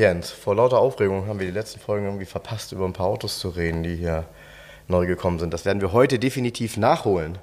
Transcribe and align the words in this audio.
Jens, 0.00 0.30
vor 0.30 0.56
lauter 0.56 0.78
Aufregung 0.78 1.26
haben 1.26 1.38
wir 1.38 1.46
die 1.46 1.52
letzten 1.52 1.78
Folgen 1.78 2.06
irgendwie 2.06 2.24
verpasst, 2.24 2.72
über 2.72 2.86
ein 2.86 2.94
paar 2.94 3.06
Autos 3.06 3.38
zu 3.38 3.50
reden, 3.50 3.82
die 3.82 3.96
hier 3.96 4.24
neu 4.88 5.04
gekommen 5.04 5.38
sind. 5.38 5.52
Das 5.52 5.66
werden 5.66 5.82
wir 5.82 5.92
heute 5.92 6.18
definitiv 6.18 6.78
nachholen. 6.78 7.36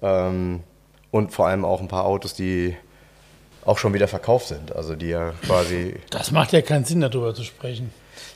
Ähm, 0.00 0.62
und 1.10 1.32
vor 1.32 1.46
allem 1.46 1.62
auch 1.62 1.80
ein 1.80 1.88
paar 1.88 2.06
Autos, 2.06 2.32
die 2.32 2.74
auch 3.66 3.76
schon 3.76 3.92
wieder 3.92 4.08
verkauft 4.08 4.48
sind. 4.48 4.74
Also 4.74 4.96
die 4.96 5.08
ja 5.08 5.32
quasi. 5.44 5.94
Das 6.08 6.30
macht 6.30 6.52
ja 6.52 6.62
keinen 6.62 6.86
Sinn, 6.86 7.02
darüber 7.02 7.34
zu 7.34 7.44
sprechen. 7.44 7.92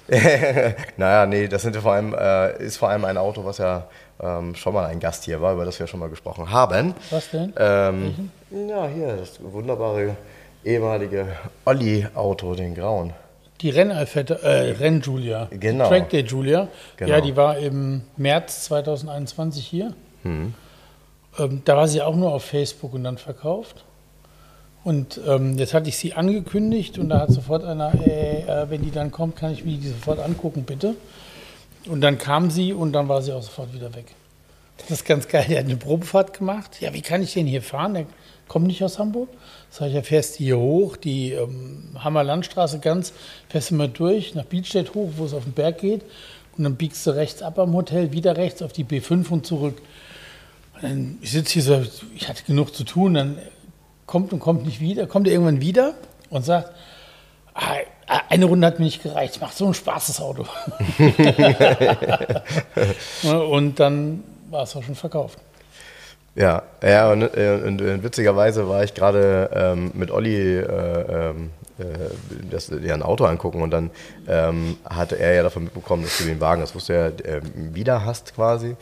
naja, 0.99 1.25
nee, 1.25 1.49
das 1.49 1.63
sind 1.63 1.75
ja 1.75 1.81
vor 1.81 1.93
allem, 1.93 2.15
äh, 2.15 2.63
ist 2.63 2.77
vor 2.77 2.91
allem 2.91 3.07
ein 3.07 3.17
Auto, 3.17 3.47
was 3.47 3.57
ja 3.57 3.89
ähm, 4.21 4.55
schon 4.55 4.75
mal 4.75 4.85
ein 4.85 5.01
Gast 5.01 5.25
hier 5.25 5.41
war, 5.41 5.55
über 5.55 5.65
das 5.65 5.81
wir 5.81 5.87
schon 5.87 6.01
mal 6.01 6.11
gesprochen 6.11 6.51
haben. 6.51 6.95
Was 7.09 7.31
denn? 7.31 7.55
Ähm, 7.57 8.31
ja, 8.51 8.87
hier, 8.89 9.17
das 9.17 9.43
wunderbare 9.43 10.17
ehemalige 10.63 11.29
Olli-Auto, 11.65 12.55
den 12.55 12.75
grauen. 12.75 13.15
Die 13.65 13.71
Rennalfette, 13.71 14.43
äh, 14.43 14.73
Renn-Julia. 14.73 15.49
Genau. 15.51 15.85
Die 15.85 15.89
Trackday 15.89 16.21
Julia. 16.21 16.69
Genau. 16.99 17.11
Ja, 17.11 17.23
die 17.23 17.35
war 17.35 17.57
im 17.57 18.03
März 18.19 18.65
2021 18.65 19.67
hier. 19.67 19.95
Hm. 20.23 20.53
Ähm, 21.39 21.63
da 21.65 21.75
war 21.75 21.89
sie 21.89 22.03
auch 22.03 22.15
nur 22.15 22.35
auf 22.35 22.45
Facebook 22.45 22.93
und 22.93 23.05
dann 23.05 23.17
verkauft. 23.17 23.87
Und 24.85 25.19
ähm, 25.27 25.57
jetzt 25.57 25.73
hatte 25.73 25.89
ich 25.89 25.97
sie 25.97 26.13
angekündigt 26.13 26.99
und 26.99 27.09
da 27.09 27.21
hat 27.21 27.31
sofort 27.31 27.65
einer, 27.65 27.95
ey, 27.95 28.43
äh, 28.47 28.69
wenn 28.69 28.83
die 28.83 28.91
dann 28.91 29.11
kommt, 29.11 29.37
kann 29.37 29.51
ich 29.51 29.65
mir 29.65 29.79
die 29.79 29.89
sofort 29.89 30.19
angucken, 30.19 30.65
bitte. 30.65 30.95
Und 31.89 32.03
dann 32.03 32.19
kam 32.19 32.51
sie 32.51 32.75
und 32.75 32.93
dann 32.93 33.09
war 33.09 33.23
sie 33.23 33.33
auch 33.33 33.43
sofort 33.43 33.73
wieder 33.73 33.95
weg. 33.95 34.09
Das 34.77 34.91
ist 34.91 35.07
ganz 35.07 35.27
geil. 35.27 35.47
Der 35.49 35.61
hat 35.61 35.65
eine 35.65 35.77
Probefahrt 35.77 36.37
gemacht. 36.37 36.83
Ja, 36.83 36.93
wie 36.93 37.01
kann 37.01 37.23
ich 37.23 37.33
den 37.33 37.47
hier 37.47 37.63
fahren? 37.63 37.95
Der 37.95 38.05
kommt 38.49 38.67
nicht 38.67 38.83
aus 38.85 38.99
Hamburg. 38.99 39.29
Sag 39.71 39.89
ich, 39.89 39.95
ja, 39.95 40.03
fährst 40.03 40.37
hier 40.37 40.59
hoch, 40.59 40.97
die 40.97 41.33
ähm, 41.33 41.97
Hammer-Landstraße 41.99 42.79
ganz, 42.79 43.13
fährst 43.49 43.73
mal 43.73 43.89
durch, 43.89 44.35
nach 44.35 44.45
Bielstedt 44.45 44.95
hoch, 44.95 45.11
wo 45.17 45.25
es 45.25 45.35
auf 45.35 45.45
den 45.45 45.53
Berg 45.53 45.79
geht. 45.79 46.03
Und 46.57 46.65
dann 46.65 46.77
biegst 46.77 47.05
du 47.07 47.11
rechts 47.11 47.43
ab 47.43 47.59
am 47.59 47.75
Hotel, 47.75 48.13
wieder 48.13 48.37
rechts 48.37 48.63
auf 48.63 48.73
die 48.73 48.85
B5 48.85 49.29
und 49.31 49.47
zurück. 49.47 49.81
Und 50.75 50.83
dann, 50.83 51.19
ich 51.21 51.33
sitze 51.33 51.55
hier 51.55 51.63
so, 51.63 51.83
ich 52.15 52.29
hatte 52.29 52.45
genug 52.45 52.75
zu 52.75 52.85
tun, 52.85 53.15
dann 53.15 53.39
kommt 54.07 54.33
und 54.33 54.41
kommt 54.41 54.65
nicht 54.65 54.81
wieder, 54.81 55.07
kommt 55.07 55.27
er 55.27 55.33
irgendwann 55.33 55.61
wieder 55.61 55.95
und 56.31 56.45
sagt, 56.45 56.73
ah, 57.55 57.77
eine 58.29 58.45
Runde 58.45 58.67
hat 58.67 58.79
mir 58.79 58.85
nicht 58.85 59.03
gereicht, 59.03 59.41
macht 59.41 59.57
so 59.57 59.67
ein 59.67 59.75
Spaß, 59.75 60.09
das 60.09 60.21
Auto. 60.21 60.47
und 63.51 63.81
dann 63.81 64.23
war 64.51 64.63
es 64.63 64.77
auch 64.77 64.83
schon 64.83 64.95
verkauft. 64.95 65.39
Ja, 66.35 66.63
ja 66.83 67.11
und, 67.11 67.23
äh, 67.23 67.61
und, 67.65 67.81
und 67.81 68.03
witzigerweise 68.03 68.69
war 68.69 68.83
ich 68.83 68.95
gerade 68.95 69.51
ähm, 69.53 69.93
mit 69.95 70.11
Olli 70.11 70.59
äh, 70.59 71.31
ähm, 71.31 71.51
äh, 71.79 71.85
das, 72.51 72.73
ja, 72.83 72.95
ein 72.95 73.03
Auto 73.03 73.25
angucken 73.25 73.63
und 73.63 73.71
dann 73.71 73.91
ähm, 74.29 74.77
hatte 74.85 75.19
er 75.19 75.35
ja 75.35 75.43
davon 75.43 75.65
mitbekommen, 75.65 76.03
dass 76.03 76.19
du 76.19 76.25
den 76.25 76.41
Wagen, 76.41 76.61
das 76.61 76.75
wusste 76.75 76.93
er, 76.93 77.07
äh, 77.37 77.41
wieder 77.55 78.05
hast 78.05 78.35
quasi. 78.35 78.77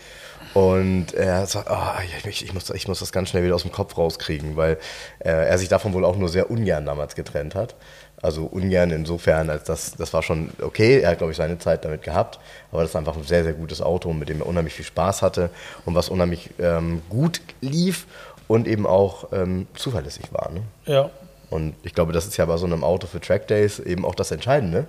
Und 0.54 1.14
er 1.14 1.46
sagt, 1.46 1.68
oh, 1.70 2.28
ich, 2.28 2.42
ich, 2.42 2.52
muss, 2.52 2.68
ich 2.70 2.86
muss 2.86 3.00
das 3.00 3.12
ganz 3.12 3.30
schnell 3.30 3.44
wieder 3.44 3.54
aus 3.54 3.62
dem 3.62 3.72
Kopf 3.72 3.96
rauskriegen, 3.96 4.56
weil 4.56 4.78
äh, 5.20 5.30
er 5.30 5.56
sich 5.58 5.68
davon 5.68 5.94
wohl 5.94 6.04
auch 6.04 6.16
nur 6.16 6.28
sehr 6.28 6.50
ungern 6.50 6.84
damals 6.84 7.14
getrennt 7.14 7.54
hat. 7.54 7.74
Also 8.20 8.44
ungern 8.44 8.90
insofern, 8.90 9.50
als 9.50 9.64
das, 9.64 9.96
das 9.96 10.12
war 10.12 10.22
schon 10.22 10.50
okay. 10.60 11.00
Er 11.00 11.10
hat, 11.10 11.18
glaube 11.18 11.32
ich, 11.32 11.36
seine 11.36 11.58
Zeit 11.58 11.84
damit 11.84 12.02
gehabt. 12.02 12.38
Aber 12.70 12.82
das 12.82 12.90
ist 12.90 12.96
einfach 12.96 13.16
ein 13.16 13.24
sehr, 13.24 13.44
sehr 13.44 13.54
gutes 13.54 13.80
Auto, 13.80 14.12
mit 14.12 14.28
dem 14.28 14.40
er 14.40 14.46
unheimlich 14.46 14.74
viel 14.74 14.84
Spaß 14.84 15.22
hatte 15.22 15.50
und 15.86 15.94
was 15.94 16.08
unheimlich 16.08 16.50
ähm, 16.60 17.02
gut 17.08 17.40
lief 17.60 18.06
und 18.46 18.68
eben 18.68 18.86
auch 18.86 19.32
ähm, 19.32 19.66
zuverlässig 19.74 20.32
war. 20.32 20.50
Ne? 20.52 20.62
Ja. 20.84 21.10
Und 21.50 21.74
ich 21.82 21.94
glaube, 21.94 22.12
das 22.12 22.26
ist 22.26 22.36
ja 22.36 22.46
bei 22.46 22.56
so 22.58 22.66
einem 22.66 22.84
Auto 22.84 23.06
für 23.06 23.20
Trackdays 23.20 23.78
eben 23.78 24.04
auch 24.04 24.14
das 24.14 24.30
Entscheidende. 24.30 24.86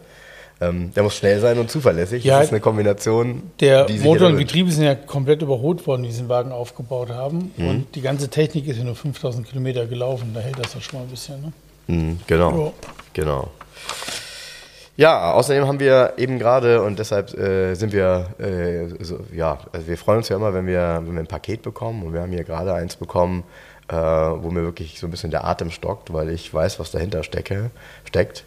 Ähm, 0.62 0.94
der 0.94 1.04
muss 1.04 1.16
schnell 1.16 1.40
sein 1.40 1.58
und 1.58 1.70
zuverlässig. 1.70 2.24
Ja, 2.24 2.38
das 2.38 2.46
ist 2.46 2.52
eine 2.52 2.62
Kombination. 2.62 3.44
Der 3.60 3.88
Motor 4.02 4.30
und 4.30 4.38
Getriebe 4.38 4.72
sind 4.72 4.84
ja 4.84 4.96
komplett 4.96 5.42
überholt 5.42 5.86
worden, 5.88 6.04
die 6.04 6.10
diesen 6.10 6.30
Wagen 6.30 6.52
aufgebaut 6.52 7.10
haben. 7.10 7.52
Mhm. 7.58 7.68
Und 7.68 7.96
die 7.96 8.02
ganze 8.02 8.30
Technik 8.30 8.68
ist 8.68 8.78
ja 8.78 8.84
nur 8.84 8.96
5000 8.96 9.48
Kilometer 9.48 9.86
gelaufen. 9.88 10.32
Da 10.34 10.40
hält 10.40 10.60
das 10.60 10.74
ja 10.74 10.82
schon 10.82 11.00
mal 11.00 11.06
ein 11.06 11.10
bisschen. 11.10 11.42
Ne? 11.42 11.54
Mhm, 11.88 12.20
genau. 12.28 12.66
Ja. 12.66 12.72
Genau. 13.14 13.50
Ja, 14.96 15.34
außerdem 15.34 15.68
haben 15.68 15.80
wir 15.80 16.14
eben 16.18 16.38
gerade 16.38 16.84
und 16.84 17.00
deshalb 17.00 17.36
äh, 17.36 17.74
sind 17.74 17.94
wir, 17.94 18.28
äh, 18.38 19.04
so, 19.04 19.20
ja, 19.34 19.58
also 19.72 19.88
wir 19.88 19.98
freuen 19.98 20.20
uns 20.20 20.30
ja 20.30 20.36
immer, 20.36 20.54
wenn 20.54 20.68
wir, 20.68 21.02
wenn 21.04 21.14
wir 21.14 21.20
ein 21.20 21.28
Paket 21.28 21.64
bekommen 21.64 22.04
und 22.04 22.14
wir 22.14 22.22
haben 22.22 22.32
hier 22.32 22.44
gerade 22.44 22.76
eins 22.76 22.96
bekommen, 22.96 23.44
äh, 23.88 23.96
wo 23.96 24.52
mir 24.52 24.62
wirklich 24.62 25.00
so 25.00 25.08
ein 25.08 25.12
bisschen 25.12 25.32
der 25.32 25.46
Atem 25.46 25.72
stockt, 25.72 26.14
weil 26.14 26.30
ich 26.30 26.54
weiß, 26.54 26.80
was 26.80 26.92
dahinter 26.92 27.24
stecke, 27.24 27.72
steckt. 28.06 28.44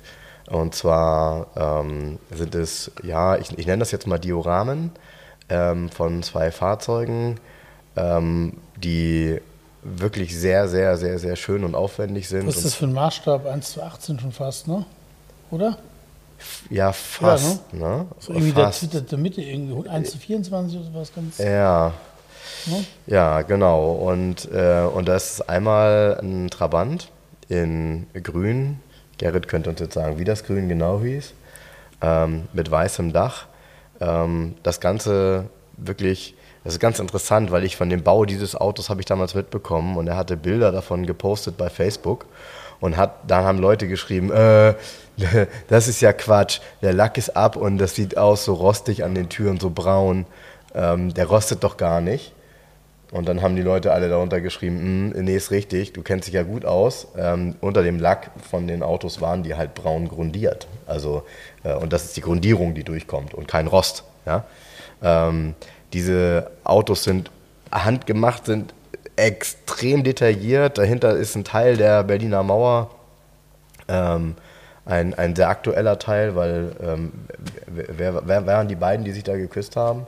Und 0.49 0.75
zwar 0.75 1.49
ähm, 1.57 2.19
sind 2.31 2.55
es, 2.55 2.91
ja, 3.03 3.37
ich, 3.37 3.57
ich 3.59 3.67
nenne 3.67 3.81
das 3.81 3.91
jetzt 3.91 4.07
mal 4.07 4.19
Dioramen 4.19 4.93
ähm, 5.49 5.89
von 5.91 6.23
zwei 6.23 6.51
Fahrzeugen, 6.53 7.41
ähm, 7.97 8.55
die 8.77 9.41
wirklich 9.83 10.37
sehr, 10.39 10.69
sehr, 10.69 10.97
sehr, 10.97 11.19
sehr 11.19 11.37
schön 11.37 11.65
und 11.65 11.75
aufwendig 11.75 12.29
sind. 12.29 12.47
Was 12.47 12.57
ist 12.57 12.65
das 12.67 12.75
für 12.75 12.87
ein 12.87 12.93
Maßstab? 12.93 13.47
1 13.47 13.73
zu 13.73 13.83
18 13.83 14.21
schon 14.21 14.33
fast, 14.33 14.69
ne? 14.69 14.85
Oder? 15.51 15.79
Ja, 16.71 16.93
fast. 16.93 17.73
ne? 17.73 18.07
So 18.19 18.33
irgendwie 18.33 18.53
der 18.53 18.67
fast. 18.67 18.81
zitterte 18.81 19.17
Mitte, 19.17 19.41
irgendwie 19.43 19.89
1 19.89 20.11
zu 20.11 20.19
24 20.19 20.79
oder 20.79 20.87
sowas 20.87 21.13
ganz. 21.15 21.39
Ja, 21.39 21.93
Ne? 22.67 22.85
ja, 23.07 23.43
genau. 23.43 23.93
Und, 23.93 24.51
äh, 24.53 24.83
und 24.83 25.07
das 25.07 25.33
ist 25.33 25.49
einmal 25.49 26.19
ein 26.23 26.49
Trabant 26.51 27.09
in 27.49 28.07
grün. 28.23 28.81
Gerrit 29.19 29.49
könnte 29.49 29.71
uns 29.71 29.81
jetzt 29.81 29.95
sagen, 29.95 30.19
wie 30.19 30.25
das 30.25 30.45
Grün 30.45 30.69
genau 30.69 31.01
hieß. 31.01 31.35
Ähm, 32.03 32.49
mit 32.53 32.71
weißem 32.71 33.13
Dach. 33.13 33.47
Ähm, 34.01 34.55
das 34.63 34.81
Ganze 34.81 35.47
wirklich, 35.77 36.35
das 36.65 36.75
ist 36.75 36.81
ganz 36.81 36.99
interessant, 36.99 37.51
weil 37.51 37.65
ich 37.65 37.77
von 37.77 37.89
dem 37.89 38.03
Bau 38.03 38.25
dieses 38.25 38.55
Autos 38.55 38.91
habe 38.91 39.01
ich 39.01 39.07
damals 39.07 39.35
mitbekommen 39.35 39.97
und 39.97 40.07
er 40.07 40.17
hatte 40.17 40.37
Bilder 40.37 40.73
davon 40.73 41.07
gepostet 41.07 41.57
bei 41.57 41.71
Facebook 41.71 42.27
und 42.81 42.97
hat, 42.97 43.21
dann 43.27 43.45
haben 43.45 43.59
Leute 43.59 43.89
geschrieben, 43.89 44.31
äh, 44.31 44.75
das 45.69 45.89
ist 45.89 46.01
ja 46.01 46.13
Quatsch, 46.13 46.61
der 46.83 46.93
Lack 46.93 47.17
ist 47.17 47.37
ab 47.37 47.57
und 47.57 47.79
das 47.79 47.95
sieht 47.95 48.19
aus 48.19 48.45
so 48.45 48.55
rostig 48.55 49.05
an 49.05 49.15
den 49.15 49.29
Türen, 49.29 49.59
so 49.59 49.71
braun, 49.71 50.27
ähm, 50.75 51.15
der 51.15 51.27
rostet 51.27 51.65
doch 51.65 51.77
gar 51.77 52.01
nicht. 52.01 52.33
Und 53.13 53.29
dann 53.29 53.41
haben 53.41 53.55
die 53.55 53.63
Leute 53.63 53.93
alle 53.93 54.09
darunter 54.09 54.41
geschrieben, 54.41 55.11
"Mm, 55.11 55.25
nee, 55.25 55.37
ist 55.37 55.51
richtig, 55.53 55.93
du 55.93 56.03
kennst 56.03 56.27
dich 56.27 56.35
ja 56.35 56.43
gut 56.43 56.65
aus. 56.65 57.09
Ähm, 57.17 57.55
unter 57.61 57.83
dem 57.83 58.01
Lack 58.01 58.31
von 58.51 58.67
den 58.67 58.83
Autos 58.83 59.21
waren 59.21 59.43
die 59.43 59.55
halt 59.55 59.75
braun 59.75 60.09
grundiert. 60.09 60.67
Also, 60.87 61.23
äh, 61.63 61.75
und 61.75 61.93
das 61.93 62.05
ist 62.05 62.17
die 62.17 62.21
Grundierung, 62.21 62.75
die 62.75 62.83
durchkommt 62.83 63.33
und 63.33 63.47
kein 63.47 63.69
Rost. 63.69 64.05
Ja? 64.27 64.45
Ähm, 65.03 65.55
diese 65.93 66.51
Autos 66.65 67.05
sind 67.05 67.31
handgemacht, 67.71 68.47
sind 68.47 68.75
extrem 69.15 70.03
detailliert. 70.03 70.79
Dahinter 70.79 71.17
ist 71.17 71.37
ein 71.37 71.45
Teil 71.45 71.77
der 71.77 72.03
Berliner 72.03 72.43
Mauer. 72.43 72.91
Ähm, 73.89 74.35
ein, 74.85 75.15
ein 75.15 75.35
sehr 75.35 75.49
aktueller 75.49 75.99
Teil, 75.99 76.37
weil 76.37 76.73
ähm, 76.81 77.13
wer, 77.67 78.27
wer 78.27 78.47
waren 78.47 78.69
die 78.69 78.77
beiden, 78.77 79.05
die 79.05 79.13
sich 79.13 79.25
da 79.25 79.37
geküsst 79.37 79.77
haben? 79.77 80.07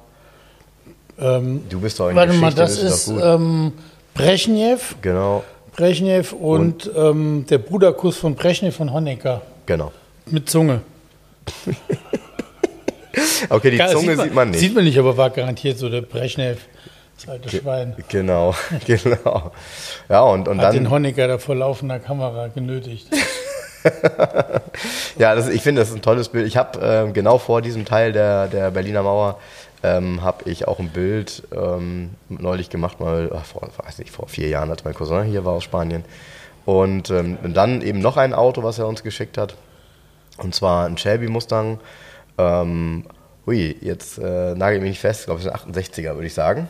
Ähm, 1.21 1.63
Du 1.69 1.81
bist 1.81 1.99
doch 1.99 2.11
in 2.11 2.17
warte 2.17 2.33
mal, 2.35 2.51
Geschichte, 2.51 2.61
das 2.61 2.81
bist 2.81 3.09
ist 3.09 3.23
ähm, 3.23 3.73
Brezhnev, 4.15 4.97
Genau, 5.03 5.45
Brezhnev 5.77 6.33
und, 6.33 6.91
ähm, 6.97 7.45
der 7.49 7.59
Bruderkuss 7.59 8.17
von 8.17 8.35
Brezhnev 8.35 8.77
von 8.77 8.93
Honecker 8.93 9.43
genau. 9.67 9.93
mit 10.27 10.49
Zunge. 10.49 10.81
Okay, 13.49 13.71
die 13.71 13.77
Ja, 13.77 13.89
Zunge 13.89 14.17
sieht 14.17 14.35
man, 14.35 14.51
nicht. 14.51 14.61
Sieht 14.61 14.75
man 14.75 14.85
nicht, 14.85 14.99
aber 14.99 15.17
war 15.17 15.31
garantiert 15.31 15.79
so 15.79 15.89
der 15.89 16.03
Brezhnev, 16.03 16.59
das 17.17 17.29
alte 17.29 17.49
Schwein. 17.49 17.97
Genau, 18.09 18.55
genau. 18.87 19.53
Ja, 20.09 20.21
und, 20.23 20.49
und 20.49 20.61
Hat 20.61 20.75
den 20.75 20.85
dann, 20.85 20.93
Honecker 20.93 21.27
da 21.27 21.39
vor 21.39 21.57
laufender 21.57 21.99
Kamera 21.99 22.49
genötigt. 22.49 23.09
ja, 25.19 25.35
das, 25.35 25.49
ich 25.49 25.63
finde, 25.63 25.81
das 25.81 25.91
ist 25.91 25.97
ein 25.97 26.03
tolles 26.03 26.29
Bild. 26.29 26.47
Ich 26.47 26.57
habe 26.57 26.79
ähm, 26.83 27.13
genau 27.13 27.39
vor 27.39 27.63
diesem 27.63 27.85
Teil 27.85 28.13
der, 28.13 28.47
der 28.49 28.71
Berliner 28.71 29.03
Mauer 29.03 29.39
ähm, 29.83 30.23
habe 30.23 30.51
ich 30.51 30.67
auch 30.67 30.79
ein 30.79 30.91
Bild 30.91 31.43
ähm, 31.53 32.11
neulich 32.29 32.71
gemacht, 32.71 33.01
mal 33.01 33.29
vor, 33.45 33.69
weiß 33.85 33.99
nicht, 33.99 34.11
vor 34.11 34.29
vier 34.29 34.49
Jahren, 34.49 34.71
als 34.71 34.85
mein 34.85 34.95
Cousin 34.95 35.25
hier 35.25 35.45
war 35.45 35.55
aus 35.55 35.65
Spanien. 35.65 36.05
Und 36.65 37.11
ähm, 37.11 37.39
dann 37.55 37.81
eben 37.83 38.01
noch 38.01 38.17
ein 38.17 38.35
Auto, 38.35 38.63
was 38.63 38.79
er 38.79 38.87
uns 38.87 39.03
geschickt 39.03 39.39
hat. 39.39 39.57
Und 40.37 40.55
zwar 40.55 40.87
ein 40.87 40.99
Shelby 40.99 41.29
Mustang. 41.29 41.81
Ähm, 42.37 43.05
hui, 43.47 43.77
jetzt 43.81 44.19
äh, 44.19 44.55
nagel 44.55 44.77
ich 44.77 44.83
mich 44.83 44.91
nicht 44.91 45.01
fest, 45.01 45.21
ich 45.21 45.27
glaube, 45.27 45.41
ist 45.41 45.49
ein 45.49 45.73
68er, 45.73 46.15
würde 46.15 46.27
ich 46.27 46.35
sagen. 46.35 46.69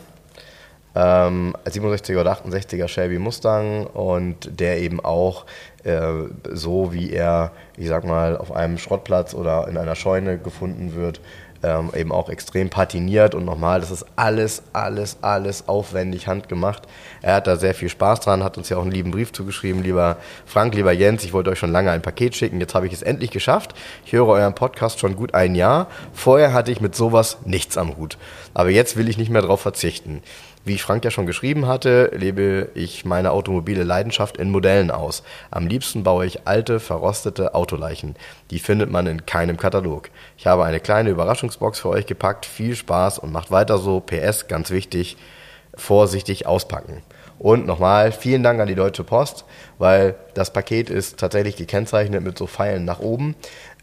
Ähm, 0.95 1.55
67er 1.65 2.19
oder 2.19 2.33
68er 2.33 2.87
Shelby 2.87 3.19
Mustang 3.19 3.85
und 3.87 4.59
der 4.59 4.79
eben 4.79 4.99
auch 4.99 5.45
äh, 5.83 6.23
so 6.51 6.93
wie 6.93 7.11
er, 7.11 7.51
ich 7.77 7.87
sag 7.87 8.05
mal, 8.05 8.37
auf 8.37 8.51
einem 8.51 8.77
Schrottplatz 8.77 9.33
oder 9.33 9.67
in 9.67 9.77
einer 9.77 9.95
Scheune 9.95 10.39
gefunden 10.39 10.95
wird, 10.95 11.21
ähm, 11.63 11.91
eben 11.95 12.11
auch 12.11 12.29
extrem 12.29 12.69
patiniert 12.69 13.35
und 13.35 13.45
nochmal, 13.45 13.79
das 13.81 13.91
ist 13.91 14.05
alles, 14.15 14.63
alles, 14.73 15.17
alles 15.21 15.67
aufwendig 15.67 16.27
handgemacht. 16.27 16.83
Er 17.21 17.35
hat 17.35 17.47
da 17.47 17.55
sehr 17.55 17.73
viel 17.73 17.89
Spaß 17.89 18.21
dran, 18.21 18.43
hat 18.43 18.57
uns 18.57 18.69
ja 18.69 18.77
auch 18.77 18.83
einen 18.83 18.91
lieben 18.91 19.11
Brief 19.11 19.33
zugeschrieben, 19.33 19.83
lieber 19.83 20.17
Frank, 20.45 20.73
lieber 20.75 20.91
Jens, 20.91 21.23
ich 21.23 21.33
wollte 21.33 21.49
euch 21.49 21.59
schon 21.59 21.71
lange 21.71 21.91
ein 21.91 22.01
Paket 22.01 22.35
schicken, 22.35 22.59
jetzt 22.59 22.75
habe 22.75 22.87
ich 22.87 22.93
es 22.93 23.01
endlich 23.01 23.31
geschafft. 23.31 23.73
Ich 24.05 24.13
höre 24.13 24.27
euren 24.27 24.55
Podcast 24.55 24.99
schon 24.99 25.15
gut 25.15 25.33
ein 25.33 25.55
Jahr. 25.55 25.87
Vorher 26.13 26.53
hatte 26.53 26.71
ich 26.71 26.81
mit 26.81 26.95
sowas 26.95 27.37
nichts 27.45 27.77
am 27.77 27.97
Hut. 27.97 28.17
Aber 28.53 28.69
jetzt 28.69 28.97
will 28.97 29.09
ich 29.09 29.17
nicht 29.17 29.29
mehr 29.29 29.41
darauf 29.41 29.61
verzichten. 29.61 30.21
Wie 30.69 30.77
Frank 30.77 31.03
ja 31.03 31.09
schon 31.09 31.25
geschrieben 31.25 31.65
hatte, 31.65 32.11
lebe 32.13 32.69
ich 32.75 33.03
meine 33.03 33.31
automobile 33.31 33.83
Leidenschaft 33.83 34.37
in 34.37 34.51
Modellen 34.51 34.91
aus. 34.91 35.23
Am 35.49 35.65
liebsten 35.65 36.03
baue 36.03 36.27
ich 36.27 36.47
alte, 36.47 36.79
verrostete 36.79 37.55
Autoleichen. 37.55 38.15
Die 38.51 38.59
findet 38.59 38.91
man 38.91 39.07
in 39.07 39.25
keinem 39.25 39.57
Katalog. 39.57 40.11
Ich 40.37 40.45
habe 40.45 40.65
eine 40.65 40.79
kleine 40.79 41.09
Überraschungsbox 41.09 41.79
für 41.79 41.89
euch 41.89 42.05
gepackt. 42.05 42.45
Viel 42.45 42.75
Spaß 42.75 43.17
und 43.17 43.31
macht 43.31 43.49
weiter 43.49 43.79
so. 43.79 43.99
PS, 43.99 44.47
ganz 44.47 44.69
wichtig, 44.69 45.17
vorsichtig 45.73 46.45
auspacken. 46.45 47.01
Und 47.39 47.65
nochmal, 47.65 48.11
vielen 48.11 48.43
Dank 48.43 48.59
an 48.59 48.67
die 48.67 48.75
Deutsche 48.75 49.03
Post, 49.03 49.45
weil 49.79 50.13
das 50.35 50.53
Paket 50.53 50.91
ist 50.91 51.17
tatsächlich 51.17 51.55
gekennzeichnet 51.55 52.21
mit 52.21 52.37
so 52.37 52.45
Pfeilen 52.45 52.85
nach 52.85 52.99
oben. 52.99 53.35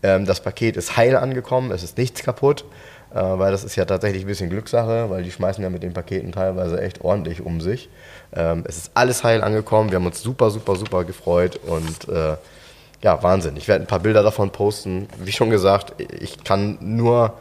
Ähm, 0.05 0.25
das 0.25 0.41
Paket 0.41 0.77
ist 0.77 0.97
heil 0.97 1.17
angekommen, 1.17 1.73
es 1.73 1.83
ist 1.83 1.99
nichts 1.99 2.23
kaputt. 2.23 2.65
Äh, 3.17 3.39
weil 3.39 3.51
das 3.51 3.65
ist 3.65 3.77
ja 3.77 3.87
tatsächlich 3.87 4.25
ein 4.25 4.27
bisschen 4.27 4.51
Glückssache, 4.51 5.09
weil 5.09 5.23
die 5.23 5.33
schmeißen 5.33 5.65
ja 5.65 5.71
mit 5.71 5.83
den 5.83 5.95
Paketen 5.95 6.33
teilweise 6.33 6.83
echt 6.83 7.01
ordentlich 7.01 7.41
um 7.41 7.63
sich. 7.63 7.89
Ähm, 8.35 8.65
es 8.69 8.77
ist 8.77 8.91
alles 8.93 9.25
heil 9.25 9.43
angekommen, 9.43 9.91
wir 9.91 9.97
haben 9.97 10.05
uns 10.05 10.21
super, 10.21 10.51
super, 10.51 10.77
super 10.77 11.05
gefreut 11.05 11.59
und 11.65 12.09
äh, 12.15 12.37
ja, 13.03 13.23
Wahnsinn. 13.23 13.57
Ich 13.57 13.69
werde 13.69 13.85
ein 13.85 13.87
paar 13.87 14.01
Bilder 14.01 14.23
davon 14.23 14.51
posten. 14.51 15.09
Wie 15.19 15.33
schon 15.33 15.49
gesagt, 15.49 15.95
ich 15.99 16.45
kann 16.45 16.77
nur 16.81 17.33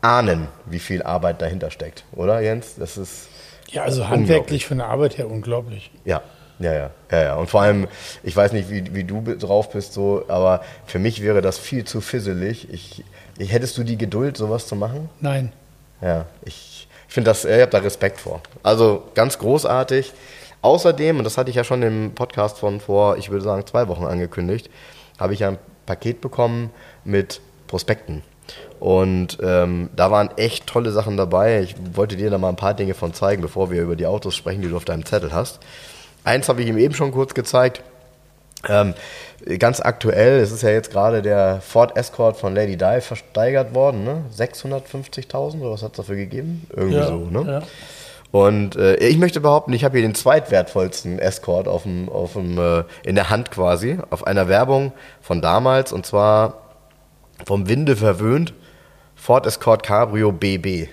ahnen, 0.00 0.46
wie 0.66 0.78
viel 0.78 1.02
Arbeit 1.02 1.42
dahinter 1.42 1.72
steckt, 1.72 2.04
oder 2.12 2.40
Jens? 2.40 2.76
Das 2.78 2.96
ist 2.96 3.26
ja, 3.68 3.82
also 3.82 4.08
handwerklich 4.08 4.66
von 4.66 4.78
der 4.78 4.86
Arbeit 4.86 5.18
her 5.18 5.28
unglaublich. 5.28 5.90
Ja, 6.04 6.22
ja, 6.60 6.72
ja, 6.72 6.90
ja, 7.10 7.22
ja. 7.22 7.34
Und 7.34 7.48
vor 7.50 7.62
allem, 7.62 7.88
ich 8.22 8.36
weiß 8.36 8.52
nicht, 8.52 8.70
wie, 8.70 8.94
wie 8.94 9.04
du 9.04 9.22
drauf 9.22 9.70
bist, 9.70 9.92
so, 9.92 10.24
aber 10.28 10.62
für 10.86 11.00
mich 11.00 11.22
wäre 11.22 11.40
das 11.40 11.58
viel 11.58 11.84
zu 11.84 12.00
fisselig. 12.00 12.72
Ich, 12.72 13.02
Hättest 13.48 13.78
du 13.78 13.84
die 13.84 13.96
Geduld, 13.96 14.36
sowas 14.36 14.66
zu 14.66 14.76
machen? 14.76 15.08
Nein. 15.20 15.52
Ja, 16.00 16.26
ich, 16.44 16.88
ich 17.08 17.14
finde 17.14 17.30
das, 17.30 17.44
ich 17.44 17.60
habe 17.60 17.70
da 17.70 17.78
Respekt 17.78 18.20
vor. 18.20 18.40
Also 18.62 19.04
ganz 19.14 19.38
großartig. 19.38 20.12
Außerdem, 20.62 21.18
und 21.18 21.24
das 21.24 21.38
hatte 21.38 21.50
ich 21.50 21.56
ja 21.56 21.64
schon 21.64 21.82
im 21.82 22.12
Podcast 22.14 22.58
von 22.58 22.80
vor, 22.80 23.16
ich 23.16 23.30
würde 23.30 23.44
sagen, 23.44 23.66
zwei 23.66 23.88
Wochen 23.88 24.04
angekündigt, 24.04 24.68
habe 25.18 25.32
ich 25.32 25.44
ein 25.44 25.58
Paket 25.86 26.20
bekommen 26.20 26.70
mit 27.04 27.40
Prospekten. 27.66 28.22
Und 28.78 29.38
ähm, 29.42 29.90
da 29.94 30.10
waren 30.10 30.30
echt 30.36 30.66
tolle 30.66 30.90
Sachen 30.90 31.16
dabei. 31.16 31.60
Ich 31.62 31.76
wollte 31.94 32.16
dir 32.16 32.30
da 32.30 32.38
mal 32.38 32.48
ein 32.48 32.56
paar 32.56 32.74
Dinge 32.74 32.94
von 32.94 33.14
zeigen, 33.14 33.42
bevor 33.42 33.70
wir 33.70 33.82
über 33.82 33.96
die 33.96 34.06
Autos 34.06 34.34
sprechen, 34.34 34.62
die 34.62 34.68
du 34.68 34.76
auf 34.76 34.84
deinem 34.84 35.04
Zettel 35.04 35.32
hast. 35.32 35.60
Eins 36.24 36.48
habe 36.48 36.62
ich 36.62 36.68
ihm 36.68 36.78
eben 36.78 36.94
schon 36.94 37.12
kurz 37.12 37.34
gezeigt. 37.34 37.82
Ähm, 38.68 38.94
ganz 39.58 39.80
aktuell, 39.80 40.38
es 40.40 40.52
ist 40.52 40.62
ja 40.62 40.70
jetzt 40.70 40.90
gerade 40.90 41.22
der 41.22 41.60
Ford 41.60 41.96
Escort 41.96 42.36
von 42.36 42.54
Lady 42.54 42.76
Di 42.76 43.00
versteigert 43.00 43.74
worden, 43.74 44.04
ne? 44.04 44.24
650.000 44.36 45.60
oder 45.60 45.72
was 45.72 45.82
hat 45.82 45.92
es 45.92 45.96
dafür 45.96 46.16
gegeben? 46.16 46.66
Irgendwie 46.74 46.96
ja, 46.96 47.06
so, 47.06 47.16
ne? 47.16 47.50
Ja. 47.50 47.62
Und 48.32 48.76
äh, 48.76 48.96
ich 48.96 49.18
möchte 49.18 49.40
behaupten, 49.40 49.72
ich 49.72 49.82
habe 49.84 49.98
hier 49.98 50.06
den 50.06 50.14
zweitwertvollsten 50.14 51.18
Escort 51.18 51.66
auf 51.66 51.82
dem, 51.82 52.08
auf 52.08 52.34
dem, 52.34 52.58
äh, 52.58 52.84
in 53.02 53.16
der 53.16 53.30
Hand 53.30 53.50
quasi, 53.50 53.98
auf 54.10 54.26
einer 54.26 54.48
Werbung 54.48 54.92
von 55.20 55.40
damals 55.40 55.92
und 55.92 56.06
zwar 56.06 56.60
vom 57.44 57.68
Winde 57.68 57.96
verwöhnt 57.96 58.54
Ford 59.16 59.46
Escort 59.46 59.82
Cabrio 59.82 60.32
BB, 60.32 60.88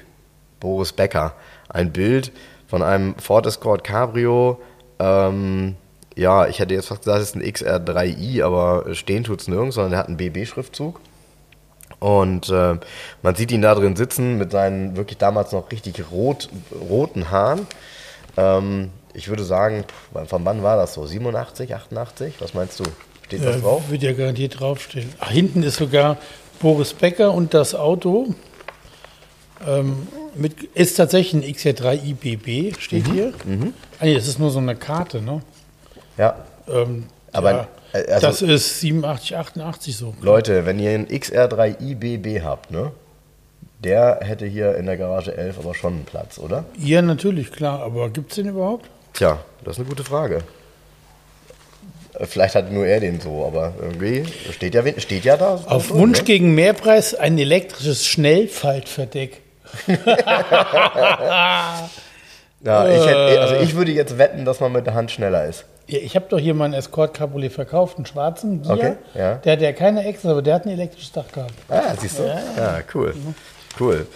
Boris 0.59 0.93
Becker. 0.93 1.33
Ein 1.69 1.91
Bild 1.91 2.31
von 2.65 2.81
einem 2.81 3.15
Ford 3.19 3.45
Escort 3.45 3.83
Cabrio, 3.83 4.59
ähm, 4.99 5.75
ja, 6.17 6.47
ich 6.47 6.59
hätte 6.59 6.73
jetzt 6.73 6.87
fast 6.87 7.01
gesagt, 7.01 7.21
es 7.21 7.29
ist 7.29 7.35
ein 7.35 7.43
XR3i, 7.43 8.43
aber 8.43 8.93
stehen 8.95 9.23
tut 9.23 9.41
es 9.41 9.47
nirgends, 9.47 9.75
sondern 9.75 9.93
er 9.93 9.99
hat 9.99 10.07
einen 10.07 10.17
BB-Schriftzug. 10.17 10.99
Und 11.99 12.49
äh, 12.49 12.75
man 13.21 13.35
sieht 13.35 13.51
ihn 13.51 13.61
da 13.61 13.73
drin 13.75 13.95
sitzen 13.95 14.37
mit 14.37 14.51
seinen 14.51 14.97
wirklich 14.97 15.17
damals 15.17 15.51
noch 15.51 15.71
richtig 15.71 16.03
rot, 16.11 16.49
roten 16.89 17.31
Haaren. 17.31 17.67
Ähm, 18.35 18.89
ich 19.13 19.29
würde 19.29 19.43
sagen, 19.43 19.83
von 20.27 20.45
wann 20.45 20.63
war 20.63 20.75
das 20.75 20.93
so? 20.93 21.05
87, 21.05 21.73
88? 21.73 22.35
Was 22.39 22.53
meinst 22.53 22.79
du? 22.79 22.83
Steht 23.25 23.43
das 23.43 23.61
drauf? 23.61 23.89
Wird 23.89 24.03
ja 24.03 24.13
garantiert 24.13 24.59
draufstehen. 24.59 25.09
Ach, 25.19 25.29
hinten 25.29 25.63
ist 25.63 25.77
sogar 25.77 26.17
Boris 26.59 26.93
Becker 26.93 27.33
und 27.33 27.53
das 27.53 27.73
Auto. 27.75 28.33
Ähm, 29.67 30.07
mit, 30.35 30.63
ist 30.75 30.97
tatsächlich 30.97 31.45
ein 31.45 31.53
XR3i 31.55 32.15
BB, 32.15 32.79
steht 32.79 33.07
mhm. 33.07 33.11
hier. 33.11 33.33
Mhm. 33.43 33.73
Ah, 33.99 34.05
nee, 34.05 34.13
das 34.13 34.27
ist 34.27 34.39
nur 34.39 34.51
so 34.51 34.59
eine 34.59 34.75
Karte, 34.75 35.21
ne? 35.21 35.41
Ja. 36.17 36.35
Ähm, 36.67 37.05
Aber 37.31 37.51
ja, 37.51 37.67
äh, 37.93 38.11
also, 38.11 38.27
das 38.27 38.41
ist 38.41 38.81
87, 38.81 39.37
88 39.37 39.95
so. 39.95 40.13
Leute, 40.21 40.65
wenn 40.65 40.79
ihr 40.79 40.89
einen 40.91 41.07
XR3 41.07 41.81
IBB 41.81 42.43
habt, 42.43 42.71
ne? 42.71 42.91
Der 43.79 44.19
hätte 44.23 44.47
hier 44.47 44.75
in 44.75 44.87
der 44.87 44.97
Garage 44.97 45.37
11 45.37 45.59
aber 45.59 45.75
schon 45.75 45.93
einen 45.93 46.05
Platz, 46.05 46.39
oder? 46.39 46.65
Ja, 46.79 47.03
natürlich, 47.03 47.51
klar. 47.51 47.81
Aber 47.81 48.09
gibt 48.09 48.31
es 48.31 48.35
den 48.35 48.47
überhaupt? 48.47 48.89
Tja, 49.13 49.37
das 49.63 49.73
ist 49.73 49.79
eine 49.81 49.89
gute 49.89 50.03
Frage. 50.03 50.41
Äh, 52.15 52.25
vielleicht 52.25 52.55
hat 52.55 52.71
nur 52.71 52.87
er 52.87 52.99
den 52.99 53.21
so, 53.21 53.45
aber 53.45 53.75
irgendwie 53.79 54.25
steht 54.51 54.73
ja, 54.73 54.83
steht 54.99 55.25
ja 55.25 55.37
da. 55.37 55.61
Auf 55.65 55.89
drin, 55.89 55.99
Wunsch 55.99 56.17
ne? 56.19 56.23
gegen 56.25 56.55
Mehrpreis 56.55 57.13
ein 57.13 57.37
elektrisches 57.37 58.07
Schnellfaltverdeck. 58.07 59.41
ja, 59.87 59.97
ich 62.63 63.05
hätte, 63.05 63.41
also 63.41 63.55
ich 63.55 63.75
würde 63.75 63.91
jetzt 63.91 64.17
wetten, 64.17 64.45
dass 64.45 64.59
man 64.59 64.71
mit 64.71 64.87
der 64.87 64.95
Hand 64.95 65.11
schneller 65.11 65.45
ist. 65.45 65.65
Ja, 65.87 65.99
ich 65.99 66.15
habe 66.15 66.25
doch 66.29 66.39
hier 66.39 66.53
meinen 66.53 66.73
Escort 66.73 67.13
Cabriolet 67.13 67.51
verkauft, 67.51 67.97
einen 67.97 68.05
schwarzen 68.05 68.61
Gier. 68.61 68.71
Okay, 68.71 68.95
ja. 69.15 69.35
Der 69.35 69.53
hat 69.53 69.61
ja 69.61 69.71
keine 69.71 70.06
Extra, 70.06 70.31
aber 70.31 70.41
der 70.41 70.56
hat 70.56 70.65
ein 70.65 70.71
elektrisches 70.71 71.11
Dach 71.13 71.31
gehabt. 71.31 71.53
Ah, 71.69 71.95
siehst 71.97 72.19
du? 72.19 72.23
Ja, 72.23 72.39
ja. 72.57 72.79
cool. 72.94 73.15
Cool. 73.79 74.07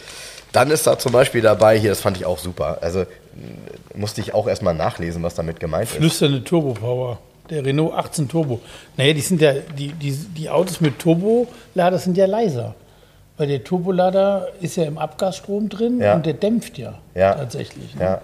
Dann 0.51 0.69
ist 0.69 0.85
da 0.85 0.99
zum 0.99 1.13
Beispiel 1.13 1.41
dabei 1.41 1.79
hier, 1.79 1.91
das 1.91 2.01
fand 2.01 2.17
ich 2.17 2.25
auch 2.25 2.37
super. 2.37 2.79
Also 2.81 3.05
musste 3.95 4.21
ich 4.21 4.33
auch 4.33 4.47
erstmal 4.47 4.73
nachlesen, 4.73 5.23
was 5.23 5.35
damit 5.35 5.59
gemeint 5.59 5.85
ist. 5.85 5.95
Flüsternde 5.95 6.43
Turbo 6.43 6.73
Power. 6.73 7.19
Der 7.49 7.65
Renault 7.65 7.93
18 7.93 8.27
Turbo. 8.27 8.59
Naja, 8.97 9.13
die 9.13 9.21
sind 9.21 9.41
ja, 9.41 9.53
die, 9.53 9.93
die, 9.93 10.11
die 10.11 10.49
Autos 10.49 10.81
mit 10.81 10.99
Turbolader 10.99 11.97
sind 11.97 12.17
ja 12.17 12.25
leiser. 12.25 12.75
Weil 13.37 13.47
der 13.47 13.63
Turbolader 13.63 14.49
ist 14.61 14.75
ja 14.75 14.83
im 14.83 14.97
Abgasstrom 14.97 15.69
drin 15.69 15.99
ja. 15.99 16.15
und 16.15 16.25
der 16.25 16.33
dämpft 16.33 16.77
ja, 16.77 16.95
ja. 17.15 17.33
tatsächlich. 17.33 17.95
Ne? 17.95 18.03
Ja. 18.03 18.21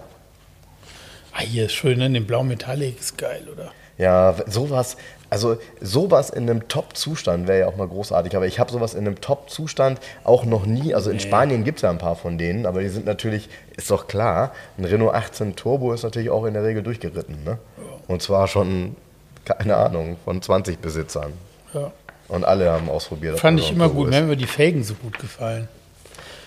Ah, 1.38 1.42
hier 1.42 1.66
ist 1.66 1.72
schön, 1.72 1.98
ne? 1.98 2.10
Den 2.10 2.26
Blau 2.26 2.42
Metallic 2.42 2.98
ist 2.98 3.16
geil, 3.16 3.46
oder? 3.52 3.70
Ja, 3.96 4.34
sowas, 4.48 4.96
also 5.30 5.58
sowas 5.80 6.30
in 6.30 6.50
einem 6.50 6.66
Top-Zustand 6.66 7.46
wäre 7.46 7.60
ja 7.60 7.66
auch 7.68 7.76
mal 7.76 7.86
großartig, 7.86 8.34
aber 8.34 8.48
ich 8.48 8.58
habe 8.58 8.72
sowas 8.72 8.94
in 8.94 9.06
einem 9.06 9.20
Top-Zustand 9.20 10.00
auch 10.24 10.44
noch 10.44 10.66
nie, 10.66 10.94
also 10.94 11.10
in 11.10 11.16
nee. 11.16 11.22
Spanien 11.22 11.62
gibt 11.62 11.78
es 11.78 11.82
ja 11.82 11.90
ein 11.90 11.98
paar 11.98 12.16
von 12.16 12.38
denen, 12.38 12.66
aber 12.66 12.80
die 12.80 12.88
sind 12.88 13.06
natürlich, 13.06 13.48
ist 13.76 13.88
doch 13.88 14.08
klar, 14.08 14.52
ein 14.78 14.84
Renault 14.84 15.14
18 15.14 15.54
Turbo 15.54 15.92
ist 15.92 16.02
natürlich 16.02 16.30
auch 16.30 16.44
in 16.44 16.54
der 16.54 16.64
Regel 16.64 16.82
durchgeritten, 16.82 17.44
ne? 17.44 17.58
Ja. 17.76 17.84
Und 18.08 18.20
zwar 18.20 18.48
schon, 18.48 18.96
keine 19.44 19.76
Ahnung, 19.76 20.16
von 20.24 20.42
20 20.42 20.78
Besitzern. 20.78 21.34
Ja. 21.72 21.92
Und 22.26 22.44
alle 22.44 22.72
haben 22.72 22.90
ausprobiert. 22.90 23.38
Fand 23.38 23.60
ich 23.60 23.70
immer 23.70 23.88
gut, 23.88 24.10
mir 24.10 24.16
haben 24.16 24.26
mir 24.26 24.36
die 24.36 24.46
Felgen 24.46 24.82
so 24.82 24.94
gut 24.94 25.20
gefallen. 25.20 25.68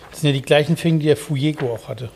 Das 0.09 0.19
sind 0.19 0.31
ja 0.31 0.33
die 0.33 0.41
gleichen 0.41 0.75
Felgen, 0.75 0.99
die 0.99 1.05
der 1.05 1.17
Fuego 1.17 1.73
auch 1.73 1.87
hatte. 1.87 2.09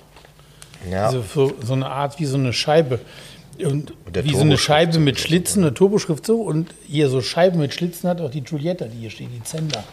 Ja. 0.90 1.08
Also 1.08 1.24
so, 1.34 1.54
so 1.62 1.74
eine 1.74 1.88
Art 1.88 2.20
wie 2.20 2.26
so 2.26 2.38
eine 2.38 2.54
Scheibe. 2.54 3.00
Und, 3.58 3.94
und 4.06 4.24
wie 4.24 4.34
so 4.34 4.42
eine 4.42 4.58
Scheibe 4.58 5.00
mit 5.00 5.20
Schlitzen, 5.20 5.64
eine 5.64 5.74
Turboschrift 5.74 6.26
so. 6.26 6.42
Und 6.42 6.74
hier 6.88 7.10
so 7.10 7.22
Scheiben 7.22 7.60
mit 7.60 7.74
Schlitzen 7.74 8.10
hat 8.10 8.22
auch 8.22 8.32
die 8.32 8.42
Giulietta, 8.42 8.86
die 8.86 9.00
hier 9.00 9.10
steht, 9.10 9.30
die 9.34 9.44
Zender. 9.44 9.84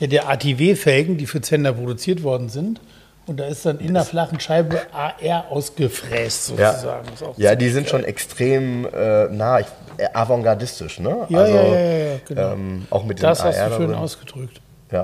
Ja, 0.00 0.06
der 0.06 0.28
ATW-Felgen, 0.28 1.18
die 1.18 1.26
für 1.26 1.40
Zender 1.40 1.72
produziert 1.74 2.22
worden 2.22 2.48
sind. 2.48 2.80
Und 3.26 3.38
da 3.38 3.44
ist 3.44 3.64
dann 3.64 3.78
in 3.78 3.94
der 3.94 4.04
flachen 4.04 4.40
Scheibe 4.40 4.80
AR 4.92 5.46
ausgefräst 5.48 6.46
sozusagen. 6.46 7.06
Ja, 7.36 7.50
ja 7.50 7.54
die 7.54 7.68
sind 7.68 7.88
schon 7.88 8.02
extrem 8.02 8.84
äh, 8.92 9.28
nah, 9.28 9.60
ich, 9.60 9.66
äh, 9.98 10.08
avantgardistisch, 10.12 10.98
ne? 10.98 11.26
Ja, 11.28 11.38
also, 11.38 11.54
ja, 11.54 11.62
ja, 11.62 11.80
ja, 11.80 12.18
genau. 12.26 12.52
Ähm, 12.52 12.86
auch 12.90 13.04
mit 13.04 13.22
das 13.22 13.44
hast 13.44 13.56
AR 13.56 13.68
du 13.68 13.76
schön 13.76 13.86
drin. 13.88 13.96
ausgedrückt. 13.96 14.60
Ja. 14.90 14.98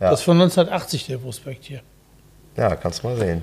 ja. 0.00 0.10
Das 0.10 0.20
ist 0.20 0.24
von 0.24 0.40
1980 0.40 1.06
der 1.06 1.18
Prospekt 1.18 1.64
hier. 1.64 1.80
Ja, 2.56 2.74
kannst 2.76 3.02
du 3.02 3.08
mal 3.08 3.16
sehen. 3.18 3.42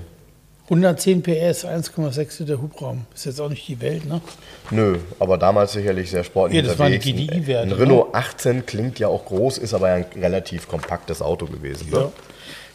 110 0.72 1.22
PS, 1.22 1.66
1,6 1.66 2.40
Liter 2.40 2.62
Hubraum. 2.62 3.04
Ist 3.14 3.26
jetzt 3.26 3.40
auch 3.42 3.50
nicht 3.50 3.68
die 3.68 3.78
Welt, 3.82 4.06
ne? 4.06 4.22
Nö, 4.70 4.96
aber 5.18 5.36
damals 5.36 5.72
sicherlich 5.72 6.10
sehr 6.10 6.24
sportlich 6.24 6.62
Ja, 6.62 6.66
das 6.66 6.78
waren 6.78 6.92
die 6.92 6.96
unterwegs. 6.96 7.30
GDI-Werte, 7.30 7.62
Ein 7.64 7.68
ne? 7.68 7.78
Renault 7.78 8.14
18 8.14 8.64
klingt 8.64 8.98
ja 8.98 9.08
auch 9.08 9.26
groß, 9.26 9.58
ist 9.58 9.74
aber 9.74 9.90
ja 9.90 9.94
ein 9.96 10.06
relativ 10.18 10.68
kompaktes 10.68 11.20
Auto 11.20 11.44
gewesen. 11.44 11.90
Ne? 11.90 11.98
Ja. 11.98 12.12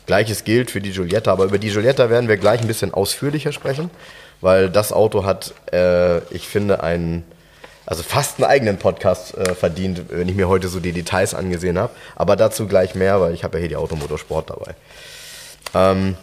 Gleiches 0.05 0.43
gilt 0.43 0.69
für 0.69 0.79
die 0.79 0.91
Giulietta, 0.91 1.31
aber 1.31 1.45
über 1.45 1.57
die 1.57 1.69
Giulietta 1.71 2.11
werden 2.11 2.29
wir 2.29 2.37
gleich 2.37 2.61
ein 2.61 2.67
bisschen 2.67 2.93
ausführlicher 2.93 3.51
sprechen, 3.51 3.89
weil 4.41 4.69
das 4.69 4.93
Auto 4.93 5.25
hat, 5.25 5.55
äh, 5.73 6.19
ich 6.31 6.47
finde, 6.47 6.83
einen, 6.83 7.23
also 7.87 8.03
fast 8.03 8.37
einen 8.37 8.45
eigenen 8.45 8.77
Podcast 8.77 9.35
äh, 9.35 9.55
verdient, 9.55 10.03
wenn 10.09 10.29
ich 10.29 10.35
mir 10.35 10.47
heute 10.47 10.67
so 10.67 10.79
die 10.79 10.91
Details 10.91 11.33
angesehen 11.33 11.79
habe. 11.79 11.93
Aber 12.15 12.35
dazu 12.35 12.67
gleich 12.67 12.93
mehr, 12.93 13.19
weil 13.21 13.33
ich 13.33 13.43
habe 13.43 13.57
ja 13.57 13.61
hier 13.61 13.69
die 13.69 13.75
Automotorsport 13.75 14.51
dabei. 14.51 14.75
Ähm, 15.73 16.15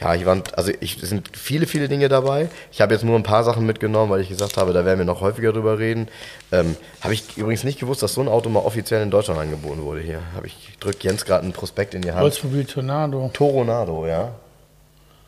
ja, 0.00 0.12
hier 0.14 0.26
waren, 0.26 0.42
also 0.56 0.72
ich, 0.80 1.02
es 1.02 1.08
sind 1.08 1.36
viele, 1.36 1.66
viele 1.66 1.88
Dinge 1.88 2.08
dabei. 2.08 2.48
Ich 2.70 2.80
habe 2.80 2.94
jetzt 2.94 3.04
nur 3.04 3.16
ein 3.16 3.22
paar 3.22 3.44
Sachen 3.44 3.66
mitgenommen, 3.66 4.10
weil 4.10 4.20
ich 4.20 4.28
gesagt 4.28 4.56
habe, 4.56 4.72
da 4.72 4.84
werden 4.84 4.98
wir 4.98 5.04
noch 5.04 5.20
häufiger 5.20 5.52
drüber 5.52 5.78
reden. 5.78 6.08
Ähm, 6.50 6.76
habe 7.00 7.14
ich 7.14 7.36
übrigens 7.36 7.64
nicht 7.64 7.78
gewusst, 7.78 8.02
dass 8.02 8.14
so 8.14 8.20
ein 8.20 8.28
Auto 8.28 8.48
mal 8.48 8.60
offiziell 8.60 9.02
in 9.02 9.10
Deutschland 9.10 9.38
angeboten 9.38 9.82
wurde 9.82 10.00
hier. 10.00 10.20
Habe 10.34 10.46
ich 10.46 10.56
drückt 10.80 11.04
Jens 11.04 11.24
gerade 11.24 11.44
einen 11.44 11.52
Prospekt 11.52 11.94
in 11.94 12.02
die 12.02 12.12
Hand. 12.12 12.22
Oldsmobile 12.22 12.66
Tornado. 12.66 13.30
Toronado, 13.32 14.06
ja. 14.06 14.32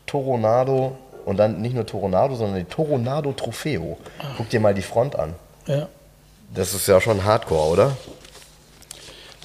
Toronado 0.05 0.97
und 1.25 1.37
dann 1.37 1.61
nicht 1.61 1.75
nur 1.75 1.85
Toronado, 1.85 2.35
sondern 2.35 2.59
die 2.59 2.65
Toronado 2.65 3.31
Trofeo. 3.33 3.97
Guck 4.37 4.49
dir 4.49 4.59
mal 4.59 4.73
die 4.73 4.81
Front 4.81 5.17
an. 5.17 5.33
Ja. 5.67 5.87
Das 6.53 6.73
ist 6.73 6.87
ja 6.87 7.01
schon 7.01 7.23
Hardcore, 7.23 7.71
oder? 7.71 7.97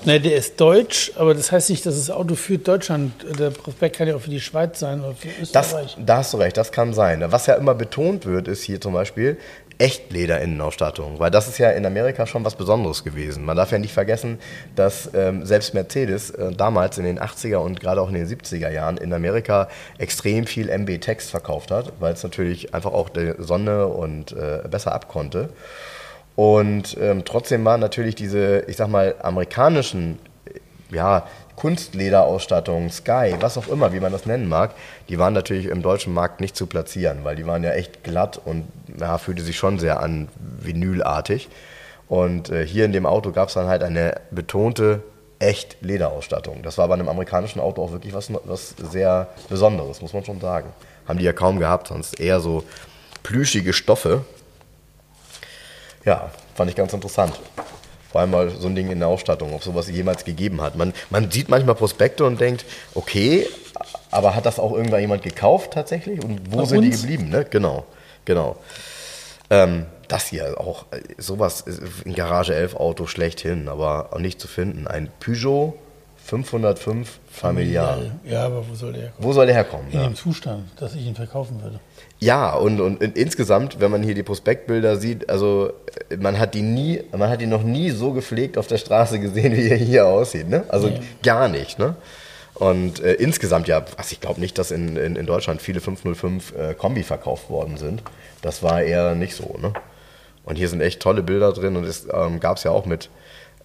Ne, 0.06 0.18
der 0.18 0.36
ist 0.36 0.58
deutsch, 0.60 1.12
aber 1.16 1.34
das 1.34 1.52
heißt 1.52 1.68
nicht, 1.68 1.84
dass 1.84 1.94
das 1.96 2.10
Auto 2.10 2.34
für 2.34 2.56
Deutschland, 2.56 3.12
der 3.38 3.50
Prospekt 3.50 3.96
kann 3.96 4.08
ja 4.08 4.16
auch 4.16 4.20
für 4.20 4.30
die 4.30 4.40
Schweiz 4.40 4.78
sein 4.80 5.00
oder 5.00 5.14
für 5.14 5.28
Das, 5.52 5.66
Österreich. 5.68 5.96
da 6.04 6.16
hast 6.18 6.32
du 6.32 6.38
recht, 6.38 6.56
das 6.56 6.72
kann 6.72 6.94
sein. 6.94 7.22
Was 7.28 7.46
ja 7.46 7.54
immer 7.54 7.74
betont 7.74 8.24
wird, 8.24 8.48
ist 8.48 8.62
hier 8.62 8.80
zum 8.80 8.94
Beispiel 8.94 9.36
Echtleder-Innenausstattung, 9.78 11.18
weil 11.18 11.30
das 11.30 11.48
ist 11.48 11.58
ja 11.58 11.70
in 11.70 11.84
Amerika 11.86 12.26
schon 12.26 12.44
was 12.44 12.54
Besonderes 12.54 13.04
gewesen. 13.04 13.44
Man 13.44 13.56
darf 13.56 13.72
ja 13.72 13.78
nicht 13.78 13.92
vergessen, 13.92 14.38
dass 14.74 15.10
ähm, 15.14 15.44
selbst 15.44 15.74
Mercedes 15.74 16.30
äh, 16.30 16.52
damals 16.52 16.96
in 16.98 17.04
den 17.04 17.18
80er 17.18 17.56
und 17.56 17.80
gerade 17.80 18.00
auch 18.00 18.08
in 18.08 18.14
den 18.14 18.26
70er 18.26 18.70
Jahren 18.70 18.96
in 18.96 19.12
Amerika 19.12 19.68
extrem 19.98 20.46
viel 20.46 20.68
MB-Text 20.70 21.30
verkauft 21.30 21.70
hat, 21.70 21.92
weil 22.00 22.12
es 22.14 22.22
natürlich 22.22 22.74
einfach 22.74 22.92
auch 22.92 23.08
der 23.10 23.42
Sonne 23.42 23.86
und 23.86 24.32
äh, 24.32 24.60
besser 24.70 24.92
abkonnte. 24.92 25.50
Und 26.40 26.96
ähm, 26.98 27.26
trotzdem 27.26 27.66
waren 27.66 27.80
natürlich 27.80 28.14
diese, 28.14 28.60
ich 28.60 28.78
sag 28.78 28.88
mal, 28.88 29.14
amerikanischen 29.20 30.18
ja, 30.90 31.26
Kunstlederausstattung, 31.54 32.88
Sky, 32.88 33.34
was 33.40 33.58
auch 33.58 33.68
immer, 33.68 33.92
wie 33.92 34.00
man 34.00 34.10
das 34.10 34.24
nennen 34.24 34.48
mag, 34.48 34.70
die 35.10 35.18
waren 35.18 35.34
natürlich 35.34 35.66
im 35.66 35.82
deutschen 35.82 36.14
Markt 36.14 36.40
nicht 36.40 36.56
zu 36.56 36.64
platzieren, 36.64 37.24
weil 37.24 37.36
die 37.36 37.46
waren 37.46 37.62
ja 37.62 37.72
echt 37.72 38.04
glatt 38.04 38.40
und 38.42 38.64
ja, 38.98 39.18
fühlte 39.18 39.42
sich 39.42 39.58
schon 39.58 39.78
sehr 39.78 40.00
an 40.00 40.28
vinylartig. 40.38 41.50
Und 42.08 42.48
äh, 42.48 42.66
hier 42.66 42.86
in 42.86 42.92
dem 42.92 43.04
Auto 43.04 43.32
gab 43.32 43.48
es 43.48 43.54
dann 43.54 43.66
halt 43.66 43.82
eine 43.82 44.14
betonte 44.30 45.02
echt 45.40 45.76
Lederausstattung. 45.82 46.62
Das 46.62 46.78
war 46.78 46.88
bei 46.88 46.94
einem 46.94 47.10
amerikanischen 47.10 47.60
Auto 47.60 47.82
auch 47.82 47.92
wirklich 47.92 48.14
was, 48.14 48.32
was 48.46 48.74
sehr 48.90 49.28
Besonderes, 49.50 50.00
muss 50.00 50.14
man 50.14 50.24
schon 50.24 50.40
sagen. 50.40 50.70
Haben 51.06 51.18
die 51.18 51.26
ja 51.26 51.34
kaum 51.34 51.58
gehabt, 51.58 51.88
sonst 51.88 52.18
eher 52.18 52.40
so 52.40 52.64
plüschige 53.22 53.74
Stoffe. 53.74 54.24
Ja, 56.04 56.30
fand 56.54 56.70
ich 56.70 56.76
ganz 56.76 56.92
interessant. 56.92 57.38
Vor 58.10 58.20
allem 58.20 58.30
mal 58.30 58.50
so 58.50 58.66
ein 58.66 58.74
Ding 58.74 58.90
in 58.90 58.98
der 58.98 59.08
Ausstattung, 59.08 59.54
ob 59.54 59.62
sowas 59.62 59.88
jemals 59.88 60.24
gegeben 60.24 60.60
hat. 60.60 60.76
Man, 60.76 60.92
man 61.10 61.30
sieht 61.30 61.48
manchmal 61.48 61.76
Prospekte 61.76 62.24
und 62.24 62.40
denkt, 62.40 62.64
okay, 62.94 63.46
aber 64.10 64.34
hat 64.34 64.46
das 64.46 64.58
auch 64.58 64.72
irgendwann 64.72 65.00
jemand 65.00 65.22
gekauft 65.22 65.72
tatsächlich? 65.72 66.22
Und 66.22 66.52
wo 66.52 66.58
Bei 66.58 66.64
sind 66.64 66.82
die 66.82 66.88
uns? 66.88 67.02
geblieben? 67.02 67.28
Ne? 67.28 67.46
Genau, 67.48 67.86
genau. 68.24 68.56
Ähm, 69.48 69.86
das 70.08 70.26
hier 70.26 70.60
auch, 70.60 70.86
äh, 70.90 71.00
sowas, 71.18 71.60
ist 71.60 71.80
ein 72.04 72.14
Garage 72.14 72.54
11 72.54 72.74
Auto 72.76 73.06
schlechthin, 73.06 73.68
aber 73.68 74.12
auch 74.12 74.18
nicht 74.18 74.40
zu 74.40 74.48
finden. 74.48 74.88
Ein 74.88 75.10
Peugeot 75.20 75.74
505 76.34 77.18
Familiar. 77.30 77.98
Ja, 78.24 78.46
aber 78.46 78.64
wo 78.68 78.74
soll 78.74 78.92
der 78.92 79.02
herkommen? 79.02 79.24
Wo 79.28 79.32
soll 79.32 79.46
der 79.46 79.54
herkommen? 79.56 79.86
In 79.90 79.98
Ja. 79.98 80.04
dem 80.04 80.14
Zustand, 80.14 80.64
dass 80.78 80.94
ich 80.94 81.04
ihn 81.04 81.14
verkaufen 81.16 81.60
würde. 81.62 81.80
Ja, 82.20 82.54
und, 82.54 82.80
und 82.80 83.02
in- 83.02 83.12
insgesamt, 83.14 83.80
wenn 83.80 83.90
man 83.90 84.02
hier 84.04 84.14
die 84.14 84.22
Prospektbilder 84.22 84.96
sieht, 84.96 85.28
also 85.28 85.72
äh, 86.08 86.16
man 86.16 86.38
hat 86.38 86.54
die 86.54 86.62
nie, 86.62 87.02
man 87.16 87.28
hat 87.30 87.40
die 87.40 87.46
noch 87.46 87.62
nie 87.64 87.90
so 87.90 88.12
gepflegt 88.12 88.56
auf 88.58 88.68
der 88.68 88.78
Straße 88.78 89.18
gesehen, 89.18 89.56
wie 89.56 89.68
er 89.68 89.76
hier 89.76 90.06
aussieht, 90.06 90.48
ne? 90.48 90.64
Also 90.68 90.88
Nee. 90.88 91.00
gar 91.22 91.48
nicht, 91.48 91.78
ne? 91.80 91.96
Und 92.54 93.00
äh, 93.00 93.14
insgesamt 93.14 93.66
ja, 93.68 93.78
also 93.96 94.12
ich 94.12 94.20
glaube 94.20 94.38
nicht, 94.40 94.56
dass 94.58 94.70
in, 94.70 94.96
in, 94.96 95.16
in 95.16 95.26
Deutschland 95.26 95.60
viele 95.62 95.80
505 95.80 96.54
äh, 96.56 96.74
Kombi 96.74 97.02
verkauft 97.02 97.50
worden 97.50 97.76
sind. 97.76 98.02
Das 98.42 98.62
war 98.62 98.82
eher 98.82 99.14
nicht 99.16 99.34
so, 99.34 99.56
ne? 99.60 99.72
Und 100.44 100.56
hier 100.56 100.68
sind 100.68 100.80
echt 100.80 101.00
tolle 101.00 101.22
Bilder 101.22 101.52
drin 101.52 101.76
und 101.76 101.84
es 101.84 102.06
ähm, 102.12 102.38
gab 102.38 102.56
es 102.58 102.64
ja 102.64 102.70
auch 102.70 102.86
mit 102.86 103.08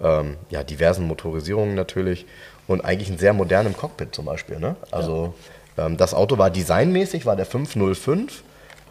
ähm, 0.02 0.36
ja, 0.50 0.62
diversen 0.64 1.08
Motorisierungen 1.08 1.74
natürlich 1.74 2.26
und 2.68 2.84
eigentlich 2.84 3.10
ein 3.10 3.18
sehr 3.18 3.34
modernem 3.34 3.76
Cockpit 3.78 4.14
zum 4.16 4.26
Beispiel. 4.26 4.60
Ne? 4.60 4.76
Also 4.92 5.34
ähm, 5.78 5.98
das 5.98 6.14
Auto 6.14 6.38
war 6.38 6.50
designmäßig, 6.50 7.26
war 7.26 7.36
der 7.36 7.46
505, 7.46 8.44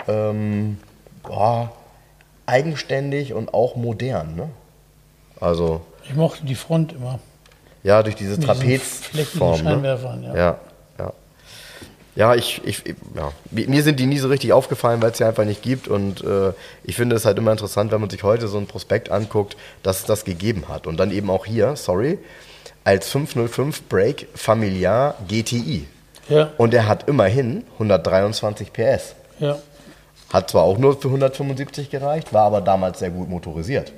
ähm, 0.08 0.78
boah, 1.22 1.72
eigenständig 2.46 3.32
und 3.32 3.54
auch 3.54 3.76
modern. 3.76 4.36
Ne? 4.36 4.50
Also 5.40 5.80
Ich 6.04 6.14
mochte 6.14 6.44
die 6.44 6.54
Front 6.54 6.92
immer. 6.92 7.18
ja, 7.82 8.02
durch 8.02 8.16
diese 8.16 8.38
Trapezform. 8.38 9.62
Ne? 9.62 9.70
Scheinwerfern, 9.70 10.22
ja. 10.22 10.34
Ja, 10.36 10.58
ja. 10.98 11.12
Ja, 12.16 12.34
ich, 12.36 12.60
ich, 12.64 12.84
ja. 13.16 13.32
Mi- 13.52 13.68
Mir 13.68 13.82
sind 13.82 13.98
die 13.98 14.06
nie 14.06 14.18
so 14.18 14.28
richtig 14.28 14.52
aufgefallen, 14.52 15.02
weil 15.02 15.10
es 15.10 15.18
sie 15.18 15.24
einfach 15.24 15.44
nicht 15.44 15.62
gibt. 15.62 15.88
Und 15.88 16.22
äh, 16.22 16.52
ich 16.84 16.94
finde 16.96 17.16
es 17.16 17.24
halt 17.24 17.38
immer 17.38 17.50
interessant, 17.50 17.90
wenn 17.90 18.00
man 18.00 18.08
sich 18.10 18.22
heute 18.22 18.46
so 18.46 18.56
ein 18.58 18.66
Prospekt 18.66 19.10
anguckt, 19.10 19.56
dass 19.82 20.00
es 20.00 20.04
das 20.06 20.24
gegeben 20.24 20.64
hat. 20.68 20.86
Und 20.86 20.98
dann 20.98 21.10
eben 21.10 21.28
auch 21.28 21.44
hier, 21.44 21.74
sorry, 21.74 22.18
als 22.84 23.08
505 23.10 23.88
Break 23.88 24.28
Familiar 24.34 25.14
GTI. 25.28 25.86
Ja, 26.28 26.50
Und 26.56 26.72
der 26.72 26.88
hat 26.88 27.08
immerhin 27.08 27.64
123 27.74 28.72
PS. 28.72 29.14
ja. 29.40 29.58
Hat 30.32 30.50
zwar 30.50 30.62
auch 30.64 30.78
nur 30.78 31.00
für 31.00 31.08
175 31.08 31.90
gereicht, 31.90 32.32
war 32.32 32.46
aber 32.46 32.60
damals 32.60 32.98
sehr 32.98 33.10
gut 33.10 33.28
motorisiert. 33.28 33.92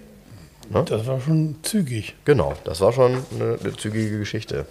Das 0.71 1.07
war 1.07 1.19
schon 1.21 1.57
zügig. 1.63 2.15
Genau, 2.27 2.53
das 2.65 2.81
war 2.83 2.93
schon 2.93 3.25
eine, 3.35 3.57
eine 3.59 3.77
zügige 3.77 4.19
Geschichte. 4.19 4.67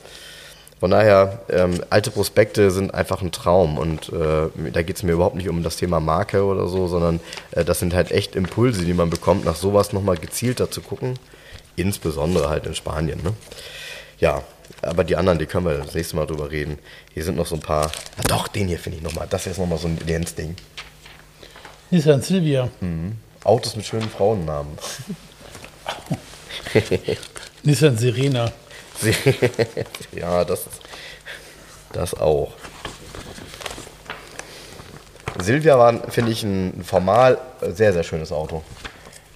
Von 0.80 0.92
daher, 0.92 1.40
ähm, 1.50 1.82
alte 1.90 2.12
Prospekte 2.12 2.70
sind 2.70 2.94
einfach 2.94 3.22
ein 3.24 3.32
Traum 3.32 3.78
und 3.80 4.10
äh, 4.10 4.50
da 4.74 4.82
geht 4.84 4.98
es 4.98 5.04
mir 5.04 5.14
überhaupt 5.14 5.38
nicht 5.38 5.50
um 5.50 5.64
das 5.64 5.78
Thema 5.78 6.00
Marke 6.00 6.44
oder 6.44 6.68
so, 6.68 6.88
sondern 6.88 7.20
äh, 7.52 7.64
das 7.66 7.80
sind 7.80 7.96
halt 7.96 8.12
echt 8.12 8.36
Impulse, 8.36 8.84
die 8.84 8.94
man 8.94 9.10
bekommt, 9.10 9.46
nach 9.46 9.56
sowas 9.56 9.92
nochmal 9.94 10.18
gezielter 10.18 10.70
zu 10.70 10.82
gucken. 10.82 11.18
Insbesondere 11.78 12.50
halt 12.50 12.68
in 12.68 12.76
Spanien. 12.76 13.24
Ne? 13.24 13.34
Ja, 14.20 14.44
aber 14.82 15.04
die 15.04 15.16
anderen, 15.16 15.40
die 15.40 15.46
können 15.46 15.66
wir 15.66 15.78
das 15.78 15.94
nächste 15.94 16.16
Mal 16.16 16.26
drüber 16.26 16.52
reden. 16.52 16.80
Hier 17.14 17.24
sind 17.24 17.38
noch 17.38 17.46
so 17.46 17.56
ein 17.56 17.62
paar. 17.62 17.92
Ah, 18.18 18.24
doch, 18.28 18.48
den 18.48 18.68
hier 18.68 18.80
finde 18.80 18.98
ich 18.98 19.04
nochmal. 19.04 19.28
Das 19.30 19.44
hier 19.44 19.52
ist 19.52 19.58
nochmal 19.58 19.78
so 19.78 19.88
ein 19.88 20.00
Jens-Ding. 20.06 20.56
Nissan 21.92 22.22
Silvia. 22.22 22.70
Autos 23.44 23.76
mit 23.76 23.86
schönen 23.86 24.10
Frauennamen. 24.10 24.78
Nissan 27.64 27.98
Serena. 27.98 28.52
ja, 30.14 30.44
das, 30.46 30.66
das 31.92 32.14
auch. 32.14 32.54
Silvia 35.40 35.78
war, 35.78 36.12
finde 36.12 36.32
ich, 36.32 36.44
ein 36.44 36.84
formal 36.84 37.40
sehr, 37.62 37.94
sehr 37.94 38.04
schönes 38.04 38.32
Auto. 38.32 38.64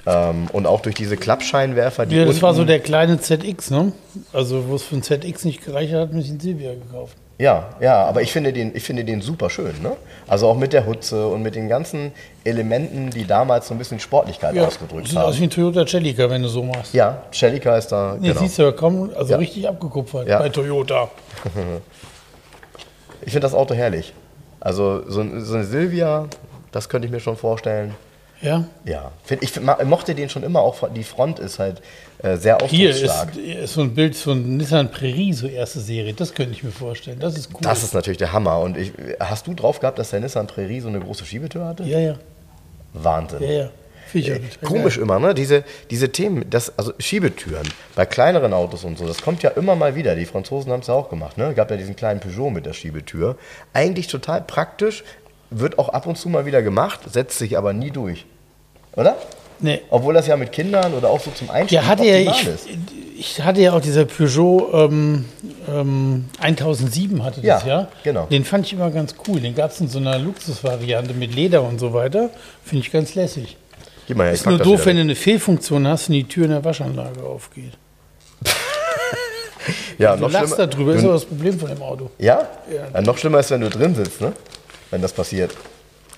Ähm, 0.06 0.48
und 0.54 0.66
auch 0.66 0.82
durch 0.82 0.96
diese 0.96 1.18
Klappscheinwerfer, 1.18 2.06
die 2.06 2.16
Ja, 2.16 2.26
das 2.26 2.42
war 2.42 2.54
so 2.54 2.64
der 2.66 2.80
kleine 2.80 3.20
ZX, 3.20 3.70
ne? 3.72 3.92
Also, 4.34 4.68
wo 4.70 4.76
es 4.76 4.84
für 4.84 4.96
ein 4.96 5.04
ZX 5.04 5.44
nicht 5.46 5.64
gereicht 5.66 5.94
hat, 5.94 6.00
hat 6.02 6.12
man 6.14 6.22
sich 6.22 6.32
einen 6.32 6.40
Silvia 6.40 6.74
gekauft. 6.74 7.16
Ja, 7.38 7.70
ja, 7.80 8.04
aber 8.06 8.22
ich 8.22 8.34
finde 8.34 8.52
den, 8.52 8.76
ich 8.76 8.84
finde 8.84 9.06
den 9.06 9.22
super 9.22 9.50
schön, 9.50 9.82
ne? 9.82 9.96
Also 10.28 10.48
auch 10.48 10.58
mit 10.58 10.74
der 10.74 10.86
Hutze 10.86 11.28
und 11.28 11.42
mit 11.42 11.56
den 11.56 11.70
ganzen 11.70 12.12
Elementen, 12.44 13.12
die 13.12 13.26
damals 13.26 13.68
so 13.70 13.74
ein 13.74 13.78
bisschen 13.78 14.00
Sportlichkeit 14.02 14.58
ausgedrückt 14.60 15.08
sieht 15.08 15.18
aus 15.18 15.36
wie 15.36 15.38
haben. 15.38 15.44
ein 15.46 15.50
Toyota 15.50 15.86
Celica, 15.86 16.30
wenn 16.30 16.42
du 16.44 16.50
so 16.50 16.64
machst. 16.64 16.94
Ja, 16.94 17.24
Celica 17.34 17.78
ist 17.78 17.88
da, 17.94 18.18
Nee, 18.20 18.30
genau. 18.30 18.42
siehst 18.42 18.58
du 18.58 18.64
ja 18.64 18.72
kaum, 18.74 19.10
also 19.16 19.32
Ja. 19.32 19.38
richtig 19.38 19.68
abgekupfert 19.70 20.28
Ja. 20.28 20.40
bei 20.40 20.50
Toyota. 20.50 21.10
Ich 23.22 23.32
finde 23.32 23.42
das 23.42 23.54
Auto 23.54 23.74
herrlich. 23.74 24.14
Also 24.60 25.10
so, 25.10 25.22
ein- 25.22 25.42
so 25.44 25.56
eine 25.56 25.64
Silvia, 25.64 26.28
das 26.72 26.90
könnte 26.90 27.06
ich 27.06 27.12
mir 27.12 27.20
schon 27.20 27.38
vorstellen. 27.38 27.96
Ja. 28.42 28.66
Ja, 28.86 29.12
ich 29.42 29.60
mochte 29.86 30.16
den 30.16 30.30
schon 30.30 30.44
immer, 30.44 30.62
auch 30.62 30.88
die 30.94 31.04
Front 31.04 31.40
ist 31.40 31.60
halt 31.60 31.82
äh, 32.24 32.38
sehr 32.38 32.58
Hier 32.68 32.92
ist, 32.92 33.04
ist 33.04 33.74
so 33.74 33.82
ein 33.82 33.94
Bild 33.94 34.16
von 34.16 34.58
Nissan 34.58 34.92
Prairie, 34.92 35.34
so 35.34 35.48
erste 35.48 35.80
Serie. 35.80 36.14
Das 36.14 36.34
könnte 36.34 36.54
ich 36.54 36.64
mir 36.64 36.72
vorstellen. 36.72 37.20
Das 37.20 37.38
ist 37.38 37.50
cool. 37.54 37.60
Das 37.62 37.84
ist 37.84 37.94
natürlich 37.94 38.18
der 38.18 38.32
Hammer. 38.34 38.60
Und 38.60 38.78
ich, 38.78 38.94
hast 39.20 39.48
du 39.48 39.54
drauf 39.54 39.80
gehabt, 39.80 40.00
dass 40.00 40.12
der 40.12 40.22
Nissan 40.22 40.48
Prairie 40.48 40.80
so 40.80 40.88
eine 40.88 41.00
große 41.00 41.26
Schiebetür 41.26 41.66
hatte? 41.66 41.84
ja, 41.84 42.00
ja, 42.00 42.16
Wahnsinn. 42.94 43.44
ja, 43.44 43.52
ja. 43.52 43.70
Äh, 44.14 44.40
Komisch 44.64 44.96
geil. 44.96 45.04
immer, 45.04 45.20
ne? 45.20 45.34
Diese, 45.34 45.64
diese 45.90 46.12
Themen, 46.12 46.50
das, 46.50 46.78
also 46.78 46.94
Schiebetüren 46.98 47.68
bei 47.96 48.06
kleineren 48.06 48.54
Autos 48.54 48.84
und 48.84 48.98
so, 48.98 49.06
das 49.06 49.22
kommt 49.22 49.44
ja 49.44 49.52
immer 49.52 49.76
mal 49.76 49.96
wieder. 49.96 50.16
Die 50.16 50.26
Franzosen 50.26 50.72
haben 50.72 50.82
es 50.82 50.88
ja 50.88 50.94
auch 50.94 51.10
gemacht, 51.10 51.38
ne? 51.38 51.54
Gab 51.54 51.70
ja 51.70 51.78
diesen 51.78 51.96
kleinen 51.96 52.20
Peugeot 52.20 52.50
mit 52.50 52.66
der 52.66 52.74
Schiebetür. 52.74 53.38
Eigentlich 53.74 54.08
total 54.08 54.42
praktisch, 54.42 55.04
wird 55.52 55.80
auch 55.80 55.90
ab 55.90 56.06
und 56.08 56.18
zu 56.18 56.30
mal 56.30 56.46
wieder 56.46 56.62
gemacht, 56.62 57.00
setzt 57.12 57.38
sich 57.40 57.58
aber 57.58 57.74
nie 57.74 57.92
durch. 57.92 58.26
Oder? 58.96 59.16
Nee. 59.62 59.82
Obwohl 59.90 60.14
das 60.14 60.26
ja 60.28 60.38
mit 60.38 60.52
Kindern 60.52 60.94
oder 60.94 61.10
auch 61.10 61.20
so 61.20 61.32
zum 61.32 61.50
Einstieg 61.50 61.80
Ja, 61.82 61.86
hatte 61.88 62.06
ja, 62.06 62.32
ich, 62.32 62.48
ist. 62.48 62.68
ich 63.18 63.42
hatte 63.42 63.60
ja 63.60 63.74
auch 63.74 63.82
dieser 63.82 64.06
Peugeot 64.06 64.70
ähm, 64.74 65.26
ähm, 65.68 66.26
1007 66.40 67.24
hatte 67.24 67.42
das 67.42 67.64
Ja, 67.64 67.68
ja. 67.68 67.88
genau. 68.04 68.26
Den 68.28 68.46
fand 68.46 68.66
ich 68.68 68.74
immer 68.74 68.90
ganz 68.90 69.16
cool. 69.28 69.42
Den 69.42 69.56
gab 69.56 69.72
es 69.72 69.82
in 69.82 69.90
so 69.90 70.00
einer 70.00 70.18
Luxusvariante 70.18 71.14
mit 71.14 71.36
Leder 71.36 71.62
und 71.64 71.78
so 71.78 71.94
weiter. 71.94 72.30
Finde 72.64 72.86
ich 72.86 72.92
ganz 72.92 73.16
lässig. 73.16 73.58
Gib 74.08 74.16
mal 74.16 74.24
her, 74.26 74.34
Ist 74.34 74.46
nur 74.46 74.58
doof, 74.60 74.86
wenn 74.86 74.96
du 74.96 75.02
eine 75.02 75.16
Fehlfunktion 75.16 75.86
hast 75.88 76.08
und 76.08 76.14
die 76.16 76.24
Tür 76.24 76.46
in 76.46 76.52
der 76.52 76.64
Waschanlage 76.64 77.22
aufgeht. 77.22 77.74
ja, 79.98 80.16
Du 80.16 80.22
noch 80.24 80.32
lachst 80.32 80.54
schlimmer, 80.56 80.68
da 80.68 80.68
drüber, 80.68 80.94
ist 80.96 81.02
du, 81.04 81.08
aber 81.08 81.14
das 81.16 81.26
Problem 81.26 81.60
von 81.60 81.70
dem 81.70 81.82
Auto. 81.82 82.10
ja? 82.18 82.48
Ja. 82.74 82.88
ja? 82.94 83.02
Noch 83.02 83.18
schlimmer 83.18 83.40
ist, 83.40 83.52
wenn 83.52 83.62
du 83.62 83.70
drin 83.70 83.94
sitzt, 83.94 84.22
ne? 84.22 84.32
Wenn 84.92 85.02
das 85.02 85.14
passiert. 85.14 85.52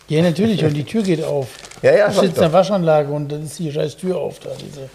Ja, 0.08 0.22
natürlich, 0.22 0.64
und 0.64 0.74
die 0.74 0.84
Tür 0.84 1.04
geht 1.04 1.24
auf. 1.24 1.48
Ja, 1.82 1.96
ja, 1.96 2.12
sitzt 2.12 2.24
doch. 2.24 2.28
in 2.28 2.34
der 2.36 2.54
Waschanlage 2.54 3.12
und 3.12 3.30
dann 3.32 3.44
ist 3.44 3.58
die 3.58 3.72
scheiß 3.72 3.98
Tür 3.98 4.18
auf 4.18 4.38
da, 4.38 4.52
diese 4.52 4.88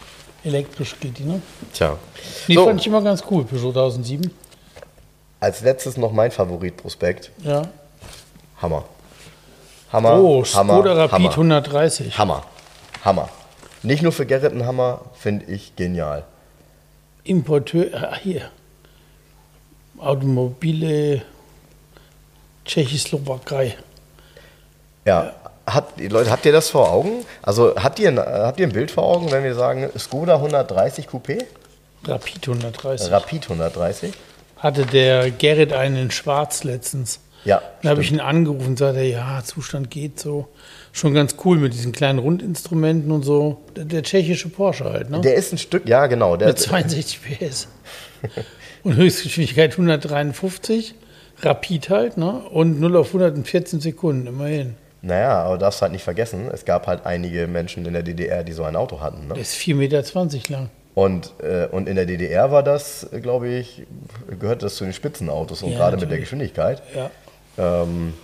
elektrisch 0.45 0.95
geht 1.01 1.19
die, 1.19 1.25
ne? 1.25 1.43
Tja. 1.73 1.99
Die 2.47 2.55
So, 2.55 2.65
fand 2.65 2.81
ich 2.81 2.87
immer 2.87 3.03
ganz 3.03 3.25
cool, 3.29 3.43
Peugeot 3.45 3.71
1007. 3.71 4.31
als 5.41 5.63
letztes 5.63 5.97
noch 5.97 6.13
mein 6.13 6.31
Favoritprospekt. 6.31 7.33
Ja. 7.43 7.63
Hammer. 8.63 8.85
Hammer. 9.93 10.21
Oh, 10.23 10.45
Hammer, 10.45 10.75
Skoda 10.75 10.93
Rapid 10.93 11.13
Hammer. 11.13 11.31
130. 11.31 12.17
Hammer. 12.19 12.45
Hammer. 13.05 13.29
Nicht 13.83 14.03
nur 14.05 14.13
für 14.13 14.27
Gerrit 14.27 14.53
ein 14.53 14.65
Hammer, 14.65 15.01
finde 15.15 15.47
ich 15.47 15.75
genial. 15.75 16.23
Importeur, 17.25 17.89
ah, 17.95 18.17
hier. 18.23 18.43
Automobile 19.99 21.23
Tschechoslowakei. 22.67 23.77
Ja. 25.05 25.33
Habt, 25.67 26.01
Leute, 26.01 26.31
habt 26.31 26.47
ihr 26.47 26.53
das 26.53 26.71
vor 26.71 26.93
Augen? 26.93 27.25
Also 27.43 27.75
habt 27.75 27.99
ihr, 27.99 28.09
ein, 28.09 28.19
habt 28.19 28.61
ihr 28.61 28.69
ein 28.69 28.73
Bild 28.73 28.93
vor 28.93 29.05
Augen, 29.05 29.33
wenn 29.33 29.43
wir 29.43 29.55
sagen 29.57 29.91
Skoda 29.99 30.37
130 30.37 31.09
Coupé? 31.09 31.43
Rapid 32.05 32.49
130. 32.49 33.11
Rapid 33.11 33.43
130? 33.45 34.13
Hatte 34.59 34.87
der 34.87 35.31
Gerrit 35.33 35.73
einen 35.73 35.97
in 35.97 36.11
Schwarz 36.13 36.63
letztens. 36.63 37.19
Ja. 37.45 37.63
Dann 37.83 37.91
habe 37.91 38.03
ich 38.03 38.11
ihn 38.11 38.21
angerufen 38.21 38.69
und 38.69 38.79
sagte, 38.79 39.03
ja, 39.03 39.43
Zustand 39.45 39.91
geht 39.91 40.19
so. 40.19 40.49
Schon 40.93 41.15
ganz 41.15 41.37
cool 41.45 41.59
mit 41.59 41.75
diesen 41.75 41.93
kleinen 41.93 42.19
Rundinstrumenten 42.19 43.13
und 43.13 43.23
so. 43.23 43.63
Der, 43.77 43.85
der 43.85 44.03
tschechische 44.03 44.49
Porsche 44.49 44.85
halt, 44.85 45.11
ne? 45.11 45.21
Der 45.21 45.35
ist 45.35 45.53
ein 45.53 45.59
Stück, 45.59 45.89
ja 45.89 46.07
genau. 46.07 46.37
Der, 46.37 46.49
Mit 46.49 46.59
62 46.59 47.21
PS. 47.23 47.69
und 48.83 48.97
Höchstgeschwindigkeit 48.97 49.73
153. 49.73 50.95
Rapid 51.43 51.91
halt, 51.91 52.17
ne? 52.17 52.41
Und 52.51 52.81
0 52.81 52.97
auf 52.97 53.09
100 53.09 53.37
in 53.37 53.45
14 53.45 53.81
Sekunden, 53.81 54.27
immerhin. 54.27 54.75
naja, 55.03 55.43
aber 55.43 55.59
darfst 55.59 55.83
halt 55.83 55.93
nicht 55.93 56.05
vergessen, 56.05 56.49
es 56.53 56.65
gab 56.65 56.87
halt 56.87 57.05
einige 57.07 57.47
Menschen 57.47 57.85
in 57.87 57.93
der 57.93 58.03
DDR, 58.03 58.43
die 58.43 58.53
so 58.53 58.65
ein 58.65 58.75
Auto 58.77 59.01
hatten. 59.01 59.29
Ne? 59.29 59.35
Der 59.35 59.43
ist 59.43 59.55
4,20 59.55 59.75
Meter 59.75 60.03
lang. 60.53 60.71
Und, 60.95 61.33
äh, 61.43 61.67
und 61.67 61.89
in 61.91 61.97
der 61.97 62.07
DDR 62.07 62.51
war 62.51 62.63
das, 62.63 63.07
äh, 63.13 63.21
glaube 63.21 63.49
ich, 63.49 63.83
gehört 64.41 64.63
das 64.63 64.77
zu 64.77 64.85
den 64.85 64.95
Spitzenautos 64.95 65.63
und 65.63 65.73
Ja, 65.73 65.77
gerade 65.79 65.99
mit 65.99 66.11
der. 66.11 66.19
Geschwindigkeit. 66.19 66.83
Ja. 66.95 67.11
Ähm, 67.59 68.15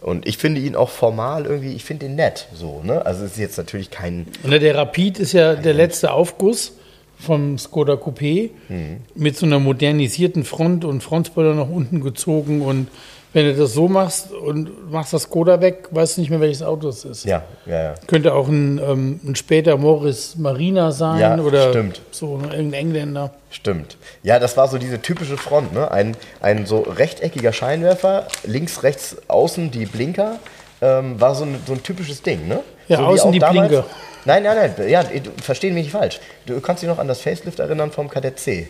und 0.00 0.26
ich 0.26 0.38
finde 0.38 0.60
ihn 0.62 0.74
auch 0.74 0.88
formal 0.90 1.44
irgendwie, 1.44 1.74
ich 1.74 1.84
finde 1.84 2.06
ihn 2.06 2.14
nett 2.14 2.48
so, 2.54 2.80
ne? 2.82 3.04
Also 3.04 3.24
es 3.26 3.32
ist 3.32 3.38
jetzt 3.38 3.58
natürlich 3.58 3.90
kein, 3.90 4.26
Und 4.42 4.50
der 4.52 4.74
Rapid 4.74 5.18
ist 5.18 5.32
ja 5.32 5.54
der 5.54 5.74
letzte 5.74 6.12
Aufguss 6.12 6.72
vom 7.20 7.58
Skoda 7.58 7.94
Coupé 7.94 8.50
Mhm. 8.68 8.98
mit 9.14 9.36
so 9.36 9.46
einer 9.46 9.58
modernisierten 9.58 10.44
Front 10.44 10.84
und 10.84 11.02
Frontspoiler 11.02 11.54
nach 11.54 11.68
unten 11.68 12.00
gezogen. 12.00 12.62
Und 12.62 12.88
wenn 13.32 13.44
du 13.44 13.54
das 13.54 13.74
so 13.74 13.88
machst 13.88 14.32
und 14.32 14.90
machst 14.90 15.12
das 15.12 15.22
Skoda 15.24 15.60
weg, 15.60 15.88
weißt 15.90 16.16
du 16.16 16.20
nicht 16.22 16.30
mehr, 16.30 16.40
welches 16.40 16.62
Auto 16.62 16.88
es 16.88 17.04
ist. 17.04 17.24
ja, 17.24 17.42
ja, 17.66 17.82
ja. 17.82 17.94
Könnte 18.06 18.32
auch 18.34 18.48
ein, 18.48 18.78
ähm, 18.78 19.20
ein 19.26 19.34
später 19.36 19.76
Morris 19.76 20.36
Marina 20.38 20.92
sein 20.92 21.20
Ja, 21.20 21.38
oder 21.38 21.68
stimmt. 21.70 22.00
so 22.10 22.38
ne, 22.38 22.48
irgendein 22.54 22.72
Engländer. 22.86 23.34
Stimmt. 23.50 23.96
Ja, 24.22 24.38
das 24.38 24.56
war 24.56 24.68
so 24.68 24.78
diese 24.78 25.02
typische 25.02 25.36
Front, 25.36 25.74
ne? 25.74 25.90
Ein, 25.90 26.16
ein 26.40 26.64
so 26.66 26.80
rechteckiger 26.80 27.52
Scheinwerfer, 27.52 28.28
links, 28.44 28.82
rechts, 28.82 29.16
außen 29.28 29.70
die 29.70 29.86
Blinker, 29.86 30.36
ähm, 30.80 31.20
war 31.20 31.34
so 31.34 31.44
ein, 31.44 31.56
so 31.66 31.72
ein 31.74 31.82
typisches 31.82 32.22
Ding, 32.22 32.46
ne? 32.48 32.60
Ja, 32.88 32.98
so 32.98 33.02
außen 33.04 33.32
die 33.32 33.38
damals- 33.40 33.68
Blinker. 33.68 33.86
Nein, 34.24 34.42
nein, 34.42 34.72
nein, 34.76 34.88
ja, 34.88 35.02
du 35.02 35.30
versteh 35.42 35.70
mich 35.70 35.84
nicht 35.84 35.92
falsch. 35.92 36.20
Du 36.46 36.60
kannst 36.60 36.82
dich 36.82 36.88
noch 36.88 36.98
an 36.98 37.08
das 37.08 37.20
Facelift 37.20 37.58
erinnern 37.58 37.90
vom 37.92 38.08
Kadett 38.08 38.38
C. 38.38 38.68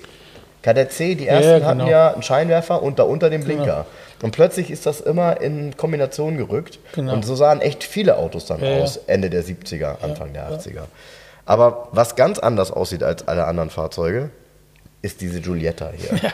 Kadett 0.63 0.93
C, 0.93 1.15
die 1.15 1.27
ersten 1.27 1.61
ja, 1.61 1.67
hatten 1.67 1.79
genau. 1.79 1.91
ja 1.91 2.13
einen 2.13 2.23
Scheinwerfer 2.23 2.83
und 2.83 2.99
darunter 2.99 3.31
den 3.31 3.45
Blinker. 3.45 3.87
Und 4.23 4.33
plötzlich 4.33 4.71
ist 4.71 4.87
das 4.87 5.01
immer 5.01 5.41
in 5.41 5.77
Kombination 5.77 6.37
gerückt. 6.37 6.81
Genau. 6.95 7.13
Und 7.13 7.25
so 7.25 7.37
sahen 7.37 7.61
echt 7.61 7.85
viele 7.85 8.17
Autos 8.17 8.47
dann 8.47 8.61
Ja, 8.61 8.71
ja. 8.71 8.83
aus, 8.83 8.97
Ende 9.07 9.31
der 9.31 9.45
70er, 9.45 10.03
Anfang 10.03 10.33
der 10.33 10.51
80er. 10.51 10.83
Aber 11.47 11.89
was 11.93 12.17
ganz 12.17 12.39
anders 12.39 12.71
aussieht 12.73 13.03
als 13.03 13.27
alle 13.29 13.45
anderen 13.47 13.71
Fahrzeuge, 13.71 14.31
ist 15.01 15.21
diese 15.21 15.41
Giulietta 15.41 15.93
hier. 15.97 16.31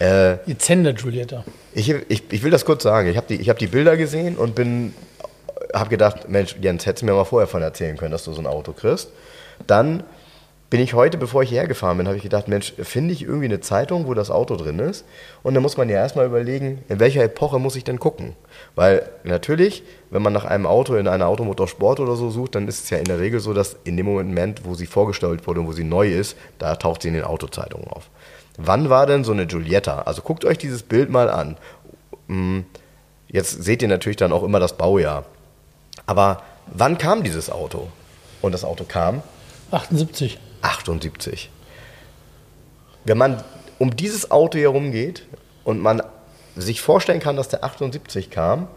äh, 0.32 0.38
Die 0.46 0.56
Zender 0.56 0.94
Giulietta. 0.94 1.44
ich, 1.74 1.90
ich, 2.08 2.22
ich 2.30 2.42
will 2.42 2.50
das 2.50 2.64
kurz 2.64 2.82
sagen. 2.82 3.08
Ich 3.08 3.16
habe 3.18 3.26
die, 3.28 3.36
ich 3.36 3.50
hab 3.50 3.58
die 3.58 3.66
Bilder 3.66 3.96
gesehen 3.98 4.36
und 4.36 4.54
bin, 4.54 4.94
habe 5.78 5.90
gedacht, 5.90 6.28
Mensch, 6.28 6.56
Jens, 6.60 6.86
hättest 6.86 7.02
du 7.02 7.06
mir 7.06 7.12
mal 7.12 7.24
vorher 7.24 7.46
von 7.46 7.62
erzählen 7.62 7.96
können, 7.96 8.12
dass 8.12 8.24
du 8.24 8.32
so 8.32 8.40
ein 8.40 8.46
Auto 8.46 8.72
kriegst. 8.72 9.10
Dann 9.66 10.02
bin 10.68 10.80
ich 10.80 10.94
heute, 10.94 11.16
bevor 11.16 11.42
ich 11.42 11.50
hierher 11.50 11.68
gefahren 11.68 11.96
bin, 11.96 12.06
habe 12.08 12.16
ich 12.16 12.22
gedacht, 12.24 12.48
Mensch, 12.48 12.74
finde 12.76 13.12
ich 13.14 13.22
irgendwie 13.22 13.44
eine 13.44 13.60
Zeitung, 13.60 14.06
wo 14.06 14.14
das 14.14 14.30
Auto 14.30 14.56
drin 14.56 14.80
ist? 14.80 15.04
Und 15.44 15.54
dann 15.54 15.62
muss 15.62 15.76
man 15.76 15.88
ja 15.88 15.96
erstmal 15.96 16.26
überlegen, 16.26 16.82
in 16.88 16.98
welcher 16.98 17.22
Epoche 17.22 17.60
muss 17.60 17.76
ich 17.76 17.84
denn 17.84 18.00
gucken? 18.00 18.34
Weil 18.74 19.08
natürlich, 19.22 19.84
wenn 20.10 20.22
man 20.22 20.32
nach 20.32 20.44
einem 20.44 20.66
Auto 20.66 20.96
in 20.96 21.06
einer 21.06 21.28
Automotorsport 21.28 22.00
oder 22.00 22.16
so 22.16 22.30
sucht, 22.30 22.56
dann 22.56 22.66
ist 22.66 22.84
es 22.84 22.90
ja 22.90 22.98
in 22.98 23.04
der 23.04 23.20
Regel 23.20 23.38
so, 23.38 23.54
dass 23.54 23.76
in 23.84 23.96
dem 23.96 24.06
Moment, 24.06 24.64
wo 24.64 24.74
sie 24.74 24.86
vorgestellt 24.86 25.46
wurde 25.46 25.60
und 25.60 25.68
wo 25.68 25.72
sie 25.72 25.84
neu 25.84 26.08
ist, 26.12 26.36
da 26.58 26.74
taucht 26.74 27.02
sie 27.02 27.08
in 27.08 27.14
den 27.14 27.24
Autozeitungen 27.24 27.86
auf. 27.88 28.10
Wann 28.58 28.90
war 28.90 29.06
denn 29.06 29.22
so 29.22 29.32
eine 29.32 29.46
Giulietta? 29.46 30.00
Also 30.00 30.22
guckt 30.22 30.44
euch 30.44 30.58
dieses 30.58 30.82
Bild 30.82 31.10
mal 31.10 31.30
an. 31.30 31.56
Mm, 32.26 32.62
Jetzt 33.28 33.64
seht 33.64 33.82
ihr 33.82 33.88
natürlich 33.88 34.16
dann 34.16 34.32
auch 34.32 34.42
immer 34.42 34.60
das 34.60 34.76
Baujahr. 34.76 35.24
Aber 36.06 36.42
wann 36.66 36.98
kam 36.98 37.22
dieses 37.22 37.50
Auto? 37.50 37.88
Und 38.42 38.52
das 38.52 38.64
Auto 38.64 38.84
kam 38.84 39.22
78. 39.70 40.38
78. 40.62 41.50
Wenn 43.04 43.18
man 43.18 43.42
um 43.78 43.94
dieses 43.96 44.30
Auto 44.30 44.58
herum 44.58 44.92
geht 44.92 45.26
und 45.64 45.80
man 45.80 46.02
sich 46.56 46.80
vorstellen 46.80 47.20
kann, 47.20 47.36
dass 47.36 47.48
der 47.48 47.64
78 47.64 48.30
kam 48.30 48.68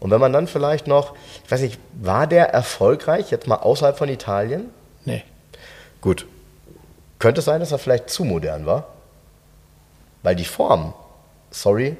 und 0.00 0.10
wenn 0.10 0.20
man 0.20 0.32
dann 0.32 0.46
vielleicht 0.46 0.86
noch, 0.86 1.14
ich 1.44 1.50
weiß 1.50 1.60
nicht, 1.60 1.78
war 2.00 2.26
der 2.26 2.50
erfolgreich 2.50 3.30
jetzt 3.30 3.46
mal 3.46 3.56
außerhalb 3.56 3.96
von 3.96 4.08
Italien? 4.08 4.70
Nee. 5.04 5.24
Gut. 6.00 6.26
Könnte 7.18 7.40
es 7.40 7.44
sein, 7.44 7.60
dass 7.60 7.72
er 7.72 7.78
vielleicht 7.78 8.10
zu 8.10 8.24
modern 8.24 8.64
war? 8.64 8.86
Weil 10.22 10.36
die 10.36 10.44
Form, 10.44 10.94
sorry, 11.50 11.96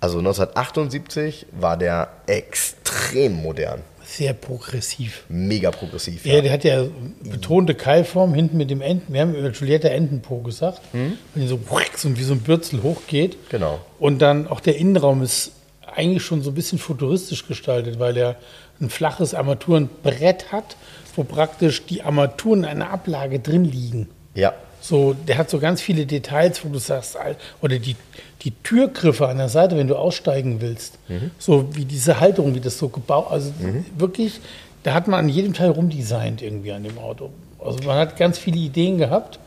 also 0.00 0.18
1978 0.18 1.46
war 1.52 1.76
der 1.76 2.08
extrem 2.26 3.42
modern. 3.42 3.82
Sehr 4.10 4.32
progressiv. 4.32 5.22
Mega 5.28 5.70
progressiv. 5.70 6.26
Ja, 6.26 6.40
der 6.40 6.52
hat 6.52 6.64
ja 6.64 6.84
betonte 7.22 7.76
Keilform 7.76 8.34
hinten 8.34 8.56
mit 8.56 8.68
dem 8.68 8.80
Enten. 8.80 9.12
Wir 9.12 9.20
haben 9.20 9.36
über 9.36 9.50
Giulietta 9.50 9.86
Entenpo 9.86 10.38
gesagt. 10.38 10.80
Wenn 10.92 11.16
die 11.36 11.46
so, 11.46 11.60
wie 11.60 12.22
so 12.22 12.34
ein 12.34 12.40
Bürzel 12.40 12.82
hochgeht. 12.82 13.36
Genau. 13.50 13.80
Und 14.00 14.18
dann 14.20 14.48
auch 14.48 14.58
der 14.58 14.76
Innenraum 14.76 15.22
ist 15.22 15.52
eigentlich 15.86 16.24
schon 16.24 16.42
so 16.42 16.50
ein 16.50 16.54
bisschen 16.54 16.78
futuristisch 16.80 17.46
gestaltet, 17.46 18.00
weil 18.00 18.16
er 18.16 18.34
ein 18.80 18.90
flaches 18.90 19.32
Armaturenbrett 19.32 20.50
hat, 20.50 20.76
wo 21.14 21.22
praktisch 21.22 21.86
die 21.86 22.02
Armaturen 22.02 22.64
in 22.64 22.64
einer 22.64 22.90
Ablage 22.90 23.38
drin 23.38 23.64
liegen. 23.64 24.08
Ja, 24.34 24.54
So, 24.80 25.14
der 25.14 25.38
hat 25.38 25.50
so 25.50 25.58
ganz 25.60 25.80
viele 25.82 26.06
Details, 26.06 26.64
wo 26.64 26.68
du 26.68 26.78
sagst, 26.78 27.16
oder 27.60 27.78
die, 27.78 27.94
die 28.42 28.52
Türgriffe 28.62 29.28
an 29.28 29.38
der 29.38 29.48
Seite, 29.48 29.76
wenn 29.76 29.86
du 29.88 29.96
aussteigen 29.96 30.60
willst. 30.60 30.98
So 31.38 31.74
wie 31.74 31.84
diese 31.84 32.20
Halterung, 32.20 32.54
wie 32.54 32.60
das 32.60 32.78
so 32.78 32.88
gebaut, 32.88 33.26
also 33.30 33.52
wirklich, 33.98 34.40
da 34.82 34.94
hat 34.94 35.08
man 35.08 35.20
an 35.20 35.28
jedem 35.28 35.52
Teil 35.52 35.70
rumdesignt 35.70 36.40
irgendwie 36.40 36.72
an 36.72 36.82
dem 36.84 36.98
Auto. 36.98 37.30
Also 37.58 37.80
man 37.84 37.96
hat 37.98 38.16
ganz 38.16 38.38
viele 38.38 38.58
Ideen 38.58 38.98
gehabt. 38.98 39.38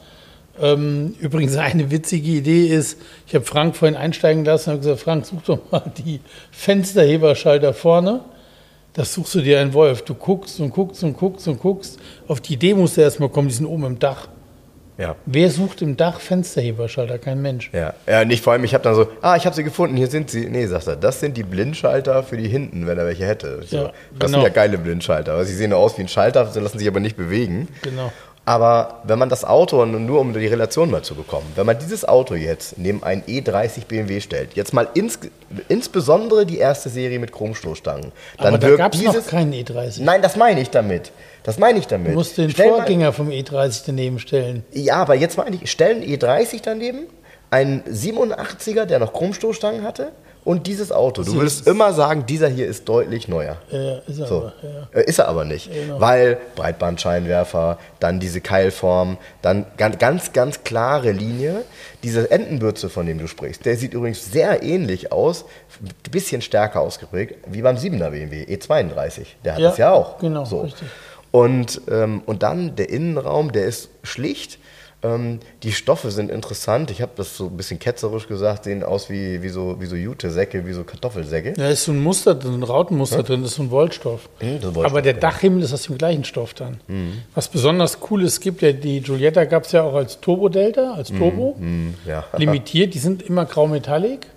Ähm, 0.61 1.15
übrigens 1.19 1.55
eine 1.57 1.89
witzige 1.89 2.29
Idee 2.29 2.67
ist, 2.67 2.99
ich 3.25 3.33
habe 3.33 3.43
Frank 3.43 3.75
vorhin 3.75 3.97
einsteigen 3.97 4.45
lassen 4.45 4.69
und 4.69 4.73
habe 4.75 4.83
gesagt, 4.83 5.01
Frank, 5.01 5.25
such 5.25 5.41
doch 5.41 5.71
mal 5.71 5.91
die 6.05 6.19
Fensterheberschalter 6.51 7.73
vorne. 7.73 8.21
Das 8.93 9.15
suchst 9.15 9.33
du 9.33 9.41
dir 9.41 9.59
ein 9.59 9.73
Wolf. 9.73 10.03
Du 10.03 10.13
guckst 10.13 10.59
und 10.59 10.69
guckst 10.69 11.03
und 11.03 11.17
guckst 11.17 11.47
und 11.47 11.59
guckst. 11.59 11.99
Auf 12.27 12.41
die 12.41 12.53
Idee 12.53 12.75
musst 12.75 12.97
du 12.97 13.01
erstmal 13.01 13.29
kommen, 13.29 13.47
die 13.47 13.55
sind 13.55 13.65
oben 13.65 13.85
im 13.85 13.97
Dach. 13.97 14.27
Ja. 14.97 15.15
Wer 15.25 15.49
sucht 15.49 15.81
im 15.81 15.97
Dach 15.97 16.19
Fensterheberschalter? 16.19 17.17
Kein 17.17 17.41
Mensch. 17.41 17.69
Ja, 17.73 17.93
ja 18.07 18.25
nicht 18.25 18.43
vor 18.43 18.53
allem, 18.53 18.63
ich 18.63 18.73
habe 18.73 18.83
dann 18.83 18.95
so, 18.95 19.07
ah, 19.21 19.35
ich 19.35 19.45
habe 19.45 19.55
sie 19.55 19.63
gefunden, 19.63 19.95
hier 19.97 20.07
sind 20.07 20.29
sie. 20.29 20.45
Nee, 20.49 20.65
sagt 20.67 20.87
er, 20.87 20.95
das 20.95 21.19
sind 21.19 21.35
die 21.37 21.43
Blindschalter 21.43 22.23
für 22.23 22.37
die 22.37 22.47
hinten, 22.47 22.85
wenn 22.87 22.97
er 22.97 23.05
welche 23.05 23.25
hätte. 23.25 23.59
Ich 23.63 23.69
so, 23.71 23.77
Ja, 23.77 23.83
das 23.83 23.91
genau. 24.31 24.39
sind 24.39 24.41
ja 24.43 24.49
geile 24.49 24.77
Blindschalter. 24.77 25.33
aber 25.33 25.45
Sie 25.45 25.55
sehen 25.55 25.73
aus 25.73 25.97
wie 25.97 26.01
ein 26.03 26.07
Schalter, 26.07 26.45
sie 26.47 26.59
lassen 26.59 26.77
sich 26.79 26.87
aber 26.87 26.99
nicht 26.99 27.17
bewegen. 27.17 27.67
Genau. 27.81 28.11
Aber 28.45 28.99
wenn 29.05 29.17
man 29.19 29.29
das 29.29 29.45
Auto, 29.45 29.85
nur 29.85 30.19
um 30.19 30.33
die 30.33 30.45
Relation 30.47 30.91
mal 30.91 31.01
zu 31.01 31.15
bekommen, 31.15 31.49
wenn 31.55 31.65
man 31.65 31.79
dieses 31.79 32.03
Auto 32.05 32.35
jetzt 32.35 32.77
neben 32.77 33.01
einen 33.01 33.21
E30 33.23 33.85
BMW 33.87 34.19
stellt, 34.19 34.53
jetzt 34.55 34.73
mal 34.73 34.85
ins, 34.95 35.17
insbesondere 35.69 36.45
die 36.45 36.57
erste 36.57 36.89
Serie 36.89 37.19
mit 37.19 37.31
Chromstoßstangen, 37.31 38.11
dann 38.37 38.47
Aber 38.47 38.57
da 38.57 38.67
wirkt 38.67 38.79
gab 38.79 38.93
es 38.93 38.99
dieses. 38.99 39.15
noch 39.15 39.27
keinen 39.31 39.53
E30. 39.53 40.01
Nein, 40.03 40.21
das 40.21 40.35
meine 40.35 40.59
ich 40.59 40.69
damit. 40.69 41.11
Das 41.43 41.59
meine 41.59 41.79
ich 41.79 41.87
damit. 41.87 42.07
Du 42.09 42.13
musst 42.13 42.37
den 42.37 42.49
Stell 42.49 42.69
mal- 42.69 42.77
Vorgänger 42.77 43.13
vom 43.13 43.29
E30 43.29 43.83
daneben 43.85 44.19
stellen. 44.19 44.63
Ja, 44.71 44.95
aber 44.95 45.15
jetzt 45.15 45.37
meine 45.37 45.57
ich, 45.61 45.69
stellen 45.69 46.01
E30 46.03 46.61
daneben, 46.63 47.07
einen 47.51 47.83
87er, 47.83 48.85
der 48.85 48.99
noch 48.99 49.13
Chromstoßstangen 49.13 49.83
hatte, 49.83 50.11
und 50.45 50.67
dieses 50.67 50.91
Auto. 50.91 51.23
Du 51.23 51.35
würdest 51.35 51.65
immer 51.67 51.93
sagen, 51.93 52.25
dieser 52.25 52.49
hier 52.49 52.67
ist 52.67 52.89
deutlich 52.89 53.29
neuer. 53.29 53.55
Ja, 53.71 53.99
ist 53.99 54.19
er 54.19 54.27
So. 54.27 54.37
aber, 54.39 54.53
ja. 54.93 54.99
Äh, 54.99 55.05
Ist 55.05 55.19
er 55.19 55.29
aber 55.29 55.45
nicht. 55.45 55.71
Genau. 55.73 56.01
Weil 56.01 56.37
Breitbandscheinwerfer, 56.55 57.77
dann 58.01 58.19
diese 58.19 58.41
Keilform, 58.41 59.17
dann 59.41 59.65
ganz, 59.77 59.97
ganz, 59.99 60.33
ganz 60.33 60.63
klare 60.65 61.11
Linie. 61.11 61.63
Diese 62.03 62.29
Entenbürze, 62.29 62.89
von 62.89 63.05
dem 63.05 63.19
du 63.19 63.27
sprichst, 63.27 63.65
der 63.65 63.77
sieht 63.77 63.93
übrigens 63.93 64.31
sehr 64.31 64.63
ähnlich 64.63 65.11
aus, 65.13 65.45
ein 65.81 66.11
bisschen 66.11 66.41
stärker 66.41 66.81
ausgeprägt, 66.81 67.35
wie 67.47 67.61
beim 67.61 67.77
7er 67.77 68.09
BMW 68.09 68.43
E32. 68.43 69.25
Der 69.45 69.53
hat 69.53 69.59
Ja, 69.61 69.69
das 69.69 69.77
ja 69.77 69.91
auch. 69.93 70.17
genau, 70.19 70.43
so. 70.45 70.61
richtig. 70.61 70.87
Und, 71.33 71.81
ähm, 71.89 72.21
und 72.27 72.43
dann 72.43 72.75
der 72.75 72.91
Innenraum, 72.91 73.51
der 73.51 73.65
ist 73.65 73.89
schlicht. 74.03 74.59
Ähm, 75.01 75.39
die 75.63 75.71
Stoffe 75.71 76.11
sind 76.11 76.29
interessant. 76.29 76.91
Ich 76.91 77.01
habe 77.01 77.13
das 77.15 77.35
so 77.35 77.47
ein 77.47 77.57
bisschen 77.57 77.79
ketzerisch 77.79 78.27
gesagt, 78.27 78.65
sehen 78.65 78.83
aus 78.83 79.09
wie, 79.09 79.41
wie 79.41 79.49
so, 79.49 79.77
wie 79.81 79.87
so 79.87 79.95
Jute-Säcke, 79.95 80.63
wie 80.67 80.73
so 80.73 80.83
Kartoffelsäcke. 80.83 81.53
Da 81.53 81.69
ist 81.69 81.85
so 81.85 81.91
ein 81.91 82.03
Muster 82.03 82.35
drin, 82.35 82.53
ein 82.59 82.61
Rautenmuster 82.63 83.23
drin, 83.23 83.41
das 83.41 83.49
ist 83.49 83.57
so 83.57 83.63
ein 83.63 83.71
Wollstoff. 83.71 84.29
Mhm, 84.43 84.61
Wollstoff, 84.63 84.85
Aber 84.85 85.01
der 85.01 85.13
ja. 85.15 85.19
Dachhimmel 85.19 85.63
ist 85.63 85.73
aus 85.73 85.81
dem 85.81 85.97
gleichen 85.97 86.23
Stoff 86.23 86.53
dann. 86.53 86.77
Was 87.33 87.47
besonders 87.47 87.97
cool 88.11 88.23
ist, 88.23 88.39
gibt 88.39 88.61
ja 88.61 88.71
die 88.71 89.01
Giulietta 89.01 89.45
gab 89.45 89.63
es 89.63 89.71
ja 89.71 89.81
auch 89.81 89.95
als 89.95 90.21
Turbo 90.21 90.49
Delta, 90.49 90.93
als 90.93 91.09
Turbo, 91.09 91.55
Hm, 91.57 91.95
ja. 92.05 92.23
limitiert. 92.37 92.93
Die 92.93 92.99
sind 92.99 93.23
immer 93.23 93.45
grau-metallic 93.45 94.27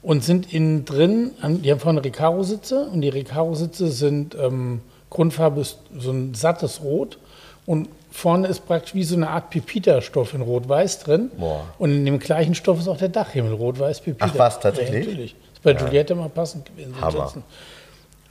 und 0.00 0.24
sind 0.24 0.50
innen 0.52 0.86
drin, 0.86 1.32
die 1.62 1.70
haben 1.70 1.78
vorne 1.78 2.02
Recaro-Sitze 2.02 2.88
und 2.90 3.02
die 3.02 3.10
Recaro-Sitze 3.10 3.88
sind, 3.88 4.34
ähm, 4.34 4.80
Grundfarbe 5.12 5.60
ist 5.60 5.78
so 5.98 6.10
ein 6.10 6.34
sattes 6.34 6.82
Rot 6.82 7.18
und 7.66 7.88
vorne 8.10 8.48
ist 8.48 8.66
praktisch 8.66 8.94
wie 8.94 9.04
so 9.04 9.14
eine 9.14 9.28
Art 9.30 9.50
Pepita-Stoff 9.50 10.34
in 10.34 10.40
Rot-Weiß 10.42 11.00
drin. 11.00 11.30
Boah. 11.38 11.64
Und 11.78 11.90
in 11.92 12.04
dem 12.04 12.18
gleichen 12.18 12.54
Stoff 12.54 12.78
ist 12.80 12.88
auch 12.88 12.96
der 12.96 13.08
Dachhimmel, 13.10 13.52
Rot-Weiß-Pepita. 13.52 14.26
Ach 14.32 14.38
was, 14.38 14.60
tatsächlich? 14.60 15.04
Ja, 15.04 15.10
natürlich. 15.10 15.36
Ist 15.52 15.62
bei 15.62 15.74
Giulietta 15.74 16.14
mal 16.14 16.28
passend 16.28 16.66
gewesen. 16.66 16.94
Hammer. 17.00 17.32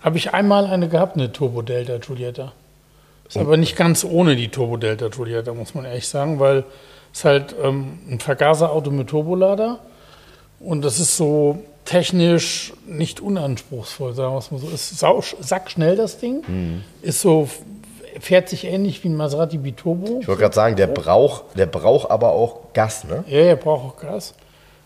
Habe 0.02 0.18
ich 0.18 0.34
einmal 0.34 0.66
eine 0.66 0.90
gehabt, 0.90 1.16
eine 1.16 1.32
Turbo 1.32 1.62
Delta 1.62 1.98
Giulietta. 1.98 2.52
Ist 3.28 3.38
Oh. 3.38 3.42
aber 3.42 3.56
nicht 3.58 3.76
ganz 3.78 4.04
ohne 4.04 4.36
die 4.36 4.50
Turbo 4.50 4.78
Delta 4.78 5.08
Giulietta, 5.08 5.54
muss 5.54 5.74
man 5.76 5.86
ehrlich 5.86 6.08
sagen, 6.08 6.40
weil 6.40 6.64
es 7.14 7.24
halt 7.24 7.56
ähm, 7.64 8.00
ein 8.10 8.20
Vergaserauto 8.20 8.90
mit 8.92 9.08
Turbolader 9.10 9.80
und 10.60 10.82
das 10.84 11.00
ist 11.00 11.16
so 11.16 11.64
technisch 11.86 12.74
nicht 12.88 13.20
unanspruchsvoll, 13.20 14.14
sagen 14.14 14.34
wir 14.34 14.40
es 14.40 14.52
mal 14.52 14.60
so. 14.60 14.70
Ist 14.70 14.98
sau, 15.00 15.24
sackschnell 15.40 15.96
das 15.96 16.18
Ding, 16.20 16.44
Mhm. 16.48 16.84
ist 17.02 17.22
so, 17.22 17.50
fährt 18.20 18.50
sich 18.50 18.66
ähnlich 18.66 19.04
wie 19.04 19.10
ein 19.10 19.16
Maserati 19.16 19.58
Biturbo. 19.58 20.20
Ich 20.22 20.28
wollte 20.28 20.42
gerade 20.42 20.56
sagen, 20.56 20.76
der 20.76 20.88
braucht, 20.88 21.58
der 21.58 21.66
braucht 21.66 22.12
aber 22.12 22.32
auch 22.34 22.74
Gas, 22.74 23.04
ne? 23.06 23.24
Ja, 23.28 23.40
er 23.40 23.56
braucht 23.56 23.84
auch 23.98 24.02
Gas. 24.02 24.34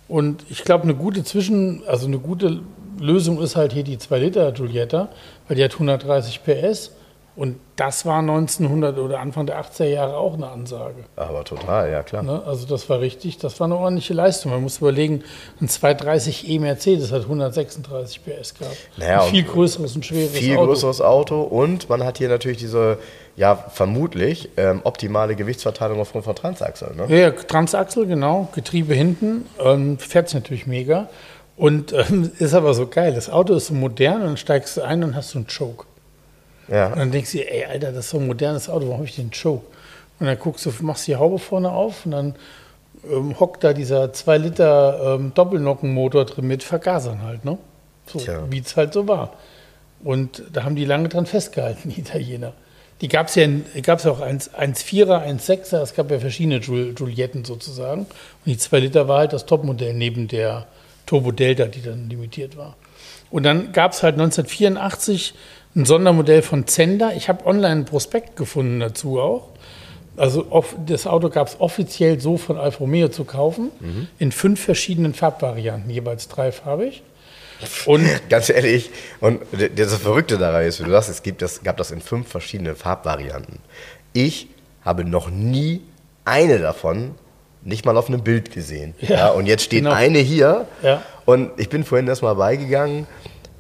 Und 0.08 0.44
ich 0.50 0.64
glaube, 0.64 0.84
eine 0.84 0.96
gute 0.96 1.24
Zwischen, 1.24 1.84
also 1.88 2.06
eine 2.08 2.20
gute 2.20 2.62
Lösung 3.00 3.42
ist 3.42 3.56
halt 3.56 3.74
hier 3.74 3.84
die 3.84 3.98
2 3.98 4.20
Liter 4.20 4.52
Giulietta, 4.52 5.10
weil 5.48 5.58
die 5.58 5.64
hat 5.64 5.74
130 5.74 6.42
PS. 6.44 6.92
Und 7.36 7.58
das 7.76 8.06
war 8.06 8.20
1900 8.20 8.98
oder 8.98 9.20
Anfang 9.20 9.46
der 9.46 9.62
80er 9.62 9.84
Jahre 9.84 10.16
auch 10.16 10.36
eine 10.36 10.48
Ansage. 10.48 11.04
Aber 11.18 11.44
total, 11.44 11.92
ja 11.92 12.02
klar. 12.02 12.24
Ne? 12.24 12.42
Also 12.46 12.66
das 12.66 12.90
war 12.90 13.02
richtig, 13.02 13.38
das 13.38 13.60
war 13.60 13.66
eine 13.66 13.76
ordentliche 13.76 14.14
Leistung. 14.14 14.52
Man 14.54 14.62
muss 14.62 14.78
überlegen, 14.78 15.22
ein 15.60 15.68
230e 15.68 16.62
Mercedes 16.62 17.12
hat 17.12 17.24
136 17.24 18.22
PS 18.24 18.54
gehabt. 18.54 18.78
Naja, 18.96 19.24
ein 19.24 19.32
viel 19.32 19.44
größeres 19.44 19.96
und 19.98 20.06
schweres 20.06 20.32
Viel 20.32 20.56
Auto. 20.56 20.68
größeres 20.68 21.02
Auto 21.02 21.42
und 21.42 21.90
man 21.90 22.06
hat 22.06 22.20
hier 22.20 22.30
natürlich 22.30 22.60
diese, 22.60 23.00
ja, 23.36 23.56
vermutlich 23.56 24.50
ähm, 24.56 24.80
optimale 24.86 25.36
Gewichtsverteilung 25.36 26.00
aufgrund 26.00 26.24
von 26.24 26.36
Transachseln, 26.36 26.96
ne? 26.96 27.08
Ja, 27.14 27.32
Transachsel, 27.32 28.06
genau. 28.06 28.48
Getriebe 28.56 28.94
hinten. 28.94 29.46
Ähm, 29.60 29.98
fährt 29.98 30.30
sich 30.30 30.36
natürlich 30.36 30.68
mega. 30.68 31.10
Und 31.58 31.92
ähm, 31.92 32.32
ist 32.40 32.54
aber 32.54 32.74
so 32.74 32.88
geil. 32.88 33.14
Das 33.14 33.30
Auto 33.30 33.56
ist 33.56 33.68
so 33.68 33.74
modern 33.74 34.22
und 34.22 34.28
dann 34.28 34.38
steigst 34.38 34.78
du 34.78 34.84
ein 34.84 35.04
und 35.04 35.18
hast 35.18 35.32
so 35.32 35.40
einen 35.40 35.48
Choke. 35.48 35.86
Und 36.68 36.74
Ja. 36.74 36.90
dann 36.96 37.12
denkst 37.12 37.32
du 37.34 37.40
ey, 37.40 37.66
Alter, 37.66 37.92
das 37.92 38.06
ist 38.06 38.12
so 38.12 38.18
ein 38.20 38.28
modernes 38.28 38.70
Auto, 38.70 38.86
warum 38.86 38.98
habe 38.98 39.06
ich 39.06 39.16
den 39.16 39.32
Choke? 39.32 39.66
Und 40.20 40.28
dann 40.28 40.40
guckst 40.40 40.66
du, 40.66 40.72
machst 40.82 41.08
die 41.08 41.16
Haube 41.18 41.40
vorne 41.40 41.72
auf 41.72 42.06
und 42.06 42.12
dann 42.12 42.36
ähm, 43.12 43.40
hockt 43.40 43.64
da 43.64 43.74
dieser 43.74 44.14
2 44.14 44.38
Liter 44.38 45.16
ähm, 45.20 45.34
Doppelnockenmotor 45.36 46.26
drin 46.26 46.48
mit 46.48 46.64
Vergasern 46.64 47.22
halt, 47.24 47.44
ne? 47.46 47.58
So, 48.08 48.20
wie 48.50 48.60
es 48.60 48.76
halt 48.78 48.94
so 48.94 49.08
war. 49.08 49.34
Und 50.04 50.44
da 50.54 50.64
haben 50.64 50.76
die 50.76 50.86
lange 50.86 51.10
dran 51.10 51.26
festgehalten, 51.26 51.90
die 51.96 52.00
Italiener. 52.00 52.54
Die 53.02 53.10
gab 53.10 53.28
es 53.28 53.36
ja, 53.36 53.44
in- 53.44 53.66
gab's 53.84 54.06
auch 54.06 54.22
1 54.22 54.52
1,4er, 54.54 55.22
1,6er, 55.26 55.82
es 55.82 55.94
gab 55.96 56.10
ja 56.10 56.20
verschiedene 56.20 56.62
Giulietten 56.62 57.44
sozusagen. 57.44 58.02
Und 58.02 58.08
die 58.46 58.58
2 58.58 58.80
Liter 58.80 59.08
war 59.10 59.20
halt 59.20 59.34
das 59.34 59.46
Topmodell 59.46 59.94
neben 59.94 60.28
der 60.30 60.66
Turbo 61.06 61.32
Delta, 61.32 61.66
die 61.66 61.82
dann 61.82 62.10
limitiert 62.10 62.56
war. 62.56 62.76
Und 63.32 63.44
dann 63.44 63.74
gab 63.74 63.92
es 63.92 64.02
halt 64.02 64.14
1984 64.16 65.34
ein 65.76 65.86
Sondermodell 65.86 66.42
von 66.42 66.68
Zender. 66.68 67.14
Ich 67.16 67.28
habe 67.30 67.46
online 67.46 67.72
einen 67.72 67.86
Prospekt 67.86 68.36
gefunden 68.36 68.80
dazu 68.80 69.20
auch. 69.20 69.50
Also 70.18 70.46
das 70.86 71.08
Auto 71.08 71.30
gab 71.30 71.48
es 71.48 71.60
offiziell 71.60 72.22
so 72.22 72.38
von 72.38 72.58
Alfa 72.58 72.80
Romeo 72.80 73.10
zu 73.10 73.26
kaufen, 73.26 73.70
in 74.18 74.32
fünf 74.32 74.64
verschiedenen 74.64 75.14
Farbvarianten, 75.14 75.90
jeweils 75.90 76.30
dreifarbig. 76.30 77.04
Und 77.86 78.06
Ganz 78.30 78.50
ehrlich, 78.50 78.92
und 79.20 79.42
das 79.76 79.94
Verrückte 79.96 80.38
daran 80.38 80.64
ist, 80.64 80.80
wie 80.80 80.86
du 80.86 80.92
sagst, 80.92 81.10
es 81.10 81.22
gibt 81.22 81.42
das, 81.42 81.64
gab 81.64 81.76
das 81.78 81.92
in 81.92 82.00
fünf 82.00 82.30
verschiedenen 82.30 82.78
Farbvarianten. 82.78 83.60
Ich 84.14 84.48
habe 84.86 85.04
noch 85.04 85.30
nie 85.30 85.82
eine 86.24 86.60
davon 86.60 87.16
nicht 87.64 87.84
mal 87.86 87.98
auf 87.98 88.08
einem 88.08 88.22
Bild 88.24 88.52
gesehen. 88.54 88.94
Ja, 89.02 89.16
Ja, 89.16 89.30
und 89.32 89.48
jetzt 89.48 89.64
steht 89.64 89.84
genau. 89.84 89.96
eine 89.96 90.20
hier 90.20 90.66
Ja. 90.82 91.02
und 91.26 91.50
ich 91.58 91.68
bin 91.68 91.84
vorhin 91.84 92.08
erstmal 92.08 92.36
beigegangen 92.36 93.06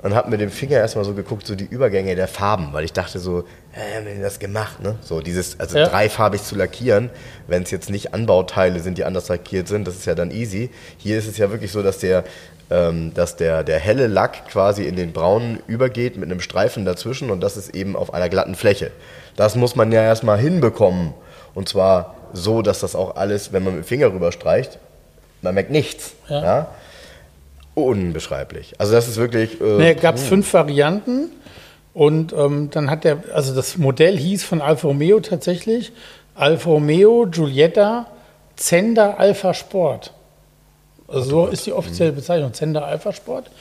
und 0.05 0.13
habe 0.13 0.29
mit 0.29 0.39
dem 0.39 0.51
Finger 0.51 0.77
erstmal 0.77 1.03
so 1.03 1.15
geguckt, 1.15 1.47
so 1.47 1.55
die 1.55 1.65
Übergänge 1.65 2.15
der 2.15 2.27
Farben, 2.27 2.69
weil 2.73 2.85
ich 2.85 2.93
dachte 2.93 3.17
so, 3.17 3.39
äh, 3.73 3.97
haben 3.97 4.05
wir 4.05 4.13
denn 4.13 4.21
das 4.21 4.37
gemacht, 4.37 4.79
ne? 4.79 4.97
So 5.01 5.19
dieses, 5.19 5.59
also 5.59 5.79
Ja. 5.79 5.87
dreifarbig 5.87 6.43
zu 6.43 6.53
lackieren, 6.55 7.09
wenn 7.47 7.63
es 7.63 7.71
jetzt 7.71 7.89
nicht 7.89 8.13
Anbauteile 8.13 8.81
sind, 8.81 8.99
die 8.99 9.03
anders 9.03 9.29
lackiert 9.29 9.67
sind, 9.67 9.87
das 9.87 9.95
ist 9.95 10.05
ja 10.05 10.13
dann 10.13 10.29
easy. 10.29 10.69
Hier 10.99 11.17
ist 11.17 11.27
es 11.27 11.39
ja 11.39 11.49
wirklich 11.49 11.71
so, 11.71 11.81
dass 11.81 11.97
der, 11.97 12.23
ähm, 12.69 13.15
dass 13.15 13.35
der, 13.35 13.63
der 13.63 13.79
helle 13.79 14.05
Lack 14.05 14.47
quasi 14.47 14.83
in 14.83 14.95
den 14.95 15.11
braunen 15.11 15.57
übergeht 15.65 16.17
mit 16.17 16.29
einem 16.29 16.39
Streifen 16.39 16.85
dazwischen 16.85 17.31
und 17.31 17.41
das 17.41 17.57
ist 17.57 17.73
eben 17.73 17.95
auf 17.95 18.13
einer 18.13 18.29
glatten 18.29 18.53
Fläche. 18.53 18.91
Das 19.35 19.55
muss 19.55 19.75
man 19.75 19.91
ja 19.91 20.03
erstmal 20.03 20.37
hinbekommen. 20.37 21.15
Und 21.55 21.67
zwar 21.67 22.13
so, 22.31 22.61
dass 22.61 22.79
das 22.79 22.95
auch 22.95 23.15
alles, 23.15 23.53
wenn 23.53 23.63
man 23.63 23.73
mit 23.75 23.85
dem 23.85 23.87
Finger 23.87 24.13
rüberstreicht, 24.13 24.77
man 25.41 25.55
merkt 25.55 25.71
nichts. 25.71 26.13
Ja. 26.29 26.43
Ja. 26.43 26.67
Unbeschreiblich. 27.75 28.73
Also 28.79 28.93
das 28.93 29.07
ist 29.07 29.17
wirklich. 29.17 29.61
Äh, 29.61 29.77
Ne, 29.77 29.95
gab 29.95 30.15
es 30.15 30.23
fünf 30.23 30.53
Varianten 30.53 31.29
und 31.93 32.33
ähm, 32.33 32.69
dann 32.71 32.89
hat 32.89 33.03
der, 33.03 33.23
also 33.33 33.53
das 33.53 33.77
Modell 33.77 34.17
hieß 34.17 34.43
von 34.43 34.61
Alfa 34.61 34.87
Romeo 34.87 35.19
tatsächlich 35.19 35.91
Alfa 36.33 36.69
Romeo 36.69 37.27
Giulietta 37.29 38.07
Zender 38.55 39.19
Alpha 39.19 39.53
Sport. 39.53 40.13
Also 41.07 41.29
so 41.29 41.47
ist 41.47 41.65
die 41.65 41.73
offizielle 41.73 42.11
Bezeichnung, 42.11 42.53
Zender 42.53 42.85
Alpha 42.85 43.13
Sport. 43.13 43.51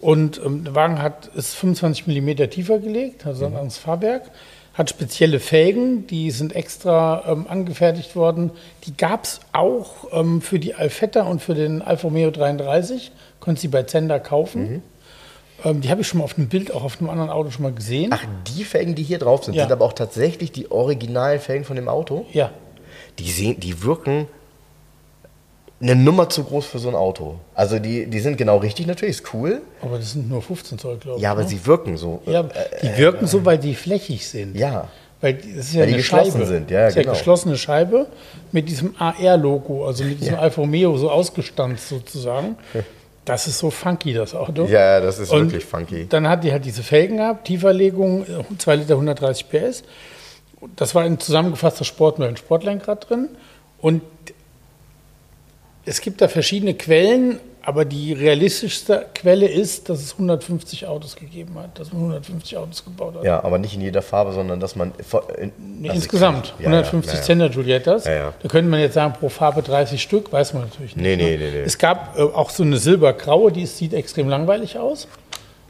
Und 0.00 0.40
ähm, 0.44 0.64
der 0.64 0.74
Wagen 0.74 1.00
hat, 1.00 1.28
ist 1.34 1.54
25 1.54 2.06
mm 2.06 2.50
tiefer 2.50 2.78
gelegt, 2.78 3.26
also 3.26 3.46
ein 3.46 3.54
anderes 3.54 3.78
Fahrwerk, 3.78 4.30
hat 4.74 4.90
spezielle 4.90 5.38
Felgen, 5.38 6.06
die 6.06 6.30
sind 6.30 6.56
extra 6.56 7.24
ähm, 7.28 7.46
angefertigt 7.48 8.16
worden. 8.16 8.50
Die 8.84 8.96
gab 8.96 9.24
es 9.24 9.40
auch 9.52 10.08
ähm, 10.12 10.40
für 10.40 10.58
die 10.58 10.74
Alfetta 10.74 11.22
und 11.22 11.42
für 11.42 11.54
den 11.54 11.82
Alfa 11.82 12.08
Romeo 12.08 12.30
33, 12.30 13.12
konnte 13.42 13.60
sie 13.60 13.68
bei 13.68 13.82
Zender 13.82 14.18
kaufen. 14.20 14.82
Ähm, 15.64 15.80
die 15.80 15.90
habe 15.90 16.00
ich 16.00 16.06
schon 16.08 16.18
mal 16.18 16.24
auf 16.24 16.34
dem 16.34 16.48
Bild, 16.48 16.72
auch 16.72 16.82
auf 16.84 16.98
einem 17.00 17.10
anderen 17.10 17.30
Auto 17.30 17.50
schon 17.50 17.62
mal 17.64 17.72
gesehen. 17.72 18.10
Ach, 18.12 18.24
die 18.56 18.64
Felgen, 18.64 18.94
die 18.94 19.02
hier 19.02 19.18
drauf 19.18 19.44
sind, 19.44 19.54
Ja. 19.54 19.64
sind 19.64 19.72
aber 19.72 19.84
auch 19.84 19.92
tatsächlich 19.92 20.50
die 20.52 20.70
originalen 20.70 21.38
Felgen 21.40 21.64
von 21.64 21.76
dem 21.76 21.88
Auto. 21.88 22.24
Ja, 22.32 22.50
Die, 23.18 23.30
sehen, 23.30 23.60
die 23.60 23.82
wirken 23.82 24.26
eine 25.80 25.96
Nummer 25.96 26.28
zu 26.28 26.44
groß 26.44 26.66
für 26.66 26.78
so 26.78 26.88
ein 26.88 26.94
Auto. 26.94 27.36
Also 27.54 27.78
die, 27.78 28.06
die 28.06 28.20
sind 28.20 28.38
genau 28.38 28.58
richtig, 28.58 28.86
natürlich, 28.86 29.16
ist 29.16 29.34
cool. 29.34 29.62
aber 29.82 29.98
das 29.98 30.12
sind 30.12 30.28
nur 30.28 30.40
15 30.40 30.78
Zoll, 30.78 30.96
glaube 30.98 31.18
ich. 31.18 31.22
Ja, 31.24 31.32
aber 31.32 31.42
ne? 31.42 31.48
sie 31.48 31.66
wirken 31.66 31.96
so. 31.96 32.22
ja, 32.26 32.44
die 32.82 32.96
wirken 32.96 33.26
so, 33.26 33.44
weil 33.44 33.58
die 33.58 33.74
flächig 33.74 34.26
sind. 34.28 34.56
Ja. 34.56 34.88
Weil 35.20 35.34
die- 35.34 35.54
das 35.56 35.66
ist 35.66 35.74
ja 35.74 35.80
Weil 35.80 35.86
die 35.88 35.92
eine 35.94 36.02
geschlossen 36.02 36.32
Scheibe. 36.32 36.46
sind, 36.46 36.70
ja, 36.70 36.78
ja, 36.78 36.84
das 36.84 36.92
ist 36.92 36.96
ja 36.96 37.02
genau. 37.02 37.14
geschlossene 37.14 37.56
Scheibe 37.56 38.06
mit 38.52 38.68
diesem 38.68 38.94
AR-Logo, 38.98 39.86
also 39.86 40.02
mit 40.04 40.20
diesem 40.20 40.36
Alfa 40.36 40.60
Romeo 40.60 40.96
so 40.96 41.10
ausgestanzt 41.10 41.88
sozusagen. 41.88 42.56
Das 43.24 43.46
ist 43.46 43.58
so 43.58 43.70
funky, 43.70 44.12
das 44.12 44.34
Auto. 44.34 44.64
Ja, 44.64 45.00
das 45.00 45.18
ist 45.18 45.30
Und 45.30 45.52
wirklich 45.52 45.64
funky. 45.64 46.06
Dann 46.08 46.28
hat 46.28 46.42
die 46.42 46.50
halt 46.50 46.64
diese 46.64 46.82
Felgen 46.82 47.18
gehabt, 47.18 47.46
Tieferlegung, 47.46 48.26
2 48.58 48.76
Liter 48.76 48.94
130 48.94 49.48
PS. 49.48 49.84
das 50.76 50.94
war 50.94 51.04
ein 51.04 51.20
zusammengefasster 51.20 51.84
Sport 51.84 52.18
mit 52.18 52.26
einem 52.26 52.36
Sportlenkrad 52.36 53.08
drin. 53.08 53.28
Und 53.78 54.02
es 55.84 56.00
gibt 56.00 56.20
da 56.20 56.28
verschiedene 56.28 56.74
Quellen, 56.74 57.38
aber 57.64 57.84
die 57.84 58.12
realistischste 58.12 59.06
Quelle 59.14 59.46
ist, 59.46 59.88
dass 59.88 60.00
es 60.00 60.12
150 60.12 60.86
Autos 60.86 61.14
gegeben 61.14 61.54
hat, 61.56 61.78
dass 61.78 61.92
man 61.92 62.02
150 62.02 62.56
Autos 62.56 62.84
gebaut 62.84 63.14
hat. 63.14 63.24
Ja, 63.24 63.42
aber 63.42 63.58
nicht 63.58 63.74
in 63.74 63.80
jeder 63.80 64.02
Farbe, 64.02 64.32
sondern 64.32 64.58
dass 64.58 64.74
man. 64.74 64.92
In, 65.38 65.52
nee, 65.80 65.88
also 65.88 66.02
insgesamt 66.02 66.54
ja, 66.58 66.66
150 66.66 67.12
ja, 67.12 67.18
ja, 67.18 67.24
Zender 67.24 67.48
Giuliettas. 67.48 68.04
Ja, 68.04 68.14
ja. 68.14 68.34
Da 68.42 68.48
könnte 68.48 68.68
man 68.70 68.80
jetzt 68.80 68.94
sagen, 68.94 69.14
pro 69.18 69.28
Farbe 69.28 69.62
30 69.62 70.02
Stück, 70.02 70.32
weiß 70.32 70.54
man 70.54 70.64
natürlich 70.64 70.96
nicht. 70.96 71.04
Nee, 71.04 71.16
ne? 71.16 71.22
nee, 71.22 71.36
nee, 71.36 71.50
nee. 71.52 71.60
Es 71.60 71.78
gab 71.78 72.18
äh, 72.18 72.22
auch 72.22 72.50
so 72.50 72.64
eine 72.64 72.78
silbergraue, 72.78 73.52
die 73.52 73.66
sieht 73.66 73.94
extrem 73.94 74.28
langweilig 74.28 74.78
aus. 74.78 75.06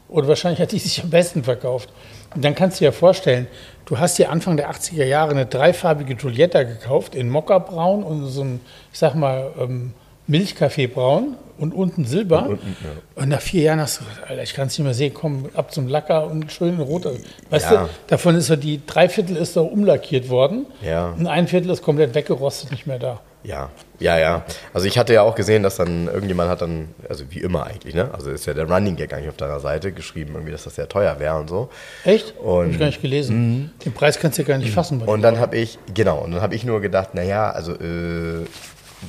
Oder 0.09 0.27
wahrscheinlich 0.27 0.61
hat 0.61 0.71
die 0.71 0.79
sich 0.79 1.03
am 1.03 1.11
besten 1.11 1.43
verkauft. 1.43 1.89
Und 2.33 2.43
dann 2.43 2.55
kannst 2.55 2.79
du 2.79 2.85
dir 2.85 2.91
vorstellen, 2.91 3.47
du 3.85 3.99
hast 3.99 4.17
dir 4.17 4.31
Anfang 4.31 4.57
der 4.57 4.71
80er 4.71 5.05
Jahre 5.05 5.31
eine 5.31 5.45
dreifarbige 5.45 6.15
Giulietta 6.15 6.63
gekauft 6.63 7.13
in 7.13 7.29
Mokkabraun 7.29 8.03
und 8.03 8.25
so 8.25 8.43
ein, 8.43 8.61
ich 8.91 8.97
sag 8.97 9.13
mal, 9.13 9.51
ähm, 9.59 9.93
Milchkaffeebraun 10.27 11.35
und 11.57 11.73
unten 11.73 12.05
Silber. 12.05 12.43
Und, 12.43 12.51
unten, 12.51 12.75
ja. 12.83 13.21
und 13.21 13.29
nach 13.29 13.41
vier 13.41 13.63
Jahren 13.63 13.79
hast 13.79 14.01
du 14.01 14.05
gesagt, 14.05 14.29
Alter, 14.29 14.43
ich 14.43 14.53
kann 14.53 14.67
es 14.67 14.77
nicht 14.77 14.85
mehr 14.85 14.93
sehen, 14.93 15.13
komm 15.13 15.49
ab 15.53 15.71
zum 15.73 15.87
Lacker 15.87 16.27
und 16.27 16.51
schön 16.51 16.79
roter. 16.79 17.11
Weißt 17.49 17.71
ja. 17.71 17.83
du, 17.83 17.89
davon 18.07 18.35
ist 18.35 18.47
so 18.47 18.55
die 18.55 18.85
Dreiviertel 18.85 19.37
ist 19.37 19.53
so 19.53 19.63
umlackiert 19.63 20.29
worden. 20.29 20.65
Ja. 20.81 21.13
Und 21.17 21.27
ein 21.27 21.47
Viertel 21.47 21.69
ist 21.69 21.81
komplett 21.81 22.15
weggerostet, 22.15 22.71
nicht 22.71 22.87
mehr 22.87 22.99
da. 22.99 23.21
Ja, 23.43 23.69
ja, 23.99 24.17
ja. 24.17 24.45
Also 24.73 24.87
ich 24.87 24.97
hatte 24.97 25.13
ja 25.13 25.21
auch 25.21 25.35
gesehen, 25.35 25.63
dass 25.63 25.75
dann 25.75 26.07
irgendjemand 26.07 26.49
hat 26.49 26.61
dann, 26.61 26.89
also 27.09 27.25
wie 27.29 27.39
immer 27.39 27.65
eigentlich, 27.65 27.93
ne? 27.93 28.09
Also 28.13 28.31
ist 28.31 28.45
ja 28.45 28.53
der 28.53 28.69
Running 28.69 28.95
Gag 28.95 29.13
eigentlich 29.13 29.29
auf 29.29 29.37
deiner 29.37 29.59
Seite 29.59 29.91
geschrieben, 29.91 30.33
irgendwie, 30.33 30.53
dass 30.53 30.63
das 30.63 30.75
sehr 30.75 30.87
teuer 30.87 31.19
wäre 31.19 31.37
und 31.39 31.49
so. 31.49 31.69
Echt? 32.05 32.37
Und 32.37 32.65
hab 32.65 32.71
ich 32.71 32.79
gar 32.79 32.85
nicht 32.85 33.01
gelesen. 33.01 33.35
Mhm. 33.35 33.71
Den 33.83 33.93
Preis 33.93 34.17
kannst 34.19 34.37
du 34.37 34.43
ja 34.43 34.47
gar 34.47 34.57
nicht 34.57 34.71
fassen. 34.71 35.01
Und 35.01 35.21
dann 35.21 35.39
habe 35.39 35.57
ich, 35.57 35.77
genau, 35.93 36.19
und 36.19 36.31
dann 36.31 36.41
habe 36.41 36.55
ich 36.55 36.63
nur 36.63 36.79
gedacht, 36.79 37.15
naja, 37.15 37.51
also 37.51 37.73
äh, 37.73 38.45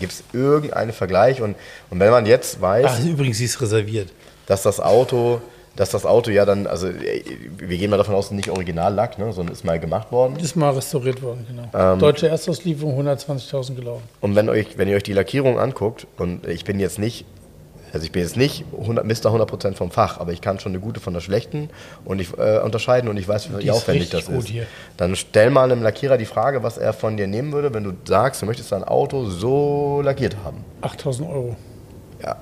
gibt 0.00 0.12
es 0.12 0.24
irgendeinen 0.32 0.92
Vergleich 0.92 1.40
und, 1.40 1.56
und 1.90 2.00
wenn 2.00 2.10
man 2.10 2.26
jetzt 2.26 2.60
weiß. 2.60 2.86
Ach, 2.88 3.04
übrigens, 3.04 3.38
sie 3.38 3.44
ist 3.44 3.60
reserviert. 3.60 4.10
Dass 4.46 4.62
das 4.62 4.80
Auto, 4.80 5.40
dass 5.76 5.90
das 5.90 6.04
Auto 6.04 6.30
ja 6.30 6.44
dann, 6.44 6.66
also 6.66 6.88
wir 6.88 7.78
gehen 7.78 7.90
mal 7.90 7.96
davon 7.96 8.14
aus, 8.14 8.30
nicht 8.30 8.50
Originallack, 8.50 9.18
ne, 9.18 9.32
sondern 9.32 9.54
ist 9.54 9.64
mal 9.64 9.80
gemacht 9.80 10.12
worden. 10.12 10.36
Ist 10.36 10.56
mal 10.56 10.70
restauriert 10.70 11.22
worden, 11.22 11.46
genau. 11.48 11.92
Ähm, 11.92 11.98
Deutsche 11.98 12.28
Erstauslieferung 12.28 13.00
120.000 13.00 13.74
gelaufen. 13.74 14.02
Und 14.20 14.36
wenn 14.36 14.48
euch, 14.48 14.76
wenn 14.76 14.88
ihr 14.88 14.96
euch 14.96 15.02
die 15.02 15.14
Lackierung 15.14 15.58
anguckt, 15.58 16.06
und 16.18 16.46
ich 16.46 16.64
bin 16.64 16.78
jetzt 16.78 16.98
nicht 16.98 17.24
also 17.94 18.04
ich 18.04 18.12
bin 18.12 18.22
jetzt 18.22 18.36
nicht 18.36 18.64
100, 18.78 19.06
Mr. 19.06 19.30
100% 19.30 19.74
vom 19.74 19.92
Fach, 19.92 20.18
aber 20.18 20.32
ich 20.32 20.40
kann 20.40 20.58
schon 20.58 20.72
eine 20.72 20.80
gute 20.80 20.98
von 20.98 21.14
der 21.14 21.20
schlechten 21.20 21.70
und 22.04 22.20
ich, 22.20 22.36
äh, 22.36 22.58
unterscheiden 22.58 23.08
und 23.08 23.16
ich 23.16 23.28
weiß, 23.28 23.50
wie 23.56 23.70
aufwendig 23.70 24.10
das 24.10 24.28
ist. 24.28 24.48
Hier. 24.48 24.66
Dann 24.96 25.14
stell 25.14 25.50
mal 25.50 25.70
einem 25.70 25.80
Lackierer 25.80 26.18
die 26.18 26.24
Frage, 26.24 26.64
was 26.64 26.76
er 26.76 26.92
von 26.92 27.16
dir 27.16 27.28
nehmen 27.28 27.52
würde, 27.52 27.72
wenn 27.72 27.84
du 27.84 27.92
sagst, 28.04 28.42
du 28.42 28.46
möchtest 28.46 28.72
dein 28.72 28.82
Auto 28.82 29.26
so 29.26 30.00
lackiert 30.02 30.36
haben. 30.44 30.64
8000 30.80 31.30
Euro. 31.30 31.56
Ja, 32.20 32.36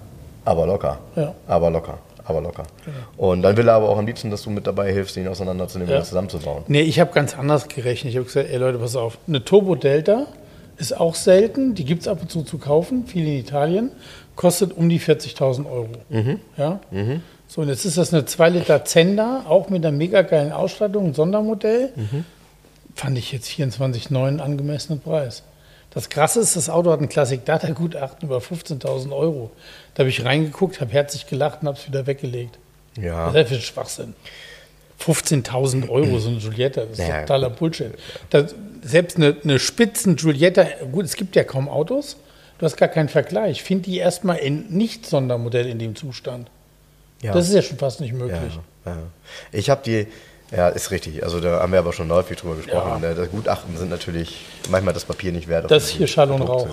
aber 0.47 0.67
locker. 0.67 0.99
Ja. 1.17 1.35
Aber 1.47 1.71
locker. 1.71 1.99
Aber 2.25 2.41
locker. 2.41 2.63
Genau. 2.87 3.31
Und 3.31 3.43
dann 3.43 3.55
will 3.57 3.69
er 3.69 3.75
aber 3.75 3.91
auch 3.91 3.99
am 3.99 4.07
liebsten, 4.07 4.31
dass 4.31 4.43
du 4.43 4.51
mit 4.51 4.67
dabei 4.67 4.91
hilfst, 4.91 5.19
ihn 5.19 5.29
auseinanderzunehmen 5.29 5.93
ja. 5.93 5.99
und 5.99 6.07
zusammenzubauen. 6.07 6.63
Nee, 6.69 6.83
ich 6.83 6.99
habe 6.99 7.13
ganz 7.13 7.37
anders 7.37 7.69
gerechnet. 7.69 8.13
Ich 8.13 8.17
habe 8.17 8.25
gesagt, 8.25 8.49
ey 8.49 8.57
Leute, 8.57 8.79
pass 8.79 8.97
auf, 8.97 9.19
eine 9.29 9.45
Turbo 9.45 9.75
Delta 9.75 10.27
ist 10.79 10.99
auch 10.99 11.15
selten, 11.15 11.75
die 11.75 11.85
gibt 11.85 12.03
es 12.03 12.09
ab 12.09 12.19
und 12.23 12.31
zu 12.31 12.43
zu 12.43 12.59
kaufen, 12.59 13.07
viel 13.07 13.27
in 13.27 13.39
Italien 13.39 13.91
kostet 14.37 14.73
um 14.77 14.89
die 14.89 15.01
40.000 15.01 15.71
Euro. 15.71 15.89
Mhm. 16.09 16.41
Ja? 16.57 16.81
Mhm. 16.91 17.23
So, 17.49 17.61
und 17.61 17.69
jetzt 17.69 17.85
ist 17.85 17.99
das 17.99 18.15
eine 18.15 18.25
2 18.25 18.49
Liter 18.51 18.85
Zender, 18.85 19.45
auch 19.47 19.69
mit 19.69 19.85
einer 19.85 19.97
mega 19.97 20.23
geilen 20.23 20.53
Ausstattung, 20.53 21.09
ein 21.09 21.15
Sondermodell. 21.15 21.93
Mhm. 21.95 22.25
Fand 22.95 23.19
ich 23.19 23.33
jetzt 23.33 23.49
24,9 23.51 24.39
angemessenen 24.39 25.01
Preis. 25.01 25.43
Das 25.91 26.09
Krasse 26.09 26.41
ist, 26.41 26.57
das 26.57 26.71
Auto 26.71 26.91
hat 26.91 27.01
ein 27.01 27.09
Classic-Data-Gutachten 27.09 28.27
über 28.27 28.39
15.000 28.39 29.15
Euro. 29.15 29.51
Da 29.95 30.01
habe 30.01 30.09
ich 30.09 30.25
reingeguckt, 30.25 30.81
habe 30.81 30.93
herzlich 30.93 31.27
gelacht 31.27 31.61
und 31.61 31.69
habe 31.69 31.79
es 31.79 31.87
wieder 31.87 32.07
weggelegt. 32.07 32.59
Ja. 32.99 33.31
Für 33.31 33.39
ein 33.39 33.61
Schwachsinn? 33.61 34.15
15.000 35.01 35.89
Euro 35.89 36.19
so 36.19 36.29
eine 36.29 36.39
Giulietta, 36.39 36.83
das 36.83 36.99
ist 36.99 37.09
ja, 37.09 37.21
totaler 37.23 37.51
Bullshit. 37.51 37.93
Das, 38.31 38.55
selbst 38.83 39.17
eine, 39.17 39.37
eine 39.43 39.59
Spitzen-Giulietta, 39.59 40.67
gut, 40.91 41.05
es 41.05 41.17
gibt 41.17 41.37
ja 41.37 41.45
kaum 41.45 41.69
Autos, 41.69 42.17
Du 42.63 42.67
hast 42.67 42.77
gar 42.77 42.89
keinen 42.89 43.09
Vergleich. 43.09 43.65
Find 43.65 43.87
die 43.87 43.99
erstmal 43.99 44.37
in 44.37 44.69
Nicht-Sondermodell 44.69 45.67
in 45.67 45.81
dem 45.81 45.97
Zustand. 45.97 46.49
Ja. 47.21 47.33
Das 47.33 47.49
ist 47.49 47.55
ja 47.55 47.61
schon 47.61 47.77
fast 47.77 48.01
nicht 48.01 48.13
möglich. 48.13 48.39
Ja, 48.85 48.93
ja. 48.93 48.99
Ich 49.51 49.69
habe 49.69 49.81
die, 49.85 50.07
ja, 50.57 50.69
ist 50.69 50.93
richtig. 50.93 51.25
Also 51.25 51.41
da 51.41 51.59
haben 51.59 51.73
wir 51.73 51.81
aber 51.81 51.93
schon 51.93 52.09
häufig 52.13 52.39
drüber 52.39 52.55
gesprochen. 52.55 53.03
Ja. 53.03 53.15
Das 53.15 53.31
Gutachten 53.33 53.77
sind 53.77 53.91
natürlich 53.91 54.47
manchmal 54.71 54.95
das 54.95 55.05
Papier 55.05 55.33
nicht 55.33 55.49
wert. 55.49 55.73
Das 55.73 55.89
hier 55.89 56.07
Schall 56.07 56.31
und 56.31 56.43
Rauch. 56.43 56.69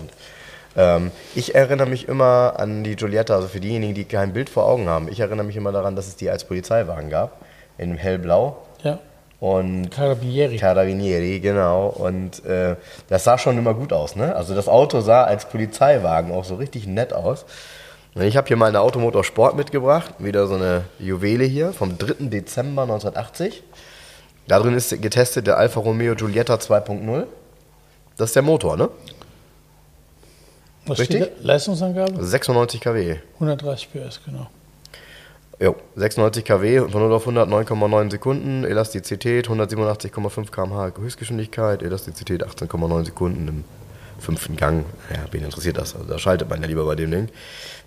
Ähm, 0.78 1.10
ich 1.34 1.56
erinnere 1.56 1.90
mich 1.90 2.08
immer 2.08 2.60
an 2.60 2.84
die 2.84 2.96
Giulietta, 2.96 3.34
also 3.36 3.48
für 3.48 3.60
diejenigen, 3.60 3.96
die 3.96 4.06
kein 4.06 4.32
Bild 4.32 4.52
vor 4.52 4.68
Augen 4.68 4.88
haben. 4.88 5.08
Ich 5.12 5.20
erinnere 5.20 5.48
mich 5.48 5.56
immer 5.56 5.72
daran, 5.72 5.96
dass 5.96 6.08
es 6.08 6.16
die 6.16 6.30
als 6.30 6.44
Polizeiwagen 6.44 7.10
gab, 7.10 7.44
in 7.80 7.96
hellblau. 7.96 8.62
Ja. 8.84 9.00
Und 9.40 9.90
Carabinieri. 9.90 10.58
Carabinieri, 10.58 11.40
genau. 11.40 11.88
Und 11.88 12.44
äh, 12.46 12.76
das 13.08 13.24
sah 13.24 13.38
schon 13.38 13.58
immer 13.58 13.74
gut 13.74 13.94
aus. 13.94 14.16
Ne? 14.16 14.36
Also 14.36 14.54
das 14.54 14.68
Auto 14.68 15.00
sah 15.00 15.24
als 15.24 15.48
Polizeiwagen 15.48 16.32
auch 16.34 16.44
so 16.44 16.56
richtig 16.56 16.88
nett 16.88 17.14
aus. 17.14 17.46
Und 18.16 18.24
ich 18.24 18.36
habe 18.36 18.48
hier 18.48 18.58
mal 18.58 18.66
eine 18.66 18.82
Automotor 18.82 19.24
Sport 19.24 19.56
mitgebracht, 19.56 20.16
wieder 20.20 20.48
so 20.48 20.56
eine 20.56 20.84
Juwele 21.00 21.46
hier 21.46 21.72
vom 21.72 21.98
3. 21.98 22.28
Dezember 22.28 22.82
1980. 22.82 23.64
Da 24.48 24.60
drin 24.60 24.74
ist 24.74 25.02
getestet 25.02 25.48
der 25.48 25.58
Alfa 25.58 25.80
Romeo 25.80 26.16
Giulietta 26.16 26.56
2.0. 26.56 27.26
Das 28.18 28.32
ist 28.32 28.36
der 28.36 28.44
Motor, 28.44 28.76
ne? 28.76 28.90
Was 30.86 31.00
Richtig? 31.00 31.32
Leistungsangabe? 31.42 32.26
96 32.26 32.82
kW. 32.82 33.18
130 33.36 33.90
PS, 33.92 34.22
genau. 34.26 34.48
Jo, 35.62 35.76
96 35.98 36.46
kW 36.46 36.90
von 36.90 37.02
0 37.02 37.12
auf 37.12 37.24
100 37.24 37.50
9,9 37.50 38.12
Sekunden, 38.12 38.64
Elastizität 38.64 39.50
187,5 39.50 40.52
km/h 40.52 40.94
Höchstgeschwindigkeit, 40.98 41.84
Elastizität 41.84 42.46
18,9 42.46 43.04
Sekunden 43.04 43.48
im 43.50 43.64
fünften 44.22 44.56
Gang. 44.56 44.86
Ja, 45.10 45.18
wen 45.32 45.44
interessiert 45.44 45.78
das? 45.78 45.96
Also 45.96 46.08
da 46.08 46.18
schaltet 46.18 46.50
man 46.50 46.62
ja 46.62 46.68
lieber 46.68 46.86
bei 46.86 46.96
dem 46.96 47.12
Ding. 47.12 47.28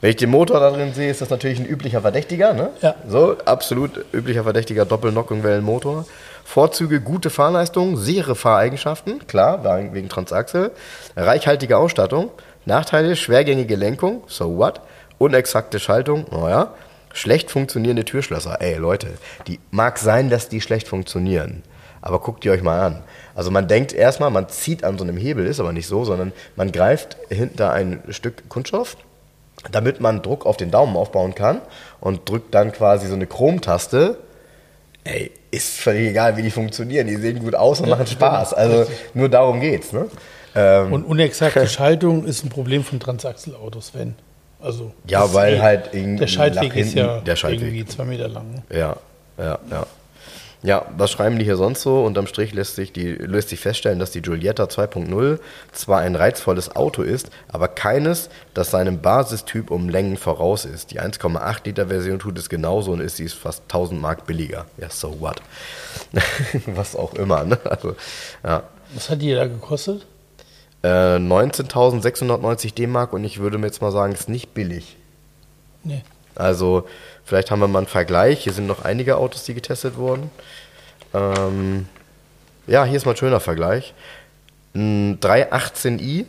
Wenn 0.03 0.11
ich 0.11 0.17
den 0.17 0.29
Motor 0.29 0.61
da 0.61 0.71
drin 0.71 0.93
sehe, 0.93 1.11
ist 1.11 1.23
das 1.23 1.31
natürlich 1.31 1.61
ein 1.61 1.67
üblicher 1.67 2.03
Verdächtiger. 2.03 2.53
Ne? 2.53 2.71
Ja. 2.83 2.95
So, 3.09 3.37
absolut 3.45 4.05
üblicher 4.13 4.45
Verdächtiger 4.45 4.85
Doppelnockenwellenmotor. 4.85 6.05
Vorzüge, 6.45 7.01
gute 7.01 7.31
Fahrleistung, 7.31 7.97
sichere 7.97 8.35
Fahreigenschaften, 8.35 9.27
klar, 9.27 9.65
wegen 9.95 10.11
Transaxel. 10.11 10.73
Reichhaltige 11.17 11.79
Ausstattung. 11.79 12.31
Nachteile, 12.67 13.17
schwergängige 13.17 13.77
Lenkung, 13.77 14.25
so 14.27 14.59
what? 14.59 14.81
Unexakte 15.19 15.81
Schaltung, 15.81 16.27
naja. 16.31 16.75
Schlecht 17.13 17.51
funktionierende 17.51 18.05
Türschlösser. 18.05 18.61
Ey, 18.61 18.77
Leute, 18.77 19.09
die 19.47 19.61
mag 19.71 19.99
sein, 19.99 20.31
dass 20.31 20.49
die 20.49 20.61
schlecht 20.61 20.89
funktionieren. 20.89 21.63
Aber 22.01 22.19
guckt 22.19 22.45
ihr 22.45 22.53
euch 22.53 22.63
mal 22.63 22.81
an. 22.81 23.03
Also 23.35 23.51
man 23.51 23.69
denkt 23.69 23.93
erstmal, 23.93 24.31
man 24.31 24.49
zieht 24.49 24.83
an 24.83 24.99
so 24.99 25.05
einem 25.05 25.17
Hebel, 25.17 25.47
ist 25.47 25.61
aber 25.61 25.73
nicht 25.73 25.87
so, 25.87 26.05
sondern 26.05 26.33
man 26.57 26.73
greift 26.73 27.17
hinter 27.29 27.73
ein 27.73 28.03
Stück 28.09 28.49
Kunststoff, 28.49 28.97
damit 29.71 30.01
man 30.01 30.21
Druck 30.21 30.45
auf 30.45 30.57
den 30.57 30.71
Daumen 30.71 30.97
aufbauen 30.97 31.35
kann 31.35 31.61
und 32.01 32.29
drückt 32.29 32.55
dann 32.55 32.73
quasi 32.73 33.07
so 33.07 33.15
eine 33.15 33.27
Chromtaste. 33.27 34.19
Ey, 35.05 35.31
ist 35.53 35.79
völlig 35.79 36.11
egal, 36.11 36.37
wie 36.37 36.43
die 36.43 36.51
funktionieren. 36.51 37.07
Die 37.07 37.17
sehen 37.17 37.39
gut 37.39 37.55
aus 37.55 37.81
und 37.81 37.89
machen 37.89 38.07
Spaß. 38.07 38.55
Also 38.55 38.91
nur 39.15 39.29
darum 39.29 39.61
geht's. 39.61 39.93
Ne? 39.93 40.07
Ähm, 40.55 40.93
und 40.93 41.05
unexakte 41.05 41.67
Schaltung 41.69 42.25
ist 42.25 42.45
ein 42.45 42.49
Problem 42.49 42.83
von 42.85 42.99
Transaxelautos, 42.99 43.93
wenn. 43.95 44.15
Also 44.63 44.93
ja, 45.07 45.35
weil 45.35 45.61
halt 45.61 45.91
irgendwie 45.93 46.21
der 46.21 46.27
Schaltweg 46.29 46.77
ist 46.77 46.95
ja 46.95 47.21
der 47.21 47.37
Schaltweg. 47.37 47.69
irgendwie 47.69 47.87
zwei 47.87 48.05
Meter 48.05 48.29
lang. 48.29 48.53
Ne? 48.53 48.63
Ja, 48.71 48.97
ja, 49.39 49.59
ja. 49.71 49.87
Ja, 50.65 50.87
was 50.97 51.11
schreiben 51.11 51.41
die 51.41 51.45
hier 51.45 51.57
sonst 51.57 51.83
so? 51.83 52.05
Unterm 52.05 52.29
Strich 52.29 52.53
lässt 52.53 52.77
sich, 52.77 52.93
die, 52.93 53.15
lässt 53.15 53.49
sich 53.49 53.59
feststellen, 53.59 53.99
dass 53.99 54.13
die 54.13 54.23
Giulietta 54.23 54.65
2.0 54.65 55.41
zwar 55.73 55.99
ein 55.99 56.15
reizvolles 56.15 56.77
Auto 56.77 57.03
ist, 57.03 57.31
aber 57.49 57.67
keines, 57.67 58.31
das 58.55 58.71
seinem 58.71 59.01
Basistyp 59.01 59.73
um 59.73 59.89
Längen 59.89 60.17
voraus 60.17 60.65
ist. 60.65 60.93
Die 60.93 61.01
1,8 61.01 61.65
Liter 61.65 61.89
Version 61.89 62.21
tut 62.21 62.39
es 62.39 62.49
genauso 62.49 62.93
und 62.93 63.01
ist 63.01 63.17
sie 63.17 63.29
fast 63.29 63.63
1000 63.63 64.01
Mark 64.01 64.25
billiger. 64.27 64.67
Ja, 64.79 64.89
so 64.89 65.21
what? 65.21 65.43
was 66.67 66.95
auch 66.95 67.15
immer, 67.15 67.43
ne? 67.43 67.59
Also, 67.65 67.97
ja. 68.45 68.63
Was 68.95 69.11
hat 69.11 69.21
die 69.21 69.35
da 69.35 69.47
gekostet? 69.47 70.07
19.690 70.89 72.67
äh, 72.67 72.71
D-Mark 72.71 73.13
und 73.13 73.25
ich 73.25 73.39
würde 73.39 73.59
mir 73.59 73.67
jetzt 73.67 73.83
mal 73.83 73.93
sagen, 73.93 74.13
ist 74.13 74.29
nicht 74.29 74.55
billig. 74.55 74.97
Nee. 75.85 76.03
Also, 76.35 76.87
vielleicht 77.25 77.51
haben 77.51 77.61
wir 77.61 77.69
mal 77.69 77.81
einen 77.81 77.87
Vergleich. 77.87 78.45
Hier 78.45 78.53
sind 78.53 78.67
noch 78.67 78.85
einige 78.85 79.17
Autos, 79.17 79.45
die 79.45 79.55
getestet 79.55 79.97
wurden. 79.97 80.31
Ähm, 81.15 81.87
ja, 82.67 82.85
hier 82.85 82.97
ist 82.97 83.05
mal 83.05 83.13
ein 83.13 83.17
schöner 83.17 83.41
Vergleich. 83.41 83.95
Ein 84.75 85.21
318i 85.21 86.25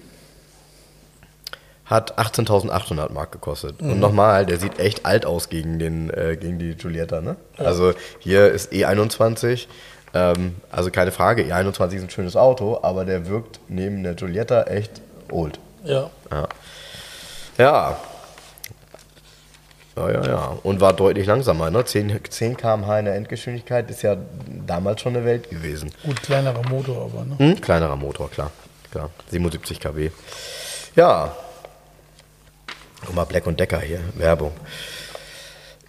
hat 1.86 2.18
18.800 2.18 3.12
Mark 3.12 3.32
gekostet. 3.32 3.82
Mhm. 3.82 3.94
Und 3.94 4.00
nochmal, 4.00 4.46
der 4.46 4.58
sieht 4.60 4.80
echt 4.80 5.06
alt 5.06 5.26
aus 5.26 5.50
gegen, 5.50 5.80
den, 5.80 6.10
äh, 6.10 6.38
gegen 6.40 6.60
die 6.60 6.76
Giulietta. 6.76 7.22
Ne? 7.22 7.36
Ja. 7.58 7.66
Also 7.66 7.94
hier 8.20 8.50
ist 8.52 8.72
E21 8.72 9.68
Ähm, 10.14 10.56
also 10.72 10.92
keine 10.92 11.12
Frage, 11.12 11.44
E21 11.44 11.94
ist 11.96 12.04
ein 12.04 12.10
schönes 12.10 12.36
Auto, 12.36 12.80
aber 12.82 13.06
der 13.06 13.28
wirkt 13.28 13.60
neben 13.68 14.04
der 14.04 14.14
Giulietta 14.14 14.64
echt 14.64 15.02
old. 15.32 15.60
Ja. 15.84 16.10
Ja. 16.32 16.48
Ja. 17.58 17.98
Ja, 19.96 20.10
ja, 20.12 20.26
ja. 20.26 20.58
Und 20.64 20.82
war 20.82 20.94
deutlich 20.94 21.28
langsamer. 21.28 21.70
Ne? 21.70 21.86
10, 21.86 22.20
10 22.28 22.58
km/h 22.58 23.00
in 23.00 23.06
der 23.06 23.16
Endgeschwindigkeit 23.16 23.90
ist 23.92 24.02
ja 24.02 24.18
damals 24.66 25.02
schon 25.02 25.16
eine 25.16 25.24
Welt 25.24 25.50
gewesen. 25.52 25.92
Gut, 26.04 26.22
kleinerer 26.24 26.68
Motor 26.68 27.04
aber, 27.04 27.26
ne? 27.26 27.38
Hm? 27.38 27.62
Kleinerer 27.62 27.96
Motor, 27.96 28.30
klar. 28.32 28.52
klar. 28.92 29.12
77 29.30 29.80
kW. 29.80 30.10
Ja. 30.96 31.36
Guck 33.06 33.16
mal, 33.16 33.26
Black 33.26 33.46
und 33.46 33.60
Decker 33.60 33.82
hier, 33.82 34.00
Werbung. 34.16 34.54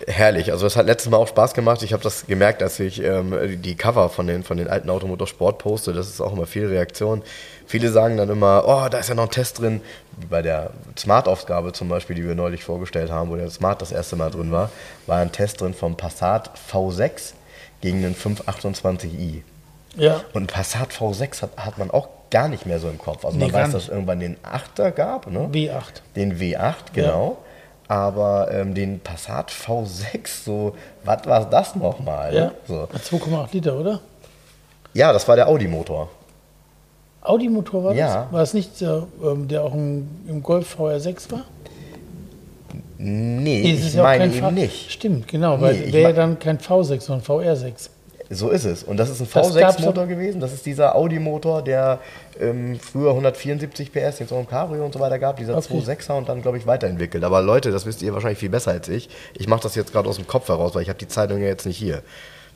Herrlich, 0.06 0.52
also 0.52 0.66
es 0.66 0.76
hat 0.76 0.86
letztes 0.86 1.10
Mal 1.10 1.16
auch 1.16 1.28
Spaß 1.28 1.54
gemacht. 1.54 1.82
Ich 1.82 1.92
habe 1.92 2.02
das 2.02 2.26
gemerkt, 2.26 2.62
als 2.62 2.78
ich 2.78 3.02
ähm, 3.02 3.62
die 3.62 3.74
Cover 3.74 4.08
von 4.10 4.26
den, 4.26 4.42
von 4.42 4.56
den 4.56 4.68
alten 4.68 4.90
Automotorsport 4.90 5.58
poste. 5.58 5.92
Das 5.92 6.08
ist 6.08 6.20
auch 6.20 6.32
immer 6.32 6.46
viel 6.46 6.66
Reaktion. 6.66 7.22
Viele 7.66 7.90
sagen 7.90 8.16
dann 8.18 8.28
immer, 8.28 8.64
oh, 8.66 8.88
da 8.90 8.98
ist 8.98 9.08
ja 9.08 9.14
noch 9.14 9.24
ein 9.24 9.30
Test 9.30 9.60
drin. 9.60 9.80
Wie 10.18 10.26
bei 10.26 10.42
der 10.42 10.70
Smart-Aufgabe 10.98 11.72
zum 11.72 11.88
Beispiel, 11.88 12.16
die 12.16 12.26
wir 12.26 12.34
neulich 12.34 12.64
vorgestellt 12.64 13.10
haben, 13.10 13.30
wo 13.30 13.36
der 13.36 13.48
Smart 13.50 13.80
das 13.80 13.92
erste 13.92 14.16
Mal 14.16 14.30
drin 14.30 14.52
war, 14.52 14.70
war 15.06 15.18
ein 15.18 15.32
Test 15.32 15.60
drin 15.60 15.72
vom 15.72 15.96
Passat 15.96 16.50
V6 16.70 17.32
gegen 17.80 18.02
den 18.02 18.14
528i. 18.14 19.42
Ja. 19.96 20.20
Und 20.32 20.52
Passat 20.52 20.92
V6 20.92 21.42
hat, 21.42 21.56
hat 21.56 21.78
man 21.78 21.90
auch 21.90 22.08
gar 22.30 22.48
nicht 22.48 22.66
mehr 22.66 22.80
so 22.80 22.88
im 22.88 22.98
Kopf. 22.98 23.24
Also 23.24 23.38
man 23.38 23.52
weiß, 23.52 23.72
dass 23.72 23.84
es 23.84 23.88
irgendwann 23.88 24.20
den 24.20 24.36
8er 24.38 24.90
gab, 24.90 25.30
ne? 25.30 25.48
W8. 25.52 26.02
den 26.16 26.38
W8, 26.38 26.74
genau. 26.92 27.38
Aber 27.88 28.48
ähm, 28.50 28.74
den 28.74 29.00
Passat 29.00 29.50
V6, 29.50 30.44
so, 30.44 30.74
was 31.04 31.26
war 31.26 31.48
das 31.48 31.74
nochmal? 31.76 32.34
Ja. 32.34 32.44
Ne? 32.46 32.52
So. 32.66 32.88
2,8 32.94 33.52
Liter, 33.52 33.78
oder? 33.78 34.00
Ja, 34.94 35.12
das 35.12 35.26
war 35.28 35.36
der 35.36 35.48
Audi-Motor. 35.48 36.08
Audi-Motor 37.22 37.84
war 37.84 37.90
das? 37.90 37.98
Ja. 37.98 38.28
War 38.30 38.42
es 38.42 38.54
nicht 38.54 38.80
der, 38.80 39.06
ähm, 39.22 39.48
der 39.48 39.64
auch 39.64 39.74
im, 39.74 40.08
im 40.28 40.42
Golf 40.42 40.78
VR6 40.78 41.32
war? 41.32 41.44
Nee, 42.96 43.72
es 43.72 43.94
ich 43.94 44.00
meine 44.00 44.32
eben 44.34 44.54
nicht. 44.54 44.90
Stimmt, 44.90 45.28
genau, 45.28 45.60
weil 45.60 45.74
Nee, 45.74 45.92
wäre 45.92 46.10
ja 46.10 46.12
dann 46.12 46.38
kein 46.38 46.58
V6, 46.58 47.00
sondern 47.00 47.26
VR6. 47.26 47.90
So 48.30 48.50
ist 48.50 48.64
es. 48.64 48.82
Und 48.82 48.96
das 48.96 49.10
ist 49.10 49.20
ein 49.20 49.28
Das 49.32 49.54
gab's 49.54 49.78
V6-Motor 49.78 50.06
gewesen. 50.06 50.40
Das 50.40 50.52
ist 50.52 50.64
dieser 50.64 50.94
Audi-Motor, 50.94 51.62
der 51.62 52.00
ähm, 52.40 52.78
früher 52.80 53.10
174 53.10 53.92
PS, 53.92 54.18
jetzt 54.18 54.32
auch 54.32 54.40
im 54.40 54.48
Cabrio 54.48 54.84
und 54.84 54.92
so 54.94 55.00
weiter 55.00 55.18
gab. 55.18 55.36
Dieser 55.36 55.56
Okay. 55.56 55.74
2.6er 55.74 56.12
und 56.12 56.28
dann, 56.28 56.40
glaube 56.42 56.56
ich, 56.58 56.66
weiterentwickelt. 56.66 57.22
Aber 57.22 57.42
Leute, 57.42 57.70
das 57.70 57.84
wisst 57.86 58.02
ihr 58.02 58.12
wahrscheinlich 58.14 58.38
viel 58.38 58.48
besser 58.48 58.70
als 58.70 58.88
ich. 58.88 59.08
Ich 59.34 59.46
mache 59.46 59.62
das 59.62 59.74
jetzt 59.74 59.92
gerade 59.92 60.08
aus 60.08 60.16
dem 60.16 60.26
Kopf 60.26 60.48
heraus, 60.48 60.74
weil 60.74 60.82
ich 60.82 60.88
habe 60.88 60.98
die 60.98 61.08
Zeitung 61.08 61.40
ja 61.40 61.46
jetzt 61.48 61.66
nicht 61.66 61.76
hier. 61.76 62.02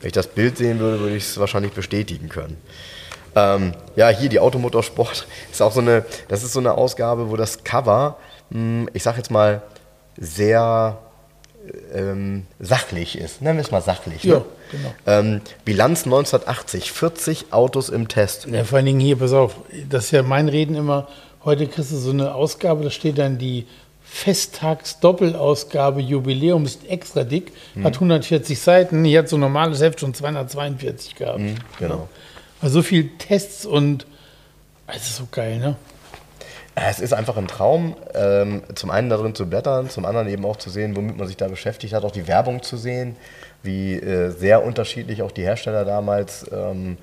Wenn 0.00 0.08
ich 0.08 0.14
das 0.14 0.28
Bild 0.28 0.56
sehen 0.56 0.78
würde, 0.78 1.00
würde 1.00 1.16
ich 1.16 1.24
es 1.24 1.38
wahrscheinlich 1.38 1.72
bestätigen 1.72 2.28
können. 2.28 2.56
Ähm, 3.36 3.72
ja, 3.94 4.08
hier 4.08 4.28
die 4.30 4.40
Automotorsport 4.40 5.26
ist 5.52 5.60
auch 5.60 5.72
so 5.72 5.80
eine, 5.80 6.04
das 6.28 6.42
ist 6.42 6.52
so 6.54 6.60
eine 6.60 6.74
Ausgabe, 6.74 7.30
wo 7.30 7.36
das 7.36 7.62
Cover, 7.62 8.16
mh, 8.50 8.88
ich 8.94 9.02
sag 9.02 9.16
jetzt 9.16 9.30
mal, 9.30 9.62
sehr 10.16 10.98
ähm, 11.94 12.46
sachlich 12.60 13.18
ist. 13.18 13.42
Nennen 13.42 13.58
wir 13.58 13.62
es 13.64 13.70
mal 13.70 13.82
sachlich. 13.82 14.24
Ja, 14.24 14.38
ne? 14.38 14.44
genau. 14.70 14.94
Ähm, 15.06 15.40
Bilanz 15.64 16.04
1980, 16.04 16.92
40 16.92 17.52
Autos 17.52 17.88
im 17.88 18.08
Test. 18.08 18.46
Ja, 18.46 18.64
vor 18.64 18.76
allen 18.76 18.86
Dingen 18.86 19.00
hier, 19.00 19.16
pass 19.16 19.32
auf, 19.32 19.56
das 19.88 20.06
ist 20.06 20.10
ja 20.12 20.22
mein 20.22 20.48
Reden 20.48 20.74
immer, 20.74 21.08
heute 21.44 21.66
kriegst 21.66 21.92
du 21.92 21.96
so 21.96 22.10
eine 22.10 22.34
Ausgabe, 22.34 22.84
da 22.84 22.90
steht 22.90 23.18
dann 23.18 23.38
die 23.38 23.66
Festtags-Doppelausgabe 24.02 26.00
Jubiläum, 26.00 26.64
ist 26.64 26.86
extra 26.88 27.24
dick, 27.24 27.52
Hm. 27.74 27.84
hat 27.84 27.94
140 27.94 28.58
Seiten, 28.58 29.04
hier 29.04 29.20
hat 29.20 29.28
so 29.28 29.36
ein 29.36 29.40
normales 29.40 29.80
Heft 29.80 30.00
schon 30.00 30.14
242 30.14 31.14
gehabt. 31.14 31.40
genau. 31.78 32.08
Also 32.60 32.80
so 32.80 32.82
viel 32.82 33.10
Tests 33.18 33.64
und 33.66 34.06
es 34.88 35.02
ist 35.02 35.16
so 35.16 35.28
geil, 35.30 35.58
ne? 35.58 35.76
Es 36.86 37.00
ist 37.00 37.12
einfach 37.12 37.36
ein 37.36 37.48
Traum, 37.48 37.96
ähm, 38.14 38.62
zum 38.74 38.90
einen 38.90 39.08
darin 39.08 39.34
zu 39.34 39.48
blättern, 39.48 39.88
zum 39.90 40.04
anderen 40.04 40.28
eben 40.28 40.44
auch 40.44 40.56
zu 40.56 40.70
sehen, 40.70 40.96
womit 40.96 41.16
man 41.16 41.26
sich 41.26 41.36
da 41.36 41.48
beschäftigt 41.48 41.94
hat, 41.94 42.04
auch 42.04 42.10
die 42.10 42.28
Werbung 42.28 42.62
zu 42.62 42.76
sehen, 42.76 43.16
wie 43.62 43.94
äh, 43.94 44.30
sehr 44.30 44.64
unterschiedlich 44.64 45.22
auch 45.22 45.32
die 45.32 45.42
Hersteller 45.42 45.84
damals 45.84 46.46
ähm, 46.52 46.98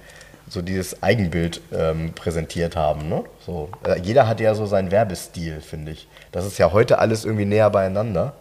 so 0.47 0.61
dieses 0.61 1.01
Eigenbild 1.01 1.61
ähm, 1.73 2.13
präsentiert 2.13 2.75
haben. 2.75 3.09
Ne? 3.09 3.23
So, 3.45 3.69
äh, 3.88 3.99
jeder 3.99 4.27
hat 4.27 4.39
ja 4.39 4.53
so 4.53 4.65
seinen 4.65 4.91
Werbestil, 4.91 5.61
finde 5.61 5.91
ich. 5.93 6.07
Das 6.31 6.45
ist 6.45 6.57
ja 6.57 6.71
heute 6.71 6.99
alles 6.99 7.25
irgendwie 7.25 7.45
näher 7.45 7.69
beieinander. 7.69 8.33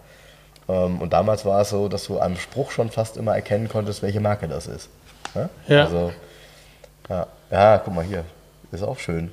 Und 0.67 1.13
damals 1.13 1.45
war 1.45 1.61
es 1.61 1.69
so, 1.69 1.89
dass 1.89 2.07
du 2.07 2.19
am 2.21 2.37
Spruch 2.37 2.71
schon 2.71 2.89
fast 2.89 3.19
immer 3.19 3.35
erkennen 3.35 3.69
konntest, 3.69 4.03
welche 4.03 4.21
Marke 4.21 4.49
das 4.49 4.67
ist. 4.67 4.89
Ne? 5.35 5.51
Ja. 5.69 5.85
Also, 5.85 6.11
ja. 7.11 7.27
ja, 7.51 7.79
guck 7.85 7.95
mal 7.95 8.03
hier, 8.03 8.25
ist 8.73 8.83
auch 8.83 8.99
schön. 8.99 9.31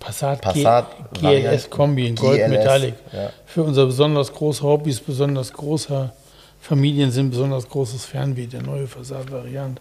Passat, 0.00 0.40
Passat, 0.40 0.86
GLS 1.12 1.68
Kombi 1.70 2.08
in 2.08 2.16
Gold 2.16 2.48
Metallic. 2.48 2.94
ja. 3.12 3.30
Für 3.46 3.62
unser 3.62 3.86
besonders 3.86 4.32
große 4.32 4.62
Hobbys, 4.62 4.98
besonders 4.98 5.52
großer 5.52 6.12
Familien 6.60 7.10
sind 7.10 7.30
besonders 7.30 7.68
großes 7.68 8.06
Fernweh, 8.06 8.46
der 8.46 8.62
neue 8.62 8.86
Passat-Variant. 8.86 9.80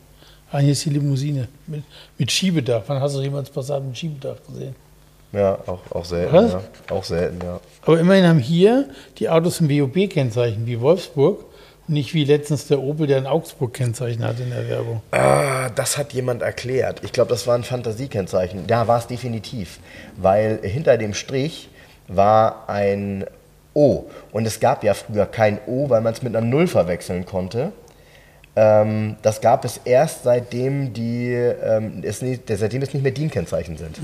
Ah, 0.51 0.59
hier 0.59 0.71
ist 0.73 0.83
die 0.85 0.89
Limousine 0.89 1.47
mit, 1.67 1.83
mit 2.17 2.31
Schiebedach. 2.31 2.83
Wann 2.87 2.99
hast 2.99 3.15
du 3.15 3.21
jemals 3.21 3.49
Passat 3.49 3.83
mit 3.83 3.97
Schiebedach 3.97 4.37
gesehen? 4.47 4.75
Ja, 5.31 5.57
auch, 5.67 5.79
auch 5.91 6.05
selten. 6.05 6.35
Ja. 6.35 6.61
Auch 6.89 7.03
selten, 7.03 7.39
ja. 7.43 7.59
Aber 7.83 7.99
immerhin 7.99 8.25
haben 8.25 8.39
hier 8.39 8.89
die 9.19 9.29
Autos 9.29 9.61
ein 9.61 9.69
WOB-Kennzeichen 9.69 10.65
wie 10.65 10.79
Wolfsburg 10.81 11.45
nicht 11.89 12.13
wie 12.13 12.23
letztens 12.23 12.67
der 12.67 12.79
Opel, 12.81 13.07
der 13.07 13.17
ein 13.17 13.27
Augsburg-Kennzeichen 13.27 14.23
hat 14.23 14.39
in 14.39 14.49
der 14.49 14.67
Werbung. 14.69 15.01
Ah, 15.11 15.69
das 15.69 15.97
hat 15.97 16.13
jemand 16.13 16.41
erklärt. 16.41 17.01
Ich 17.03 17.11
glaube, 17.11 17.29
das 17.29 17.47
war 17.47 17.55
ein 17.55 17.63
Fantasiekennzeichen. 17.63 18.67
Ja, 18.67 18.87
war 18.87 18.99
es 18.99 19.07
definitiv. 19.07 19.79
Weil 20.17 20.59
hinter 20.61 20.97
dem 20.97 21.13
Strich 21.13 21.69
war 22.07 22.69
ein 22.69 23.25
O. 23.73 24.05
Und 24.31 24.45
es 24.45 24.59
gab 24.59 24.83
ja 24.83 24.93
früher 24.93 25.25
kein 25.25 25.59
O, 25.67 25.89
weil 25.89 26.01
man 26.01 26.13
es 26.13 26.21
mit 26.21 26.35
einer 26.35 26.45
Null 26.45 26.67
verwechseln 26.67 27.25
konnte. 27.25 27.71
Ähm, 28.55 29.15
das 29.21 29.41
gab 29.41 29.63
es 29.65 29.79
erst 29.85 30.23
seitdem 30.23 30.93
die, 30.93 31.31
ähm, 31.31 32.01
es 32.03 32.21
nicht, 32.21 32.43
seitdem 32.47 32.81
es 32.81 32.93
nicht 32.93 33.03
mehr 33.03 33.11
DIN-Kennzeichen 33.11 33.77
sind. 33.77 33.99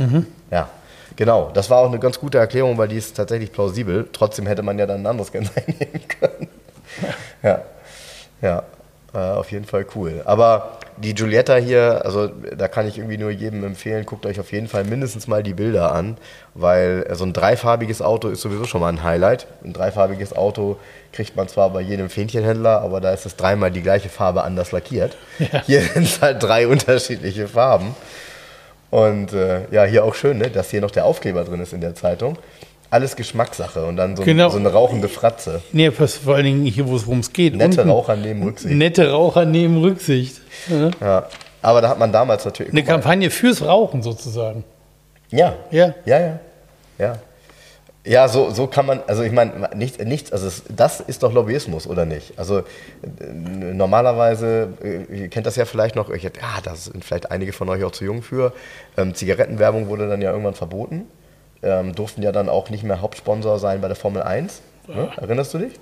Ja, 0.52 0.69
genau. 1.15 1.52
Das 1.54 1.69
war 1.69 1.80
auch 1.80 1.88
eine 1.88 2.00
ganz 2.00 2.19
gute 2.19 2.38
Erklärung, 2.38 2.78
weil 2.78 2.88
die 2.88 2.98
ist 2.98 3.15
tatsächlich 3.17 3.52
plausibel. 3.52 4.08
Trotzdem 4.13 4.48
hätte 4.48 4.63
man 4.63 4.80
ja 4.80 4.86
dann 4.86 5.02
ein 5.02 5.08
anderes 5.08 5.32
Kennzeichen 5.32 5.76
nehmen 5.80 6.08
können. 6.19 6.48
Ja, 7.43 7.62
ja, 8.41 8.63
äh, 9.13 9.17
auf 9.17 9.52
jeden 9.52 9.65
Fall 9.65 9.86
cool. 9.95 10.21
Aber 10.26 10.80
die 10.98 11.13
Giulietta 11.13 11.56
hier, 11.56 12.02
also 12.06 12.28
da 12.28 12.67
kann 12.67 12.88
ich 12.88 12.98
irgendwie 12.98 13.17
nur 13.17 13.32
jedem 13.32 13.63
empfehlen, 13.63 14.06
guckt 14.06 14.26
euch 14.26 14.39
auf 14.39 14.52
jeden 14.52 14.67
Fall 14.67 14.84
mindestens 14.84 15.28
mal 15.28 15.43
die 15.43 15.54
Bilder 15.54 15.93
an, 15.93 16.17
weil 16.54 17.06
so 17.13 17.26
ein 17.26 17.34
dreifarbiges 17.34 18.02
Auto 18.02 18.30
ist 18.30 18.41
sowieso 18.41 18.65
schon 18.65 18.82
mal 18.82 18.89
ein 18.89 19.04
Highlight. 19.04 19.48
Ein 19.63 19.74
dreifarbiges 19.74 20.36
Auto 20.36 20.78
kriegt 21.12 21.36
man 21.36 21.48
zwar 21.48 21.69
bei 21.69 21.82
jedem 21.82 22.10
Fähnchenhändler, 22.10 22.82
aber 22.82 23.02
da 23.02 23.12
ist 23.12 23.26
es 23.26 23.36
dreimal 23.36 23.71
die 23.71 23.82
gleiche 23.82 24.10
Farbe 24.10 24.43
anders 24.43 24.71
lackiert. 24.71 25.17
Hier 25.65 25.82
sind 25.93 26.04
es 26.04 26.21
halt 26.21 26.41
drei 26.41 26.67
unterschiedliche 26.67 27.48
Farben. 27.48 27.95
Und 28.89 29.34
äh, 29.34 29.62
ja, 29.71 29.84
hier 29.84 30.06
auch 30.06 30.15
schön, 30.15 30.38
ne, 30.38 30.50
dass 30.50 30.71
hier 30.71 30.82
noch 30.82 30.91
der 30.91 31.06
Aufkleber 31.06 31.43
drin 31.43 31.60
ist 31.60 31.74
in 31.74 31.82
der 31.82 31.95
Zeitung. 31.95 32.38
Alles 32.95 33.17
Geschmackssache 33.17 33.86
und 33.86 33.97
dann 33.97 34.15
so, 34.15 34.23
Genau. 34.23 34.47
so 34.47 34.58
eine 34.58 34.71
rauchende 34.71 35.10
Fratze. 35.10 35.62
Nee, 35.73 35.89
pass- 35.91 36.15
vor 36.15 36.36
allen 36.36 36.45
Dingen 36.45 36.65
hier, 36.65 36.88
wo 36.88 36.95
es 36.95 37.05
es 37.05 37.34
geht. 37.34 37.53
Nette 37.55 37.81
Unten- 37.81 37.89
Raucher 37.91 38.15
nehmen 38.15 38.43
Rücksicht. 38.43 38.73
Nette 38.73 39.12
Raucher 39.12 39.43
nehmen 39.43 39.81
Rücksicht. 39.81 40.39
Ja. 40.69 40.91
Ja. 41.01 41.27
Aber 41.62 41.81
da 41.81 41.89
hat 41.89 41.99
man 41.99 42.13
damals 42.13 42.45
natürlich. 42.45 42.71
Eine 42.71 42.84
Kampagne 42.86 43.29
fürs 43.29 43.62
Rauchen 43.65 44.01
sozusagen. 44.01 44.63
Ja. 45.29 45.55
Ja. 45.71 45.93
Ja, 46.05 46.19
ja. 46.19 46.39
Ja. 46.97 47.17
Ja, 48.05 48.27
so, 48.29 48.51
so 48.51 48.67
kann 48.67 48.86
man, 48.86 49.01
also 49.08 49.23
ich 49.23 49.31
meine, 49.34 49.67
nichts, 49.75 49.97
nichts, 49.97 50.31
also 50.31 50.47
es, 50.47 50.62
das 50.73 50.99
ist 51.01 51.23
doch 51.23 51.34
Lobbyismus, 51.34 51.88
oder 51.88 52.05
nicht? 52.05 52.38
Also 52.38 52.60
äh, 52.60 52.63
normalerweise, 53.73 54.69
äh, 55.12 55.21
ihr 55.23 55.27
kennt 55.27 55.47
das 55.47 55.55
ja 55.55 55.65
vielleicht 55.65 55.95
noch, 55.95 56.10
ich, 56.12 56.23
ja, 56.23 56.29
da 56.63 56.75
sind 56.75 57.03
vielleicht 57.03 57.31
einige 57.31 57.51
von 57.51 57.67
euch 57.67 57.84
auch 57.84 57.91
zu 57.91 58.05
jung 58.05 58.21
für, 58.21 58.53
ähm, 58.95 59.15
Zigarettenwerbung 59.15 59.88
wurde 59.88 60.08
dann 60.08 60.21
ja 60.21 60.29
irgendwann 60.31 60.53
verboten, 60.53 61.05
ähm, 61.65 61.93
durften 61.95 62.21
ja 62.21 62.32
dann 62.32 62.47
auch 62.47 62.69
nicht 62.69 62.84
mehr 62.84 63.01
Hauptsponsor 63.01 63.60
sein 63.60 63.82
bei 63.82 63.88
der 63.88 63.97
Formel 63.97 64.21
1. 64.21 64.62
Ne? 64.88 65.10
Erinnerst 65.17 65.54
du 65.54 65.58
dich? 65.58 65.73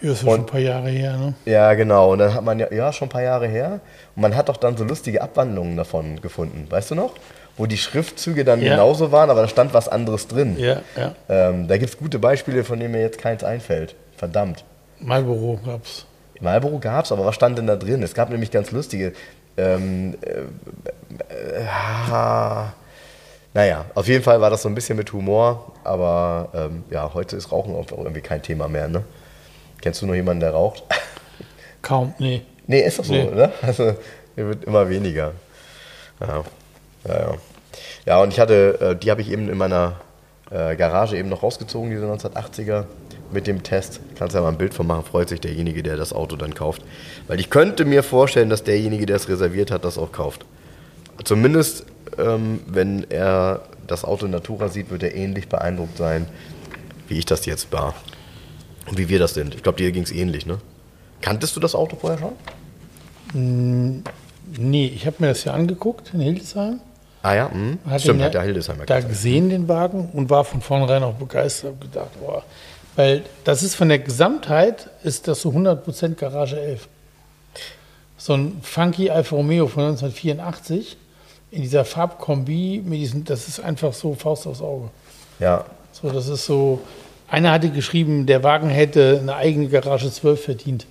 Ja, 0.00 0.12
ist 0.12 0.22
ja 0.22 0.30
schon 0.30 0.40
ein 0.40 0.46
paar 0.46 0.60
Jahre 0.60 0.88
her. 0.88 1.16
Ne? 1.16 1.34
Ja, 1.44 1.74
genau. 1.74 2.12
Und 2.12 2.18
dann 2.18 2.34
hat 2.34 2.42
man 2.44 2.58
ja, 2.58 2.72
ja, 2.72 2.92
schon 2.92 3.06
ein 3.06 3.10
paar 3.10 3.22
Jahre 3.22 3.46
her. 3.46 3.80
Und 4.16 4.22
man 4.22 4.34
hat 4.34 4.48
doch 4.48 4.56
dann 4.56 4.76
so 4.76 4.84
lustige 4.84 5.22
Abwandlungen 5.22 5.76
davon 5.76 6.20
gefunden. 6.20 6.66
Weißt 6.68 6.90
du 6.90 6.94
noch? 6.94 7.12
Wo 7.56 7.66
die 7.66 7.76
Schriftzüge 7.78 8.44
dann 8.44 8.60
Ja. 8.60 8.72
genauso 8.72 9.12
waren, 9.12 9.30
aber 9.30 9.42
da 9.42 9.48
stand 9.48 9.72
was 9.74 9.88
anderes 9.88 10.26
drin. 10.26 10.56
Ja, 10.58 10.80
ja. 10.96 11.14
Ähm, 11.28 11.68
da 11.68 11.76
gibt 11.78 11.90
es 11.90 11.98
gute 11.98 12.18
Beispiele, 12.18 12.64
von 12.64 12.80
denen 12.80 12.92
mir 12.92 13.00
jetzt 13.00 13.18
keins 13.18 13.44
einfällt. 13.44 13.94
Verdammt. 14.16 14.64
Marlboro 14.98 15.60
gab's. 15.64 16.06
Marlboro 16.40 16.78
gab 16.80 17.04
es, 17.04 17.12
aber 17.12 17.24
was 17.24 17.34
stand 17.36 17.58
denn 17.58 17.66
da 17.68 17.76
drin? 17.76 18.02
Es 18.02 18.14
gab 18.14 18.30
nämlich 18.30 18.50
ganz 18.50 18.72
lustige. 18.72 19.12
Ähm, 19.56 20.14
äh, 20.22 20.30
äh, 21.32 21.64
ah, 22.10 22.72
naja, 23.54 23.84
auf 23.94 24.06
jeden 24.08 24.22
Fall 24.22 24.40
war 24.40 24.50
das 24.50 24.62
so 24.62 24.68
ein 24.68 24.74
bisschen 24.74 24.96
mit 24.96 25.12
Humor, 25.12 25.72
aber 25.84 26.48
ähm, 26.54 26.84
ja, 26.90 27.12
heute 27.14 27.36
ist 27.36 27.50
Rauchen 27.52 27.74
auch 27.74 27.86
irgendwie 27.90 28.20
kein 28.20 28.42
Thema 28.42 28.68
mehr, 28.68 28.88
ne? 28.88 29.04
Kennst 29.80 30.02
du 30.02 30.06
noch 30.06 30.14
jemanden, 30.14 30.40
der 30.40 30.50
raucht? 30.52 30.82
Kaum, 31.82 32.14
nee. 32.18 32.42
Nee, 32.66 32.80
ist 32.80 32.98
doch 32.98 33.04
so, 33.04 33.12
Nee. 33.12 33.28
oder? 33.28 33.52
Also, 33.62 33.94
der 34.36 34.48
wird 34.48 34.64
immer 34.64 34.88
weniger. 34.88 35.32
Ja, 36.20 36.44
ja, 37.06 37.14
ja. 37.18 37.34
Ja, 38.06 38.22
und 38.22 38.32
ich 38.32 38.40
hatte, 38.40 38.78
äh, 38.80 38.96
die 38.96 39.10
habe 39.10 39.20
ich 39.20 39.30
eben 39.30 39.48
in 39.48 39.58
meiner 39.58 39.96
äh, 40.50 40.76
Garage 40.76 41.16
eben 41.16 41.28
noch 41.28 41.42
rausgezogen, 41.42 41.90
diese 41.90 42.06
1980er 42.06 42.84
mit 43.32 43.46
dem 43.46 43.62
Test. 43.62 44.00
Kannst 44.16 44.34
ja 44.34 44.40
mal 44.40 44.48
ein 44.48 44.58
Bild 44.58 44.74
von 44.74 44.86
machen, 44.86 45.04
freut 45.04 45.28
sich 45.28 45.40
derjenige, 45.40 45.82
der 45.82 45.96
das 45.96 46.12
Auto 46.12 46.36
dann 46.36 46.54
kauft. 46.54 46.82
Weil 47.26 47.40
ich 47.40 47.50
könnte 47.50 47.84
mir 47.84 48.02
vorstellen, 48.02 48.48
dass 48.50 48.62
derjenige, 48.64 49.06
der 49.06 49.16
es 49.16 49.28
reserviert 49.28 49.70
hat, 49.70 49.84
das 49.84 49.98
auch 49.98 50.12
kauft. 50.12 50.44
Zumindest, 51.22 51.86
ähm, 52.18 52.60
wenn 52.66 53.08
er 53.10 53.62
das 53.86 54.04
Auto 54.04 54.26
in 54.26 54.32
Natura 54.32 54.68
sieht, 54.68 54.90
wird 54.90 55.02
er 55.02 55.14
ähnlich 55.14 55.48
beeindruckt 55.48 55.96
sein, 55.98 56.26
wie 57.08 57.18
ich 57.18 57.26
das 57.26 57.46
jetzt 57.46 57.72
war. 57.72 57.94
Und 58.86 58.98
wie 58.98 59.08
wir 59.08 59.18
das 59.18 59.34
sind. 59.34 59.54
Ich 59.54 59.62
glaube, 59.62 59.78
dir 59.78 59.92
ging 59.92 60.02
es 60.02 60.10
ähnlich, 60.10 60.46
ne? 60.46 60.58
Kanntest 61.20 61.56
du 61.56 61.60
das 61.60 61.74
Auto 61.74 61.96
vorher 61.96 62.18
schon? 62.18 64.02
Nee, 64.58 64.86
ich 64.86 65.06
habe 65.06 65.16
mir 65.20 65.28
das 65.28 65.44
ja 65.44 65.54
angeguckt 65.54 66.12
in 66.12 66.20
Hildesheim. 66.20 66.80
Ah 67.22 67.34
ja, 67.34 67.50
hm. 67.50 67.78
Hat 67.88 68.02
stimmt, 68.02 68.22
hat 68.22 68.34
der 68.34 68.42
Hildesheimer 68.42 68.84
da 68.84 69.00
gesehen, 69.00 69.48
den 69.48 69.66
Wagen, 69.66 70.10
und 70.12 70.28
war 70.28 70.44
von 70.44 70.60
vornherein 70.60 71.02
auch 71.02 71.14
begeistert 71.14 71.72
und 71.72 71.80
gedacht, 71.80 72.10
boah, 72.20 72.42
weil 72.96 73.22
das 73.44 73.62
ist 73.62 73.74
von 73.74 73.88
der 73.88 73.98
Gesamtheit, 73.98 74.90
ist 75.02 75.26
das 75.26 75.40
so 75.40 75.50
100% 75.50 76.16
Garage 76.16 76.60
11. 76.60 76.88
So 78.18 78.34
ein 78.34 78.58
funky 78.62 79.10
Alfa 79.10 79.36
Romeo 79.36 79.66
von 79.66 79.84
1984 79.84 80.98
in 81.54 81.62
dieser 81.62 81.84
Farbkombi, 81.84 82.82
mit 82.84 82.98
diesen, 82.98 83.24
das 83.24 83.48
ist 83.48 83.60
einfach 83.60 83.92
so 83.92 84.14
Faust 84.14 84.46
aufs 84.46 84.60
Auge. 84.60 84.88
Ja, 85.38 85.64
So, 85.92 86.10
das 86.10 86.28
ist 86.28 86.44
so, 86.46 86.80
einer 87.28 87.52
hatte 87.52 87.70
geschrieben, 87.70 88.26
der 88.26 88.42
Wagen 88.42 88.68
hätte 88.68 89.18
eine 89.22 89.36
eigene 89.36 89.68
Garage 89.68 90.10
12 90.10 90.44
verdient. 90.44 90.86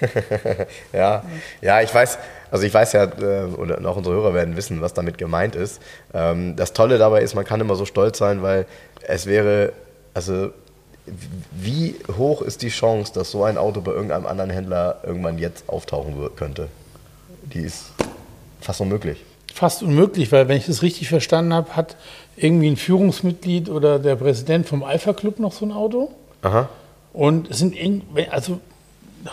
ja, 0.92 1.22
ja, 1.60 1.80
ich 1.82 1.94
weiß, 1.94 2.18
also 2.50 2.64
ich 2.64 2.72
weiß 2.72 2.92
ja, 2.92 3.04
äh, 3.04 3.44
oder 3.44 3.86
auch 3.88 3.96
unsere 3.96 4.16
Hörer 4.16 4.34
werden 4.34 4.56
wissen, 4.56 4.80
was 4.80 4.94
damit 4.94 5.18
gemeint 5.18 5.54
ist. 5.54 5.80
Ähm, 6.14 6.56
Das 6.56 6.72
Tolle 6.72 6.98
dabei 6.98 7.22
ist, 7.22 7.34
man 7.34 7.44
kann 7.44 7.60
immer 7.60 7.74
so 7.74 7.84
stolz 7.84 8.18
sein, 8.18 8.42
weil 8.42 8.66
es 9.06 9.26
wäre, 9.26 9.72
also 10.14 10.50
wie 11.52 11.94
hoch 12.16 12.42
ist 12.42 12.62
die 12.62 12.68
Chance, 12.68 13.12
dass 13.14 13.30
so 13.30 13.44
ein 13.44 13.56
Auto 13.56 13.80
bei 13.80 13.92
irgendeinem 13.92 14.26
anderen 14.26 14.50
Händler 14.50 15.00
irgendwann 15.04 15.38
jetzt 15.38 15.68
auftauchen 15.68 16.14
könnte? 16.36 16.68
Die 17.52 17.60
ist 17.60 17.92
fast 18.60 18.80
unmöglich. 18.82 19.24
Fast 19.58 19.82
unmöglich, 19.82 20.30
weil 20.30 20.46
wenn 20.46 20.56
ich 20.56 20.66
das 20.66 20.82
richtig 20.82 21.08
verstanden 21.08 21.52
habe, 21.52 21.74
hat 21.74 21.96
irgendwie 22.36 22.68
ein 22.68 22.76
Führungsmitglied 22.76 23.68
oder 23.68 23.98
der 23.98 24.14
Präsident 24.14 24.68
vom 24.68 24.84
Alpha 24.84 25.12
Club 25.12 25.40
noch 25.40 25.52
so 25.52 25.66
ein 25.66 25.72
Auto. 25.72 26.12
Aha. 26.42 26.68
Und 27.12 27.50
es 27.50 27.58
sind, 27.58 27.74
in, 27.74 28.02
also 28.30 28.60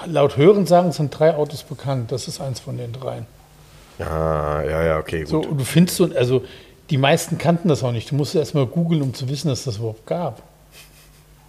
laut 0.07 0.35
Hören 0.35 0.65
sagen, 0.65 0.89
es 0.89 0.95
sind 0.95 1.11
drei 1.11 1.35
Autos 1.35 1.61
bekannt. 1.61 2.11
Das 2.11 2.27
ist 2.27 2.41
eins 2.41 2.59
von 2.59 2.75
den 2.75 2.91
dreien. 2.91 3.27
Ja, 3.99 4.63
ja, 4.63 4.83
ja, 4.83 4.97
okay, 4.97 5.19
gut. 5.19 5.29
So, 5.29 5.41
und 5.41 5.59
du 5.59 5.63
findest 5.63 5.97
so, 5.97 6.09
also 6.15 6.43
die 6.89 6.97
meisten 6.97 7.37
kannten 7.37 7.67
das 7.67 7.83
auch 7.83 7.91
nicht. 7.91 8.09
Du 8.09 8.15
musst 8.15 8.33
erst 8.33 8.55
mal 8.55 8.65
googeln, 8.65 9.03
um 9.03 9.13
zu 9.13 9.29
wissen, 9.29 9.49
dass 9.49 9.65
das 9.65 9.77
überhaupt 9.77 10.07
gab. 10.07 10.41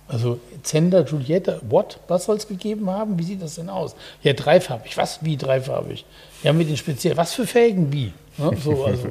Also 0.07 0.39
Zender, 0.63 1.05
Giulietta, 1.05 1.61
what? 1.71 1.99
Was 2.09 2.27
soll 2.27 2.37
es 2.37 2.47
gegeben 2.47 2.91
haben? 2.91 3.19
Wie 3.19 3.23
sieht 3.23 3.41
das 3.41 3.55
denn 3.55 3.71
aus? 3.71 3.97
Ja, 4.23 4.35
dreifarbig. 4.35 4.99
Was? 4.99 5.25
Wie 5.25 5.39
dreifarbig? 5.39 6.05
Ja, 6.43 6.53
mit 6.53 6.69
den 6.69 6.77
speziell. 6.77 7.17
Was 7.17 7.33
für 7.33 7.47
Felgen? 7.47 7.91
Wie? 7.91 8.13
Ne? 8.39 8.57
So, 8.63 8.85
also, 8.85 9.09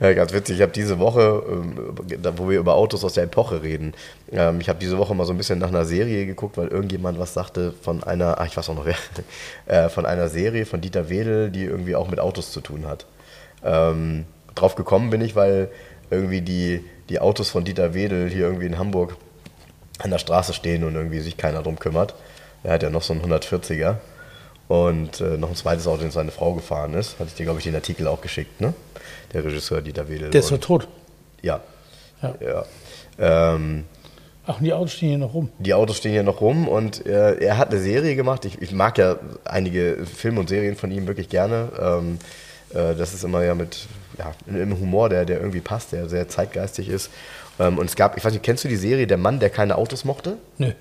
Ja, 0.00 0.12
ganz 0.14 0.32
witzig. 0.32 0.56
Ich 0.56 0.62
habe 0.62 0.72
diese 0.72 0.98
Woche, 0.98 1.42
ähm, 1.48 1.94
wo 2.36 2.48
wir 2.48 2.58
über 2.58 2.74
Autos 2.74 3.04
aus 3.04 3.14
der 3.14 3.24
Epoche 3.24 3.62
reden, 3.62 3.94
ähm, 4.32 4.60
ich 4.60 4.68
habe 4.68 4.78
diese 4.78 4.98
Woche 4.98 5.14
mal 5.14 5.24
so 5.24 5.32
ein 5.32 5.36
bisschen 5.36 5.60
nach 5.60 5.68
einer 5.68 5.84
Serie 5.84 6.26
geguckt, 6.26 6.56
weil 6.56 6.68
irgendjemand 6.68 7.18
was 7.20 7.34
sagte 7.34 7.72
von 7.82 8.02
einer, 8.02 8.40
ach, 8.40 8.46
ich 8.46 8.56
weiß 8.56 8.68
auch 8.70 8.74
noch 8.74 8.86
wer, 8.86 8.96
äh, 9.66 9.88
von 9.88 10.06
einer 10.06 10.28
Serie 10.28 10.66
von 10.66 10.80
Dieter 10.80 11.08
Wedel, 11.08 11.50
die 11.50 11.64
irgendwie 11.64 11.94
auch 11.94 12.08
mit 12.08 12.18
Autos 12.18 12.52
zu 12.52 12.60
tun 12.60 12.86
hat. 12.86 13.06
Ähm, 13.64 14.24
drauf 14.54 14.74
gekommen 14.74 15.10
bin 15.10 15.20
ich, 15.20 15.36
weil 15.36 15.70
irgendwie 16.10 16.40
die, 16.40 16.84
die 17.08 17.20
Autos 17.20 17.50
von 17.50 17.64
Dieter 17.64 17.94
Wedel 17.94 18.28
hier 18.28 18.46
irgendwie 18.46 18.66
in 18.66 18.78
Hamburg 18.78 19.16
an 19.98 20.10
der 20.10 20.18
Straße 20.18 20.52
stehen 20.52 20.84
und 20.84 20.94
irgendwie 20.94 21.20
sich 21.20 21.36
keiner 21.36 21.62
drum 21.62 21.78
kümmert. 21.78 22.14
Er 22.64 22.72
hat 22.72 22.82
ja 22.82 22.90
noch 22.90 23.02
so 23.02 23.12
einen 23.12 23.22
140er 23.22 23.98
und 24.72 25.20
äh, 25.20 25.36
noch 25.36 25.50
ein 25.50 25.54
zweites 25.54 25.86
Auto, 25.86 26.00
in 26.00 26.06
das 26.06 26.14
seine 26.14 26.30
Frau 26.30 26.54
gefahren 26.54 26.94
ist. 26.94 27.18
Hatte 27.18 27.28
ich 27.28 27.34
dir, 27.34 27.44
glaube 27.44 27.58
ich, 27.58 27.64
den 27.64 27.74
Artikel 27.74 28.06
auch 28.06 28.22
geschickt, 28.22 28.62
ne? 28.62 28.72
Der 29.34 29.44
Regisseur 29.44 29.82
Dieter 29.82 30.08
Wedel. 30.08 30.30
der 30.30 30.40
ist 30.40 30.50
doch 30.50 30.58
tot. 30.58 30.88
Ja. 31.42 31.60
Ja. 32.22 32.34
ja. 32.40 33.54
Ähm, 33.54 33.84
Ach, 34.46 34.58
und 34.58 34.64
die 34.64 34.72
Autos 34.72 34.94
stehen 34.94 35.10
hier 35.10 35.18
noch 35.18 35.34
rum. 35.34 35.50
die 35.58 35.74
Autos 35.74 35.98
stehen 35.98 36.12
hier 36.12 36.22
noch 36.22 36.40
rum 36.40 36.68
und 36.68 37.04
äh, 37.04 37.34
er 37.34 37.58
hat 37.58 37.70
eine 37.70 37.80
Serie 37.80 38.16
gemacht. 38.16 38.46
Ich, 38.46 38.62
ich 38.62 38.72
mag 38.72 38.96
ja 38.96 39.16
einige 39.44 40.06
Filme 40.06 40.40
und 40.40 40.48
Serien 40.48 40.74
von 40.74 40.90
ihm 40.90 41.06
wirklich 41.06 41.28
gerne. 41.28 41.68
Ähm, 41.78 42.18
äh, 42.70 42.94
das 42.94 43.12
ist 43.12 43.24
immer 43.24 43.44
ja 43.44 43.54
mit 43.54 43.86
ja, 44.16 44.32
einem 44.48 44.80
Humor, 44.80 45.10
der, 45.10 45.26
der 45.26 45.38
irgendwie 45.38 45.60
passt, 45.60 45.92
der 45.92 46.08
sehr 46.08 46.28
zeitgeistig 46.28 46.88
ist. 46.88 47.10
Ähm, 47.60 47.76
und 47.76 47.84
es 47.90 47.94
gab, 47.94 48.16
ich 48.16 48.24
weiß 48.24 48.32
nicht, 48.32 48.42
kennst 48.42 48.64
du 48.64 48.68
die 48.68 48.76
Serie 48.76 49.06
Der 49.06 49.18
Mann, 49.18 49.38
der 49.38 49.50
keine 49.50 49.76
Autos 49.76 50.06
mochte? 50.06 50.38
Nö. 50.56 50.72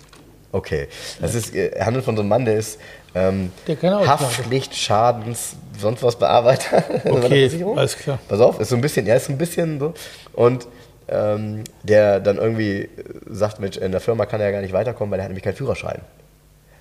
Okay. 0.54 0.88
Das 1.20 1.36
ist, 1.36 1.54
äh, 1.56 1.70
er 1.70 1.86
handelt 1.86 2.06
von 2.06 2.16
so 2.16 2.22
einem 2.22 2.30
Mann, 2.30 2.46
der 2.46 2.56
ist 2.56 2.80
ähm, 3.16 3.52
Der 3.68 3.76
keine 3.76 3.98
Autos 3.98 4.08
Haftpflicht, 4.10 4.76
Schadens, 4.76 5.56
sonst 5.80 6.02
was 6.04 6.16
Bearbeiter. 6.18 6.84
Okay, 7.06 7.50
alles 7.76 7.98
klar. 7.98 8.20
Pass 8.28 8.40
auf, 8.40 8.60
ist 8.60 8.70
so 8.70 8.76
ein 8.76 8.82
bisschen, 8.82 9.06
er 9.08 9.18
ist 9.18 9.26
so 9.26 9.34
ein 9.34 9.38
bisschen 9.38 9.80
so. 9.80 9.94
Und 10.34 10.68
ähm, 11.10 11.64
der 11.84 12.20
dann 12.20 12.38
irgendwie 12.38 12.88
sagt, 13.30 13.60
Mensch, 13.60 13.78
in 13.78 13.92
der 13.92 14.00
Firma 14.02 14.26
kann 14.26 14.40
er 14.40 14.48
ja 14.48 14.52
gar 14.54 14.62
nicht 14.62 14.74
weiterkommen, 14.74 15.12
weil 15.12 15.20
er 15.20 15.24
hat 15.24 15.30
nämlich 15.30 15.44
keinen 15.44 15.56
Führerschein. 15.56 16.00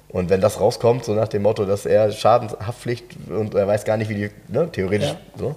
Und 0.09 0.28
wenn 0.28 0.41
das 0.41 0.61
rauskommt, 0.61 1.05
so 1.05 1.14
nach 1.14 1.28
dem 1.28 1.43
Motto, 1.43 1.64
dass 1.64 1.87
er 1.87 2.11
Schadenshaftpflicht 2.11 3.05
und 3.28 3.55
er 3.55 3.66
weiß 3.68 3.85
gar 3.85 3.97
nicht, 3.97 4.09
wie 4.09 4.14
die, 4.14 4.31
ne, 4.49 4.68
theoretisch, 4.70 5.09
Ja. 5.11 5.16
so, 5.39 5.55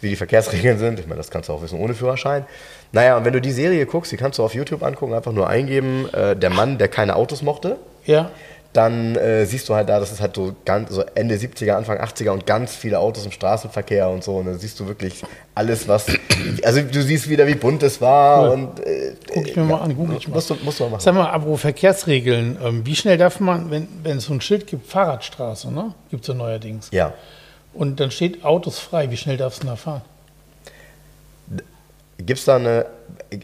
wie 0.00 0.10
die 0.10 0.16
Verkehrsregeln 0.16 0.78
sind. 0.78 1.00
Ich 1.00 1.06
meine, 1.06 1.18
das 1.18 1.30
kannst 1.30 1.48
du 1.48 1.52
auch 1.52 1.62
wissen 1.62 1.78
ohne 1.80 1.94
Führerschein. 1.94 2.44
Naja, 2.92 3.16
und 3.16 3.24
wenn 3.24 3.32
du 3.32 3.40
die 3.40 3.50
Serie 3.52 3.86
guckst, 3.86 4.10
die 4.12 4.16
kannst 4.16 4.38
du 4.38 4.44
auf 4.44 4.54
YouTube 4.54 4.82
angucken, 4.84 5.12
einfach 5.12 5.32
nur 5.32 5.48
eingeben, 5.48 6.08
äh, 6.12 6.36
der 6.36 6.50
Mann, 6.50 6.78
der 6.78 6.86
keine 6.88 7.16
Autos 7.16 7.42
mochte 7.42 7.76
Ja. 8.04 8.30
Dann 8.72 9.16
äh, 9.16 9.46
siehst 9.46 9.68
du 9.68 9.74
halt 9.74 9.88
da, 9.88 9.98
das 9.98 10.12
ist 10.12 10.20
halt 10.20 10.36
so 10.36 10.54
ganz 10.64 10.90
so 10.92 11.02
Ende 11.16 11.34
70er, 11.34 11.72
Anfang 11.72 11.98
80er 11.98 12.30
und 12.30 12.46
ganz 12.46 12.76
viele 12.76 13.00
Autos 13.00 13.24
im 13.24 13.32
Straßenverkehr 13.32 14.08
und 14.08 14.22
so. 14.22 14.36
Und 14.36 14.46
dann 14.46 14.58
siehst 14.60 14.78
du 14.78 14.86
wirklich 14.86 15.22
alles, 15.56 15.88
was. 15.88 16.06
Also 16.62 16.80
du 16.82 17.02
siehst 17.02 17.28
wieder, 17.28 17.46
wie 17.48 17.56
bunt 17.56 17.82
es 17.82 18.00
war 18.00 18.42
Cool. 18.44 18.50
und 18.54 18.80
äh, 18.86 19.14
Guck 19.34 19.46
ich 19.48 19.56
mir 19.56 19.64
mal 19.64 19.78
an, 19.80 19.96
google 19.96 20.16
ich 20.16 20.28
mal. 20.28 20.34
musst 20.34 20.50
du, 20.50 20.56
musst 20.62 20.78
du 20.78 20.84
mal 20.84 20.90
machen. 20.90 21.00
Sag 21.00 21.14
mal, 21.14 21.28
apropos 21.30 21.60
Verkehrsregeln, 21.62 22.58
ähm, 22.62 22.86
wie 22.86 22.94
schnell 22.94 23.18
darf 23.18 23.40
man, 23.40 23.70
wenn, 23.72 23.88
wenn 24.04 24.18
es 24.18 24.26
so 24.26 24.32
ein 24.34 24.40
Schild 24.40 24.66
gibt, 24.68 24.86
Fahrradstraße, 24.86 25.72
ne? 25.72 25.92
Gibt 26.10 26.22
es 26.22 26.28
ja 26.28 26.34
neuerdings. 26.34 26.88
Ja. 26.92 27.12
Und 27.74 27.98
dann 27.98 28.10
steht 28.12 28.44
Autos 28.44 28.78
frei, 28.78 29.10
wie 29.10 29.16
schnell 29.16 29.36
darfst 29.36 29.62
du 29.62 29.66
da 29.66 29.74
fahren? 29.76 30.02
Gibt 32.18 32.38
es 32.38 32.44
da 32.44 32.56
eine. 32.56 32.86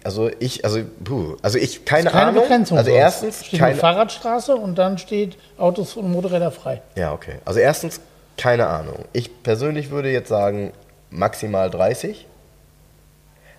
Also 0.03 0.31
ich, 0.41 0.65
also, 0.65 0.81
puh, 1.05 1.37
also 1.43 1.59
ich, 1.59 1.85
keine, 1.85 2.11
Keine 2.11 2.29
Ahnung. 2.29 2.43
Begrenzung. 2.43 2.77
Also 2.77 2.91
erstens, 2.91 3.47
steht 3.47 3.61
eine 3.61 3.71
keine, 3.71 3.81
Fahrradstraße 3.81 4.57
und 4.57 4.77
dann 4.77 4.99
steht 4.99 5.37
Autos 5.59 5.97
und 5.97 6.11
Motorräder 6.11 6.51
frei. 6.51 6.83
Ja, 6.97 7.13
okay. 7.13 7.37
Also 7.45 7.61
erstens, 7.61 8.01
keine 8.37 8.67
Ahnung. 8.67 9.05
Ich 9.13 9.43
persönlich 9.43 9.91
würde 9.91 10.11
jetzt 10.11 10.29
sagen, 10.29 10.73
maximal 11.11 11.71
30. 11.71 12.27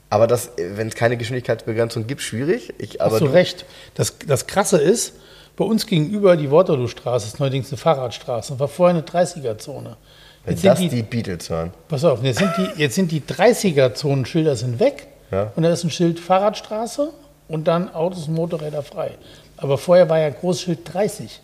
Aber 0.10 0.28
das, 0.28 0.52
wenn 0.58 0.88
es 0.88 0.96
keine 0.96 1.18
Geschwindigkeitsbegrenzung 1.18 2.08
gibt, 2.08 2.22
schwierig. 2.22 2.74
Ich, 2.78 3.02
aber 3.02 3.14
Hast 3.14 3.22
du 3.22 3.26
recht. 3.28 3.66
Das, 3.96 4.16
das 4.26 4.48
Krasse 4.48 4.78
ist, 4.78 5.14
bei 5.56 5.66
uns 5.66 5.86
gegenüber 5.88 6.38
die 6.38 6.52
Waterloo-Straße 6.52 7.28
ist 7.28 7.40
neuerdings 7.40 7.70
eine 7.70 7.78
Fahrradstraße. 7.78 8.60
War 8.60 8.68
vorher 8.68 8.96
eine 8.96 9.06
30er-Zone. 9.06 9.98
Wenn 10.46 10.54
Jetzt 10.54 10.62
sind 10.62 10.72
das 10.72 10.80
die, 10.80 10.90
die 10.90 11.04
Beatles 11.04 11.50
hören. 11.50 11.74
pass 11.90 12.06
auf, 12.06 12.24
jetzt 12.24 12.40
sind 12.40 12.54
die, 12.58 12.82
jetzt 12.82 12.96
sind 12.96 13.12
die 13.12 13.22
30er-Zonenschilder 13.22 14.56
sind 14.56 14.80
weg 14.80 15.08
Ja. 15.32 15.52
und 15.56 15.64
da 15.64 15.70
ist 15.70 15.84
ein 15.84 15.90
Schild 15.90 16.20
Fahrradstraße 16.20 17.10
und 17.48 17.68
dann 17.68 17.94
Autos 17.94 18.28
und 18.28 18.36
Motorräder 18.36 18.84
frei. 18.84 19.12
Aber 19.58 19.78
vorher 19.78 20.10
war 20.10 20.20
ja 20.20 20.30
Großschild 20.30 20.80
30. 20.94 21.42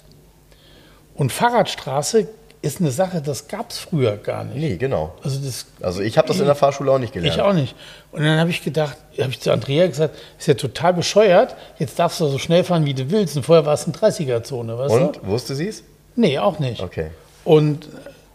Und 1.16 1.32
Fahrradstraße 1.32 2.28
ist 2.62 2.80
eine 2.80 2.92
Sache, 2.92 3.22
das 3.22 3.50
gab 3.50 3.72
es 3.72 3.78
früher 3.80 4.16
gar 4.16 4.46
nicht. 4.46 4.58
Nee, 4.58 4.78
genau. 4.78 5.14
Also 5.22 5.40
das 5.44 5.66
Also 5.82 6.02
ich 6.02 6.18
habe 6.18 6.30
das 6.30 6.40
in 6.40 6.46
der 6.46 6.56
Fahrschule 6.56 6.92
auch 6.92 6.98
nicht 6.98 7.12
gelernt. 7.14 7.36
Ich 7.36 7.42
auch 7.42 7.52
nicht. 7.54 7.76
Und 8.14 8.24
dann 8.24 8.40
habe 8.40 8.52
ich 8.52 8.64
gedacht, 8.64 8.96
habe 9.20 9.32
ich 9.32 9.42
zu 9.42 9.52
Andrea 9.52 9.86
gesagt, 9.88 10.16
ist 10.40 10.48
ja 10.48 10.54
total 10.54 10.94
bescheuert, 10.94 11.56
jetzt 11.78 12.00
darfst 12.00 12.22
du 12.22 12.28
so 12.28 12.38
schnell 12.38 12.64
fahren, 12.64 12.86
wie 12.86 12.94
du 12.94 13.12
willst. 13.12 13.36
Und 13.36 13.44
vorher 13.44 13.66
war 13.66 13.74
es 13.74 13.84
eine 13.84 13.94
30er-Zone, 13.94 14.78
weißt 14.78 14.94
Und 14.96 15.16
du? 15.18 15.28
wusste 15.28 15.56
sie 15.56 15.68
es? 15.68 15.84
Nee, 16.16 16.40
auch 16.40 16.60
nicht. 16.60 16.82
Okay. 16.82 17.08
Und 17.44 17.90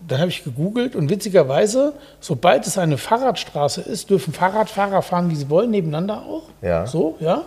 dann 0.09 0.21
habe 0.21 0.31
ich 0.31 0.43
gegoogelt 0.43 0.97
und 0.97 1.11
witzigerweise, 1.11 1.93
sobald 2.21 2.67
es 2.67 2.79
eine 2.79 2.99
Fahrradstraße 2.99 3.83
ist, 3.83 4.11
dürfen 4.11 4.33
Fahrradfahrer 4.33 5.03
fahren, 5.03 5.31
wie 5.31 5.37
sie 5.37 5.51
wollen, 5.51 5.71
nebeneinander 5.71 6.23
auch. 6.23 6.45
Ja. 6.63 6.87
So, 6.87 7.17
ja. 7.21 7.43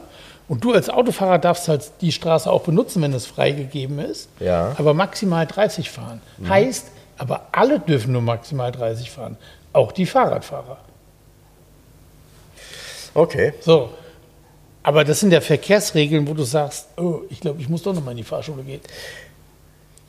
Und 0.47 0.63
du 0.63 0.73
als 0.73 0.89
Autofahrer 0.89 1.39
darfst 1.39 1.67
halt 1.67 1.91
die 2.01 2.11
Straße 2.11 2.51
auch 2.51 2.61
benutzen, 2.61 3.01
wenn 3.01 3.13
es 3.13 3.25
freigegeben 3.25 3.99
ist. 3.99 4.29
Ja. 4.39 4.69
Mhm. 4.69 4.75
Aber 4.77 4.93
maximal 4.93 5.47
30 5.47 5.89
fahren. 5.89 6.21
Heißt, 6.47 6.87
aber 7.17 7.47
alle 7.51 7.79
dürfen 7.79 8.13
nur 8.13 8.21
maximal 8.21 8.71
30 8.71 9.09
fahren. 9.09 9.37
Auch 9.73 9.91
die 9.91 10.05
Fahrradfahrer. 10.05 10.77
Okay. 13.13 13.53
So. 13.61 13.89
Aber 14.83 15.03
das 15.03 15.19
sind 15.19 15.31
ja 15.31 15.41
Verkehrsregeln, 15.41 16.27
wo 16.27 16.33
du 16.33 16.43
sagst, 16.43 16.87
oh, 16.97 17.21
ich 17.29 17.39
glaube, 17.39 17.61
ich 17.61 17.69
muss 17.69 17.83
doch 17.83 17.93
noch 17.93 18.03
mal 18.03 18.11
in 18.11 18.17
die 18.17 18.23
Fahrschule 18.23 18.63
gehen. 18.63 18.81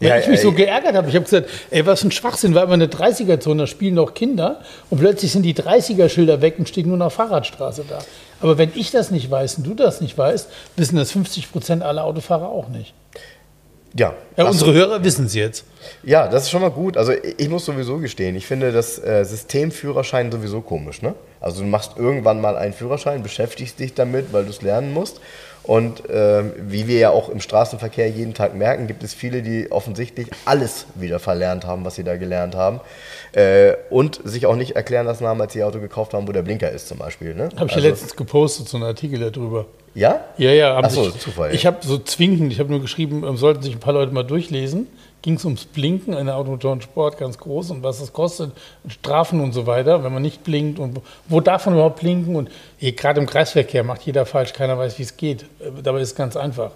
Weil 0.02 0.08
Ja, 0.10 0.18
ich 0.18 0.26
mich 0.28 0.38
ey. 0.38 0.42
so 0.42 0.52
geärgert 0.52 0.94
habe. 0.94 1.08
Ich 1.08 1.14
habe 1.14 1.24
gesagt, 1.24 1.48
ey, 1.70 1.86
was 1.86 2.00
für 2.00 2.08
ein 2.08 2.12
Schwachsinn, 2.12 2.54
war 2.54 2.64
immer 2.64 2.74
eine 2.74 2.86
30er-Zone, 2.88 3.62
da 3.62 3.66
spielen 3.66 3.94
noch 3.94 4.14
Kinder 4.14 4.60
und 4.90 4.98
plötzlich 4.98 5.32
sind 5.32 5.42
die 5.42 5.54
30er-Schilder 5.54 6.40
weg 6.42 6.56
und 6.58 6.68
steht 6.68 6.86
nur 6.86 6.96
noch 6.96 7.12
Fahrradstraße 7.12 7.84
da. 7.88 8.00
Aber 8.40 8.58
wenn 8.58 8.72
ich 8.74 8.90
das 8.90 9.10
nicht 9.10 9.30
weiß 9.30 9.58
und 9.58 9.66
du 9.66 9.74
das 9.74 10.00
nicht 10.00 10.18
weißt, 10.18 10.48
wissen 10.76 10.96
das 10.96 11.12
50 11.12 11.52
Prozent 11.52 11.82
aller 11.82 12.04
Autofahrer 12.04 12.48
auch 12.48 12.68
nicht. 12.68 12.92
Ja, 13.94 14.14
Ja, 14.38 14.46
unsere 14.46 14.72
Hörer 14.72 15.04
wissen 15.04 15.26
es 15.26 15.34
jetzt. 15.34 15.64
Ja, 16.02 16.26
das 16.26 16.44
ist 16.44 16.50
schon 16.50 16.62
mal 16.62 16.70
gut. 16.70 16.96
Also 16.96 17.12
ich 17.12 17.34
ich 17.38 17.48
muss 17.50 17.66
sowieso 17.66 17.98
gestehen, 17.98 18.34
ich 18.36 18.46
finde 18.46 18.72
das 18.72 18.98
äh, 18.98 19.22
System 19.24 19.70
Führerschein 19.70 20.32
sowieso 20.32 20.62
komisch. 20.62 21.02
Ne? 21.02 21.14
Also 21.40 21.60
du 21.62 21.68
machst 21.68 21.92
irgendwann 21.98 22.40
mal 22.40 22.56
einen 22.56 22.72
Führerschein, 22.72 23.22
beschäftigst 23.22 23.78
dich 23.78 23.92
damit, 23.92 24.32
weil 24.32 24.44
du 24.44 24.50
es 24.50 24.62
lernen 24.62 24.92
musst. 24.94 25.20
Und 25.64 26.02
ähm, 26.10 26.52
wie 26.58 26.88
wir 26.88 26.98
ja 26.98 27.10
auch 27.10 27.28
im 27.28 27.40
Straßenverkehr 27.40 28.08
jeden 28.10 28.34
Tag 28.34 28.54
merken, 28.56 28.88
gibt 28.88 29.04
es 29.04 29.14
viele, 29.14 29.42
die 29.42 29.70
offensichtlich 29.70 30.28
alles 30.44 30.86
wieder 30.96 31.20
verlernt 31.20 31.64
haben, 31.66 31.84
was 31.84 31.94
sie 31.94 32.02
da 32.04 32.16
gelernt 32.16 32.54
haben. 32.56 32.80
Äh, 33.32 33.74
und 33.88 34.20
sich 34.24 34.46
auch 34.46 34.56
nicht 34.56 34.74
erklären 34.74 35.06
lassen 35.06 35.26
haben, 35.26 35.40
als 35.40 35.52
sie 35.52 35.60
ihr 35.60 35.66
Auto 35.66 35.78
gekauft 35.78 36.14
haben, 36.14 36.26
wo 36.26 36.32
der 36.32 36.42
Blinker 36.42 36.70
ist 36.70 36.88
zum 36.88 36.98
Beispiel. 36.98 37.34
Ne? 37.34 37.44
Habe 37.56 37.66
ich 37.66 37.74
Also- 37.74 37.78
ja 37.80 37.88
letztens 37.90 38.16
gepostet, 38.16 38.68
so 38.68 38.76
einen 38.76 38.86
Artikel 38.86 39.18
darüber. 39.30 39.66
Ja? 39.94 40.20
Ja, 40.38 40.50
ja, 40.50 40.80
Ach 40.82 40.90
so, 40.90 41.04
sich, 41.04 41.20
Zufall. 41.20 41.54
Ich 41.54 41.66
habe 41.66 41.76
so 41.82 41.98
zwinkend, 41.98 42.52
ich 42.52 42.58
habe 42.58 42.70
nur 42.70 42.80
geschrieben, 42.80 43.24
ähm, 43.24 43.36
sollten 43.36 43.62
sich 43.62 43.74
ein 43.74 43.80
paar 43.80 43.92
Leute 43.92 44.12
mal 44.12 44.22
durchlesen. 44.24 44.88
Ging 45.22 45.34
es 45.34 45.44
ums 45.44 45.64
Blinken 45.64 46.14
in 46.14 46.26
der 46.26 46.36
Automotor 46.36 46.72
und 46.72 46.82
Sport 46.82 47.16
ganz 47.16 47.38
groß 47.38 47.70
und 47.70 47.82
was 47.84 48.00
das 48.00 48.12
kostet, 48.12 48.50
Strafen 48.88 49.40
und 49.40 49.52
so 49.52 49.66
weiter, 49.66 50.02
wenn 50.02 50.12
man 50.12 50.20
nicht 50.22 50.42
blinkt 50.42 50.80
und 50.80 51.00
wo- 51.28 51.40
darf 51.40 51.64
man 51.66 51.74
überhaupt 51.76 52.00
blinken 52.00 52.34
und 52.34 52.50
eh, 52.80 52.90
gerade 52.92 53.20
im 53.20 53.26
Kreisverkehr 53.26 53.84
macht 53.84 54.02
jeder 54.02 54.26
falsch, 54.26 54.52
keiner 54.52 54.76
weiß, 54.76 54.98
wie 54.98 55.04
es 55.04 55.16
geht. 55.16 55.42
Äh, 55.60 55.80
Dabei 55.82 56.00
ist 56.00 56.08
es 56.10 56.14
ganz 56.16 56.36
einfach. 56.36 56.72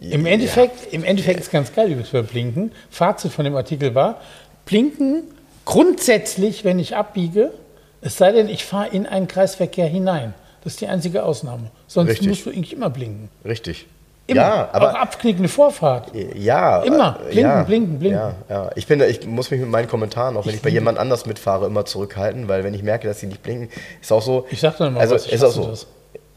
Im 0.00 0.26
Endeffekt, 0.26 0.92
im 0.92 1.04
Endeffekt 1.04 1.40
ist 1.40 1.50
ganz 1.52 1.72
geil 1.72 1.86
übrigens 1.88 2.10
beim 2.10 2.26
Blinken. 2.26 2.72
Fazit 2.90 3.32
von 3.32 3.44
dem 3.44 3.54
Artikel 3.54 3.94
war, 3.94 4.20
Blinken 4.66 5.22
grundsätzlich, 5.64 6.64
wenn 6.64 6.78
ich 6.80 6.96
abbiege, 6.96 7.52
es 8.00 8.18
sei 8.18 8.32
denn, 8.32 8.48
ich 8.48 8.64
fahre 8.64 8.88
in 8.88 9.06
einen 9.06 9.28
Kreisverkehr 9.28 9.86
hinein. 9.86 10.34
Das 10.64 10.74
ist 10.74 10.80
die 10.80 10.88
einzige 10.88 11.24
Ausnahme. 11.24 11.70
Sonst 11.86 12.10
Richtig. 12.10 12.28
musst 12.28 12.46
du 12.46 12.50
eigentlich 12.50 12.72
immer 12.72 12.90
blinken. 12.90 13.28
Richtig. 13.44 13.86
Immer. 14.26 14.40
Ja, 14.40 14.68
aber 14.72 14.90
Auch 14.90 14.94
abknickende 14.94 15.48
Vorfahrt. 15.48 16.12
Ja. 16.34 16.82
Immer. 16.82 17.18
äh, 17.20 17.32
Blinken, 17.32 17.50
ja, 17.50 17.62
blinken, 17.64 17.98
blinken. 17.98 18.20
Ja, 18.20 18.34
ja. 18.48 18.70
Ich 18.76 18.86
finde, 18.86 19.06
ich 19.06 19.26
muss 19.26 19.50
mich 19.50 19.60
mit 19.60 19.68
meinen 19.68 19.88
Kommentaren, 19.88 20.36
auch 20.36 20.46
wenn 20.46 20.54
ich, 20.54 20.62
bei 20.62 20.70
jemand 20.70 20.98
anders 20.98 21.26
mitfahre, 21.26 21.66
immer 21.66 21.84
zurückhalten, 21.84 22.46
weil 22.48 22.62
wenn 22.62 22.72
ich 22.72 22.82
merke, 22.82 23.08
dass 23.08 23.18
sie 23.20 23.26
nicht 23.26 23.42
blinken, 23.42 23.68
ist 24.00 24.12
auch 24.12 24.22
so. 24.22 24.46
Ich 24.50 24.60
sag 24.60 24.78
dann 24.78 24.88
immer 24.88 25.00
also, 25.00 25.16
was, 25.16 25.26
ich 25.26 25.32
ist 25.32 25.42
auch 25.42 25.50
so. 25.50 25.66
das. 25.66 25.86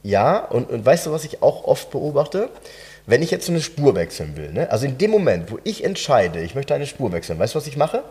Ja, 0.01 0.37
und, 0.37 0.69
und 0.69 0.85
weißt 0.85 1.05
du, 1.05 1.11
was 1.11 1.23
ich 1.25 1.41
auch 1.41 1.63
oft 1.63 1.91
beobachte? 1.91 2.49
Wenn 3.07 3.21
ich 3.21 3.29
jetzt 3.29 3.45
so 3.45 3.51
eine 3.51 3.61
Spur 3.61 3.95
wechseln 3.95 4.35
will, 4.35 4.51
ne? 4.51 4.69
also 4.71 4.85
in 4.87 4.97
dem 4.97 5.11
Moment, 5.11 5.51
wo 5.51 5.59
ich 5.63 5.83
entscheide, 5.83 6.41
ich 6.41 6.55
möchte 6.55 6.73
eine 6.73 6.87
Spur 6.87 7.11
wechseln, 7.11 7.37
weißt 7.37 7.53
du, 7.53 7.59
was 7.59 7.67
ich 7.67 7.77
mache? 7.77 8.03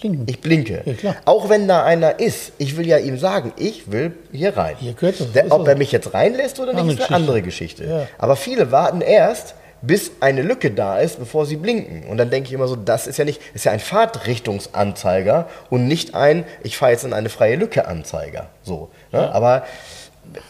Blinken. 0.00 0.24
Ich 0.26 0.40
blinke. 0.40 0.82
Ja. 1.02 1.16
Auch 1.24 1.48
wenn 1.48 1.68
da 1.68 1.84
einer 1.84 2.18
ist, 2.18 2.52
ich 2.58 2.76
will 2.76 2.86
ja 2.86 2.98
ihm 2.98 3.18
sagen, 3.18 3.52
ich 3.56 3.90
will 3.90 4.12
hier 4.32 4.56
rein. 4.56 4.76
Hier 4.78 4.94
gehört 4.94 5.20
das, 5.20 5.32
Der, 5.32 5.52
ob 5.52 5.68
er 5.68 5.76
mich 5.76 5.92
jetzt 5.92 6.12
reinlässt 6.12 6.58
oder 6.60 6.72
nicht, 6.72 6.98
ist 6.98 7.06
eine 7.08 7.16
andere 7.16 7.42
Geschichte. 7.42 7.84
Ja. 7.84 8.06
Aber 8.18 8.36
viele 8.36 8.72
warten 8.72 9.00
erst, 9.00 9.54
bis 9.82 10.12
eine 10.20 10.42
Lücke 10.42 10.70
da 10.70 10.98
ist, 10.98 11.18
bevor 11.18 11.44
sie 11.44 11.56
blinken. 11.56 12.04
Und 12.08 12.16
dann 12.16 12.30
denke 12.30 12.48
ich 12.48 12.52
immer 12.54 12.68
so, 12.68 12.76
das 12.76 13.06
ist 13.06 13.18
ja 13.18 13.24
nicht, 13.24 13.40
ist 13.52 13.64
ja 13.64 13.72
ein 13.72 13.80
Fahrtrichtungsanzeiger 13.80 15.48
und 15.70 15.88
nicht 15.88 16.14
ein, 16.14 16.44
ich 16.62 16.76
fahre 16.76 16.92
jetzt 16.92 17.04
in 17.04 17.12
eine 17.12 17.28
freie 17.28 17.56
Lücke 17.56 17.86
Anzeiger. 17.86 18.48
So. 18.62 18.90
Ne? 19.10 19.32
Aber 19.34 19.64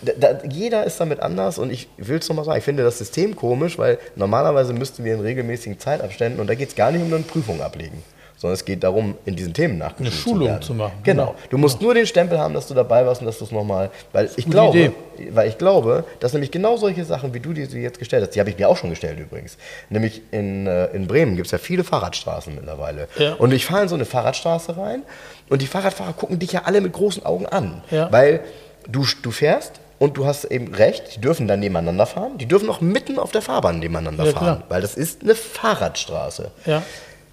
da, 0.02 0.12
da, 0.34 0.38
jeder 0.48 0.84
ist 0.84 1.00
damit 1.00 1.20
anders 1.20 1.58
und 1.58 1.72
ich 1.72 1.88
will 1.96 2.18
es 2.18 2.28
nochmal 2.28 2.44
sagen, 2.44 2.58
ich 2.58 2.64
finde 2.64 2.84
das 2.84 2.98
System 2.98 3.34
komisch, 3.34 3.78
weil 3.78 3.98
normalerweise 4.16 4.74
müssten 4.74 5.02
wir 5.02 5.14
in 5.14 5.20
regelmäßigen 5.20 5.78
Zeitabständen, 5.78 6.40
und 6.40 6.46
da 6.46 6.54
geht 6.54 6.68
es 6.68 6.76
gar 6.76 6.92
nicht 6.92 7.02
um 7.02 7.12
eine 7.12 7.22
Prüfung 7.22 7.62
ablegen, 7.62 8.02
sondern 8.42 8.54
es 8.54 8.64
geht 8.64 8.82
darum, 8.82 9.14
in 9.24 9.36
diesen 9.36 9.54
Themen 9.54 9.78
nachgeschult 9.78 10.08
Eine 10.12 10.16
Schulung 10.20 10.40
zu, 10.42 10.48
werden. 10.50 10.62
zu 10.62 10.74
machen, 10.74 10.92
Genau. 11.04 11.26
genau. 11.28 11.34
Du 11.48 11.58
musst 11.58 11.80
nur 11.80 11.94
den 11.94 12.06
Stempel 12.06 12.38
haben, 12.38 12.52
dass 12.54 12.66
du 12.66 12.74
dabei 12.74 13.06
warst 13.06 13.20
und 13.22 13.26
dass 13.28 13.38
du 13.38 13.44
es 13.44 13.52
nochmal, 13.52 13.90
weil 14.12 14.28
ich 14.36 14.44
glaube, 14.50 14.76
Idee. 14.78 14.92
weil 15.30 15.48
ich 15.48 15.56
glaube, 15.58 16.04
dass 16.20 16.32
nämlich 16.32 16.50
genau 16.50 16.76
solche 16.76 17.04
Sachen, 17.04 17.32
wie 17.32 17.40
du 17.40 17.52
die 17.52 17.62
jetzt 17.62 17.98
gestellt 18.00 18.24
hast, 18.26 18.34
die 18.34 18.40
habe 18.40 18.50
ich 18.50 18.58
mir 18.58 18.68
auch 18.68 18.76
schon 18.76 18.90
gestellt 18.90 19.18
übrigens. 19.20 19.56
Nämlich 19.88 20.20
in, 20.32 20.66
äh, 20.66 20.86
in 20.88 21.06
Bremen 21.06 21.36
gibt 21.36 21.46
es 21.46 21.52
ja 21.52 21.58
viele 21.58 21.84
Fahrradstraßen 21.84 22.54
mittlerweile. 22.54 23.08
Ja. 23.16 23.34
Und 23.34 23.52
ich 23.52 23.64
fahre 23.64 23.84
in 23.84 23.88
so 23.88 23.94
eine 23.94 24.04
Fahrradstraße 24.04 24.76
rein 24.76 25.02
und 25.48 25.62
die 25.62 25.66
Fahrradfahrer 25.66 26.12
gucken 26.12 26.38
dich 26.38 26.52
ja 26.52 26.62
alle 26.64 26.80
mit 26.80 26.92
großen 26.92 27.24
Augen 27.24 27.46
an. 27.46 27.82
Ja. 27.92 28.10
Weil 28.12 28.40
du, 28.88 29.06
du 29.22 29.30
fährst 29.30 29.80
und 30.00 30.16
du 30.16 30.26
hast 30.26 30.46
eben 30.46 30.74
recht, 30.74 31.14
die 31.14 31.20
dürfen 31.20 31.46
dann 31.46 31.60
nebeneinander 31.60 32.06
fahren. 32.06 32.36
Die 32.38 32.46
dürfen 32.46 32.68
auch 32.68 32.80
mitten 32.80 33.20
auf 33.20 33.30
der 33.30 33.40
Fahrbahn 33.40 33.78
nebeneinander 33.78 34.24
Ja, 34.24 34.32
fahren, 34.32 34.44
klar. 34.56 34.62
weil 34.68 34.80
das 34.82 34.94
ist 34.96 35.22
eine 35.22 35.36
Fahrradstraße. 35.36 36.50
Ja. 36.66 36.82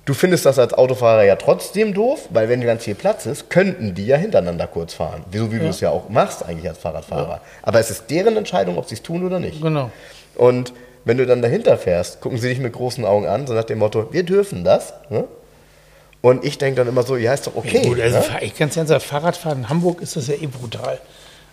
Du 0.09 0.15
findest 0.15 0.43
das 0.47 0.57
als 0.57 0.73
Autofahrer 0.73 1.23
ja 1.23 1.35
trotzdem 1.35 1.93
doof, 1.93 2.29
weil 2.31 2.49
wenn 2.49 2.61
ganz 2.61 2.83
viel 2.83 2.95
Platz 2.95 3.27
ist, 3.27 3.51
könnten 3.51 3.93
die 3.93 4.07
ja 4.07 4.17
hintereinander 4.17 4.65
kurz 4.65 4.95
fahren. 4.95 5.23
Wieso, 5.29 5.51
wie 5.51 5.59
du 5.59 5.67
es 5.67 5.81
ja 5.81 5.91
auch 5.91 6.09
machst 6.09 6.43
eigentlich 6.43 6.67
als 6.67 6.79
Fahrradfahrer. 6.79 7.41
Aber 7.61 7.79
es 7.79 7.91
ist 7.91 8.09
deren 8.09 8.35
Entscheidung, 8.35 8.79
ob 8.79 8.89
sie 8.89 8.95
es 8.95 9.03
tun 9.03 9.23
oder 9.23 9.39
nicht. 9.39 9.61
Genau. 9.61 9.91
Und 10.33 10.73
wenn 11.05 11.17
du 11.17 11.27
dann 11.27 11.43
dahinter 11.43 11.77
fährst, 11.77 12.21
gucken 12.21 12.39
sie 12.39 12.49
dich 12.49 12.57
mit 12.57 12.73
großen 12.73 13.05
Augen 13.05 13.27
an, 13.27 13.45
so 13.45 13.53
nach 13.53 13.65
dem 13.65 13.77
Motto, 13.77 14.11
wir 14.11 14.23
dürfen 14.23 14.63
das. 14.63 14.95
Ne? 15.11 15.25
Und 16.21 16.43
ich 16.43 16.57
denke 16.57 16.77
dann 16.77 16.87
immer 16.87 17.03
so, 17.03 17.15
ja, 17.15 17.35
ist 17.35 17.45
doch 17.45 17.55
okay. 17.55 17.83
Gut, 17.83 18.01
also 18.01 18.17
ne? 18.17 18.25
ich 18.41 18.57
ganz 18.57 18.75
ernsthaft, 18.77 19.05
Fahrradfahren 19.05 19.59
in 19.59 19.69
Hamburg 19.69 20.01
ist 20.01 20.15
das 20.15 20.25
ja 20.25 20.33
eh 20.33 20.47
brutal. 20.47 20.97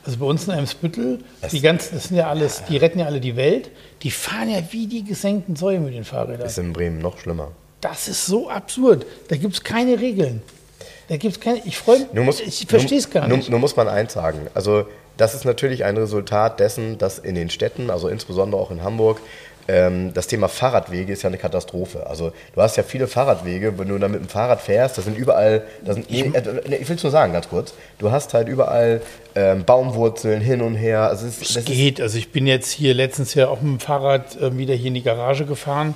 Also 0.07 0.17
bei 0.17 0.25
uns 0.25 0.47
in 0.47 0.55
Eimsbüttel, 0.55 1.19
die 1.53 1.61
ganzen, 1.61 1.97
das 1.97 2.05
sind 2.05 2.17
ja 2.17 2.31
alles, 2.31 2.63
die 2.71 2.79
retten 2.79 3.01
ja 3.01 3.05
alle 3.05 3.21
die 3.21 3.37
Welt, 3.37 3.71
die 4.01 4.11
fahren 4.11 4.49
ja 4.49 4.63
wie 4.71 4.87
die 4.87 5.05
gesenkten 5.05 5.57
Säue 5.57 5.79
mit 5.79 5.93
den 5.93 6.05
Fahrrädern. 6.05 6.47
Ist 6.47 6.57
in 6.57 6.73
Bremen 6.73 7.01
noch 7.01 7.19
schlimmer. 7.19 7.51
Das 7.81 8.09
ist 8.09 8.27
so 8.27 8.49
absurd. 8.49 9.07
Da 9.29 9.37
gibt 9.37 9.55
es 9.55 9.63
keine 9.63 10.01
Regeln. 10.01 10.43
Da 11.09 11.17
gibt 11.17 11.37
es 11.37 11.41
keine, 11.41 11.61
ich 11.65 11.77
freue 11.77 12.07
mich, 12.13 12.47
ich 12.47 12.67
verstehe 12.67 12.99
es 12.99 13.11
gar 13.11 13.29
nicht. 13.29 13.49
Nur 13.49 13.61
muss 13.61 13.77
man 13.77 13.89
eins 13.89 14.13
sagen. 14.15 14.49
Also, 14.55 14.87
das 15.17 15.35
ist 15.35 15.45
natürlich 15.45 15.85
ein 15.85 15.97
Resultat 15.97 16.61
dessen, 16.61 16.99
dass 16.99 17.19
in 17.19 17.35
den 17.35 17.49
Städten, 17.49 17.91
also 17.91 18.09
insbesondere 18.09 18.61
auch 18.61 18.71
in 18.71 18.83
Hamburg, 18.83 19.21
ähm, 19.69 20.13
das 20.15 20.27
Thema 20.27 20.49
Fahrradwege 20.49 21.13
ist 21.13 21.23
ja 21.23 21.29
eine 21.29 21.39
Katastrophe. 21.39 22.07
Also 22.07 22.33
du 22.55 22.61
hast 22.63 22.77
ja 22.77 22.83
viele 22.83 23.09
Fahrradwege, 23.09 23.79
wenn 23.79 23.89
du 23.89 23.99
da 23.99 24.09
mit 24.09 24.21
dem 24.21 24.29
Fahrrad 24.29 24.61
fährst, 24.61 24.99
da 24.99 25.03
sind 25.03 25.17
überall, 25.17 25.65
da 25.85 25.95
sind, 25.95 26.11
nee, 26.11 26.21
äh, 26.21 26.43
nee, 26.69 26.77
ich 26.77 26.89
will 26.89 26.97
es 26.97 27.03
nur 27.03 27.11
sagen, 27.11 27.33
ganz 27.33 27.49
kurz, 27.49 27.75
du 27.99 28.11
hast 28.11 28.35
halt 28.35 28.49
überall 28.49 29.01
ähm, 29.35 29.65
Baumwurzeln 29.65 30.41
hin 30.41 30.61
und 30.61 30.77
her. 30.77 31.09
Also 31.09 31.27
es, 31.27 31.41
Es 31.41 31.55
das 31.55 31.65
geht. 31.65 32.01
Also 32.01 32.19
ich 32.19 32.31
bin 32.31 32.47
jetzt 32.47 32.71
hier 32.71 32.95
letztens 32.95 33.35
ja 33.35 33.49
auch 33.49 33.61
mit 33.61 33.73
dem 33.73 33.81
Fahrrad 33.81 34.41
äh, 34.41 34.57
wieder 34.57 34.75
hier 34.75 34.89
in 34.89 34.95
die 34.95 35.03
Garage 35.03 35.47
gefahren 35.47 35.95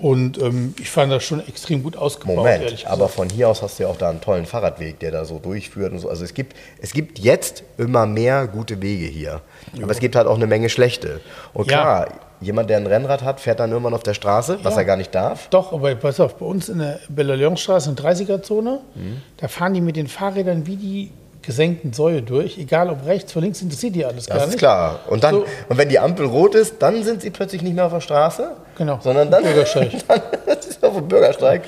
und 0.00 0.38
ähm, 0.40 0.74
ich 0.80 0.90
fand 0.90 1.12
das 1.12 1.22
schon 1.24 1.46
extrem 1.46 1.82
gut 1.82 1.96
ausgebaut, 1.96 2.36
Moment, 2.36 2.86
aber 2.86 3.08
von 3.08 3.28
hier 3.28 3.48
aus 3.48 3.62
hast 3.62 3.78
du 3.78 3.82
ja 3.84 3.88
auch 3.88 3.96
da 3.96 4.08
einen 4.10 4.20
tollen 4.20 4.46
Fahrradweg, 4.46 4.98
der 5.00 5.10
da 5.10 5.24
so 5.24 5.38
durchführt 5.38 5.92
und 5.92 5.98
so. 5.98 6.08
Also 6.08 6.24
es 6.24 6.34
gibt, 6.34 6.56
es 6.80 6.92
gibt 6.92 7.18
jetzt 7.18 7.62
immer 7.78 8.06
mehr 8.06 8.46
gute 8.46 8.80
Wege 8.80 9.06
hier. 9.06 9.42
Aber 9.82 9.90
es 9.92 9.98
gibt 10.00 10.16
halt 10.16 10.26
auch 10.26 10.36
eine 10.36 10.46
Menge 10.46 10.68
schlechte. 10.68 11.20
Und 11.52 11.70
Ja. 11.70 11.80
klar, 11.80 12.08
jemand, 12.40 12.70
der 12.70 12.78
ein 12.78 12.86
Rennrad 12.86 13.22
hat, 13.22 13.40
fährt 13.40 13.60
dann 13.60 13.70
irgendwann 13.70 13.92
auf 13.94 14.02
der 14.02 14.14
Straße, 14.14 14.60
was 14.62 14.74
Ja. 14.74 14.80
er 14.80 14.84
gar 14.86 14.96
nicht 14.96 15.14
darf. 15.14 15.48
Doch, 15.50 15.72
aber 15.72 15.94
pass 15.94 16.18
auf, 16.20 16.36
bei 16.36 16.46
uns 16.46 16.68
in 16.70 16.78
der 16.78 17.00
Bella-Leon-Straße, 17.10 17.90
in 17.90 17.96
30er-Zone, 17.96 18.80
Mhm. 18.94 19.22
da 19.36 19.48
fahren 19.48 19.74
die 19.74 19.80
mit 19.82 19.96
den 19.96 20.06
Fahrrädern 20.08 20.66
wie 20.66 20.76
die 20.76 21.10
gesenkten 21.42 21.92
Säue 21.92 22.22
durch. 22.22 22.58
Egal 22.58 22.90
ob 22.90 23.04
rechts 23.06 23.34
oder 23.34 23.42
links, 23.44 23.62
interessiert 23.62 23.94
die 23.94 24.04
alles 24.04 24.26
Das 24.26 24.36
gar 24.36 24.44
ist 24.44 24.50
nicht. 24.50 24.58
klar. 24.58 25.00
Und, 25.08 25.24
dann, 25.24 25.34
So. 25.36 25.44
und 25.68 25.78
wenn 25.78 25.88
die 25.88 25.98
Ampel 25.98 26.26
rot 26.26 26.54
ist, 26.54 26.76
dann 26.80 27.02
sind 27.02 27.22
sie 27.22 27.30
plötzlich 27.30 27.62
nicht 27.62 27.74
mehr 27.74 27.86
auf 27.86 27.92
der 27.92 28.00
Straße, 28.00 28.50
Genau. 28.76 28.98
sondern 29.02 29.30
dann, 29.30 29.42
Bürgersteig. 29.42 29.90
dann 30.08 30.58
ist 30.58 30.84
auf 30.84 30.94
dem 30.96 31.08
Bürgersteig. 31.08 31.62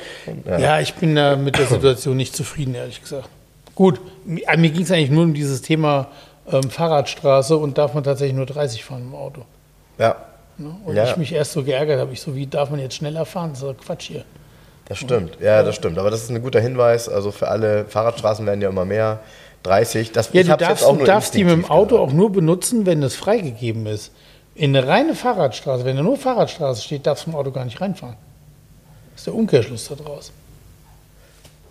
Ja. 0.49 0.59
Ja, 0.59 0.81
ich 0.81 0.95
bin 0.95 1.14
da 1.14 1.37
mit 1.37 1.59
der 1.59 1.66
Situation 1.66 2.16
nicht 2.16 2.37
zufrieden, 2.37 2.75
ehrlich 2.75 3.01
gesagt. 3.01 3.29
Gut, 3.75 4.01
mir, 4.27 4.45
mir 4.57 4.70
ging 4.70 4.83
es 4.83 4.91
eigentlich 4.91 5.11
nur 5.11 5.25
um 5.25 5.35
dieses 5.35 5.62
Thema 5.62 6.09
ähm, 6.51 6.68
Fahrradstraße 6.70 7.57
und 7.57 7.79
darf 7.79 7.95
man 7.95 8.05
tatsächlich 8.05 8.37
nur 8.37 8.47
30 8.47 8.85
fahren 8.85 9.03
im 9.03 9.14
Auto. 9.14 9.43
ja, 9.99 10.16
Ne? 10.59 10.75
Und 10.85 10.95
Ja. 10.95 11.05
ich 11.05 11.16
mich 11.16 11.33
erst 11.33 11.53
so 11.53 11.62
geärgert 11.64 11.99
habe, 11.99 12.12
ich 12.12 12.20
so, 12.20 12.37
wie 12.37 12.47
darf 12.47 12.68
man 12.68 12.79
jetzt 12.79 12.95
schneller 12.97 13.25
fahren? 13.25 13.51
Das 13.53 13.62
ist 13.62 13.66
doch 13.68 13.77
Quatsch 13.79 14.09
hier. 14.09 14.25
das 14.87 14.99
stimmt. 14.99 15.39
Ja, 15.41 15.62
das 15.62 15.75
stimmt. 15.77 15.97
Aber 15.99 16.11
das 16.11 16.23
ist 16.25 16.31
ein 16.31 16.43
guter 16.43 16.61
Hinweis. 16.61 17.09
Also 17.09 17.31
für 17.33 17.49
alle 17.49 17.87
Fahrradstraßen 17.87 18.45
werden 18.45 18.61
ja 18.61 18.68
immer 18.68 18.85
mehr. 18.85 19.20
30. 19.63 20.13
Das, 20.13 20.33
Ja, 20.33 20.41
ich 20.41 20.49
du 20.49 20.57
darfst, 20.57 20.85
du 20.87 20.97
darfst 21.05 21.35
die 21.35 21.45
mit 21.45 21.53
dem 21.53 21.65
Auto 21.65 21.97
gesagt. 21.97 22.11
auch 22.11 22.13
nur 22.13 22.31
benutzen, 22.33 22.87
wenn 22.87 23.03
es 23.03 23.15
freigegeben 23.15 23.87
ist. 23.87 24.11
In 24.55 24.77
eine 24.77 24.87
reine 24.87 25.15
Fahrradstraße, 25.15 25.85
wenn 25.85 25.97
da 25.97 26.03
nur 26.03 26.17
Fahrradstraße 26.17 26.83
steht, 26.83 27.07
darfst 27.07 27.27
du 27.27 27.31
im 27.31 27.37
Auto 27.37 27.51
gar 27.51 27.65
nicht 27.65 27.81
reinfahren. 27.81 28.17
Das 29.13 29.21
ist 29.23 29.27
der 29.27 29.35
Umkehrschluss 29.35 29.89
daraus. 29.89 30.33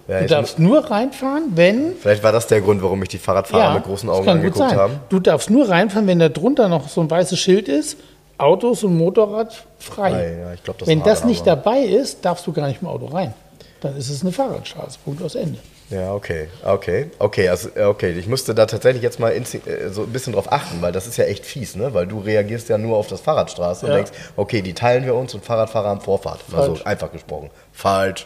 Ja, 0.08 0.22
Du 0.22 0.28
darfst 0.28 0.58
nur 0.58 0.90
reinfahren, 0.90 1.52
wenn. 1.56 1.94
Vielleicht 2.00 2.24
war 2.24 2.32
das 2.32 2.48
der 2.48 2.62
Grund, 2.62 2.82
warum 2.82 3.00
mich 3.00 3.10
die 3.10 3.18
Fahrradfahrer 3.20 3.76
mit 3.76 3.84
großen 3.84 4.10
Augen 4.10 4.28
angeguckt 4.28 4.74
haben. 4.76 5.00
Du 5.10 5.20
darfst 5.20 5.50
nur 5.50 5.70
reinfahren, 5.70 6.08
wenn 6.08 6.20
da 6.20 6.30
drunter 6.30 6.68
noch 6.70 6.90
so 6.90 7.02
ein 7.02 7.10
weißes 7.10 7.38
Schild 7.40 7.68
ist: 7.68 7.98
Autos 8.38 8.84
und 8.84 8.98
Motorrad 8.98 9.54
frei. 9.78 10.10
Frei, 10.12 10.38
ja, 10.40 10.54
glaub, 10.64 10.78
das 10.80 10.88
wenn 10.88 11.04
das 11.04 11.22
da 11.22 11.28
nicht 11.28 11.46
dabei 11.46 11.80
ist, 11.82 12.26
darfst 12.26 12.48
du 12.48 12.52
gar 12.52 12.68
nicht 12.68 12.82
im 12.82 12.88
Auto 12.88 13.06
rein. 13.06 13.34
Dann 13.82 13.96
ist 13.96 14.10
es 14.10 14.22
eine 14.22 14.32
Fahrradstraße. 14.32 14.98
Punkt 15.06 15.22
aus 15.22 15.36
Ende. 15.36 15.60
Ja, 15.92 16.14
okay, 16.14 16.48
okay, 16.64 17.12
okay, 17.20 17.50
also 17.50 17.70
okay, 17.76 18.12
ich 18.12 18.28
musste 18.28 18.56
da 18.56 18.66
tatsächlich 18.66 19.04
jetzt 19.04 19.20
mal 19.20 19.32
äh, 19.34 19.44
so 19.92 20.04
ein 20.04 20.10
bisschen 20.14 20.34
drauf 20.34 20.52
achten, 20.52 20.82
weil 20.82 20.92
das 20.92 21.06
ist 21.06 21.18
ja 21.18 21.26
echt 21.26 21.46
fies, 21.46 21.76
ne? 21.76 21.94
Weil 21.94 22.08
du 22.08 22.20
reagierst 22.20 22.70
ja 22.70 22.78
nur 22.78 22.98
auf 22.98 23.08
das 23.08 23.22
Fahrradstraße 23.22 23.86
und 23.86 23.92
Ja. 23.92 23.98
denkst, 23.98 24.12
okay, 24.38 24.62
die 24.62 24.74
teilen 24.74 25.06
wir 25.06 25.14
uns 25.16 25.34
und 25.34 25.44
Fahrradfahrer 25.44 25.90
haben 25.90 26.02
Vorfahrt. 26.02 26.40
Also 26.54 26.76
Falsch. 26.76 26.86
einfach 26.88 27.12
gesprochen. 27.12 27.50
Falsch. 27.72 28.26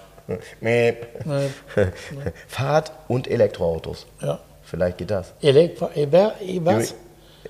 Meep. 0.62 1.08
Nee. 1.26 1.50
Fahrrad 2.48 2.92
und 3.08 3.28
Elektroautos. 3.28 4.06
Ja. 4.22 4.40
Vielleicht 4.64 4.98
geht 4.98 5.12
das. 5.12 5.34
Elektro, 5.42 5.90
e, 5.96 6.08
wer, 6.10 6.36
e, 6.42 6.60
was? 6.64 6.96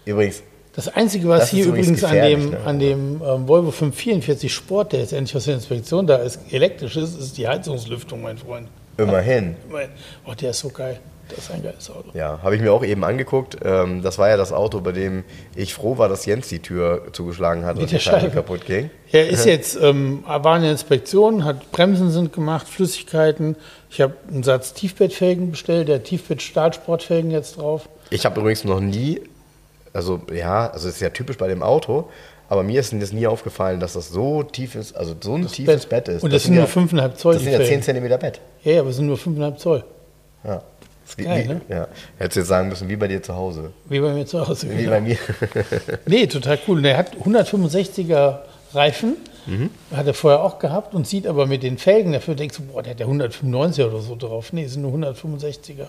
Übrigens, 0.04 0.44
Das 0.76 0.90
Einzige, 0.90 1.30
was 1.30 1.40
Das 1.42 1.50
hier 1.52 1.66
übrigens 1.68 2.00
übrigens 2.00 2.04
an 2.04 2.22
dem, 2.22 2.50
ne? 2.50 2.60
an 2.66 2.80
dem 2.80 3.22
ähm, 3.26 3.48
Volvo 3.48 3.72
544 3.72 4.54
Sport, 4.54 4.92
der 4.92 5.00
jetzt 5.00 5.14
endlich 5.14 5.36
aus 5.36 5.46
der 5.46 5.56
Inspektion 5.56 6.06
da 6.08 6.18
ist, 6.18 6.40
elektrisch 6.52 6.98
ist, 6.98 7.18
ist 7.18 7.38
die 7.38 7.48
Heizungslüftung, 7.48 8.22
mein 8.22 8.38
Freund. 8.38 8.68
Immerhin. 8.98 9.56
Oh, 10.26 10.34
der 10.34 10.52
ist 10.52 10.60
so 10.60 10.70
geil. 10.70 11.00
Das 11.30 11.40
ist 11.40 11.52
ein 11.52 11.64
geiles 11.64 11.90
Auto. 11.90 12.10
Ja, 12.14 12.40
habe 12.44 12.56
ich 12.56 12.62
mir 12.62 12.72
auch 12.72 12.84
eben 12.84 13.04
angeguckt. 13.04 13.58
Ähm, 13.64 14.04
das 14.04 14.20
war 14.20 14.30
ja 14.30 14.38
das 14.38 14.54
Auto, 14.54 14.82
bei 14.82 14.92
dem 14.92 15.24
ich 15.56 15.74
froh 15.74 15.98
war, 15.98 16.08
dass 16.08 16.26
Jens 16.26 16.50
die 16.50 16.60
Tür 16.60 17.08
zugeschlagen 17.14 17.66
hat 17.66 17.78
und 17.78 17.92
der 17.92 17.98
die 17.98 18.04
Scheibe 18.04 18.30
kaputt 18.30 18.66
ging. 18.66 18.92
Er 19.12 19.28
ist 19.28 19.46
jetzt, 19.46 19.76
ähm, 19.82 20.24
war 20.26 20.56
in 20.56 20.64
der 20.64 20.72
Inspektion, 20.72 21.44
hat 21.44 21.72
Bremsen 21.72 22.12
sind 22.12 22.32
gemacht, 22.32 22.68
Flüssigkeiten. 22.68 23.56
Ich 23.90 24.02
habe 24.02 24.14
einen 24.30 24.44
Satz 24.44 24.74
Tiefbettfelgen 24.74 25.52
bestellt, 25.52 25.88
der 25.88 26.04
Tiefbett-Stahlsportfelgen 26.04 27.32
jetzt 27.32 27.58
drauf. 27.58 27.90
Ich 28.12 28.26
habe 28.26 28.40
übrigens 28.40 28.64
noch 28.64 28.80
nie, 28.80 29.22
also 29.94 30.22
ja, 30.32 30.70
also 30.70 30.90
ist 30.90 31.02
ja 31.02 31.10
typisch 31.10 31.38
bei 31.38 31.48
dem 31.48 31.64
Auto, 31.64 32.10
aber 32.50 32.62
mir 32.62 32.80
ist 32.80 32.94
das 32.94 33.12
nie 33.12 33.26
aufgefallen, 33.26 33.80
dass 33.80 33.94
das 33.94 34.10
so 34.10 34.44
tief 34.44 34.76
ist, 34.76 34.96
also 34.96 35.16
so 35.20 35.36
ein 35.36 35.48
tiefes 35.48 35.88
Bett, 35.88 36.08
ist. 36.08 36.24
Und 36.24 36.32
das, 36.32 36.44
sind 36.44 36.54
ja, 36.54 36.62
nur 36.62 36.70
5,5 36.70 37.16
Zoll, 37.16 37.34
Das 37.34 37.44
sind 37.44 37.52
ja 37.52 37.58
10 37.58 37.68
Felgen. 37.68 37.84
Zentimeter 37.84 38.18
Bett. 38.20 38.40
Ja, 38.66 38.74
ja, 38.74 38.82
aber 38.82 38.90
es 38.90 38.98
sind 38.98 39.06
nur 39.06 39.18
5,5 39.18 39.56
Zoll. 39.58 39.84
Ja. 40.44 40.62
Wie, 41.16 41.24
geil, 41.24 41.44
wie, 41.44 41.48
ne? 41.48 41.62
ja. 41.70 41.88
Hättest 42.18 42.36
du 42.36 42.40
jetzt 42.42 42.50
sagen 42.50 42.70
müssen, 42.70 42.90
wie 42.90 42.96
bei 42.96 43.08
dir 43.08 43.22
zu 43.22 43.36
Hause. 43.36 43.72
Wie 43.88 44.00
bei 44.00 44.12
mir 44.12 44.26
zu 44.26 44.46
Hause. 44.46 44.70
Wie 44.70 44.78
genau. 44.78 44.90
bei 44.90 45.02
mir. 45.02 45.18
Nee, 46.08 46.26
total 46.26 46.60
cool. 46.68 46.80
Und 46.80 46.86
er 46.86 46.98
hat 46.98 47.16
165er 47.16 48.40
Reifen, 48.74 49.18
hat 49.96 50.08
er 50.08 50.16
vorher 50.16 50.42
auch 50.42 50.58
gehabt 50.58 50.96
und 50.96 51.08
sieht 51.08 51.28
aber 51.28 51.46
mit 51.46 51.62
den 51.62 51.78
Felgen, 51.78 52.12
dafür 52.12 52.34
denkst 52.34 52.58
du, 52.58 52.64
boah, 52.64 52.82
der 52.82 52.92
hat 52.92 53.00
ja 53.00 53.06
195er 53.06 53.86
oder 53.86 54.00
so 54.00 54.16
drauf. 54.16 54.52
Nee, 54.52 54.64
es 54.64 54.74
sind 54.74 54.82
nur 54.82 54.94
165er. 54.94 55.88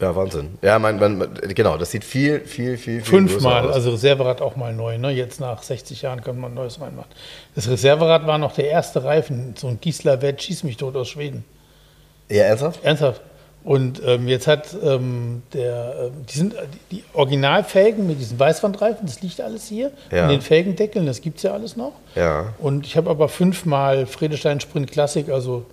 ja, 0.00 0.16
Wahnsinn. 0.16 0.58
Ja, 0.62 0.78
mein, 0.78 0.98
mein, 0.98 1.28
genau, 1.54 1.76
das 1.76 1.90
sieht 1.90 2.04
viel, 2.04 2.40
viel, 2.40 2.78
viel, 2.78 3.02
viel 3.02 3.02
Fünfmal, 3.02 3.70
also 3.70 3.90
Reserverad 3.90 4.40
auch 4.40 4.56
mal 4.56 4.72
neu. 4.72 4.96
Ne? 4.96 5.10
Jetzt 5.10 5.38
nach 5.38 5.62
60 5.62 6.00
Jahren 6.00 6.22
kann 6.22 6.40
man 6.40 6.52
ein 6.52 6.54
neues 6.54 6.80
reinmachen. 6.80 7.10
Das 7.54 7.68
Reserverad 7.68 8.26
war 8.26 8.38
noch 8.38 8.54
der 8.54 8.70
erste 8.70 9.04
Reifen, 9.04 9.54
so 9.58 9.68
ein 9.68 9.78
Giesler 9.82 10.22
Wett, 10.22 10.42
schieß 10.42 10.64
mich 10.64 10.78
tot 10.78 10.96
aus 10.96 11.10
Schweden. 11.10 11.44
Ja, 12.28 12.44
ernsthaft? 12.44 12.84
Ernsthaft. 12.84 13.20
Und 13.64 14.02
ähm, 14.04 14.28
jetzt 14.28 14.46
hat 14.46 14.76
ähm, 14.82 15.42
der, 15.54 15.94
ähm, 15.98 16.26
die 16.28 16.36
sind 16.36 16.54
die 16.90 17.02
Originalfelgen 17.14 18.06
mit 18.06 18.20
diesen 18.20 18.38
Weißwandreifen, 18.38 19.06
das 19.06 19.22
liegt 19.22 19.40
alles 19.40 19.66
hier. 19.68 19.90
Ja. 20.12 20.24
In 20.24 20.28
den 20.28 20.40
Felgendeckeln, 20.42 21.06
das 21.06 21.22
gibt 21.22 21.38
es 21.38 21.44
ja 21.44 21.52
alles 21.52 21.74
noch. 21.74 21.92
Ja. 22.14 22.52
Und 22.58 22.86
ich 22.86 22.98
habe 22.98 23.08
aber 23.08 23.30
fünfmal 23.30 24.04
Friedestein 24.04 24.60
Sprint 24.60 24.92
Classic, 24.92 25.30
also 25.30 25.64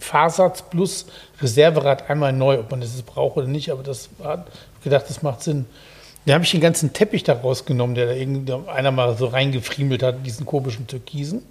Fahrsatz 0.00 0.62
plus 0.62 1.06
Reserverad 1.40 2.10
einmal 2.10 2.32
neu, 2.32 2.58
ob 2.58 2.72
man 2.72 2.80
das 2.80 2.96
jetzt 2.96 3.06
braucht 3.06 3.36
oder 3.36 3.46
nicht, 3.46 3.70
aber 3.70 3.84
das 3.84 4.08
hat 4.24 4.48
gedacht, 4.82 5.04
das 5.08 5.22
macht 5.22 5.44
Sinn. 5.44 5.66
Da 6.24 6.34
habe 6.34 6.44
ich 6.44 6.52
den 6.52 6.60
ganzen 6.60 6.92
Teppich 6.92 7.24
da 7.24 7.32
rausgenommen, 7.32 7.96
der 7.96 8.14
da 8.46 8.60
einer 8.72 8.92
mal 8.92 9.16
so 9.16 9.26
reingefriemelt 9.26 10.04
hat, 10.04 10.24
diesen 10.24 10.46
komischen 10.46 10.86
Türkisen. 10.86 11.42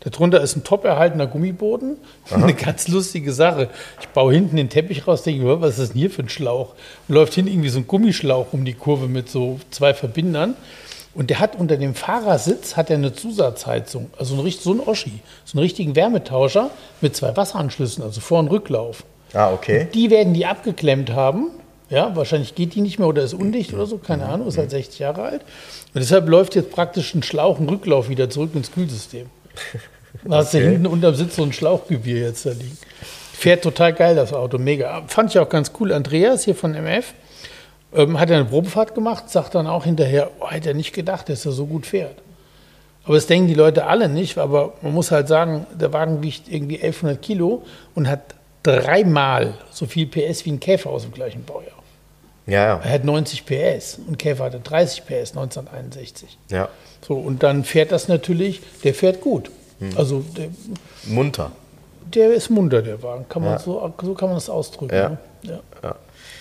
Darunter 0.00 0.40
ist 0.40 0.56
ein 0.56 0.62
top 0.62 0.84
erhaltener 0.84 1.26
Gummiboden. 1.26 1.96
Eine 2.30 2.54
ganz 2.54 2.86
lustige 2.88 3.32
Sache. 3.32 3.68
Ich 4.00 4.08
baue 4.08 4.32
hinten 4.32 4.56
den 4.56 4.68
Teppich 4.68 5.06
raus, 5.06 5.24
denke 5.24 5.42
mir, 5.42 5.60
was 5.60 5.70
ist 5.70 5.78
das 5.80 5.88
denn 5.90 5.98
hier 5.98 6.10
für 6.10 6.22
ein 6.22 6.28
Schlauch? 6.28 6.74
Und 7.08 7.14
läuft 7.16 7.34
hinten 7.34 7.50
irgendwie 7.50 7.68
so 7.70 7.80
ein 7.80 7.86
Gummischlauch 7.86 8.52
um 8.52 8.64
die 8.64 8.74
Kurve 8.74 9.08
mit 9.08 9.28
so 9.28 9.58
zwei 9.70 9.94
Verbindern. 9.94 10.54
Und 11.12 11.30
der 11.30 11.40
hat 11.40 11.56
unter 11.56 11.76
dem 11.76 11.96
Fahrersitz 11.96 12.76
hat 12.76 12.88
er 12.88 12.96
eine 12.96 13.12
Zusatzheizung, 13.12 14.10
also 14.16 14.40
ein, 14.40 14.50
so 14.50 14.72
ein 14.72 14.80
Oschi, 14.80 15.18
so 15.44 15.58
einen 15.58 15.62
richtigen 15.64 15.96
Wärmetauscher 15.96 16.70
mit 17.00 17.16
zwei 17.16 17.36
Wasseranschlüssen, 17.36 18.04
also 18.04 18.20
Vor- 18.20 18.38
und 18.38 18.48
Rücklauf. 18.48 19.02
Ah, 19.34 19.52
okay. 19.52 19.88
Die 19.92 20.10
werden 20.10 20.34
die 20.34 20.46
abgeklemmt 20.46 21.10
haben. 21.10 21.50
Ja, 21.90 22.14
wahrscheinlich 22.14 22.54
geht 22.54 22.74
die 22.76 22.80
nicht 22.80 22.98
mehr 23.00 23.08
oder 23.08 23.22
ist 23.22 23.34
undicht 23.34 23.74
oder 23.74 23.84
so, 23.84 23.98
keine. 23.98 24.26
Ahnung, 24.26 24.46
ist 24.46 24.58
halt 24.58 24.70
60 24.70 25.00
Jahre 25.00 25.22
alt. 25.22 25.40
Und 25.92 26.00
deshalb 26.00 26.28
läuft 26.28 26.54
jetzt 26.54 26.70
praktisch 26.70 27.14
ein 27.14 27.22
Schlauch, 27.24 27.58
ein 27.58 27.68
Rücklauf 27.68 28.08
wieder 28.08 28.30
zurück 28.30 28.50
ins 28.54 28.70
Kühlsystem. 28.70 29.26
Da 30.24 30.36
hast 30.36 30.54
du 30.54 30.58
hinten 30.58 30.86
unterm 30.86 31.14
Sitz 31.14 31.36
so 31.36 31.42
ein 31.42 31.52
Schlauchgebier 31.52 32.20
jetzt 32.20 32.46
da 32.46 32.50
liegen. 32.50 32.76
Fährt 33.32 33.62
total 33.62 33.92
geil, 33.92 34.14
das 34.14 34.32
Auto, 34.32 34.58
mega. 34.58 35.02
Fand 35.06 35.30
ich 35.30 35.38
auch 35.38 35.48
ganz 35.48 35.72
cool. 35.80 35.92
Andreas 35.92 36.44
hier 36.44 36.54
von 36.54 36.74
MF 36.74 37.14
ähm, 37.94 38.20
hat 38.20 38.30
ja 38.30 38.36
eine 38.36 38.44
Probefahrt 38.44 38.94
gemacht, 38.94 39.30
sagt 39.30 39.54
dann 39.54 39.66
auch 39.66 39.84
hinterher, 39.84 40.30
oh, 40.40 40.50
hätte 40.50 40.70
er 40.70 40.74
nicht 40.74 40.92
gedacht, 40.92 41.28
dass 41.28 41.46
er 41.46 41.52
so 41.52 41.66
gut 41.66 41.86
fährt. 41.86 42.16
Aber 43.04 43.14
das 43.14 43.26
denken 43.26 43.48
die 43.48 43.54
Leute 43.54 43.86
alle 43.86 44.08
nicht, 44.08 44.36
aber 44.38 44.74
man 44.82 44.92
muss 44.92 45.10
halt 45.10 45.26
sagen, 45.26 45.66
der 45.72 45.92
Wagen 45.92 46.22
wiegt 46.22 46.48
irgendwie 46.48 46.76
1100 46.76 47.20
Kilo 47.22 47.62
und 47.94 48.08
hat 48.08 48.34
dreimal 48.62 49.54
so 49.70 49.86
viel 49.86 50.06
PS 50.06 50.44
wie 50.44 50.52
ein 50.52 50.60
Käfer 50.60 50.90
aus 50.90 51.02
dem 51.02 51.12
gleichen 51.12 51.44
Baujahr. 51.44 51.79
Ja, 52.46 52.66
ja. 52.66 52.80
Er 52.82 52.92
hat 52.92 53.04
90 53.04 53.44
PS 53.46 53.98
und 54.06 54.18
Käfer 54.18 54.44
hatte 54.44 54.60
30 54.60 55.04
PS 55.06 55.30
1961. 55.36 56.38
Ja. 56.50 56.68
So, 57.06 57.14
und 57.16 57.42
dann 57.42 57.64
fährt 57.64 57.92
das 57.92 58.08
natürlich, 58.08 58.60
der 58.84 58.94
fährt 58.94 59.20
gut. 59.20 59.50
Hm. 59.78 59.90
Also 59.96 60.20
der, 60.36 60.48
Munter. 61.04 61.52
der 62.14 62.32
ist 62.32 62.50
munter, 62.50 62.82
der 62.82 63.02
Wagen. 63.02 63.26
Kann 63.28 63.42
man 63.42 63.52
Ja. 63.52 63.58
so, 63.58 63.92
so 64.02 64.14
kann 64.14 64.28
man 64.28 64.36
das 64.36 64.50
ausdrücken. 64.50 64.94
Ja. 64.94 65.08
Ne? 65.10 65.18
Ja. 65.42 65.60
Ja. 65.82 65.94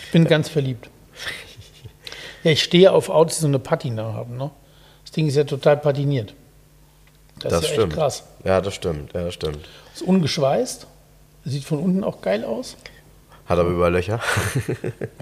Ich 0.05 0.11
bin 0.11 0.25
ganz 0.25 0.49
verliebt. 0.49 0.89
Ja, 2.43 2.51
ich 2.51 2.63
stehe 2.63 2.93
auf 2.93 3.09
Autos, 3.09 3.35
die 3.35 3.41
so 3.41 3.47
eine 3.47 3.59
Patina 3.59 4.13
haben. 4.13 4.37
Ne? 4.37 4.49
Das 5.03 5.11
Ding 5.11 5.27
ist 5.27 5.35
ja 5.35 5.43
total 5.43 5.75
patiniert. 5.75 6.33
Das, 7.39 7.51
Das 7.51 7.61
ist 7.63 7.67
ja 7.67 7.73
stimmt. 7.73 7.91
echt 7.91 7.99
krass. 7.99 8.23
Ja, 8.45 8.61
das 8.61 8.73
stimmt. 8.75 9.11
Ja, 9.13 9.23
das 9.25 9.33
stimmt. 9.33 9.67
Ist 9.93 10.03
ungeschweißt. 10.03 10.87
Sieht 11.43 11.65
von 11.65 11.79
unten 11.79 12.01
auch 12.01 12.21
geil 12.21 12.45
aus. 12.45 12.77
Hat 13.49 13.57
aber 13.57 13.69
über 13.71 13.89
Löcher. 13.89 14.19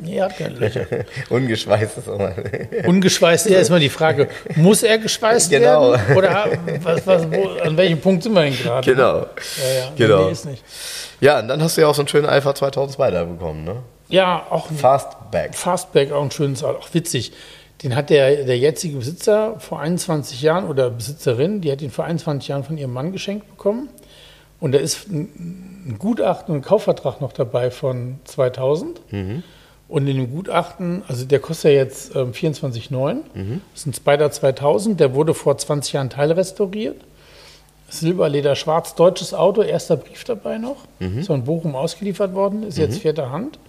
Nee, 0.01 0.21
hat 0.21 0.37
keine 0.37 0.55
Löcher. 0.55 0.85
Ungeschweißt 1.29 1.97
ist 1.97 2.07
immer. 2.07 2.33
Ungeschweißt, 2.85 3.49
ja, 3.49 3.59
ist 3.59 3.69
mal 3.69 3.79
die 3.79 3.87
Frage, 3.89 4.27
muss 4.57 4.83
er 4.83 4.97
geschweißt 4.97 5.49
Genau. 5.49 5.93
werden? 5.93 6.17
Oder 6.17 6.47
was, 6.83 7.07
was, 7.07 7.31
wo, 7.31 7.47
an 7.63 7.77
welchem 7.77 8.01
Punkt 8.01 8.23
sind 8.23 8.33
wir 8.33 8.41
denn 8.43 8.57
gerade? 8.57 8.85
genau. 8.93 9.19
Ja, 9.19 9.25
ja, 9.79 9.91
Genau. 9.95 10.25
Nee, 10.25 10.31
ist 10.33 10.45
nicht. 10.45 10.61
Ja, 11.21 11.39
und 11.39 11.47
dann 11.47 11.63
hast 11.63 11.77
du 11.77 11.81
ja 11.81 11.87
auch 11.87 11.95
so 11.95 12.01
einen 12.01 12.09
schönen 12.09 12.25
Alpha 12.27 12.53
2002 12.53 13.11
da 13.11 13.23
bekommen, 13.23 13.63
ne? 13.63 13.77
Ja, 14.09 14.45
auch 14.49 14.69
ein 14.69 14.77
Fastback. 14.77 15.55
Fastback, 15.55 16.11
auch 16.11 16.23
ein 16.23 16.31
schönes 16.31 16.63
Auto, 16.65 16.79
auch 16.79 16.93
witzig. 16.93 17.31
Den 17.83 17.95
hat 17.95 18.09
der, 18.09 18.43
der 18.43 18.57
jetzige 18.57 18.97
Besitzer 18.97 19.55
vor 19.59 19.79
21 19.79 20.41
Jahren 20.41 20.65
oder 20.67 20.89
Besitzerin, 20.89 21.61
die 21.61 21.71
hat 21.71 21.81
ihn 21.81 21.91
vor 21.91 22.05
21 22.05 22.49
Jahren 22.49 22.63
von 22.65 22.77
ihrem 22.77 22.91
Mann 22.91 23.11
geschenkt 23.13 23.47
bekommen. 23.49 23.89
Und 24.59 24.71
da 24.71 24.79
ist 24.79 25.07
ein 25.09 25.95
Gutachten 25.99 26.53
und 26.53 26.61
ein 26.61 26.63
Kaufvertrag 26.63 27.21
noch 27.21 27.31
dabei 27.31 27.69
von 27.71 28.19
2000. 28.25 29.01
Und 29.87 30.07
in 30.07 30.17
dem 30.17 30.31
Gutachten, 30.31 31.03
also 31.07 31.25
der 31.25 31.39
kostet 31.39 31.71
ja 31.71 31.77
jetzt 31.77 32.15
ähm, 32.15 32.33
24,9. 32.33 33.17
Das 33.71 33.81
ist 33.81 33.87
ein 33.87 33.93
Spider 33.93 34.31
2000, 34.31 34.99
der 34.99 35.13
wurde 35.13 35.33
vor 35.33 35.57
20 35.57 35.93
Jahren 35.93 36.09
teilrestauriert. 36.09 36.97
Silberleder, 37.89 38.55
schwarz, 38.55 38.95
deutsches 38.95 39.33
Auto, 39.33 39.61
erster 39.61 39.95
Brief 39.95 40.25
dabei 40.25 40.57
noch. 40.57 40.77
Ist 41.19 41.29
auch 41.29 41.35
in 41.35 41.45
Bochum 41.45 41.75
ausgeliefert 41.75 42.33
worden, 42.33 42.63
ist 42.63 42.77
jetzt 42.77 42.99
vierter 42.99 43.31
Hand. 43.31 43.59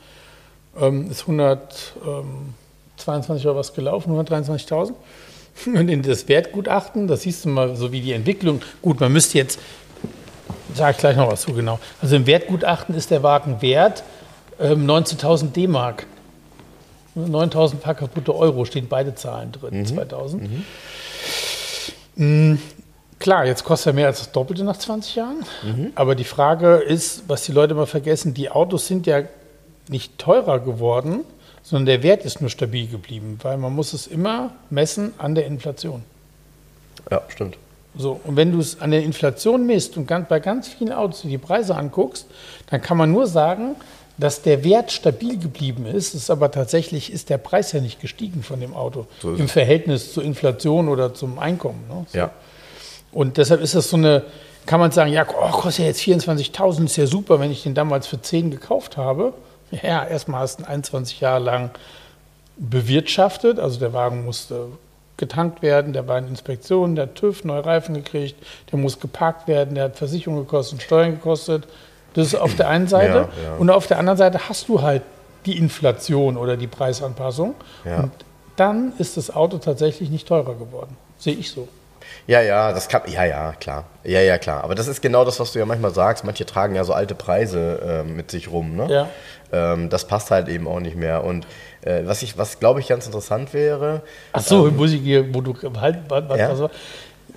Ähm, 0.80 1.08
ist 1.08 1.22
122 1.22 3.46
oder 3.46 3.56
was 3.56 3.74
gelaufen, 3.74 4.12
123.000. 4.12 4.94
Und 5.66 5.88
in 5.88 6.02
das 6.02 6.28
Wertgutachten, 6.28 7.06
das 7.06 7.22
siehst 7.22 7.44
du 7.44 7.48
mal, 7.48 7.76
so 7.76 7.92
wie 7.92 8.00
die 8.00 8.12
Entwicklung. 8.12 8.60
Gut, 8.82 9.00
man 9.00 9.12
müsste 9.12 9.38
jetzt, 9.38 9.58
sage 10.74 10.92
ich 10.92 10.98
gleich 10.98 11.16
noch 11.16 11.30
was 11.30 11.42
zu 11.42 11.52
genau. 11.52 11.78
Also 12.00 12.16
im 12.16 12.26
Wertgutachten 12.26 12.94
ist 12.94 13.10
der 13.10 13.22
Wagen 13.22 13.62
wert 13.62 14.02
ähm, 14.60 14.86
19.000 14.86 15.52
D-Mark. 15.52 16.06
9.000 17.16 17.76
paar 17.76 17.94
kaputte 17.94 18.34
Euro 18.34 18.64
stehen 18.64 18.86
beide 18.88 19.14
Zahlen 19.14 19.50
drin, 19.52 19.84
2000. 19.84 20.48
Mm, 22.14 22.54
Klar, 23.18 23.46
jetzt 23.46 23.64
kostet 23.64 23.88
er 23.88 23.92
mehr 23.94 24.06
als 24.06 24.20
das 24.20 24.30
Doppelte 24.32 24.62
nach 24.62 24.76
20 24.76 25.16
Jahren. 25.16 25.44
Aber 25.96 26.14
die 26.14 26.24
Frage 26.24 26.76
ist, 26.76 27.24
was 27.26 27.42
die 27.42 27.52
Leute 27.52 27.74
mal 27.74 27.86
vergessen, 27.86 28.32
die 28.32 28.50
Autos 28.50 28.86
sind 28.86 29.06
ja 29.06 29.22
nicht 29.88 30.18
teurer 30.18 30.60
geworden, 30.60 31.24
sondern 31.62 31.86
der 31.86 32.02
Wert 32.02 32.24
ist 32.24 32.40
nur 32.40 32.50
stabil 32.50 32.86
geblieben, 32.86 33.38
weil 33.42 33.58
man 33.58 33.74
muss 33.74 33.92
es 33.92 34.06
immer 34.06 34.52
messen 34.70 35.14
an 35.18 35.34
der 35.34 35.46
Inflation. 35.46 36.04
Ja, 37.10 37.22
stimmt. 37.28 37.58
So, 37.98 38.20
und 38.24 38.36
wenn 38.36 38.52
du 38.52 38.60
es 38.60 38.80
an 38.80 38.92
der 38.92 39.02
Inflation 39.02 39.66
misst 39.66 39.96
und 39.96 40.06
ganz, 40.06 40.28
bei 40.28 40.38
ganz 40.38 40.68
vielen 40.68 40.92
Autos 40.92 41.22
die 41.22 41.36
Preise 41.36 41.74
anguckst, 41.74 42.26
dann 42.70 42.80
kann 42.80 42.96
man 42.96 43.10
nur 43.10 43.26
sagen, 43.26 43.74
dass 44.18 44.42
der 44.42 44.64
Wert 44.64 44.92
stabil 44.92 45.38
geblieben 45.38 45.84
ist, 45.84 46.14
ist 46.14 46.30
aber 46.30 46.50
tatsächlich 46.50 47.12
ist 47.12 47.28
der 47.28 47.38
Preis 47.38 47.72
ja 47.72 47.80
nicht 47.80 48.00
gestiegen 48.00 48.42
von 48.42 48.60
dem 48.60 48.74
Auto 48.74 49.06
So 49.20 49.34
im. 49.34 49.48
Verhältnis 49.48 50.12
zur 50.12 50.24
Inflation 50.24 50.88
oder 50.88 51.12
zum 51.12 51.38
Einkommen. 51.38 51.84
Ne? 51.88 52.06
So. 52.08 52.18
Ja. 52.18 52.30
Und 53.12 53.36
deshalb 53.36 53.60
ist 53.60 53.74
das 53.74 53.90
so 53.90 53.96
eine, 53.96 54.24
kann 54.66 54.80
man 54.80 54.90
sagen, 54.92 55.12
ja, 55.12 55.26
oh, 55.28 55.50
kostet 55.50 55.84
ja 55.84 55.86
jetzt 55.86 56.00
24.000, 56.00 56.84
ist 56.84 56.96
ja 56.96 57.06
super, 57.06 57.40
wenn 57.40 57.50
ich 57.50 57.64
den 57.64 57.74
damals 57.74 58.06
für 58.06 58.20
10 58.20 58.50
gekauft 58.50 58.96
habe. 58.96 59.34
Ja, 59.70 60.04
erstmal 60.04 60.40
hast 60.40 60.58
du 60.58 60.62
ihn 60.62 60.68
21 60.68 61.20
Jahre 61.20 61.42
lang 61.42 61.70
bewirtschaftet, 62.56 63.58
also 63.58 63.78
der 63.78 63.92
Wagen 63.92 64.24
musste 64.24 64.66
getankt 65.18 65.60
werden, 65.60 65.92
der 65.92 66.08
war 66.08 66.18
in 66.18 66.28
Inspektion, 66.28 66.94
der 66.94 67.04
hat 67.04 67.16
TÜV, 67.16 67.44
neue 67.44 67.64
Reifen 67.64 67.94
gekriegt, 67.94 68.36
der 68.72 68.78
muss 68.78 68.98
geparkt 68.98 69.46
werden, 69.46 69.74
der 69.74 69.84
hat 69.84 69.96
Versicherung 69.96 70.38
gekostet, 70.38 70.82
Steuern 70.82 71.12
gekostet. 71.12 71.68
Das 72.14 72.28
ist 72.28 72.34
auf 72.36 72.56
der 72.56 72.68
einen 72.68 72.88
Seite. 72.88 73.28
Ja, 73.42 73.50
ja. 73.50 73.56
Und 73.58 73.68
auf 73.70 73.86
der 73.86 73.98
anderen 73.98 74.16
Seite 74.16 74.48
hast 74.48 74.68
du 74.68 74.80
halt 74.80 75.02
die 75.44 75.58
Inflation 75.58 76.36
oder 76.36 76.56
die 76.56 76.66
Preisanpassung. 76.66 77.54
Ja. 77.84 78.00
Und 78.00 78.12
dann 78.56 78.92
ist 78.98 79.16
das 79.16 79.34
Auto 79.34 79.58
tatsächlich 79.58 80.10
nicht 80.10 80.26
teurer 80.26 80.54
geworden. 80.54 80.96
Sehe 81.18 81.34
ich 81.34 81.50
so. 81.50 81.68
Ja, 82.26 82.40
ja, 82.40 82.72
das 82.72 82.88
kann, 82.88 83.02
ja, 83.06 83.24
ja, 83.24 83.52
klar. 83.52 83.84
Ja, 84.04 84.20
ja, 84.20 84.38
klar. 84.38 84.64
Aber 84.64 84.74
das 84.74 84.88
ist 84.88 85.00
genau 85.00 85.24
das, 85.24 85.40
was 85.40 85.52
du 85.52 85.58
ja 85.58 85.66
manchmal 85.66 85.92
sagst. 85.92 86.24
Manche 86.24 86.46
tragen 86.46 86.74
ja 86.74 86.84
so 86.84 86.92
alte 86.92 87.14
Preise 87.14 88.04
äh, 88.06 88.08
mit 88.08 88.30
sich 88.30 88.50
rum, 88.50 88.76
ne? 88.76 88.86
Ja. 88.90 89.08
Ähm, 89.52 89.88
das 89.88 90.06
passt 90.06 90.30
halt 90.30 90.48
eben 90.48 90.66
auch 90.66 90.80
nicht 90.80 90.96
mehr. 90.96 91.24
Und 91.24 91.46
was 92.04 92.22
ich, 92.22 92.36
was 92.38 92.58
glaube 92.60 92.80
ich 92.80 92.88
ganz 92.88 93.06
interessant 93.06 93.54
wäre, 93.54 94.02
Ach 94.32 94.40
so, 94.40 94.70
muss 94.70 94.92
ich 94.92 95.00
hier, 95.02 95.32
wo 95.34 95.40
du 95.40 95.54
halt, 95.80 95.98
was, 96.08 96.38
Ja. 96.38 96.48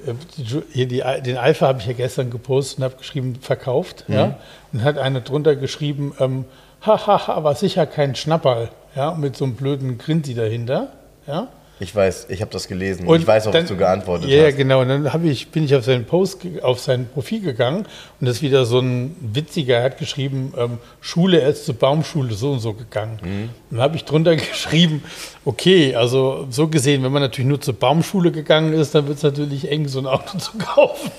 Äh, 0.07 0.13
die- 0.37 0.63
Hier 0.71 0.87
die, 0.87 1.03
den 1.23 1.37
Alpha 1.37 1.67
habe 1.67 1.79
ich 1.79 1.85
ja 1.85 1.93
gestern 1.93 2.29
gepostet 2.31 2.79
und 2.79 2.83
habe 2.85 2.95
geschrieben, 2.95 3.35
verkauft. 3.41 4.05
Mhm. 4.07 4.15
Ja? 4.15 4.37
Und 4.73 4.83
hat 4.83 4.97
eine 4.97 5.21
drunter 5.21 5.55
geschrieben, 5.55 6.13
ähm, 6.19 6.45
hahaha, 6.81 7.43
war 7.43 7.53
sicher 7.55 7.85
kein 7.85 8.15
Schnapperl. 8.15 8.69
Ja? 8.95 9.13
Mit 9.13 9.35
so 9.37 9.45
einem 9.45 9.55
blöden 9.55 9.97
Grinsi 9.99 10.33
dahinter. 10.33 10.87
Ja? 11.27 11.47
Ich 11.81 11.95
weiß, 11.95 12.27
ich 12.29 12.41
habe 12.41 12.51
das 12.51 12.67
gelesen 12.67 13.07
und 13.07 13.21
ich 13.21 13.27
weiß 13.27 13.47
auch, 13.47 13.51
dann- 13.51 13.63
was 13.63 13.69
du 13.69 13.75
geantwortet 13.77 14.29
ja, 14.29 14.41
Ja, 14.43 14.47
hast. 14.47 14.57
genau. 14.57 14.81
Und 14.81 14.89
dann 14.89 15.25
ich, 15.25 15.47
bin 15.49 15.63
ich 15.65 15.75
auf 15.75 15.83
seinen 15.83 16.05
Post, 16.05 16.39
auf 16.61 16.79
sein 16.79 17.07
Profil 17.11 17.41
gegangen 17.41 17.87
und 18.19 18.27
das 18.27 18.37
ist 18.37 18.41
wieder 18.43 18.65
so 18.65 18.79
ein 18.79 19.15
witziger, 19.19 19.77
er 19.77 19.83
hat 19.83 19.97
geschrieben, 19.97 20.53
ähm, 20.57 20.77
Schule, 21.01 21.41
er 21.41 21.49
ist 21.49 21.65
zur 21.65 21.75
Baumschule 21.75 22.33
so 22.35 22.51
und 22.51 22.59
so 22.59 22.73
gegangen. 22.73 23.19
Mhm. 23.23 23.49
Dann 23.71 23.81
habe 23.81 23.95
ich 23.95 24.05
drunter 24.05 24.35
geschrieben, 24.37 25.03
okay, 25.43 25.95
also 25.95 26.45
so 26.51 26.67
gesehen, 26.67 27.03
wenn 27.03 27.11
man 27.11 27.23
natürlich 27.23 27.47
nur 27.49 27.59
zur 27.61 27.73
Baumschule 27.73 28.31
gegangen 28.31 28.73
ist, 28.73 28.93
dann 28.93 29.07
wird 29.07 29.17
es 29.17 29.23
natürlich 29.23 29.69
eng, 29.71 29.87
so 29.87 29.99
ein 29.99 30.05
Auto 30.05 30.37
zu 30.37 30.51
kaufen. 30.59 31.11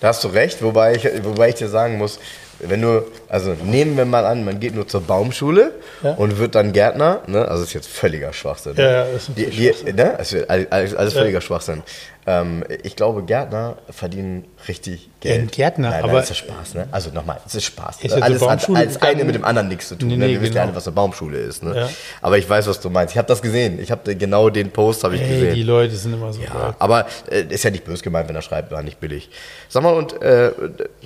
Da 0.00 0.08
hast 0.08 0.22
du 0.24 0.28
recht, 0.28 0.62
wobei 0.62 0.94
ich, 0.96 1.04
wobei 1.24 1.50
ich 1.50 1.56
dir 1.56 1.68
sagen 1.68 1.98
muss, 1.98 2.18
wenn 2.60 2.82
du, 2.82 3.04
also 3.28 3.54
nehmen 3.64 3.96
wir 3.96 4.04
mal 4.04 4.24
an, 4.24 4.44
man 4.44 4.58
geht 4.60 4.74
nur 4.74 4.86
zur 4.88 5.00
Baumschule 5.02 5.72
Ja. 6.02 6.12
und 6.14 6.38
wird 6.38 6.54
dann 6.54 6.72
Gärtner, 6.72 7.22
ne? 7.26 7.46
also 7.46 7.62
ist 7.64 7.72
jetzt 7.72 7.88
völliger 7.88 8.32
Schwachsinn. 8.32 8.74
Ja, 8.76 8.90
ja, 8.90 9.02
ist 9.04 9.28
ein 9.28 9.34
die, 9.36 9.46
die, 9.46 9.92
ne? 9.92 10.14
Es 10.18 10.32
wird 10.32 10.48
alles, 10.50 10.66
alles, 10.72 10.94
alles 10.94 11.14
Ja. 11.14 11.20
völliger 11.20 11.40
Schwachsinn. 11.40 11.82
Ähm, 12.30 12.62
ich 12.82 12.94
glaube, 12.94 13.22
Gärtner 13.22 13.76
verdienen 13.88 14.44
richtig 14.68 15.08
Ja, 15.24 15.32
ein 15.32 15.38
Geld. 15.40 15.52
Gärtner, 15.52 15.88
nein, 15.90 15.98
aber- 16.04 16.12
nein, 16.12 16.20
das 16.20 16.30
ist 16.32 16.36
Spaß, 16.38 16.74
ne? 16.74 16.86
Also 16.90 17.10
nochmal, 17.10 17.40
es 17.46 17.54
ist 17.54 17.64
Spaß. 17.64 18.02
Ist 18.02 18.14
ja 18.16 18.22
alles 18.22 18.46
hat 18.46 18.68
als 18.76 19.00
eine 19.00 19.24
mit 19.24 19.34
dem 19.34 19.44
anderen 19.46 19.68
nichts 19.68 19.88
zu 19.88 19.94
tun. 19.94 20.08
Nee, 20.08 20.16
ne? 20.18 20.28
Wir 20.28 20.40
wissen 20.42 20.52
ja 20.54 20.60
genau. 20.62 20.72
alle, 20.72 20.76
was 20.76 20.86
eine 20.86 20.94
Baumschule 20.94 21.38
ist. 21.38 21.62
Ne? 21.62 21.74
Ja. 21.74 21.88
Aber 22.20 22.36
ich 22.36 22.48
weiß, 22.48 22.66
was 22.66 22.80
du 22.80 22.90
meinst. 22.90 23.14
Ich 23.14 23.18
habe 23.18 23.26
das 23.28 23.40
gesehen. 23.40 23.80
Ich 23.80 23.90
habe 23.90 24.14
genau 24.14 24.50
den 24.50 24.70
Post 24.70 25.04
habe 25.04 25.14
ich 25.14 25.22
Hey, 25.22 25.30
gesehen. 25.40 25.54
die 25.54 25.62
Leute 25.62 25.96
sind 25.96 26.12
immer 26.12 26.30
so 26.32 26.42
Ja, 26.42 26.50
geil. 26.52 26.74
aber 26.78 27.06
äh, 27.30 27.44
ist 27.48 27.64
ja 27.64 27.70
nicht 27.70 27.84
böse 27.84 28.02
gemeint, 28.02 28.28
wenn 28.28 28.36
er 28.36 28.42
schreibt, 28.42 28.70
war 28.72 28.82
nicht 28.82 29.00
billig. 29.00 29.30
Sag 29.70 29.82
mal, 29.82 29.94
und 29.94 30.20
äh, 30.20 30.50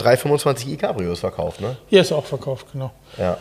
325i 0.01 0.77
Cabrio 0.77 1.13
ist 1.13 1.21
verkauft, 1.21 1.61
ne? 1.61 1.77
Hier 1.87 2.01
ist 2.01 2.11
auch 2.13 2.25
verkauft, 2.25 2.67
genau. 2.73 2.91
Ja. 3.17 3.37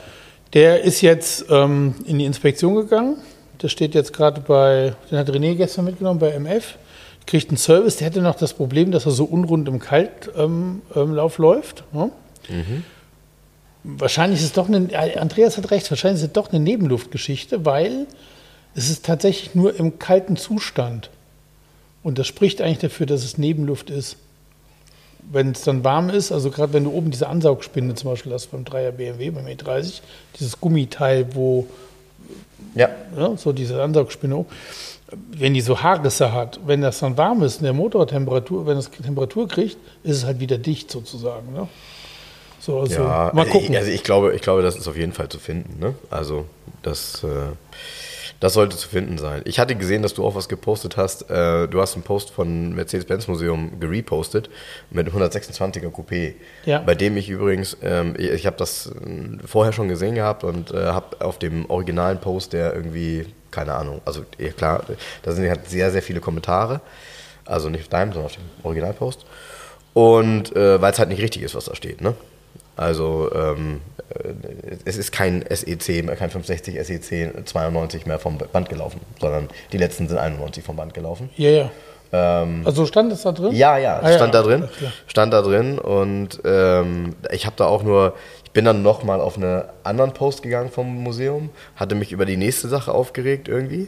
Der 0.53 0.81
ist 0.83 1.01
jetzt 1.01 1.45
ähm, 1.49 1.95
in 2.05 2.19
die 2.19 2.25
Inspektion 2.25 2.75
gegangen. 2.75 3.17
Der 3.61 3.69
steht 3.69 3.95
jetzt 3.95 4.13
gerade 4.13 4.41
bei, 4.41 4.93
den 5.09 5.17
hat 5.17 5.29
René 5.29 5.55
gestern 5.55 5.85
mitgenommen 5.85 6.19
bei 6.19 6.31
MF. 6.37 6.75
Kriegt 7.25 7.49
einen 7.49 7.57
Service. 7.57 7.97
Der 7.97 8.07
hatte 8.07 8.21
noch 8.21 8.35
das 8.35 8.53
Problem, 8.53 8.91
dass 8.91 9.05
er 9.05 9.11
so 9.11 9.25
unrund 9.25 9.67
im 9.67 9.79
Kaltlauf 9.79 10.35
ähm, 10.37 10.81
ähm, 10.95 11.13
läuft. 11.13 11.83
Ne? 11.93 12.11
Wahrscheinlich 13.83 14.39
ist 14.39 14.45
es 14.47 14.53
doch 14.53 14.67
eine, 14.67 14.89
Andreas 15.19 15.57
hat 15.57 15.71
recht, 15.71 15.89
wahrscheinlich 15.89 16.21
ist 16.21 16.27
es 16.27 16.33
doch 16.33 16.49
eine 16.49 16.59
Nebenluftgeschichte, 16.59 17.65
weil 17.65 18.05
es 18.75 18.89
ist 18.89 19.05
tatsächlich 19.05 19.55
nur 19.55 19.75
im 19.75 19.97
kalten 19.99 20.37
Zustand. 20.37 21.09
Und 22.03 22.17
das 22.17 22.27
spricht 22.27 22.61
eigentlich 22.61 22.79
dafür, 22.79 23.05
dass 23.05 23.23
es 23.23 23.37
Nebenluft 23.37 23.89
ist. 23.89 24.17
Wenn 25.31 25.51
es 25.51 25.61
dann 25.61 25.83
warm 25.83 26.09
ist, 26.09 26.31
also 26.31 26.49
gerade 26.49 26.73
wenn 26.73 26.83
du 26.83 26.91
oben 26.91 27.11
diese 27.11 27.27
Ansaugspinne 27.27 27.93
zum 27.93 28.09
Beispiel 28.09 28.33
hast 28.33 28.47
beim 28.47 28.63
3er 28.63 28.91
BMW, 28.91 29.29
beim 29.29 29.45
E30, 29.45 30.01
dieses 30.39 30.59
Gummiteil, 30.59 31.35
wo 31.35 31.67
Ja. 32.75 32.89
ja, 33.17 33.37
so 33.37 33.53
diese 33.53 33.81
Ansaugspinne, 33.81 34.45
wenn 35.31 35.53
die 35.53 35.61
so 35.61 35.81
Haarrisse 35.81 36.31
hat, 36.31 36.59
wenn 36.65 36.81
das 36.81 36.99
dann 36.99 37.17
warm 37.17 37.43
ist 37.43 37.57
in 37.57 37.63
der 37.63 37.73
Motortemperatur, 37.73 38.65
wenn 38.65 38.77
es 38.77 38.89
Temperatur 38.89 39.47
kriegt, 39.47 39.77
ist 40.03 40.17
es 40.17 40.25
halt 40.25 40.39
wieder 40.39 40.57
dicht 40.57 40.89
sozusagen. 40.89 41.53
Ne? 41.53 41.67
So, 42.61 42.79
also 42.79 43.01
ja, 43.01 43.31
mal 43.33 43.45
gucken. 43.47 43.71
Ich, 43.71 43.77
also 43.77 43.91
ich 43.91 44.03
glaube, 44.03 44.35
ich 44.35 44.41
glaube, 44.41 44.61
das 44.61 44.75
ist 44.75 44.87
auf 44.87 44.95
jeden 44.95 45.13
Fall 45.13 45.29
zu 45.29 45.39
finden, 45.39 45.79
ne? 45.79 45.95
Also 46.11 46.45
das, 46.83 47.23
äh, 47.23 47.27
das 48.39 48.53
sollte 48.53 48.77
zu 48.77 48.87
finden 48.87 49.17
sein. 49.17 49.41
Ich 49.45 49.59
hatte 49.59 49.75
gesehen, 49.75 50.03
dass 50.03 50.13
du 50.13 50.23
auch 50.23 50.35
was 50.35 50.47
gepostet 50.47 50.95
hast. 50.95 51.29
Äh, 51.31 51.67
du 51.67 51.81
hast 51.81 51.95
einen 51.95 52.03
Post 52.03 52.29
von 52.29 52.73
Mercedes-Benz 52.75 53.27
Museum 53.27 53.79
gerepostet 53.79 54.51
mit 54.91 55.09
126er 55.09 55.89
Coupé. 55.91 56.35
Ja. 56.65 56.79
Bei 56.79 56.93
dem 56.93 57.17
ich 57.17 57.29
übrigens, 57.29 57.77
ähm, 57.81 58.13
ich, 58.17 58.29
ich 58.29 58.45
habe 58.45 58.57
das 58.57 58.87
äh, 58.87 59.37
vorher 59.43 59.73
schon 59.73 59.89
gesehen 59.89 60.13
gehabt 60.13 60.43
und 60.43 60.71
äh, 60.71 60.85
habe 60.85 61.25
auf 61.25 61.39
dem 61.39 61.67
originalen 61.67 62.19
Post, 62.19 62.53
der 62.53 62.75
irgendwie, 62.75 63.25
keine 63.51 63.73
Ahnung, 63.73 64.01
also 64.05 64.23
ja, 64.37 64.51
klar, 64.51 64.83
da 65.23 65.31
sind 65.31 65.47
halt 65.49 65.69
sehr, 65.69 65.91
sehr 65.91 66.01
viele 66.01 66.19
Kommentare. 66.19 66.81
Also 67.45 67.69
nicht 67.69 67.81
auf 67.81 67.87
deinem, 67.89 68.13
sondern 68.13 68.27
auf 68.27 68.35
dem 68.35 68.43
Originalpost. 68.63 69.25
Und 69.93 70.55
äh, 70.55 70.81
weil 70.81 70.93
es 70.93 70.99
halt 70.99 71.09
nicht 71.09 71.21
richtig 71.21 71.41
ist, 71.41 71.55
was 71.55 71.65
da 71.65 71.75
steht, 71.75 72.01
ne? 72.01 72.13
Also 72.77 73.29
ähm, 73.35 73.81
äh, 74.09 74.29
es 74.85 74.95
ist 74.97 75.11
kein 75.11 75.43
SEC, 75.49 76.07
kein 76.17 76.29
560 76.29 76.79
SEC 76.85 77.45
92 77.45 78.05
mehr 78.05 78.17
vom 78.19 78.37
Band 78.37 78.69
gelaufen, 78.69 79.01
sondern 79.19 79.49
die 79.73 79.77
letzten 79.77 80.07
sind 80.07 80.17
91 80.17 80.63
vom 80.63 80.77
Band 80.77 80.93
gelaufen. 80.93 81.29
ja, 81.35 81.49
ja. 81.49 81.71
also 82.65 82.85
stand 82.85 83.11
das 83.11 83.21
da 83.23 83.31
drin? 83.31 83.51
Ähm, 83.51 83.55
Ja, 83.55 83.77
ja, 83.77 83.99
Ah, 84.01 84.11
stand 84.13 84.33
da 84.33 84.41
drin. 84.43 84.67
Stand 85.07 85.33
da 85.33 85.41
drin 85.41 85.79
und 85.79 86.41
ähm, 86.43 87.15
ich 87.31 87.45
habe 87.45 87.55
da 87.57 87.65
auch 87.65 87.83
nur, 87.83 88.15
bin 88.53 88.65
dann 88.65 88.81
nochmal 88.81 89.21
auf 89.21 89.37
einen 89.37 89.63
anderen 89.83 90.13
Post 90.13 90.43
gegangen 90.43 90.69
vom 90.69 91.03
Museum, 91.03 91.49
hatte 91.75 91.95
mich 91.95 92.11
über 92.11 92.25
die 92.25 92.37
nächste 92.37 92.67
Sache 92.67 92.93
aufgeregt 92.93 93.47
irgendwie 93.47 93.87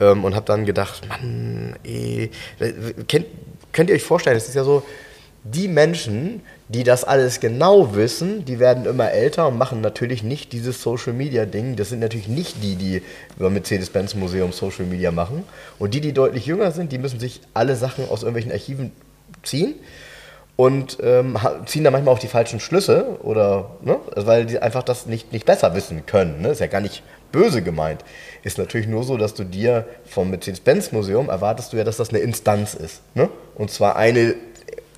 ähm, 0.00 0.24
und 0.24 0.34
habe 0.34 0.46
dann 0.46 0.66
gedacht, 0.66 1.06
Mann, 1.08 1.76
ey, 1.84 2.30
kennt, 3.08 3.26
könnt 3.72 3.90
ihr 3.90 3.96
euch 3.96 4.02
vorstellen, 4.02 4.36
es 4.36 4.48
ist 4.48 4.54
ja 4.54 4.64
so, 4.64 4.82
die 5.42 5.68
Menschen, 5.68 6.42
die 6.68 6.84
das 6.84 7.02
alles 7.04 7.40
genau 7.40 7.94
wissen, 7.94 8.44
die 8.44 8.58
werden 8.58 8.84
immer 8.84 9.10
älter 9.10 9.48
und 9.48 9.56
machen 9.56 9.80
natürlich 9.80 10.22
nicht 10.22 10.52
dieses 10.52 10.82
Social 10.82 11.14
Media 11.14 11.46
Ding. 11.46 11.76
Das 11.76 11.88
sind 11.88 12.00
natürlich 12.00 12.28
nicht 12.28 12.62
die, 12.62 12.76
die 12.76 13.02
über 13.38 13.48
Mercedes-Benz 13.48 14.14
Museum 14.16 14.52
Social 14.52 14.84
Media 14.84 15.10
machen. 15.10 15.44
Und 15.78 15.94
die, 15.94 16.02
die 16.02 16.12
deutlich 16.12 16.44
jünger 16.44 16.72
sind, 16.72 16.92
die 16.92 16.98
müssen 16.98 17.18
sich 17.18 17.40
alle 17.54 17.74
Sachen 17.74 18.06
aus 18.10 18.22
irgendwelchen 18.22 18.52
Archiven 18.52 18.92
ziehen 19.42 19.76
und 20.60 20.98
ähm, 21.02 21.38
ziehen 21.64 21.84
da 21.84 21.90
manchmal 21.90 22.14
auch 22.14 22.18
die 22.18 22.28
falschen 22.28 22.60
Schlüsse 22.60 23.16
oder, 23.22 23.70
ne? 23.80 23.96
Weil 24.14 24.44
die 24.44 24.58
einfach 24.58 24.82
das 24.82 25.06
nicht, 25.06 25.32
nicht 25.32 25.46
besser 25.46 25.74
wissen 25.74 26.04
können. 26.04 26.42
Ne? 26.42 26.48
Ist 26.48 26.60
ja 26.60 26.66
gar 26.66 26.82
nicht 26.82 27.02
böse 27.32 27.62
gemeint. 27.62 28.04
Ist 28.42 28.58
natürlich 28.58 28.86
nur 28.86 29.02
so, 29.04 29.16
dass 29.16 29.32
du 29.32 29.44
dir 29.44 29.86
vom 30.04 30.28
Mercedes-Benz 30.28 30.92
Museum 30.92 31.30
erwartest 31.30 31.72
du 31.72 31.78
ja, 31.78 31.84
dass 31.84 31.96
das 31.96 32.10
eine 32.10 32.18
Instanz 32.18 32.74
ist. 32.74 33.00
Ne? 33.14 33.30
Und 33.54 33.70
zwar 33.70 33.96
eine, 33.96 34.34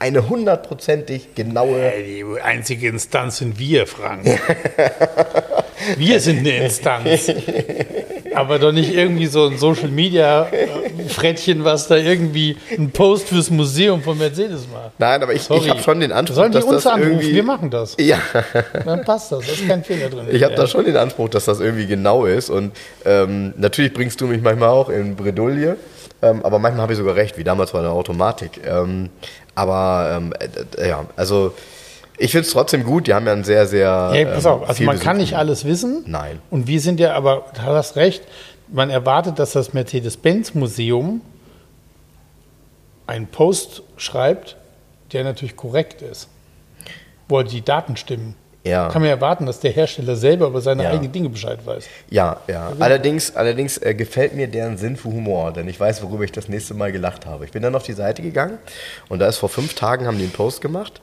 eine 0.01 0.29
hundertprozentig 0.29 1.37
genaue. 1.37 1.93
Die 2.05 2.25
einzige 2.43 2.89
Instanz 2.89 3.37
sind 3.37 3.57
wir, 3.61 3.87
Frank. 3.87 4.27
wir 5.97 6.19
sind 6.19 6.41
eine 6.41 6.57
Instanz. 6.57 7.31
Aber 8.35 8.59
doch 8.59 8.73
nicht 8.73 8.93
irgendwie 8.95 9.27
so 9.27 9.47
ein 9.47 9.59
Social 9.59 9.89
Media 9.89 10.47
äh, 10.51 10.69
Frettchen, 11.09 11.65
was 11.65 11.89
da 11.89 11.97
irgendwie 11.97 12.57
einen 12.77 12.91
Post 12.91 13.29
fürs 13.29 13.51
Museum 13.51 14.03
von 14.03 14.17
Mercedes 14.19 14.67
macht. 14.73 14.93
Nein, 14.99 15.23
aber 15.23 15.35
ich, 15.35 15.43
Sorry. 15.43 15.61
ich 15.61 15.71
habe 15.71 15.83
schon 15.83 16.01
den 16.01 16.13
Anspruch, 16.13 16.37
Sollen 16.37 16.53
die 16.53 16.59
dass 16.59 16.65
uns 16.65 16.85
das 16.85 16.93
anrufen? 16.93 17.13
irgendwie. 17.13 17.35
Wir 17.35 17.43
machen 17.43 17.71
das. 17.71 17.97
Ja. 17.99 18.19
Dann 18.85 19.05
passt 19.05 19.33
das. 19.33 19.47
Da 19.47 19.53
ist 19.53 19.69
kein 19.69 19.85
Fehler 19.85 20.09
drin. 20.09 20.27
Ich 20.31 20.43
habe 20.43 20.55
da 20.55 20.67
schon 20.67 20.85
den 20.85 20.97
Anspruch, 20.97 21.29
dass 21.29 21.45
das 21.45 21.61
irgendwie 21.61 21.87
genau 21.87 22.25
ist. 22.27 22.51
Und 22.51 22.73
ähm, 23.05 23.55
natürlich 23.57 23.93
bringst 23.93 24.21
du 24.21 24.27
mich 24.27 24.43
manchmal 24.43 24.69
auch 24.71 24.89
in 24.89 25.17
Bredouille. 25.17 25.77
Ähm, 26.23 26.45
aber 26.45 26.59
manchmal 26.59 26.83
habe 26.83 26.93
ich 26.93 26.99
sogar 26.99 27.17
recht, 27.17 27.37
wie 27.37 27.45
damals 27.45 27.73
bei 27.73 27.81
der 27.83 27.91
Automatik. 27.91 28.61
Ähm, 28.65 29.11
aber 29.55 30.15
ähm, 30.17 30.33
äh, 30.39 30.83
äh, 30.83 30.89
ja, 30.89 31.05
also 31.17 31.53
ich 32.23 32.31
finde 32.31 32.47
es 32.47 32.53
trotzdem 32.53 32.85
gut. 32.85 33.07
Die 33.07 33.15
haben 33.15 33.27
ja 33.27 33.33
ein 33.33 33.45
sehr, 33.45 33.67
sehr. 33.67 34.13
Ja, 34.15 34.25
pass 34.33 34.45
ähm, 34.45 34.51
auf, 34.53 34.69
also 34.69 34.85
man 34.85 34.99
kann 34.99 35.17
nicht 35.17 35.37
alles 35.37 35.65
wissen. 35.65 36.05
Nein. 36.07 36.39
Und 36.51 36.67
wir 36.67 36.81
sind 36.81 37.01
ja, 37.01 37.15
aber 37.15 37.47
du 37.55 37.63
hast 37.63 37.97
recht, 37.97 38.23
man 38.69 38.91
erwartet, 38.91 39.39
dass 39.39 39.53
das 39.53 39.73
Mercedes-Benz-Museum 39.73 41.21
einen 43.07 43.27
Post 43.27 43.83
schreibt, 43.97 44.57
der 45.13 45.25
natürlich 45.25 45.57
korrekt 45.57 46.01
ist, 46.01 46.29
wo 47.29 47.43
die 47.43 47.63
Daten 47.63 47.97
stimmen. 47.97 48.37
Ja. 48.65 48.89
Kann 48.91 49.03
man 49.03 49.11
erwarten, 49.11 49.45
dass 49.45 49.59
der 49.59 49.73
Hersteller 49.73 50.15
selber 50.15 50.47
über 50.47 50.61
seine 50.61 50.85
Ja. 50.85 50.91
eigenen 50.91 51.11
Dinge 51.11 51.29
Bescheid 51.29 51.59
weiß. 51.65 51.85
Ja, 52.11 52.37
ja. 52.47 52.73
Allerdings, 52.79 53.35
allerdings 53.35 53.79
äh, 53.79 53.93
gefällt 53.95 54.37
mir 54.37 54.47
deren 54.47 54.79
Sinn 54.79 54.97
für 54.97 55.09
Humor, 55.09 55.53
denn 55.53 55.67
ich 55.67 55.81
weiß, 55.81 56.01
worüber 56.05 56.23
ich 56.23 56.31
das 56.31 56.49
nächste 56.49 56.75
Mal 56.75 56.93
gelacht 56.93 57.27
habe. 57.27 57.45
Ich 57.45 57.51
bin 57.51 57.63
dann 57.63 57.75
auf 57.75 57.83
die 57.83 57.93
Seite 57.93 58.23
gegangen 58.23 58.59
und 59.09 59.19
da 59.19 59.27
ist 59.27 59.39
vor 59.39 59.49
fünf 59.49 59.75
Tagen 59.75 60.07
haben 60.07 60.17
die 60.19 60.25
einen 60.25 60.33
Post 60.33 60.61
gemacht. 60.61 61.01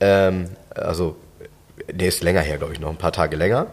Ähm, 0.00 0.50
also, 0.74 1.16
der 1.90 2.08
ist 2.08 2.22
länger 2.22 2.40
her, 2.40 2.58
glaube 2.58 2.72
ich, 2.72 2.80
noch 2.80 2.90
ein 2.90 2.96
paar 2.96 3.12
Tage 3.12 3.36
länger. 3.36 3.68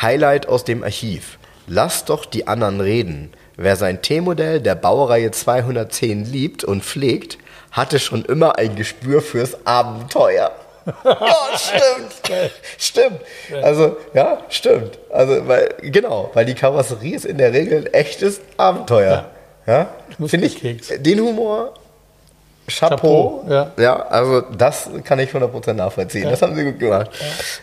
Highlight 0.00 0.48
aus 0.48 0.64
dem 0.64 0.82
Archiv. 0.82 1.38
Lass 1.66 2.04
doch 2.04 2.24
die 2.24 2.46
anderen 2.46 2.80
reden. 2.80 3.32
Wer 3.56 3.76
sein 3.76 4.00
T-Modell 4.00 4.60
der 4.60 4.74
Baureihe 4.74 5.30
210 5.30 6.24
liebt 6.24 6.64
und 6.64 6.84
pflegt, 6.84 7.38
hatte 7.72 7.98
schon 7.98 8.24
immer 8.24 8.56
ein 8.56 8.76
Gespür 8.76 9.20
fürs 9.20 9.66
Abenteuer. 9.66 10.52
ja, 11.04 11.36
stimmt. 11.56 12.50
stimmt. 12.78 13.20
Also, 13.62 13.96
ja, 14.14 14.38
stimmt. 14.48 14.98
Also, 15.10 15.46
weil, 15.46 15.74
genau, 15.82 16.30
weil 16.34 16.46
die 16.46 16.54
Karosserie 16.54 17.16
ist 17.16 17.26
in 17.26 17.36
der 17.36 17.52
Regel 17.52 17.86
ein 17.86 17.92
echtes 17.92 18.40
Abenteuer. 18.56 19.30
Ja, 19.66 19.90
finde 20.26 20.46
ich, 20.46 20.60
den 21.02 21.20
Humor, 21.20 21.74
Chapeau. 22.68 23.42
Chapeau, 23.44 23.44
ja. 23.50 23.72
ja. 23.78 23.96
also 24.06 24.40
das 24.40 24.88
kann 25.04 25.18
ich 25.18 25.30
100% 25.30 25.72
nachvollziehen. 25.72 26.28
Das 26.28 26.42
haben 26.42 26.54
sie 26.54 26.64
gut 26.64 26.78
gemacht. 26.78 27.10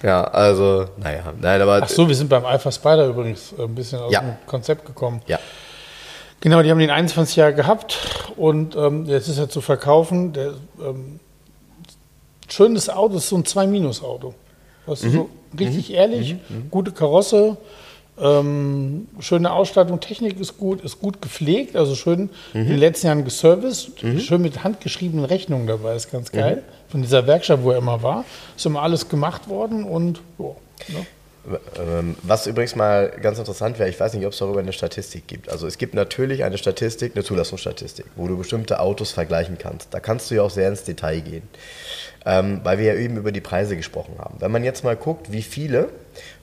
Ja, 0.03 0.23
also, 0.23 0.85
naja, 0.97 1.33
nein, 1.39 1.61
aber. 1.61 1.81
Ach 1.83 1.89
so, 1.89 2.07
wir 2.07 2.15
sind 2.15 2.29
beim 2.29 2.45
Alpha 2.45 2.71
Spider 2.71 3.07
übrigens 3.07 3.53
äh, 3.57 3.63
ein 3.63 3.75
bisschen 3.75 3.99
aus 3.99 4.11
Ja. 4.11 4.21
dem 4.21 4.35
Konzept 4.45 4.85
gekommen. 4.85 5.21
Ja, 5.27 5.39
Genau, 6.41 6.61
die 6.61 6.69
haben 6.69 6.77
den 6.77 6.91
21 6.91 7.37
Jahre 7.37 7.55
gehabt 7.55 7.97
und 8.35 8.75
ähm, 8.75 9.05
jetzt 9.05 9.27
ist 9.29 9.39
er 9.39 9.49
zu 9.49 9.61
verkaufen. 9.61 10.31
Der, 10.33 10.53
ähm, 10.79 11.19
schönes 12.47 12.87
Auto, 12.87 13.17
ist 13.17 13.29
so 13.29 13.35
ein 13.37 13.43
2-Minus-Auto. 13.43 14.35
Das 14.85 15.01
ist 15.01 15.13
so 15.13 15.29
richtig 15.57 15.91
ehrlich, 15.91 16.35
gute 16.69 16.91
Karosse, 16.91 17.57
ähm, 18.21 19.07
schöne 19.19 19.51
Ausstattung, 19.51 19.99
Technik 19.99 20.39
ist 20.39 20.57
gut, 20.57 20.81
ist 20.83 20.99
gut 20.99 21.21
gepflegt, 21.21 21.75
also 21.75 21.95
schön 21.95 22.29
in 22.53 22.67
den 22.67 22.77
letzten 22.77 23.07
Jahren 23.07 23.25
geserviced, 23.25 23.99
schön 24.19 24.41
mit 24.41 24.63
handgeschriebenen 24.63 25.25
Rechnungen 25.25 25.67
dabei, 25.67 25.95
ist 25.95 26.11
ganz 26.11 26.31
geil. 26.31 26.63
Von 26.89 27.01
dieser 27.01 27.27
Werkstatt, 27.27 27.63
wo 27.63 27.71
er 27.71 27.77
immer 27.77 28.03
war, 28.03 28.23
ist 28.55 28.65
immer 28.65 28.81
alles 28.81 29.09
gemacht 29.09 29.49
worden 29.49 29.83
und 29.83 30.21
jo, 30.37 30.55
ne? 30.87 31.05
Ähm, 31.77 32.15
Was 32.23 32.47
übrigens 32.47 32.75
mal 32.75 33.11
ganz 33.21 33.37
interessant 33.37 33.77
wäre, 33.77 33.89
ich 33.89 33.99
weiß 33.99 34.13
nicht, 34.13 34.25
ob 34.25 34.33
es 34.33 34.39
darüber 34.39 34.59
eine 34.61 34.73
Statistik 34.73 35.27
gibt. 35.27 35.49
Also 35.49 35.67
es 35.67 35.77
gibt 35.77 35.93
natürlich 35.93 36.43
eine 36.43 36.57
Statistik, 36.57 37.11
eine 37.15 37.23
Zulassungsstatistik, 37.23 38.05
wo 38.15 38.27
du 38.27 38.37
bestimmte 38.37 38.79
Autos 38.79 39.11
vergleichen 39.11 39.57
kannst. 39.59 39.93
Da 39.93 39.99
kannst 39.99 40.31
du 40.31 40.35
ja 40.35 40.41
auch 40.41 40.49
sehr 40.49 40.67
ins 40.67 40.83
Detail 40.83 41.21
gehen, 41.21 41.43
ähm, 42.25 42.61
weil 42.63 42.79
wir 42.79 42.85
ja 42.85 42.95
eben 42.95 43.17
über 43.17 43.31
die 43.31 43.41
Preise 43.41 43.77
gesprochen 43.77 44.15
haben. 44.17 44.37
Wenn 44.39 44.51
man 44.51 44.63
jetzt 44.63 44.83
mal 44.83 44.95
guckt, 44.95 45.31
wie 45.31 45.43
viele 45.43 45.89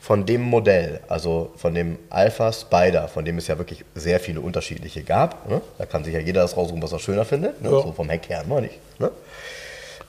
von 0.02 0.26
dem 0.26 0.42
Modell, 0.42 0.98
also 1.06 1.52
von 1.54 1.76
dem 1.76 1.96
Alpha 2.10 2.52
Spider, 2.52 3.06
von 3.06 3.24
dem 3.24 3.38
es 3.38 3.46
ja 3.46 3.56
wirklich 3.56 3.84
sehr 3.94 4.18
viele 4.18 4.40
unterschiedliche 4.40 5.04
gab, 5.04 5.48
ne? 5.48 5.60
da 5.78 5.86
kann 5.86 6.02
sich 6.02 6.12
ja 6.12 6.18
jeder 6.18 6.42
das 6.42 6.56
raussuchen, 6.56 6.82
was 6.82 6.90
er 6.90 6.98
schöner 6.98 7.24
findet, 7.24 7.62
ne? 7.62 7.70
Ja. 7.70 7.80
so 7.82 7.92
vom 7.92 8.10
Heck 8.10 8.28
her, 8.28 8.42
meine 8.48 8.66
ich. 8.66 8.78
Ne? 8.98 9.12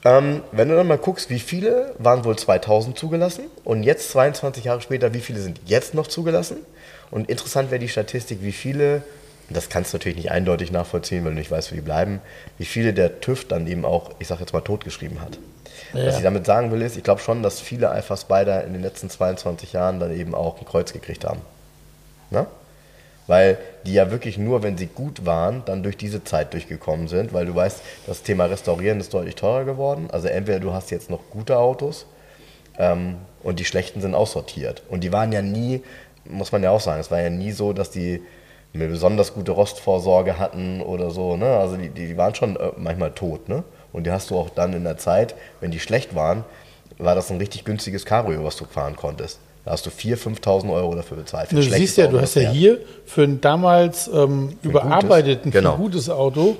Ähm, 0.03 0.41
wenn 0.51 0.67
du 0.67 0.75
dann 0.75 0.87
mal 0.87 0.97
guckst, 0.97 1.29
wie 1.29 1.37
viele 1.37 1.93
waren 1.99 2.25
wohl 2.25 2.35
2000 2.35 2.97
zugelassen 2.97 3.43
und 3.63 3.83
jetzt 3.83 4.09
22 4.09 4.63
Jahre 4.63 4.81
später, 4.81 5.13
wie 5.13 5.19
viele 5.19 5.39
sind 5.39 5.61
jetzt 5.67 5.93
noch 5.93 6.07
zugelassen? 6.07 6.57
Und 7.11 7.29
interessant 7.29 7.69
wäre 7.69 7.79
die 7.79 7.87
Statistik, 7.87 8.39
wie 8.41 8.51
viele, 8.51 9.03
das 9.51 9.69
kannst 9.69 9.93
du 9.93 9.97
natürlich 9.97 10.17
nicht 10.17 10.31
eindeutig 10.31 10.71
nachvollziehen, 10.71 11.23
weil 11.23 11.33
du 11.33 11.37
nicht 11.37 11.51
weißt, 11.51 11.71
wie 11.71 11.75
die 11.75 11.81
bleiben, 11.81 12.19
wie 12.57 12.65
viele 12.65 12.93
der 12.93 13.21
TÜV 13.21 13.47
dann 13.47 13.67
eben 13.67 13.85
auch, 13.85 14.09
ich 14.17 14.27
sag 14.27 14.39
jetzt 14.39 14.53
mal, 14.53 14.61
totgeschrieben 14.61 15.21
hat. 15.21 15.37
Was 15.93 16.01
Ja. 16.03 16.17
ich 16.17 16.23
damit 16.23 16.45
sagen 16.45 16.71
will, 16.71 16.81
ist, 16.81 16.97
ich 16.97 17.03
glaube 17.03 17.21
schon, 17.21 17.43
dass 17.43 17.59
viele 17.61 17.89
Alpha 17.89 18.17
Spider 18.17 18.63
in 18.63 18.73
den 18.73 18.81
letzten 18.81 19.09
22 19.09 19.73
Jahren 19.73 19.99
dann 19.99 20.15
eben 20.17 20.33
auch 20.35 20.59
ein 20.59 20.65
Kreuz 20.65 20.91
gekriegt 20.91 21.23
haben. 21.25 21.41
Ne? 22.31 22.47
Weil 23.27 23.57
die 23.85 23.93
ja 23.93 24.11
wirklich 24.11 24.37
nur, 24.37 24.63
wenn 24.63 24.77
sie 24.77 24.87
gut 24.87 25.25
waren, 25.25 25.63
dann 25.65 25.81
durch 25.83 25.95
diese 25.95 26.23
Zeit 26.23 26.53
durchgekommen 26.53 27.07
sind, 27.07 27.31
weil 27.33 27.45
du 27.45 27.55
weißt, 27.55 27.79
das 28.05 28.21
Thema 28.23 28.45
Restaurieren 28.45 28.99
ist 28.99 29.13
deutlich 29.13 29.35
teurer 29.35 29.63
geworden. 29.63 30.09
Also 30.11 30.27
entweder 30.27 30.59
du 30.59 30.73
hast 30.73 30.91
jetzt 30.91 31.09
noch 31.09 31.21
gute 31.29 31.57
Autos 31.57 32.05
ähm, 32.77 33.15
und 33.41 33.59
die 33.59 33.65
schlechten 33.65 34.01
sind 34.01 34.13
aussortiert. 34.15 34.83
Und 34.89 35.03
die 35.03 35.13
waren 35.13 35.31
ja 35.31 35.41
nie, 35.41 35.83
muss 36.25 36.51
man 36.51 36.63
ja 36.63 36.71
auch 36.71 36.81
sagen, 36.81 36.99
es 36.99 37.11
war 37.11 37.21
ja 37.21 37.29
nie 37.29 37.51
so, 37.51 37.71
dass 37.71 37.91
die 37.91 38.21
eine 38.73 38.87
besonders 38.87 39.33
gute 39.35 39.51
Rostvorsorge 39.51 40.39
hatten 40.39 40.81
oder 40.81 41.11
so. 41.11 41.37
Ne? 41.37 41.45
Also 41.45 41.77
die, 41.77 41.89
die 41.89 42.17
waren 42.17 42.33
schon 42.35 42.55
äh, 42.57 42.71
manchmal 42.75 43.11
tot. 43.11 43.47
Ne? 43.47 43.63
Und 43.93 44.05
die 44.05 44.11
hast 44.11 44.29
du 44.29 44.37
auch 44.37 44.49
dann 44.49 44.73
in 44.73 44.83
der 44.83 44.97
Zeit, 44.97 45.35
wenn 45.61 45.71
die 45.71 45.79
schlecht 45.79 46.13
waren, 46.15 46.43
war 46.97 47.15
das 47.15 47.31
ein 47.31 47.37
richtig 47.37 47.63
günstiges 47.63 48.05
Cabrio, 48.05 48.43
was 48.43 48.57
du 48.57 48.65
fahren 48.65 48.95
konntest. 48.95 49.39
Da 49.63 49.71
hast 49.71 49.85
du 49.85 49.89
4.000, 49.89 50.41
5.000 50.41 50.73
Euro 50.73 50.95
dafür 50.95 51.17
bezahlt. 51.17 51.49
für 51.49 51.55
Du 51.55 51.61
schlechtes 51.61 51.79
siehst 51.79 51.97
ja, 51.97 52.05
Auto, 52.05 52.17
du 52.17 52.21
hast 52.21 52.35
ja 52.35 52.49
hier 52.49 52.79
für 53.05 53.23
ein 53.23 53.39
damals 53.39 54.09
ähm, 54.13 54.57
überarbeiteten, 54.61 55.51
für 55.51 55.59
genau. 55.59 55.73
ein 55.73 55.77
gutes 55.77 56.09
Auto 56.09 56.57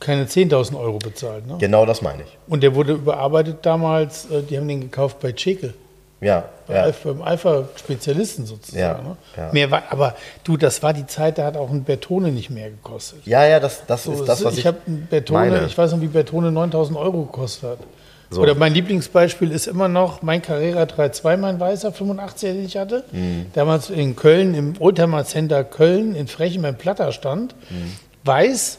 keine 0.00 0.24
10.000 0.24 0.78
Euro 0.78 0.98
bezahlt. 0.98 1.46
Ne? 1.46 1.56
Genau 1.58 1.86
das 1.86 2.02
meine 2.02 2.22
ich. 2.22 2.38
Und 2.46 2.62
der 2.62 2.74
wurde 2.74 2.92
überarbeitet 2.92 3.58
damals, 3.62 4.30
äh, 4.30 4.42
die 4.42 4.56
haben 4.56 4.68
den 4.68 4.80
gekauft 4.82 5.20
bei 5.20 5.32
Chekel, 5.32 5.74
Ja, 6.24 6.44
ja. 6.68 6.90
Beim 7.04 7.22
Alpha-Spezialisten 7.22 8.46
sozusagen. 8.46 8.80
Ja, 8.80 9.02
ne? 9.02 9.16
ja. 9.36 9.52
Mehr 9.52 9.70
war, 9.70 9.82
aber 9.90 10.14
du, 10.44 10.56
das 10.56 10.82
war 10.82 10.92
die 10.92 11.06
Zeit, 11.06 11.38
da 11.38 11.44
hat 11.44 11.56
auch 11.56 11.70
ein 11.70 11.84
Bertone 11.84 12.32
nicht 12.32 12.50
mehr 12.50 12.70
gekostet. 12.70 13.20
ja, 13.26 13.44
ja, 13.46 13.60
das, 13.60 13.82
das 13.86 14.04
So, 14.04 14.12
ist 14.12 14.24
das, 14.26 14.42
was 14.44 14.54
ich, 14.54 14.60
ich 14.60 14.66
habe 14.66 14.78
Bertone, 14.86 15.50
meine. 15.50 15.66
ich 15.66 15.76
weiß 15.76 15.92
noch, 15.92 16.00
wie 16.00 16.06
Bertone 16.06 16.50
9000 16.50 16.98
Euro 16.98 17.22
gekostet 17.24 17.70
hat. 17.70 17.78
So. 18.30 18.40
Oder 18.40 18.54
mein 18.54 18.72
Lieblingsbeispiel 18.72 19.52
ist 19.52 19.66
immer 19.66 19.86
noch 19.86 20.22
mein 20.22 20.40
Carrera 20.40 20.84
3.2, 20.84 21.36
mein 21.36 21.60
weißer 21.60 21.90
85er, 21.90 22.40
den 22.40 22.64
ich 22.64 22.76
hatte. 22.76 23.04
Mhm. 23.12 23.46
Damals 23.52 23.90
in 23.90 24.16
Köln, 24.16 24.54
im 24.54 24.74
Oldtimer 24.80 25.24
Center 25.24 25.62
Köln, 25.62 26.14
in 26.16 26.26
Frechen 26.26 26.62
beim 26.62 26.76
Platter 26.76 27.12
stand. 27.12 27.54
Mhm. 27.70 27.92
Weiß 28.24 28.78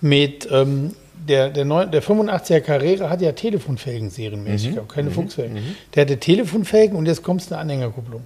mit, 0.00 0.48
ähm, 0.50 0.96
der, 1.28 1.50
der, 1.50 1.64
neun- 1.64 1.90
der 1.90 2.02
85er 2.02 2.60
Carrera 2.60 3.08
hat 3.10 3.20
ja 3.20 3.32
Telefonfelgen 3.32 4.10
serienmäßig, 4.10 4.70
Mhm. 4.70 4.74
gehabt, 4.74 4.92
keine 4.92 5.10
Fuchsfelgen. 5.10 5.76
Der 5.94 6.02
hatte 6.02 6.18
Telefonfelgen 6.18 6.96
und 6.96 7.06
jetzt 7.06 7.22
kommst 7.22 7.50
du 7.50 7.54
eine 7.54 7.62
Anhängerkupplung. 7.62 8.22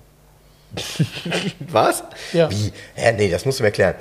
Was? 1.70 2.04
Ja. 2.32 2.50
Wie? 2.50 2.72
Hä, 2.94 3.12
nee, 3.12 3.30
das 3.30 3.44
musst 3.44 3.58
du 3.58 3.62
mir 3.62 3.68
erklären. 3.68 3.94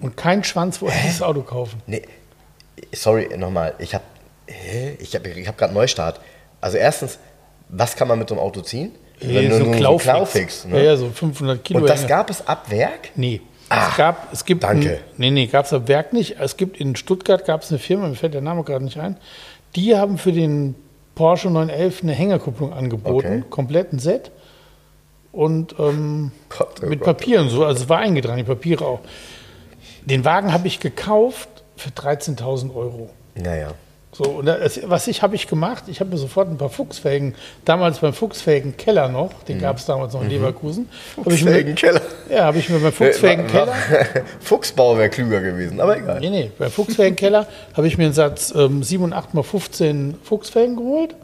Und 0.00 0.16
kein 0.16 0.42
Schwanz 0.44 0.80
wollte 0.82 0.96
dieses 1.04 1.22
Auto 1.22 1.42
kaufen. 1.42 1.80
Nee, 1.86 2.02
sorry, 2.92 3.28
nochmal. 3.36 3.74
Ich 3.78 3.94
habe 3.94 4.04
ich 4.98 5.14
hab, 5.14 5.26
ich 5.26 5.48
hab 5.48 5.56
gerade 5.58 5.72
Neustart. 5.74 6.20
Also 6.60 6.76
erstens, 6.76 7.18
was 7.68 7.96
kann 7.96 8.08
man 8.08 8.18
mit 8.18 8.28
so 8.28 8.34
einem 8.34 8.42
Auto 8.42 8.60
ziehen? 8.60 8.92
Eh, 9.20 9.48
Nur- 9.48 9.58
so 9.58 9.70
Klaufix. 9.70 10.64
Ja, 10.64 10.70
ne? 10.76 10.84
ja, 10.84 10.96
so 10.96 11.08
500 11.10 11.64
Kilo. 11.64 11.80
Und 11.80 11.88
das 11.88 12.00
Hänger. 12.00 12.08
gab 12.08 12.30
es 12.30 12.46
ab 12.46 12.70
Werk? 12.70 13.10
Nee. 13.14 13.40
Ah, 13.74 13.88
es 13.90 13.96
gab, 13.96 14.32
es 14.32 14.44
gibt 14.44 14.62
danke. 14.62 14.90
Ein, 14.90 14.98
nee, 15.16 15.30
nee, 15.30 15.46
gab 15.46 15.66
es 15.66 15.72
am 15.72 15.88
Werk 15.88 16.12
nicht. 16.12 16.36
Es 16.40 16.56
gibt 16.56 16.78
in 16.80 16.96
Stuttgart 16.96 17.44
gab 17.44 17.62
es 17.62 17.70
eine 17.70 17.78
Firma, 17.78 18.08
mir 18.08 18.14
fällt 18.14 18.34
der 18.34 18.40
Name 18.40 18.62
gerade 18.64 18.84
nicht 18.84 18.98
ein. 18.98 19.16
Die 19.76 19.96
haben 19.96 20.18
für 20.18 20.32
den 20.32 20.74
Porsche 21.14 21.48
911 21.50 22.02
eine 22.02 22.12
Hängerkupplung 22.12 22.72
angeboten, 22.72 23.26
Okay. 23.26 23.44
komplett 23.50 23.92
ein 23.92 23.98
Set. 23.98 24.30
Und 25.32 25.74
ähm, 25.78 26.30
Gott, 26.48 26.80
oh 26.82 26.86
mit 26.86 27.00
Gott. 27.00 27.18
Papieren 27.18 27.48
so, 27.48 27.64
also 27.64 27.82
es 27.84 27.88
war 27.88 27.98
eingetragen, 27.98 28.38
die 28.38 28.44
Papiere 28.44 28.84
auch. 28.84 29.00
Den 30.04 30.24
Wagen 30.24 30.52
habe 30.52 30.66
ich 30.68 30.80
gekauft 30.80 31.48
für 31.76 31.90
13.000 31.90 32.74
Euro. 32.74 33.10
Naja. 33.34 33.72
So, 34.16 34.24
und 34.24 34.46
das, 34.46 34.80
was 34.84 35.08
ich 35.08 35.22
habe 35.22 35.34
ich 35.34 35.48
gemacht? 35.48 35.84
Ich 35.88 35.98
habe 36.00 36.10
mir 36.10 36.16
sofort 36.16 36.48
ein 36.48 36.56
paar 36.56 36.68
Fuchsfelgen, 36.70 37.34
damals 37.64 37.98
beim 37.98 38.12
Fuchsfelgen 38.12 38.76
Keller 38.76 39.08
noch, 39.08 39.42
den 39.48 39.60
gab 39.60 39.78
es 39.78 39.86
damals 39.86 40.12
noch 40.14 40.22
in 40.22 40.30
Leverkusen. 40.30 40.88
Ich 41.16 41.16
mir, 41.16 41.24
Fuchsfelgenkeller. 41.32 42.00
ja, 42.30 42.44
habe 42.44 42.58
ich 42.58 42.68
mir 42.68 42.78
beim 42.78 42.92
Fuchsfelgen 42.92 43.46
Keller, 43.48 43.74
Fuchsbau 44.40 44.96
wäre 44.96 45.08
klüger 45.10 45.40
gewesen, 45.40 45.80
aber 45.80 45.96
egal. 45.98 46.20
nee, 46.20 46.30
nee, 46.30 46.50
beim 46.58 46.70
Fuchsfelgen 46.70 47.16
Keller 47.16 47.46
habe 47.76 47.88
ich 47.88 47.98
mir 47.98 48.04
einen 48.04 48.12
Satz 48.14 48.52
ähm, 48.56 48.82
7 48.84 49.02
und 49.02 49.12
8 49.12 49.34
mal 49.34 49.42
15 49.42 50.14
Fuchsfelgen 50.22 50.76
geholt. 50.76 51.14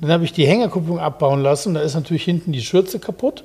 Dann 0.00 0.10
habe 0.10 0.24
ich 0.24 0.32
die 0.32 0.44
Hängerkupplung 0.48 0.98
abbauen 0.98 1.42
lassen. 1.42 1.74
Da 1.74 1.80
ist 1.80 1.94
natürlich 1.94 2.24
hinten 2.24 2.50
die 2.50 2.62
Schürze 2.62 2.98
kaputt. 2.98 3.44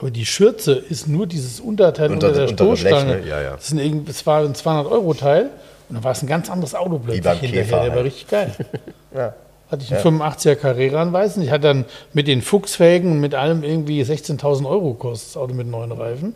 Aber 0.00 0.10
die 0.10 0.24
Schürze 0.24 0.72
ist 0.72 1.06
nur 1.08 1.26
dieses 1.26 1.60
Unterteil 1.60 2.10
Unter- 2.10 2.28
unter, 2.28 2.46
der 2.46 2.46
Blech, 2.46 2.54
Stoßstange. 2.80 3.16
ne? 3.20 3.28
Ja, 3.28 3.42
ja. 3.42 3.50
Das, 3.50 3.70
irgendwie- 3.70 4.06
das 4.06 4.24
war 4.24 4.40
ein 4.40 4.54
200-Euro-Teil. 4.54 5.50
Und 5.94 5.98
dann 5.98 6.04
war 6.04 6.12
es 6.12 6.22
ein 6.22 6.26
ganz 6.26 6.50
anderes 6.50 6.74
Auto 6.74 6.98
plötzlich 6.98 7.24
hinterher. 7.24 7.62
Käfer 7.62 7.84
Der 7.84 7.94
war 7.94 8.02
richtig 8.04 8.26
geil. 8.26 8.52
Ja. 9.14 9.32
Hatte 9.70 9.84
ich 9.84 9.94
einen 9.94 10.20
85er 10.20 10.56
Carrera 10.56 11.00
an 11.00 11.12
Weißen. 11.12 11.40
Ich 11.40 11.50
hatte 11.52 11.68
dann 11.68 11.84
mit 12.12 12.26
den 12.26 12.42
Fuchsfelgen 12.42 13.12
und 13.12 13.20
mit 13.20 13.36
allem 13.36 13.62
irgendwie 13.62 14.02
16.000 14.02 14.68
Euro 14.68 14.94
gekostet, 14.94 15.28
das 15.28 15.36
Auto 15.36 15.54
mit 15.54 15.68
neuen 15.68 15.92
Reifen. 15.92 16.34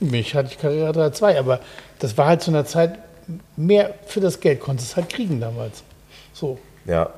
Mich 0.00 0.34
hatte 0.34 0.48
ich 0.50 0.58
Carrera 0.58 0.90
3.2, 0.90 1.38
aber 1.38 1.60
das 2.00 2.18
war 2.18 2.26
halt 2.26 2.42
zu 2.42 2.50
einer 2.50 2.64
Zeit 2.64 2.98
mehr 3.56 3.94
für 4.04 4.18
das 4.18 4.40
Geld, 4.40 4.58
konntest 4.58 4.90
es 4.90 4.96
halt 4.96 5.10
kriegen 5.10 5.40
damals. 5.40 5.84
So. 6.32 6.58
Ja. 6.86 7.10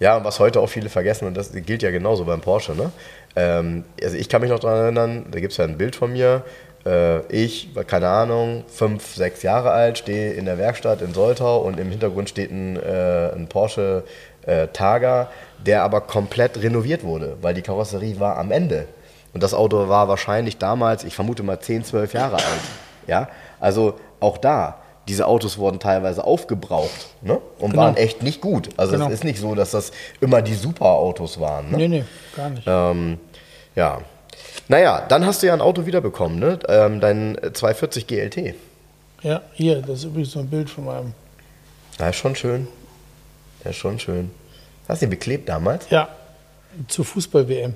Ja, 0.00 0.16
und 0.16 0.24
was 0.24 0.40
heute 0.40 0.58
auch 0.58 0.68
viele 0.68 0.88
vergessen, 0.88 1.28
und 1.28 1.36
das 1.36 1.52
gilt 1.52 1.84
ja 1.84 1.92
genauso 1.92 2.24
beim 2.24 2.40
Porsche, 2.40 2.72
ne? 2.72 2.90
Ähm, 3.36 3.84
also 4.02 4.16
ich 4.16 4.28
kann 4.28 4.40
mich 4.40 4.50
noch 4.50 4.58
daran 4.58 4.78
erinnern, 4.80 5.26
da 5.30 5.38
gibt 5.38 5.52
es 5.52 5.58
ja 5.58 5.64
ein 5.64 5.78
Bild 5.78 5.94
von 5.94 6.12
mir. 6.12 6.42
Äh, 6.86 7.20
ich, 7.26 7.68
keine 7.86 8.08
Ahnung, 8.08 8.64
fünf, 8.68 9.14
sechs 9.14 9.42
Jahre 9.42 9.70
alt, 9.70 9.98
stehe 9.98 10.32
in 10.32 10.46
der 10.46 10.58
Werkstatt 10.58 11.02
in 11.02 11.12
Soltau 11.12 11.58
und 11.58 11.78
im 11.78 11.90
Hintergrund 11.90 12.28
steht 12.28 12.50
ein, 12.50 12.76
äh, 12.76 13.32
ein 13.34 13.48
Porsche 13.48 14.04
äh, 14.46 14.68
Targa, 14.68 15.28
der 15.64 15.82
aber 15.82 16.00
komplett 16.00 16.62
renoviert 16.62 17.04
wurde, 17.04 17.36
weil 17.42 17.52
die 17.54 17.62
Karosserie 17.62 18.18
war 18.18 18.38
am 18.38 18.50
Ende. 18.50 18.86
Und 19.34 19.42
das 19.42 19.52
Auto 19.54 19.88
war 19.88 20.08
wahrscheinlich 20.08 20.56
damals, 20.58 21.04
ich 21.04 21.14
vermute 21.14 21.42
mal 21.42 21.60
10, 21.60 21.84
12 21.84 22.14
Jahre 22.14 22.36
alt. 22.36 22.44
Ja, 23.06 23.28
also 23.60 23.94
auch 24.18 24.38
da, 24.38 24.78
diese 25.06 25.26
Autos 25.26 25.58
wurden 25.58 25.78
teilweise 25.80 26.24
aufgebraucht 26.24 27.08
ne? 27.22 27.38
und 27.58 27.70
Genau. 27.72 27.82
waren 27.82 27.96
echt 27.96 28.22
nicht 28.22 28.40
gut. 28.40 28.68
Also 28.76 28.92
Genau. 28.92 29.06
es 29.08 29.14
ist 29.14 29.24
nicht 29.24 29.38
so, 29.40 29.54
dass 29.54 29.72
das 29.72 29.92
immer 30.20 30.40
die 30.42 30.54
Superautos 30.54 31.38
waren. 31.40 31.70
Ne? 31.70 31.76
Nee, 31.76 31.88
nee, 31.88 32.04
gar 32.36 32.50
nicht. 32.50 32.62
Ähm, 32.66 33.18
ja. 33.74 33.98
Naja, 34.70 35.04
dann 35.08 35.26
hast 35.26 35.42
du 35.42 35.48
ja 35.48 35.52
ein 35.52 35.60
Auto 35.60 35.84
wiederbekommen, 35.84 36.38
ne? 36.38 36.60
Ähm, 36.68 37.00
dein 37.00 37.36
240 37.42 38.06
GLT. 38.06 38.54
Ja, 39.20 39.42
hier, 39.52 39.82
das 39.82 39.98
ist 39.98 40.04
übrigens 40.04 40.30
so 40.30 40.38
ein 40.38 40.48
Bild 40.48 40.70
von 40.70 40.84
meinem. 40.84 41.12
Ja, 41.98 42.10
ist 42.10 42.18
schon 42.18 42.36
schön. 42.36 42.68
Ja, 43.64 43.70
ist 43.70 43.78
schon 43.78 43.98
schön. 43.98 44.30
Hast 44.86 45.02
du 45.02 45.06
den 45.06 45.10
beklebt 45.10 45.48
damals? 45.48 45.90
Ja, 45.90 46.08
zur 46.86 47.04
Fußball-WM. 47.04 47.74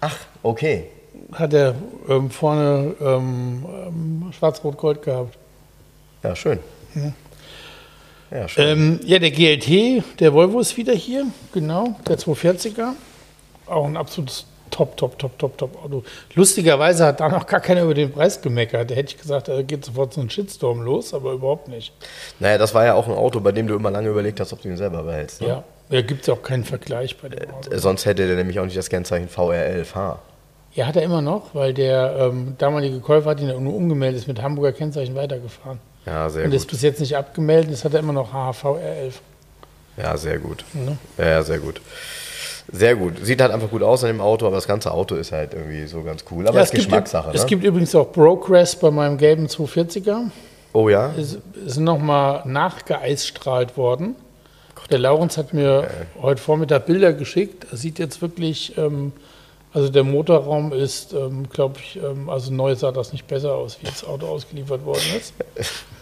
Ach, 0.00 0.16
okay. 0.42 0.88
Hat 1.32 1.54
er 1.54 1.76
ähm, 2.08 2.28
vorne 2.28 2.96
ähm, 3.00 3.64
ähm, 3.86 4.32
Schwarz-Rot-Gold 4.36 5.00
gehabt. 5.00 5.38
Ja, 6.24 6.34
schön. 6.34 6.58
Ja. 6.96 7.12
Ja. 8.36 8.46
Ähm, 8.56 8.98
ja, 9.04 9.20
der 9.20 9.30
GLT, 9.30 10.02
der 10.18 10.32
Volvo 10.32 10.58
ist 10.58 10.76
wieder 10.76 10.92
hier, 10.92 11.24
genau, 11.52 11.94
der 12.08 12.18
240er. 12.18 12.94
Auch 13.66 13.86
ein 13.86 13.96
absolutes 13.96 14.46
Top, 14.72 14.96
Top, 14.96 15.16
Top, 15.18 15.38
Top, 15.38 15.56
Top 15.56 15.84
Auto. 15.84 16.02
Lustigerweise 16.34 17.04
hat 17.06 17.20
da 17.20 17.28
noch 17.28 17.46
gar 17.46 17.60
keiner 17.60 17.82
über 17.82 17.94
den 17.94 18.10
Preis 18.10 18.40
gemeckert. 18.42 18.90
Da 18.90 18.94
hätte 18.96 19.10
ich 19.14 19.20
gesagt, 19.20 19.46
da 19.46 19.62
geht 19.62 19.84
sofort 19.84 20.12
so 20.14 20.20
ein 20.20 20.28
Shitstorm 20.30 20.80
los, 20.82 21.14
aber 21.14 21.32
überhaupt 21.32 21.68
nicht. 21.68 21.92
naja, 22.40 22.58
das 22.58 22.74
war 22.74 22.84
ja 22.84 22.94
auch 22.94 23.06
ein 23.06 23.14
Auto, 23.14 23.38
bei 23.38 23.52
dem 23.52 23.68
du 23.68 23.74
immer 23.76 23.90
lange 23.92 24.08
überlegt 24.08 24.40
hast, 24.40 24.52
ob 24.52 24.60
du 24.62 24.68
ihn 24.68 24.76
selber 24.76 25.04
behältst. 25.04 25.40
Ne? 25.42 25.46
Ja, 25.48 25.64
da 25.90 26.00
gibt 26.02 26.22
es 26.22 26.28
auch 26.28 26.42
keinen 26.42 26.64
Vergleich 26.64 27.16
bei 27.18 27.28
dem 27.28 27.48
Auto. 27.52 27.70
Äh, 27.70 27.78
Sonst 27.78 28.04
hätte 28.06 28.26
der 28.26 28.34
nämlich 28.36 28.58
auch 28.58 28.64
nicht 28.64 28.76
das 28.76 28.88
Kennzeichen 28.88 29.28
VR11H. 29.28 30.16
Ja, 30.74 30.86
hat 30.86 30.96
er 30.96 31.02
immer 31.02 31.20
noch, 31.20 31.54
weil 31.54 31.74
der 31.74 32.16
ähm, 32.18 32.54
damalige 32.56 32.98
Käufer 33.00 33.30
hat 33.30 33.40
ihn 33.40 33.48
ja 33.48 33.60
nur 33.60 33.74
umgemeldet, 33.74 34.22
ist 34.22 34.26
mit 34.26 34.40
Hamburger 34.40 34.72
Kennzeichen 34.72 35.14
weitergefahren. 35.14 35.78
Ja, 36.06 36.30
sehr 36.30 36.46
Und 36.46 36.54
ist 36.54 36.62
gut. 36.62 36.70
bis 36.70 36.82
jetzt 36.82 36.98
nicht 37.00 37.14
abgemeldet, 37.16 37.70
das 37.72 37.84
hat 37.84 37.92
er 37.92 38.00
immer 38.00 38.14
noch 38.14 38.32
HHVR11. 38.32 39.12
Ja, 39.98 40.16
sehr 40.16 40.38
gut. 40.38 40.64
Ne? 40.72 40.96
Ja, 41.18 41.26
ja, 41.26 41.42
sehr 41.42 41.58
gut. 41.58 41.82
Sehr 42.70 42.94
gut. 42.96 43.14
Sieht 43.22 43.40
halt 43.40 43.50
einfach 43.52 43.70
gut 43.70 43.82
aus 43.82 44.04
an 44.04 44.08
dem 44.08 44.20
Auto, 44.20 44.46
aber 44.46 44.56
das 44.56 44.66
ganze 44.66 44.92
Auto 44.92 45.14
ist 45.16 45.32
halt 45.32 45.54
irgendwie 45.54 45.86
so 45.86 46.02
ganz 46.02 46.24
cool. 46.30 46.46
Aber 46.46 46.56
Ja, 46.56 46.60
das 46.60 46.68
ist 46.68 46.74
gibt, 46.74 46.84
Geschmackssache, 46.86 47.30
es 47.34 47.42
ne? 47.42 47.46
gibt 47.48 47.64
übrigens 47.64 47.94
auch 47.94 48.12
Progress 48.12 48.76
bei 48.76 48.90
meinem 48.90 49.18
gelben 49.18 49.46
240er. 49.46 50.30
oh 50.72 50.88
ja? 50.88 51.08
ist, 51.12 51.38
ist 51.66 51.78
nochmal 51.78 52.42
nachgeeisstrahlt 52.46 53.76
worden. 53.76 54.14
Der 54.90 54.98
Laurens 54.98 55.38
hat 55.38 55.54
mir 55.54 55.88
heute 56.20 56.40
Vormittag 56.42 56.86
Bilder 56.86 57.12
geschickt. 57.12 57.66
Er 57.70 57.76
sieht 57.78 57.98
jetzt 57.98 58.20
wirklich, 58.20 58.76
ähm, 58.76 59.12
also 59.72 59.88
der 59.88 60.04
Motorraum 60.04 60.72
ist, 60.72 61.14
ähm, 61.14 61.48
glaube 61.48 61.76
ich, 61.78 61.96
ähm, 61.96 62.28
also 62.28 62.52
neu 62.52 62.74
sah 62.74 62.92
das 62.92 63.12
nicht 63.12 63.26
besser 63.26 63.54
aus, 63.54 63.78
wie 63.80 63.86
das 63.86 64.04
Auto 64.04 64.26
ausgeliefert 64.26 64.84
worden 64.84 65.02
ist. 65.18 65.34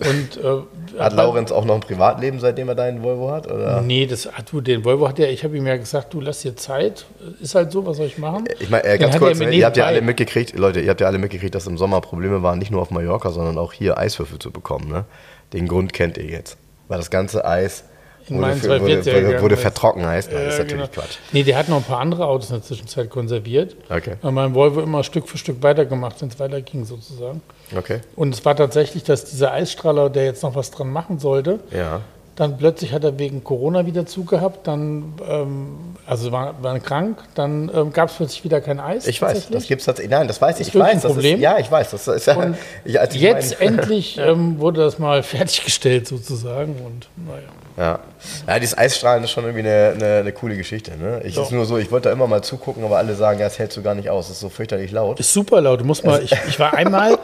Und 0.00 0.42
äh, 0.42 0.98
Hat 0.98 1.12
Laurenz 1.12 1.52
auch 1.52 1.64
noch 1.64 1.74
ein 1.74 1.80
Privatleben, 1.80 2.40
seitdem 2.40 2.68
er 2.68 2.74
deinen 2.74 3.02
Volvo 3.02 3.30
hat? 3.30 3.50
Oder? 3.50 3.82
Nee, 3.82 4.06
das 4.06 4.26
hat 4.32 4.50
du, 4.50 4.60
den 4.60 4.84
Volvo 4.84 5.08
hat 5.08 5.18
ja, 5.18 5.26
ich 5.26 5.44
habe 5.44 5.56
ihm 5.56 5.66
ja 5.66 5.76
gesagt, 5.76 6.14
du 6.14 6.20
lass 6.20 6.42
dir 6.42 6.56
Zeit. 6.56 7.04
Ist 7.40 7.54
halt 7.54 7.70
so, 7.72 7.84
was 7.86 7.98
soll 7.98 8.06
ich 8.06 8.18
machen? 8.18 8.44
Ich 8.60 8.70
meine, 8.70 8.84
äh, 8.84 8.98
ganz 8.98 9.18
kurz, 9.18 9.40
ihr 9.40 9.66
habt 9.66 9.76
ja 9.76 9.84
alle 9.84 10.00
mitgekriegt, 10.00 10.56
Leute, 10.56 10.80
ihr 10.80 10.90
habt 10.90 11.00
ja 11.00 11.06
alle 11.06 11.18
mitgekriegt, 11.18 11.54
dass 11.54 11.66
im 11.66 11.78
Sommer 11.78 12.00
Probleme 12.00 12.42
waren, 12.42 12.58
nicht 12.58 12.70
nur 12.70 12.80
auf 12.80 12.90
Mallorca, 12.90 13.30
sondern 13.30 13.58
auch 13.58 13.72
hier 13.72 13.98
Eiswürfel 13.98 14.38
zu 14.38 14.50
bekommen. 14.50 14.88
Ne? 14.88 15.04
Den 15.52 15.68
Grund 15.68 15.92
kennt 15.92 16.18
ihr 16.18 16.26
jetzt. 16.26 16.56
Weil 16.88 16.98
das 16.98 17.10
ganze 17.10 17.44
Eis 17.44 17.84
In 18.28 18.36
wurde, 18.36 18.46
meinen 18.46 18.60
für, 18.60 18.80
wurde, 18.80 19.00
240er 19.00 19.26
wurde, 19.26 19.42
wurde 19.42 19.56
vertrocknet. 19.56 20.06
Heißt, 20.06 20.32
das 20.32 20.40
Ja, 20.40 20.48
ist 20.48 20.58
natürlich 20.58 20.72
genau. 20.90 20.92
Quatsch. 20.92 21.18
Nee, 21.32 21.42
der 21.42 21.56
hat 21.58 21.68
noch 21.68 21.76
ein 21.78 21.82
paar 21.82 21.98
andere 22.00 22.26
Autos 22.26 22.50
in 22.50 22.56
der 22.56 22.62
Zwischenzeit 22.62 23.10
konserviert. 23.10 23.76
Okay. 23.90 24.14
Weil 24.22 24.32
mein 24.32 24.54
Volvo 24.54 24.80
immer 24.80 25.02
Stück 25.04 25.28
für 25.28 25.38
Stück 25.38 25.62
weitergemacht, 25.62 26.20
wenn 26.22 26.28
es 26.28 26.38
weiterging 26.38 26.84
sozusagen. 26.84 27.42
Okay. 27.76 28.00
Und 28.16 28.34
es 28.34 28.44
war 28.44 28.54
tatsächlich, 28.56 29.02
dass 29.04 29.24
dieser 29.24 29.52
Eisstrahler, 29.52 30.10
der 30.10 30.24
jetzt 30.26 30.42
noch 30.42 30.54
was 30.54 30.70
dran 30.70 30.90
machen 30.90 31.18
sollte, 31.18 31.60
Ja. 31.70 32.00
Dann 32.36 32.56
plötzlich 32.56 32.92
hat 32.92 33.04
er 33.04 33.18
wegen 33.18 33.44
Corona 33.44 33.84
wieder 33.84 34.06
zugehabt, 34.06 34.66
dann, 34.66 35.14
ähm, 35.28 35.76
also 36.06 36.32
war, 36.32 36.62
war 36.62 36.78
krank, 36.80 37.18
dann 37.34 37.70
ähm, 37.74 37.92
gab 37.92 38.08
es 38.08 38.16
plötzlich 38.16 38.42
wieder 38.44 38.60
kein 38.60 38.80
Eis. 38.80 39.06
Ich 39.06 39.20
weiß, 39.20 39.50
das 39.50 39.66
gibt 39.66 39.80
es 39.80 39.86
tatsächlich. 39.86 40.10
Nein, 40.10 40.28
das 40.28 40.40
weiß 40.40 40.60
ich. 40.60 40.68
Ich 40.68 40.74
weiß, 40.74 40.92
ein 40.92 41.00
das 41.02 41.12
Problem? 41.12 41.36
Ist, 41.36 41.42
ja, 41.42 41.58
ich 41.58 41.70
weiß. 41.70 41.90
Das 41.90 42.08
ist 42.08 42.26
ja, 42.26 42.54
ich, 42.84 42.98
als 42.98 43.14
ich 43.14 43.20
Jetzt 43.20 43.60
endlich 43.60 44.18
ähm, 44.18 44.58
wurde 44.58 44.82
das 44.82 44.98
mal 44.98 45.22
fertiggestellt 45.22 46.08
sozusagen 46.08 46.76
und 46.84 47.08
naja. 47.26 47.48
Ja. 47.76 48.00
ja, 48.46 48.58
dieses 48.58 48.76
Eisstrahlen 48.76 49.24
ist 49.24 49.30
schon 49.30 49.44
irgendwie 49.44 49.66
eine, 49.66 49.92
eine, 49.94 50.16
eine 50.20 50.32
coole 50.32 50.56
Geschichte. 50.56 50.92
Ne? 50.96 51.22
Ich 51.24 51.38
ist 51.38 51.52
nur 51.52 51.64
so, 51.64 51.78
ich 51.78 51.90
wollte 51.90 52.10
da 52.10 52.12
immer 52.12 52.26
mal 52.26 52.42
zugucken, 52.42 52.84
aber 52.84 52.98
alle 52.98 53.14
sagen, 53.14 53.38
ja, 53.38 53.46
das 53.46 53.58
hältst 53.58 53.78
du 53.78 53.82
gar 53.82 53.94
nicht 53.94 54.10
aus. 54.10 54.26
Das 54.26 54.36
ist 54.36 54.40
so 54.40 54.50
fürchterlich 54.50 54.90
laut. 54.90 55.18
Ist 55.18 55.32
super 55.32 55.60
laut. 55.62 55.80
Du 55.80 55.84
musst 55.86 56.04
mal, 56.04 56.22
ich, 56.22 56.34
ich 56.48 56.58
war 56.58 56.74
einmal, 56.74 57.18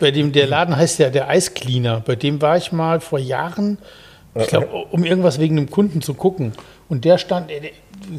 bei 0.00 0.10
dem, 0.10 0.32
der 0.32 0.46
Laden 0.46 0.76
heißt 0.76 0.98
ja 0.98 1.08
der 1.08 1.28
Eiscleaner, 1.28 2.02
bei 2.04 2.16
dem 2.16 2.42
war 2.42 2.58
ich 2.58 2.70
mal 2.70 3.00
vor 3.00 3.18
Jahren, 3.18 3.78
ich 4.36 4.46
glaube, 4.48 4.68
um 4.90 5.04
irgendwas 5.04 5.38
wegen 5.38 5.56
einem 5.58 5.70
Kunden 5.70 6.02
zu 6.02 6.14
gucken. 6.14 6.52
Und 6.88 7.04
der 7.04 7.18
stand, 7.18 7.50
der, 7.50 7.60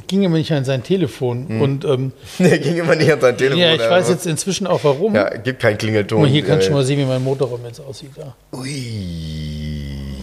ging 0.07 0.24
immer 0.24 0.38
nicht 0.38 0.51
an 0.51 0.66
sein 0.66 0.82
Telefon. 0.84 1.61
Und 1.61 1.86
ähm, 1.86 2.11
Der 2.39 2.57
ging 2.57 2.78
immer 2.78 2.95
nicht 2.95 3.11
an 3.11 3.22
sein 3.22 3.38
Telefon. 3.38 3.59
ja, 3.59 3.74
ich 3.76 3.82
weiß 3.82 4.09
jetzt 4.09 4.26
inzwischen 4.26 4.66
auch 4.68 4.84
warum. 4.84 5.13
Ja, 5.13 5.30
gibt 5.30 5.61
keinen 5.61 5.78
Klingelton. 5.78 6.22
Mal, 6.22 6.28
hier 6.30 6.43
kannst 6.43 6.68
du 6.68 6.72
Äh, 6.72 6.74
mal 6.74 6.84
sehen, 6.84 6.99
wie 6.99 7.05
mein 7.05 7.24
Motorraum 7.24 7.59
jetzt 7.66 7.80
aussieht. 7.82 8.11
Da. 8.16 8.36
Ui, 8.57 10.16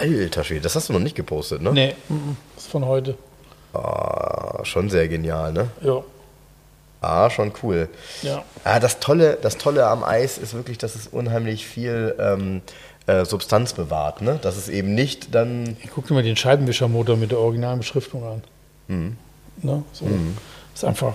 alter 0.00 0.44
Schwede, 0.44 0.60
das 0.62 0.74
hast 0.76 0.88
du 0.88 0.92
noch 0.92 1.00
nicht 1.00 1.14
gepostet, 1.16 1.60
ne? 1.62 1.72
Nee, 1.72 1.94
mm, 2.08 2.14
das 2.54 2.64
ist 2.64 2.70
von 2.70 2.86
heute. 2.86 3.16
Ah, 3.74 4.60
schon 4.64 4.90
sehr 4.90 5.08
genial, 5.08 5.52
ne? 5.52 5.68
Ja, 5.82 6.02
Ah, 7.04 7.28
schon 7.30 7.52
cool. 7.64 7.88
ja. 8.22 8.44
Ah, 8.62 8.78
das 8.78 9.00
Tolle, 9.00 9.36
das 9.42 9.58
Tolle 9.58 9.86
am 9.88 10.04
Eis 10.04 10.38
ist 10.38 10.54
wirklich, 10.54 10.78
dass 10.78 10.94
es 10.94 11.08
unheimlich 11.08 11.66
viel 11.66 12.14
ähm, 12.20 12.60
äh, 13.06 13.24
Substanz 13.24 13.72
bewahrt, 13.72 14.22
ne? 14.22 14.38
Dass 14.42 14.56
es 14.56 14.68
eben 14.68 14.94
nicht 14.94 15.34
dann. 15.34 15.76
Ich 15.82 15.90
guck 15.90 16.06
dir 16.06 16.14
mal 16.14 16.22
den 16.22 16.36
Scheibenwischermotor 16.36 17.16
mit 17.16 17.30
der 17.30 17.38
originalen 17.38 17.78
Beschriftung 17.78 18.24
an. 18.24 18.42
Mhm. 18.88 19.16
Ne? 19.62 19.82
So. 19.92 20.06
Ist 20.74 20.84
einfach. 20.84 21.14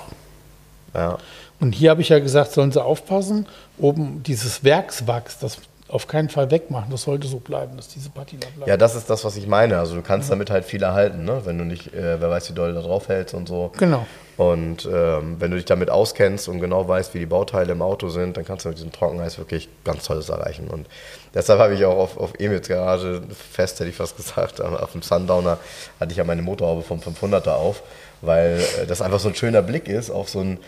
Ja, 0.93 1.17
Und 1.59 1.73
hier 1.73 1.89
habe 1.91 2.01
ich 2.01 2.09
ja 2.09 2.19
gesagt, 2.19 2.51
sollen 2.51 2.71
sie 2.71 2.83
aufpassen, 2.83 3.45
oben 3.77 4.23
dieses 4.23 4.63
Werkswachs, 4.63 5.37
das 5.39 5.57
auf 5.89 6.07
keinen 6.07 6.29
Fall 6.29 6.51
wegmachen, 6.51 6.91
das 6.91 7.03
sollte 7.03 7.27
so 7.27 7.37
bleiben, 7.37 7.77
dass 7.77 7.87
diese 7.87 8.09
Patina 8.09 8.45
bleibt. 8.55 8.67
ja, 8.67 8.77
das 8.77 8.95
ist 8.95 9.09
das, 9.09 9.23
was 9.23 9.37
ich 9.37 9.47
meine. 9.47 9.77
Also 9.79 9.95
du 9.95 10.01
kannst 10.01 10.29
damit 10.29 10.49
halt 10.49 10.65
viel 10.65 10.83
erhalten, 10.83 11.23
ne? 11.23 11.41
Wenn 11.45 11.57
du 11.57 11.63
nicht, 11.65 11.93
äh, 11.93 12.19
wer 12.19 12.29
weiß, 12.29 12.49
wie 12.49 12.53
doll 12.53 12.73
da 12.73 12.81
drauf 12.81 13.07
hältst 13.07 13.33
und 13.33 13.47
so. 13.47 13.71
Genau. 13.77 14.05
Und 14.37 14.85
ähm, 14.85 15.37
wenn 15.39 15.49
du 15.49 15.57
dich 15.57 15.65
damit 15.65 15.89
auskennst 15.89 16.47
und 16.47 16.59
genau 16.59 16.87
weißt, 16.87 17.15
wie 17.15 17.19
die 17.19 17.25
Bauteile 17.25 17.71
im 17.71 17.81
Auto 17.81 18.09
sind, 18.09 18.37
dann 18.37 18.45
kannst 18.45 18.65
du 18.65 18.69
mit 18.69 18.77
diesem 18.77 18.91
Trockeneis 18.91 19.39
wirklich 19.39 19.67
ganz 19.83 20.03
Tolles 20.03 20.29
erreichen. 20.29 20.67
Und 20.67 20.85
deshalb 21.33 21.59
habe 21.59 21.73
ich 21.73 21.83
auch 21.85 21.97
auf, 21.97 22.17
auf 22.17 22.33
Emils 22.39 22.67
Garage 22.67 23.23
fest, 23.51 23.79
hätte 23.79 23.89
ich 23.89 23.95
fast 23.95 24.15
gesagt, 24.17 24.61
auf 24.61 24.91
dem 24.91 25.01
Sundowner 25.01 25.57
hatte 25.99 26.11
ich 26.11 26.17
ja 26.17 26.23
meine 26.23 26.43
Motorhaube 26.43 26.83
vom 26.83 26.99
500er 26.99 27.53
auf, 27.53 27.81
weil 28.21 28.61
äh, 28.81 28.85
das 28.85 29.01
einfach 29.01 29.19
so 29.19 29.29
ein 29.29 29.35
schöner 29.35 29.63
Blick 29.63 29.87
ist 29.87 30.11
auf 30.11 30.29
so 30.29 30.39
einen 30.39 30.59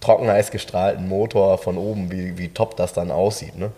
Trockeneis 0.00 0.50
gestrahlten 0.50 1.08
Motor 1.08 1.56
von 1.56 1.78
oben, 1.78 2.12
wie, 2.12 2.36
wie 2.36 2.50
top 2.50 2.76
das 2.76 2.92
dann 2.92 3.10
aussieht. 3.10 3.56
Ne? 3.56 3.72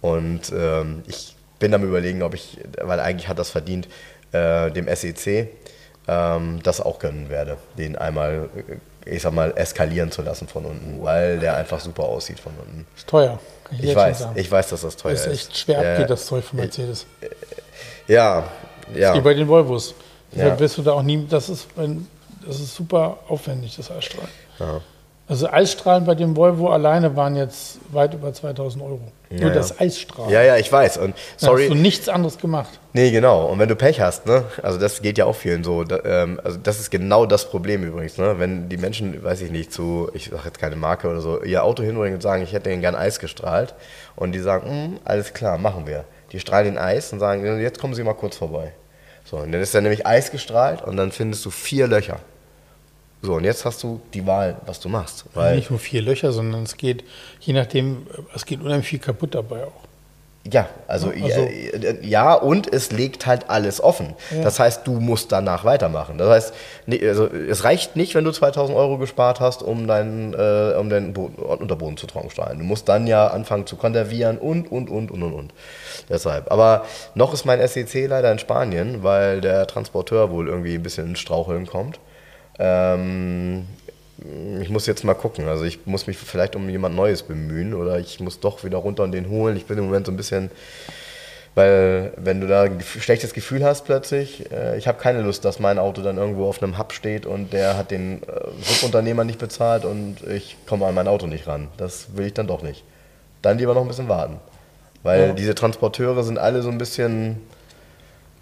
Und 0.00 0.52
ähm, 0.52 1.04
ich 1.06 1.36
bin 1.60 1.72
am 1.72 1.84
überlegen, 1.84 2.22
ob 2.24 2.34
ich, 2.34 2.58
weil 2.80 2.98
eigentlich 2.98 3.28
hat 3.28 3.38
das 3.38 3.50
verdient, 3.50 3.86
äh, 4.32 4.72
dem 4.72 4.88
SEC 4.92 5.48
ähm, 6.08 6.60
das 6.62 6.80
auch 6.80 6.98
gönnen 6.98 7.28
werde, 7.28 7.56
den 7.78 7.96
einmal, 7.96 8.48
äh, 9.04 9.14
ich 9.14 9.22
sag 9.22 9.32
mal, 9.32 9.52
eskalieren 9.56 10.10
zu 10.10 10.22
lassen 10.22 10.48
von 10.48 10.64
unten, 10.64 11.02
weil 11.02 11.38
der 11.38 11.56
einfach 11.56 11.80
super 11.80 12.04
aussieht 12.04 12.40
von 12.40 12.52
unten. 12.58 12.86
Ist 12.96 13.08
teuer. 13.08 13.38
Kann 13.64 13.78
Ich 13.78 13.84
jetzt 13.84 13.96
weiß, 13.96 14.26
ich 14.34 14.50
weiß, 14.50 14.68
dass 14.68 14.82
das 14.82 14.96
teuer 14.96 15.12
ist 15.12 15.26
ist. 15.26 15.32
echt 15.32 15.58
schwer 15.58 15.78
abgeht, 15.78 16.10
das 16.10 16.26
Zeug 16.26 16.44
von 16.44 16.58
Mercedes. 16.58 17.06
Ja, 18.06 18.44
ja. 18.94 19.14
Wie 19.14 19.20
bei 19.20 19.34
den 19.34 19.48
Volvos. 19.48 19.94
Ja. 20.32 20.58
wirst 20.58 20.78
du 20.78 20.82
da 20.82 20.92
auch 20.92 21.02
nie, 21.02 21.26
das 21.28 21.48
ist, 21.48 21.68
das 22.46 22.60
ist 22.60 22.74
super 22.74 23.18
aufwendig, 23.28 23.76
das 23.76 23.90
Eisstrahlen. 23.90 24.28
ja. 24.58 24.80
Also 25.32 25.48
Eisstrahlen 25.50 26.04
bei 26.04 26.14
dem 26.14 26.36
Volvo 26.36 26.68
alleine 26.68 27.16
waren 27.16 27.36
jetzt 27.36 27.78
weit 27.90 28.12
über 28.12 28.34
2000 28.34 28.84
Euro. 28.84 29.00
Nur 29.30 29.40
ja. 29.48 29.48
das 29.48 29.80
Eisstrahlen. 29.80 30.30
Ja, 30.30 30.42
ja, 30.42 30.58
ich 30.58 30.70
weiß. 30.70 30.98
Und 30.98 31.14
Da 31.40 31.46
sorry. 31.46 31.62
hast 31.62 31.70
du 31.70 31.74
nichts 31.74 32.06
anderes 32.10 32.36
gemacht. 32.36 32.78
Nee, 32.92 33.10
genau. 33.10 33.46
Und 33.46 33.58
wenn 33.58 33.70
du 33.70 33.74
Pech 33.74 33.98
hast, 34.02 34.26
ne, 34.26 34.44
also 34.62 34.78
das 34.78 35.00
geht 35.00 35.16
ja 35.16 35.24
auch 35.24 35.34
vielen 35.34 35.64
so. 35.64 35.84
Da, 35.84 36.00
ähm, 36.04 36.38
also 36.44 36.58
das 36.62 36.80
ist 36.80 36.90
genau 36.90 37.24
das 37.24 37.48
Problem 37.48 37.82
übrigens, 37.82 38.18
ne, 38.18 38.34
wenn 38.38 38.68
die 38.68 38.76
Menschen, 38.76 39.24
weiß 39.24 39.40
ich 39.40 39.50
nicht, 39.50 39.72
zu, 39.72 40.10
ich 40.12 40.26
sage 40.26 40.42
jetzt 40.44 40.58
keine 40.58 40.76
Marke 40.76 41.08
oder 41.08 41.22
so, 41.22 41.42
ihr 41.42 41.64
Auto 41.64 41.82
hinbringen 41.82 42.16
und 42.16 42.20
sagen, 42.20 42.42
ich 42.42 42.52
hätte 42.52 42.70
ihnen 42.70 42.82
gern 42.82 42.94
Eis 42.94 43.18
gestrahlt 43.18 43.74
und 44.14 44.32
die 44.32 44.40
sagen, 44.40 44.68
"Mm, 44.68 44.98
alles 45.06 45.32
klar, 45.32 45.56
machen 45.56 45.86
wir. 45.86 46.04
Die 46.32 46.40
strahlen 46.40 46.66
den 46.66 46.76
Eis 46.78 47.10
und 47.14 47.20
sagen, 47.20 47.42
jetzt 47.58 47.80
kommen 47.80 47.94
Sie 47.94 48.04
mal 48.04 48.12
kurz 48.12 48.36
vorbei. 48.36 48.74
So, 49.24 49.38
und 49.38 49.50
dann 49.50 49.62
ist 49.62 49.74
dann 49.74 49.84
nämlich 49.84 50.06
Eis 50.06 50.30
gestrahlt 50.30 50.82
und 50.82 50.98
dann 50.98 51.10
findest 51.10 51.42
du 51.46 51.50
vier 51.50 51.86
Löcher. 51.86 52.18
So, 53.24 53.34
und 53.34 53.44
jetzt 53.44 53.64
hast 53.64 53.82
du 53.84 54.00
die 54.14 54.26
Wahl, 54.26 54.56
was 54.66 54.80
du 54.80 54.88
machst. 54.88 55.24
Weil, 55.34 55.54
Nicht 55.56 55.70
nur 55.70 55.78
vier 55.78 56.02
Löcher, 56.02 56.32
sondern 56.32 56.64
es 56.64 56.76
geht, 56.76 57.04
je 57.40 57.52
nachdem, 57.52 58.06
es 58.34 58.44
geht 58.44 58.60
unheimlich 58.60 58.88
viel 58.88 58.98
kaputt 58.98 59.34
dabei 59.36 59.64
auch. 59.64 59.82
Ja, 60.50 60.68
also, 60.88 61.10
Also- 61.10 61.24
ja, 61.24 61.92
ja, 62.02 62.34
und 62.34 62.72
es 62.72 62.90
legt 62.90 63.26
halt 63.26 63.48
alles 63.48 63.80
offen. 63.80 64.14
Ja. 64.36 64.42
Das 64.42 64.58
heißt, 64.58 64.84
du 64.88 64.94
musst 64.94 65.30
danach 65.30 65.64
weitermachen. 65.64 66.18
Das 66.18 66.28
heißt, 66.28 66.54
nee, 66.86 67.06
also, 67.08 67.28
es 67.28 67.62
reicht 67.62 67.94
nicht, 67.94 68.16
wenn 68.16 68.24
du 68.24 68.32
2000 68.32 68.76
Euro 68.76 68.98
gespart 68.98 69.38
hast, 69.38 69.62
um 69.62 69.86
deinen, 69.86 70.34
äh, 70.34 70.74
um 70.76 70.90
deinen 70.90 71.12
Boden, 71.12 71.36
Unterboden 71.36 71.96
zu 71.96 72.08
trockenstrahlen. 72.08 72.58
Du 72.58 72.64
musst 72.64 72.88
dann 72.88 73.06
ja 73.06 73.28
anfangen 73.28 73.68
zu 73.68 73.76
konservieren 73.76 74.36
und, 74.38 74.72
und, 74.72 74.90
und, 74.90 75.12
und, 75.12 75.22
und, 75.22 75.32
und. 75.32 75.52
Deshalb. 76.08 76.50
Aber 76.50 76.86
noch 77.14 77.32
ist 77.32 77.44
mein 77.44 77.60
SEC 77.68 78.08
leider 78.08 78.32
in 78.32 78.40
Spanien, 78.40 79.04
weil 79.04 79.40
der 79.40 79.68
Transporteur 79.68 80.32
wohl 80.32 80.48
irgendwie 80.48 80.74
ein 80.74 80.82
bisschen 80.82 81.06
in 81.10 81.14
Straucheln 81.16 81.66
kommt. 81.66 82.00
Ähm, 82.58 83.66
ich 84.60 84.68
muss 84.70 84.86
jetzt 84.86 85.04
mal 85.04 85.14
gucken. 85.14 85.48
Also 85.48 85.64
ich 85.64 85.86
muss 85.86 86.06
mich 86.06 86.16
vielleicht 86.18 86.54
um 86.56 86.68
jemand 86.68 86.94
Neues 86.94 87.22
bemühen 87.22 87.74
oder 87.74 87.98
ich 87.98 88.20
muss 88.20 88.40
doch 88.40 88.62
wieder 88.64 88.78
runter 88.78 89.02
und 89.02 89.12
den 89.12 89.28
holen. 89.28 89.56
Ich 89.56 89.66
bin 89.66 89.78
im 89.78 89.86
Moment 89.86 90.06
so 90.06 90.12
ein 90.12 90.16
bisschen, 90.16 90.50
weil 91.54 92.12
wenn 92.16 92.40
du 92.40 92.46
da 92.46 92.62
ein 92.62 92.80
schlechtes 92.80 93.34
Gefühl 93.34 93.64
hast 93.64 93.84
plötzlich, 93.84 94.50
äh, 94.52 94.78
ich 94.78 94.86
habe 94.88 94.98
keine 94.98 95.22
Lust, 95.22 95.44
dass 95.44 95.58
mein 95.58 95.78
Auto 95.78 96.02
dann 96.02 96.16
irgendwo 96.18 96.46
auf 96.48 96.62
einem 96.62 96.78
Hub 96.78 96.92
steht 96.92 97.26
und 97.26 97.52
der 97.52 97.76
hat 97.76 97.90
den 97.90 98.22
äh, 98.22 98.26
Subunternehmer 98.62 99.24
nicht 99.24 99.38
bezahlt 99.38 99.84
und 99.84 100.18
ich 100.28 100.56
komme 100.66 100.86
an 100.86 100.94
mein 100.94 101.08
Auto 101.08 101.26
nicht 101.26 101.46
ran. 101.46 101.68
Das 101.76 102.16
will 102.16 102.26
ich 102.26 102.34
dann 102.34 102.46
doch 102.46 102.62
nicht. 102.62 102.84
Dann 103.42 103.58
lieber 103.58 103.74
noch 103.74 103.82
ein 103.82 103.88
bisschen 103.88 104.08
warten. 104.08 104.36
Weil 105.02 105.28
Ja. 105.28 105.32
diese 105.32 105.54
Transporteure 105.56 106.22
sind 106.22 106.38
alle 106.38 106.62
so 106.62 106.70
ein 106.70 106.78
bisschen 106.78 107.38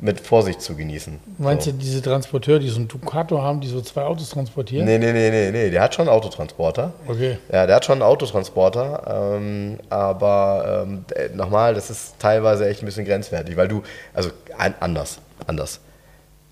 mit 0.01 0.21
Vorsicht 0.21 0.63
zu 0.63 0.75
genießen. 0.75 1.19
Meinst 1.39 1.67
so. 1.67 1.73
du, 1.73 1.79
diese 1.79 2.01
Transporteure, 2.01 2.59
die 2.59 2.69
so 2.69 2.77
einen 2.77 2.89
Ducato 2.89 3.43
haben, 3.43 3.61
die 3.61 3.69
so 3.69 3.81
zwei 3.81 4.03
Autos 4.03 4.31
transportieren? 4.31 4.87
Nee, 4.87 4.99
nee, 4.99 5.13
nee, 5.13 5.31
nee, 5.31 5.51
nee. 5.51 5.71
Der 5.71 5.83
hat 5.83 5.95
schon 5.95 6.09
einen 6.09 6.17
Autotransporter. 6.17 6.93
Okay. 7.07 7.39
Ja, 7.53 7.67
der 7.67 7.77
hat 7.77 7.85
schon 7.85 7.95
einen 7.95 8.03
Autotransporter, 8.03 9.37
ähm, 9.37 9.79
aber 9.91 10.85
ähm, 10.87 11.05
äh, 11.15 11.29
nochmal, 11.35 11.75
das 11.75 11.91
ist 11.91 12.19
teilweise 12.19 12.69
echt 12.69 12.83
ein 12.83 12.87
bisschen 12.87 13.05
grenzwertig, 13.05 13.57
weil 13.57 13.69
du, 13.69 13.83
also 14.15 14.31
ein, 14.57 14.75
anders, 14.81 15.19
anders. 15.47 15.81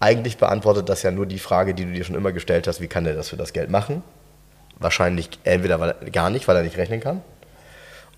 Eigentlich 0.00 0.36
beantwortet 0.36 0.88
das 0.88 1.02
ja 1.02 1.10
nur 1.10 1.26
die 1.26 1.38
Frage, 1.38 1.74
die 1.74 1.84
du 1.84 1.92
dir 1.92 2.04
schon 2.04 2.14
immer 2.14 2.32
gestellt 2.32 2.66
hast, 2.66 2.80
wie 2.80 2.86
kann 2.86 3.04
der 3.04 3.14
das 3.14 3.30
für 3.30 3.36
das 3.36 3.52
Geld 3.52 3.70
machen? 3.70 4.02
Wahrscheinlich 4.78 5.30
entweder 5.44 5.80
weil 5.80 5.94
gar 6.12 6.30
nicht, 6.30 6.46
weil 6.46 6.56
er 6.56 6.62
nicht 6.62 6.76
rechnen 6.76 7.00
kann. 7.00 7.22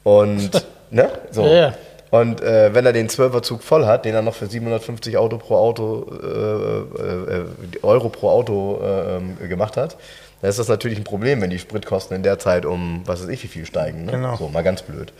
Und, 0.02 0.50
ne? 0.90 1.10
So. 1.30 1.46
Ja, 1.46 1.54
ja. 1.54 1.74
Und 2.10 2.40
äh, 2.40 2.74
wenn 2.74 2.84
er 2.84 2.92
den 2.92 3.08
12er 3.08 3.42
Zug 3.42 3.62
voll 3.62 3.86
hat, 3.86 4.04
den 4.04 4.14
er 4.14 4.22
noch 4.22 4.34
für 4.34 4.46
750 4.46 5.16
Auto 5.16 5.38
pro 5.38 5.56
Auto, 5.56 6.06
äh, 6.22 7.36
äh, 7.36 7.44
Euro 7.82 8.08
pro 8.08 8.30
Auto 8.30 8.80
äh, 8.82 9.16
ähm, 9.16 9.38
gemacht 9.48 9.76
hat, 9.76 9.96
dann 10.40 10.50
ist 10.50 10.58
das 10.58 10.68
natürlich 10.68 10.98
ein 10.98 11.04
Problem, 11.04 11.40
wenn 11.40 11.50
die 11.50 11.58
Spritkosten 11.58 12.16
in 12.16 12.22
der 12.22 12.38
Zeit 12.38 12.66
um, 12.66 13.02
was 13.04 13.22
weiß 13.22 13.28
ich, 13.28 13.42
wie 13.44 13.48
viel 13.48 13.66
steigen. 13.66 14.06
Ne? 14.06 14.12
Genau. 14.12 14.36
So, 14.36 14.48
mal 14.48 14.62
ganz 14.62 14.82
blöd. 14.82 15.12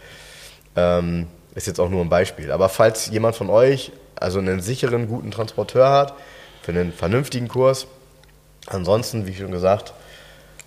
Ähm, 0.75 1.29
ist 1.55 1.67
jetzt 1.67 1.79
auch 1.79 1.91
nur 1.91 2.01
ein 2.01 2.09
Beispiel. 2.09 2.51
Aber 2.51 2.69
falls 2.69 3.09
jemand 3.11 3.37
von 3.37 3.51
euch 3.51 3.93
also 4.17 4.39
einen 4.39 4.61
sicheren, 4.61 5.09
guten 5.09 5.31
Transporteur 5.31 5.91
hat, 5.91 6.15
für 6.63 6.73
einen 6.73 6.93
vernünftigen 6.93 7.49
Kurs, 7.49 7.87
ansonsten, 8.67 9.27
wie 9.27 9.35
schon 9.35 9.51
gesagt, 9.51 9.95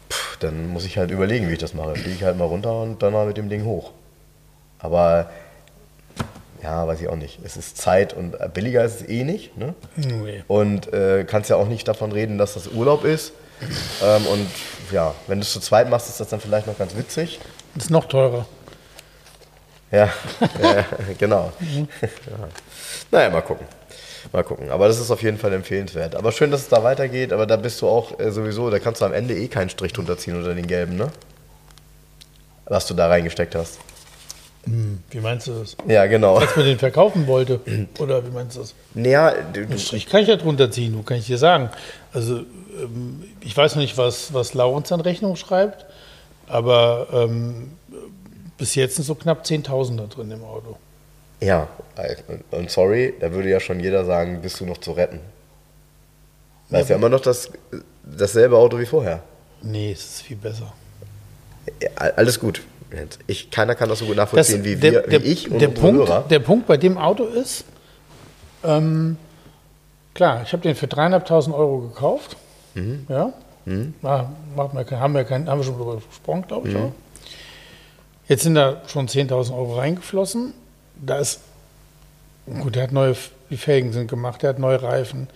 pff, 0.09 0.37
dann 0.37 0.69
muss 0.69 0.85
ich 0.85 0.97
halt 0.97 1.11
überlegen, 1.11 1.49
wie 1.49 1.53
ich 1.53 1.59
das 1.59 1.73
mache. 1.73 1.95
Fliege 1.95 2.15
ich 2.15 2.23
halt 2.23 2.37
mal 2.37 2.45
runter 2.45 2.81
und 2.81 3.03
dann 3.03 3.13
mal 3.13 3.27
mit 3.27 3.37
dem 3.37 3.49
Ding 3.49 3.65
hoch. 3.65 3.91
Aber 4.79 5.29
ja, 6.63 6.87
weiß 6.87 7.01
ich 7.01 7.09
auch 7.09 7.15
nicht. 7.17 7.39
Es 7.43 7.57
ist 7.57 7.77
Zeit 7.77 8.13
und 8.13 8.39
äh, 8.39 8.49
billiger 8.51 8.83
ist 8.85 9.01
es 9.01 9.09
eh 9.09 9.23
nicht. 9.23 9.57
Ne? 9.57 9.73
Nee. 9.95 10.43
Und 10.47 10.91
äh, 10.93 11.25
kannst 11.25 11.49
ja 11.49 11.57
auch 11.57 11.67
nicht 11.67 11.87
davon 11.87 12.11
reden, 12.11 12.37
dass 12.37 12.53
das 12.53 12.69
Urlaub 12.69 13.03
ist. 13.03 13.33
Ähm, 14.01 14.25
und 14.27 14.49
ja, 14.91 15.13
wenn 15.27 15.39
du 15.39 15.43
es 15.43 15.51
zu 15.51 15.59
zweit 15.59 15.89
machst, 15.89 16.09
ist 16.09 16.19
das 16.19 16.29
dann 16.29 16.39
vielleicht 16.39 16.67
noch 16.67 16.77
ganz 16.77 16.95
witzig. 16.95 17.39
Ist 17.75 17.89
noch 17.89 18.05
teurer. 18.05 18.45
Ja, 19.91 20.05
ja 20.61 20.85
genau. 21.17 21.51
Ja. 21.59 21.87
Naja, 23.11 23.29
mal 23.29 23.41
gucken. 23.41 23.67
Mal 24.31 24.43
gucken. 24.43 24.71
Aber 24.71 24.87
das 24.87 24.99
ist 24.99 25.11
auf 25.11 25.21
jeden 25.21 25.37
Fall 25.37 25.53
empfehlenswert. 25.53 26.15
Aber 26.15 26.31
schön, 26.31 26.49
dass 26.49 26.61
es 26.61 26.69
da 26.69 26.83
weitergeht. 26.83 27.31
Aber 27.31 27.45
da 27.45 27.57
bist 27.57 27.81
du 27.81 27.87
auch 27.87 28.19
äh, 28.19 28.31
sowieso, 28.31 28.71
da 28.71 28.79
kannst 28.79 29.01
du 29.01 29.05
am 29.05 29.13
Ende 29.13 29.35
eh 29.35 29.47
keinen 29.47 29.69
Strich 29.69 29.93
drunter 29.93 30.17
ziehen 30.17 30.35
unter 30.35 30.55
den 30.55 30.65
gelben, 30.65 30.95
ne? 30.95 31.11
Was 32.65 32.87
du 32.87 32.93
da 32.93 33.07
reingesteckt 33.07 33.53
hast. 33.53 33.79
Wie 34.65 35.19
meinst 35.19 35.47
du 35.47 35.51
das? 35.59 35.75
Ja, 35.87 36.05
genau. 36.05 36.37
Als 36.37 36.55
man 36.55 36.65
den 36.65 36.79
verkaufen 36.79 37.27
wollte? 37.27 37.59
Oder 37.99 38.25
wie 38.25 38.31
meinst 38.31 38.55
du 38.55 38.61
das? 38.61 38.73
Naja, 38.93 39.31
Den 39.53 39.77
Strich 39.77 40.05
kann 40.05 40.21
ich 40.21 40.29
ja 40.29 40.37
drunter 40.37 40.71
ziehen, 40.71 41.03
kann 41.05 41.17
ich 41.17 41.25
dir 41.25 41.37
sagen. 41.37 41.69
Also 42.13 42.37
ähm, 42.37 43.23
ich 43.41 43.55
weiß 43.55 43.75
noch 43.75 43.81
nicht, 43.81 43.97
was, 43.97 44.33
was 44.33 44.53
Laurens 44.53 44.91
an 44.93 45.01
Rechnung 45.01 45.35
schreibt, 45.35 45.85
aber 46.47 47.07
ähm, 47.11 47.71
bis 48.57 48.75
jetzt 48.75 48.95
sind 48.95 49.03
so 49.03 49.15
knapp 49.15 49.43
10.000 49.43 49.97
da 49.97 50.03
drin 50.05 50.31
im 50.31 50.43
Auto. 50.45 50.77
ja, 51.41 51.67
äh, 51.97 52.15
und 52.51 52.71
sorry, 52.71 53.13
da 53.19 53.33
würde 53.33 53.49
ja 53.49 53.59
schon 53.59 53.81
jeder 53.81 54.05
sagen, 54.05 54.41
bist 54.41 54.61
du 54.61 54.65
noch 54.65 54.77
zu 54.77 54.93
retten. 54.93 55.19
Das 56.69 56.83
ist 56.83 56.89
ja 56.89 56.95
immer 56.95 57.09
noch 57.09 57.19
das, 57.19 57.49
dasselbe 58.03 58.57
Auto 58.57 58.79
wie 58.79 58.85
vorher. 58.85 59.21
Nee, 59.61 59.91
es 59.91 59.99
ist 60.05 60.21
viel 60.21 60.37
besser. 60.37 60.73
Ja, 61.81 61.89
alles 62.15 62.39
gut. 62.39 62.61
Ich, 63.27 63.49
keiner 63.51 63.75
kann 63.75 63.89
das 63.89 63.99
so 63.99 64.05
gut 64.05 64.15
nachvollziehen 64.17 64.63
wie, 64.63 64.75
der, 64.75 64.91
wir, 64.91 65.01
der, 65.01 65.23
wie 65.23 65.27
ich 65.27 65.49
und 65.51 65.59
der 65.59 65.67
Punkt, 65.69 66.07
Hörer. 66.07 66.25
der 66.29 66.39
Punkt 66.39 66.67
bei 66.67 66.77
dem 66.77 66.97
Auto 66.97 67.23
ist, 67.25 67.65
ähm, 68.63 69.17
klar, 70.13 70.41
ich 70.43 70.53
habe 70.53 70.61
den 70.63 70.75
für 70.75 70.85
3.500 70.85 71.53
Euro 71.53 71.79
gekauft. 71.79 72.37
Mhm. 72.75 73.05
Ja, 73.09 73.33
Na, 74.01 74.31
macht 74.55 74.73
mir 74.73 74.83
kein, 74.85 74.99
haben, 74.99 75.13
wir 75.13 75.23
kein, 75.23 75.47
haben 75.49 75.59
wir 75.59 75.63
schon 75.65 75.77
drüber 75.77 75.95
gesprochen, 76.07 76.45
glaube 76.47 76.67
Mhm. 76.69 76.75
ich. 76.75 76.81
Auch. 76.81 76.91
Jetzt 78.27 78.43
sind 78.43 78.55
da 78.55 78.81
schon 78.87 79.07
10.000 79.07 79.53
Euro 79.55 79.75
reingeflossen. 79.77 80.53
Da 81.01 81.17
ist, 81.19 81.41
gut, 82.61 82.75
der 82.75 82.83
hat 82.83 82.91
neue, 82.91 83.15
die 83.49 83.57
Felgen 83.57 83.91
sind 83.91 84.07
gemacht, 84.09 84.41
der 84.43 84.49
hat 84.49 84.59
neue 84.59 84.81
Reifen. 84.81 85.27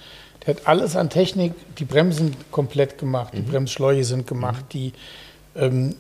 Der 0.46 0.56
hat 0.56 0.68
alles 0.68 0.96
an 0.96 1.10
Technik, 1.10 1.54
die 1.78 1.86
Bremsen 1.86 2.36
komplett 2.52 2.98
gemacht, 2.98 3.34
Mhm. 3.34 3.38
die 3.38 3.44
Bremsschläuche 3.52 4.04
sind 4.04 4.28
gemacht, 4.28 4.64
die 4.74 4.94
ähm, 5.56 5.96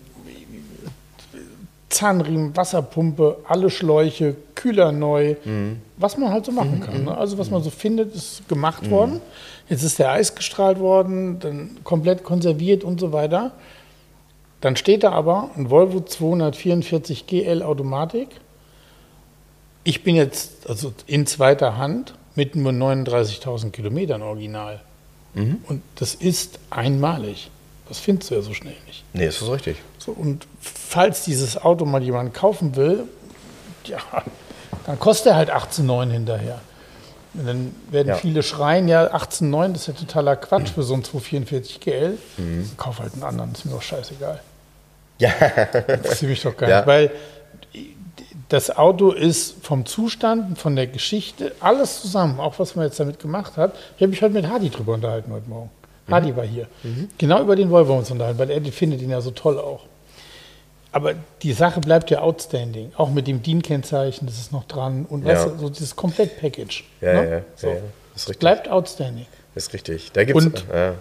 Zahnriemen, 1.89 2.55
Wasserpumpe, 2.55 3.37
alle 3.47 3.69
Schläuche, 3.69 4.35
Kühler 4.55 4.91
neu, 4.91 5.35
Mhm. 5.45 5.81
was 5.97 6.17
man 6.17 6.31
halt 6.31 6.45
so 6.45 6.51
machen 6.51 6.81
kann. 6.81 7.05
Ne? 7.05 7.17
Also 7.17 7.37
was 7.37 7.49
man 7.49 7.63
so 7.63 7.69
findet, 7.69 8.13
ist 8.13 8.47
gemacht 8.49 8.89
worden. 8.89 9.21
Jetzt 9.69 9.83
ist 9.83 9.97
der 9.99 10.11
Eis 10.11 10.35
gestrahlt 10.35 10.79
worden, 10.79 11.39
dann 11.39 11.77
komplett 11.83 12.23
konserviert 12.23 12.83
und 12.83 12.99
so 12.99 13.13
weiter. 13.13 13.51
Dann 14.61 14.75
steht 14.75 15.03
da 15.03 15.11
aber 15.11 15.49
ein 15.55 15.69
Volvo 15.69 16.01
244 16.01 17.27
GL 17.27 17.61
Automatik. 17.63 18.29
Ich 19.83 20.03
bin 20.03 20.15
jetzt 20.15 20.67
also 20.69 20.93
in 21.05 21.25
zweiter 21.25 21.77
Hand 21.77 22.13
mit 22.35 22.55
nur 22.55 22.71
39.000 22.73 23.71
Kilometern 23.71 24.21
original. 24.21 24.81
Und 25.35 25.83
das 25.95 26.15
ist 26.15 26.57
einmalig. 26.71 27.51
Das 27.89 27.99
findest 27.99 28.31
du 28.31 28.35
ja 28.35 28.41
so 28.41 28.53
schnell 28.53 28.75
nicht. 28.85 29.03
Nee, 29.13 29.27
ist 29.27 29.41
das 29.41 29.49
richtig. 29.49 29.77
So, 29.97 30.11
und 30.11 30.45
falls 30.61 31.23
dieses 31.23 31.57
Auto 31.61 31.85
mal 31.85 32.03
jemand 32.03 32.33
kaufen 32.33 32.75
will, 32.75 33.03
ja, 33.85 33.99
dann 34.85 34.99
kostet 34.99 35.27
er 35.27 35.35
halt 35.35 35.51
18,9 35.51 36.09
hinterher. 36.11 36.59
Und 37.33 37.45
dann 37.45 37.75
werden 37.91 38.07
Ja. 38.09 38.15
viele 38.15 38.41
schreien, 38.43 38.87
ja, 38.87 39.13
18,9, 39.13 39.73
das 39.73 39.81
ist 39.81 39.87
ja 39.87 39.93
totaler 39.93 40.35
Quatsch 40.35 40.69
für 40.69 40.83
so 40.83 40.93
ein 40.95 41.03
244 41.03 41.79
GL. 41.79 42.17
Kauf 42.77 42.99
halt 42.99 43.13
einen 43.13 43.23
anderen, 43.23 43.51
ist 43.53 43.65
mir 43.65 43.71
doch 43.71 43.81
scheißegal. 43.81 44.41
Ja, 45.19 45.29
Interessiert 45.31 46.29
mich 46.29 46.41
doch 46.43 46.55
gar 46.55 46.69
Ja. 46.69 46.77
nicht. 46.77 46.87
Weil 46.87 47.11
das 48.49 48.75
Auto 48.77 49.11
ist 49.11 49.55
vom 49.65 49.85
Zustand, 49.87 50.57
von 50.59 50.75
der 50.75 50.85
Geschichte, 50.87 51.53
alles 51.59 52.01
zusammen, 52.01 52.39
auch 52.39 52.59
was 52.59 52.75
man 52.75 52.85
jetzt 52.85 52.99
damit 52.99 53.19
gemacht 53.19 53.57
hat. 53.57 53.73
Ich 53.97 54.01
habe 54.03 54.09
mich 54.11 54.21
heute 54.21 54.33
mit 54.33 54.47
Hardy 54.47 54.69
drüber 54.69 54.93
unterhalten 54.93 55.31
heute 55.33 55.49
Morgen. 55.49 55.69
Hardy 56.09 56.35
war 56.35 56.45
hier. 56.45 56.67
Genau 57.17 57.41
über 57.41 57.55
den 57.55 57.69
Volvo 57.69 57.97
uns 57.97 58.09
unterhalten, 58.11 58.39
weil 58.39 58.49
er 58.49 58.61
findet 58.71 59.01
ihn 59.01 59.09
ja 59.09 59.21
so 59.21 59.31
toll 59.31 59.57
auch. 59.59 59.85
Aber 60.91 61.13
die 61.43 61.53
Sache 61.53 61.79
bleibt 61.81 62.09
ja 62.09 62.21
outstanding. 62.21 62.91
Auch 62.95 63.11
mit 63.11 63.27
dem 63.27 63.43
DIN-Kennzeichen, 63.43 64.25
das 64.25 64.37
ist 64.39 64.51
noch 64.51 64.63
dran. 64.65 65.05
Und 65.07 65.25
Ja. 65.25 65.33
weißt 65.33 65.45
du, 65.47 65.57
so 65.59 65.69
dieses 65.69 65.95
Komplett-Package. 65.95 66.85
ja, 67.01 67.13
ne? 67.13 67.29
ja, 67.29 67.41
so. 67.55 67.67
ja. 67.67 67.73
Ist 68.15 68.29
richtig. 68.29 68.39
Bleibt 68.39 68.69
outstanding. 68.69 69.25
Ist 69.53 69.73
richtig. 69.73 70.11
Da 70.13 70.23
gibt's, 70.23 70.45
Und- 70.45 70.65
ja. 70.73 70.95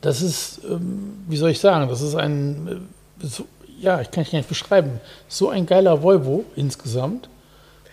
Das 0.00 0.20
ist, 0.22 0.60
ähm, 0.68 1.24
wie 1.28 1.36
soll 1.36 1.50
ich 1.50 1.60
sagen, 1.60 1.88
das 1.88 2.00
ist 2.00 2.14
ein, 2.14 2.86
äh, 3.22 3.26
so, 3.26 3.44
ja, 3.80 4.00
ich 4.00 4.10
kann 4.10 4.24
es 4.24 4.30
gar 4.30 4.38
nicht 4.38 4.48
beschreiben, 4.48 5.00
so 5.28 5.48
ein 5.50 5.66
geiler 5.66 6.02
Volvo 6.02 6.44
insgesamt. 6.56 7.28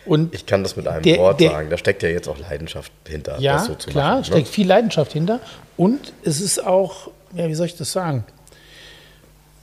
Und 0.10 0.34
Ich 0.34 0.46
kann 0.46 0.64
das 0.64 0.76
mit 0.76 0.88
einem 0.88 1.04
Der- 1.04 1.18
Wort 1.20 1.40
der- 1.40 1.52
sagen. 1.52 1.70
Da 1.70 1.78
steckt 1.78 2.02
ja 2.04 2.10
jetzt 2.10 2.28
auch 2.28 2.38
Leidenschaft 2.40 2.92
hinter, 3.08 3.40
ja, 3.40 3.54
das 3.54 3.66
so 3.66 3.76
zu 3.76 3.90
klar, 3.90 4.12
machen. 4.16 4.26
steckt 4.26 4.48
viel 4.48 4.68
Leidenschaft 4.68 5.14
hinter. 5.14 5.40
Und 5.78 6.14
es 6.24 6.42
ist 6.42 6.66
auch, 6.66 7.10
ja, 7.34 7.48
wie 7.48 7.54
soll 7.54 7.68
ich 7.68 7.78
das 7.78 7.92
sagen? 7.92 8.24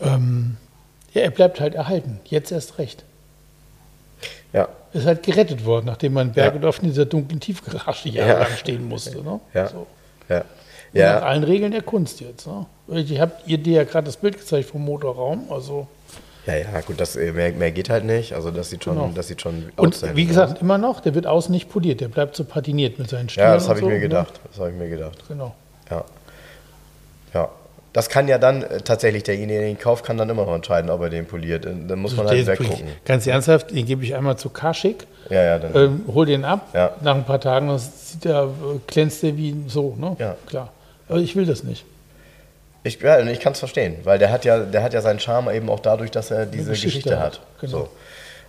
Ähm, 0.01 0.57
ja, 1.13 1.23
er 1.23 1.31
bleibt 1.31 1.61
halt 1.61 1.75
erhalten. 1.75 2.21
Jetzt 2.27 2.53
erst 2.53 2.79
recht. 2.79 3.05
Ja, 4.53 4.69
Er 4.93 5.01
ist 5.01 5.07
halt 5.07 5.23
gerettet 5.23 5.65
worden, 5.65 5.87
nachdem 5.87 6.13
man 6.15 6.29
in 6.29 6.33
Bergedorf 6.33 6.79
in 6.83 6.89
dieser 6.89 7.05
dunklen 7.07 7.41
Tiefgarage 7.41 8.09
jahrelang 8.09 8.57
stehen 8.57 8.89
musste. 8.89 9.23
Ne? 9.23 9.41
ja, 9.55 9.67
So. 9.69 9.87
ja. 10.29 10.39
Und 10.39 10.45
Nach 10.95 11.01
Ja, 11.01 11.19
allen 11.21 11.45
Regeln 11.45 11.73
der 11.73 11.83
Kunst 11.83 12.21
jetzt. 12.21 12.47
Ne? 12.47 12.67
Ich 12.89 13.21
habe 13.21 13.33
ihr 13.47 13.59
dir 13.59 13.79
ja 13.79 13.85
gerade 13.85 14.07
das 14.07 14.17
Bild 14.17 14.39
gezeigt 14.39 14.71
vom 14.71 14.85
Motorraum. 14.85 15.51
Also 15.51 15.89
ja, 16.47 16.55
ja, 16.57 16.81
gut, 16.87 17.01
das, 17.01 17.17
äh, 17.17 17.33
mehr, 17.33 17.53
mehr 17.53 17.73
geht 17.73 17.91
halt 17.91 18.05
nicht. 18.05 18.33
Also 18.35 18.51
das 18.51 18.71
sieht 18.71 18.85
schon, 18.85 18.95
Genau. 18.95 19.11
das 19.15 19.29
sieht 19.29 19.41
schon 19.43 19.71
Und 19.77 20.01
wie 20.17 20.23
aus. 20.23 20.29
gesagt, 20.29 20.63
immer 20.63 20.79
noch, 20.79 21.01
der 21.01 21.15
wird 21.15 21.27
außen 21.27 21.53
nicht 21.53 21.69
poliert, 21.69 22.01
der 22.01 22.09
bleibt 22.09 22.37
so 22.37 22.45
patiniert 22.45 22.99
mit 22.99 23.09
seinen 23.11 23.29
Stielen. 23.29 23.47
Ja, 23.49 23.55
das 23.55 23.69
habe 23.69 23.79
ich 23.79 23.85
so, 23.85 23.89
mir 23.89 23.95
ne? 23.95 24.01
gedacht. 24.01 24.41
Das 24.51 24.59
habe 24.61 24.71
ich 24.71 24.77
mir 24.77 24.89
gedacht. 24.89 25.19
Genau. 25.29 25.55
Ja. 25.91 26.05
Ja. 27.35 27.49
Das 27.93 28.11
kann 28.11 28.29
ja 28.29 28.37
dann 28.37 28.63
äh, 28.63 28.83
tatsächlich 28.83 29.23
derjenige, 29.23 29.59
der 29.61 29.69
ihn 29.71 29.79
kauft, 29.79 30.05
kann 30.05 30.19
dann 30.19 30.29
immer 30.29 30.45
noch 30.45 30.55
entscheiden, 30.55 30.91
ob 30.91 31.01
er 31.01 31.09
den 31.09 31.25
poliert. 31.27 31.65
Äh, 31.65 31.73
Dann 31.89 31.99
muss 31.99 32.15
man 32.15 32.27
halt 32.27 32.47
weggucken. 32.47 32.89
Ganz 33.07 33.27
ernsthaft, 33.27 33.71
den 33.71 33.87
gebe 33.87 34.05
ich 34.05 34.15
einmal 34.15 34.37
zu 34.37 34.51
Kaschik, 34.51 35.07
Ja, 35.31 35.43
ja, 35.43 35.59
dann. 35.59 35.75
ähm, 35.75 36.01
hol 36.13 36.27
den 36.27 36.45
ab. 36.45 36.69
Ja. 36.75 36.91
Nach 37.01 37.15
ein 37.15 37.25
paar 37.25 37.41
Tagen 37.41 37.69
das 37.69 38.13
sieht 38.13 38.27
äh, 38.27 38.45
glänzt 38.87 39.23
der 39.23 39.37
wie 39.39 39.57
so, 39.67 39.97
ne? 39.99 40.15
Ja. 40.19 40.37
Klar. 40.47 40.73
Aber 41.09 41.21
ich 41.21 41.37
will 41.37 41.47
das 41.47 41.65
nicht. 41.65 41.87
Ich, 42.87 43.01
ja, 43.01 43.19
ich 43.21 43.41
kann 43.41 43.53
es 43.53 43.59
verstehen, 43.59 43.97
weil 44.05 44.19
der 44.19 44.31
hat 44.31 44.45
ja, 44.45 44.61
der 44.61 44.83
hat 44.83 44.95
ja 44.95 45.01
seinen 45.01 45.21
Charme 45.21 45.51
eben 45.55 45.69
auch 45.69 45.81
dadurch, 45.81 46.11
dass 46.11 46.31
er 46.31 46.47
diese 46.47 46.71
Geschichte 46.71 46.99
Geschichte, 47.01 47.19
hat, 47.19 47.41
hat. 47.41 47.61
genau. 47.61 47.79
So. 47.79 47.89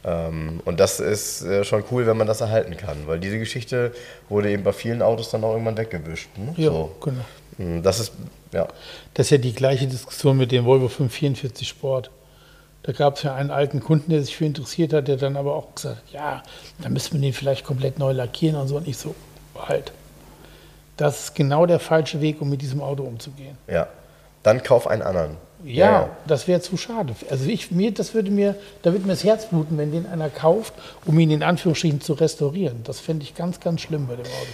Ähm, 0.05 0.61
und 0.63 0.79
das 0.79 0.99
ist 0.99 1.41
äh, 1.43 1.63
schon 1.63 1.83
cool, 1.91 2.05
wenn 2.07 2.17
man 2.17 2.27
das 2.27 2.39
erhalten 2.41 2.77
kann, 2.77 3.07
weil 3.07 3.19
diese 3.19 3.39
Geschichte 3.39 3.91
wurde 4.29 4.51
eben 4.51 4.63
bei 4.63 4.71
vielen 4.73 5.01
Autos 5.01 5.31
dann 5.31 5.43
auch 5.43 5.51
irgendwann 5.53 5.77
weggewischt. 5.77 6.29
Ne? 6.37 6.53
Ja, 6.55 6.69
So. 6.71 6.95
genau. 7.01 7.25
Mm, 7.57 7.81
Das 7.81 7.99
ist, 7.99 8.11
ja, 8.53 8.67
Das 9.15 9.25
ist 9.27 9.29
ja 9.31 9.37
die 9.39 9.53
gleiche 9.53 9.87
Diskussion 9.87 10.37
mit 10.37 10.51
dem 10.51 10.65
Volvo 10.65 10.87
544 10.87 11.67
Sport. 11.67 12.11
Da 12.83 12.91
gab 12.93 13.17
es 13.17 13.23
ja 13.23 13.33
einen 13.35 13.51
alten 13.51 13.81
Kunden, 13.81 14.11
der 14.11 14.21
sich 14.21 14.37
für 14.37 14.45
interessiert 14.45 14.93
hat, 14.93 15.07
der 15.09 15.17
dann 15.17 15.35
aber 15.35 15.55
auch 15.55 15.75
gesagt 15.75 15.97
hat, 15.97 16.13
ja, 16.13 16.43
dann 16.79 16.93
müssen 16.93 17.13
wir 17.15 17.19
den 17.21 17.33
vielleicht 17.33 17.65
komplett 17.65 17.99
neu 17.99 18.11
lackieren 18.13 18.55
und 18.55 18.67
so. 18.69 18.77
Und 18.77 18.87
ich 18.87 18.97
so, 18.97 19.13
halt. 19.67 19.91
Das 20.95 21.19
ist 21.25 21.35
genau 21.35 21.65
der 21.65 21.79
falsche 21.79 22.21
Weg, 22.21 22.39
um 22.41 22.49
mit 22.49 22.61
diesem 22.61 22.81
Auto 22.81 23.03
umzugehen. 23.03 23.57
ja. 23.67 23.87
Dann 24.47 24.63
kauf 24.63 24.87
einen 24.87 25.01
anderen. 25.01 25.35
Ja, 25.65 26.07
das 26.25 26.47
wäre 26.47 26.61
zu 26.61 26.77
schade. 26.77 27.13
Also 27.29 27.49
ich, 27.49 27.69
mir, 27.69 27.93
das 27.93 28.13
würde 28.13 28.31
mir, 28.31 28.55
da 28.81 28.93
würde 28.93 29.05
mir 29.05 29.11
das 29.11 29.25
Herz 29.25 29.47
bluten, 29.47 29.77
wenn 29.77 29.91
den 29.91 30.05
einer 30.05 30.29
kauft, 30.29 30.73
um 31.05 31.19
ihn 31.19 31.31
in 31.31 31.43
Anführungsstrichen 31.43 31.99
zu 31.99 32.13
restaurieren. 32.13 32.79
Das 32.85 33.01
fände 33.01 33.23
ich 33.23 33.35
ganz, 33.35 33.59
ganz 33.59 33.81
schlimm 33.81 34.07
bei 34.07 34.15
dem 34.15 34.23
Auto. 34.23 34.53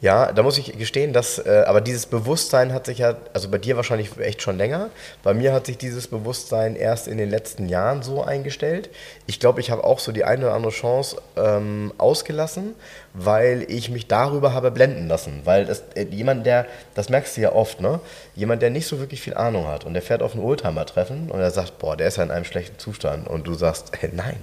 Ja, 0.00 0.32
da 0.32 0.42
muss 0.42 0.58
ich 0.58 0.76
gestehen, 0.76 1.14
dass, 1.14 1.38
äh, 1.38 1.64
aber 1.66 1.80
dieses 1.80 2.04
Bewusstsein 2.04 2.74
hat 2.74 2.86
sich 2.86 2.98
ja, 2.98 3.16
also 3.32 3.48
bei 3.48 3.56
dir 3.56 3.76
wahrscheinlich 3.76 4.18
echt 4.18 4.42
schon 4.42 4.58
länger. 4.58 4.90
Bei 5.22 5.32
mir 5.32 5.54
hat 5.54 5.64
sich 5.64 5.78
dieses 5.78 6.08
Bewusstsein 6.08 6.76
erst 6.76 7.08
in 7.08 7.16
den 7.16 7.30
letzten 7.30 7.68
Jahren 7.68 8.02
so 8.02 8.22
eingestellt. 8.22 8.90
Ich 9.26 9.40
glaube, 9.40 9.60
ich 9.60 9.70
habe 9.70 9.82
auch 9.84 10.00
so 10.00 10.12
die 10.12 10.24
eine 10.24 10.46
oder 10.46 10.54
andere 10.54 10.72
Chance 10.72 11.22
ähm, 11.36 11.92
ausgelassen, 11.96 12.74
weil 13.14 13.64
ich 13.68 13.88
mich 13.88 14.06
darüber 14.06 14.52
habe 14.52 14.70
blenden 14.70 15.08
lassen. 15.08 15.40
Weil 15.44 15.64
das, 15.64 15.84
äh, 15.94 16.04
jemand, 16.10 16.44
der, 16.44 16.66
das 16.94 17.08
merkst 17.08 17.36
du 17.36 17.40
ja 17.40 17.52
oft, 17.52 17.80
ne? 17.80 18.00
Jemand, 18.34 18.60
der 18.60 18.70
nicht 18.70 18.86
so 18.86 18.98
wirklich 18.98 19.22
viel 19.22 19.34
Ahnung 19.34 19.68
hat 19.68 19.84
und 19.84 19.94
der 19.94 20.02
fährt 20.02 20.22
auf 20.22 20.34
ein 20.34 20.40
Oldtimer-Treffen 20.40 21.30
und 21.30 21.40
er 21.40 21.50
sagt, 21.50 21.78
boah, 21.78 21.96
der 21.96 22.08
ist 22.08 22.18
ja 22.18 22.24
in 22.24 22.30
einem 22.30 22.44
schlechten 22.44 22.78
Zustand. 22.78 23.26
Und 23.26 23.46
du 23.46 23.54
sagst, 23.54 23.92
hey, 23.98 24.10
nein, 24.12 24.36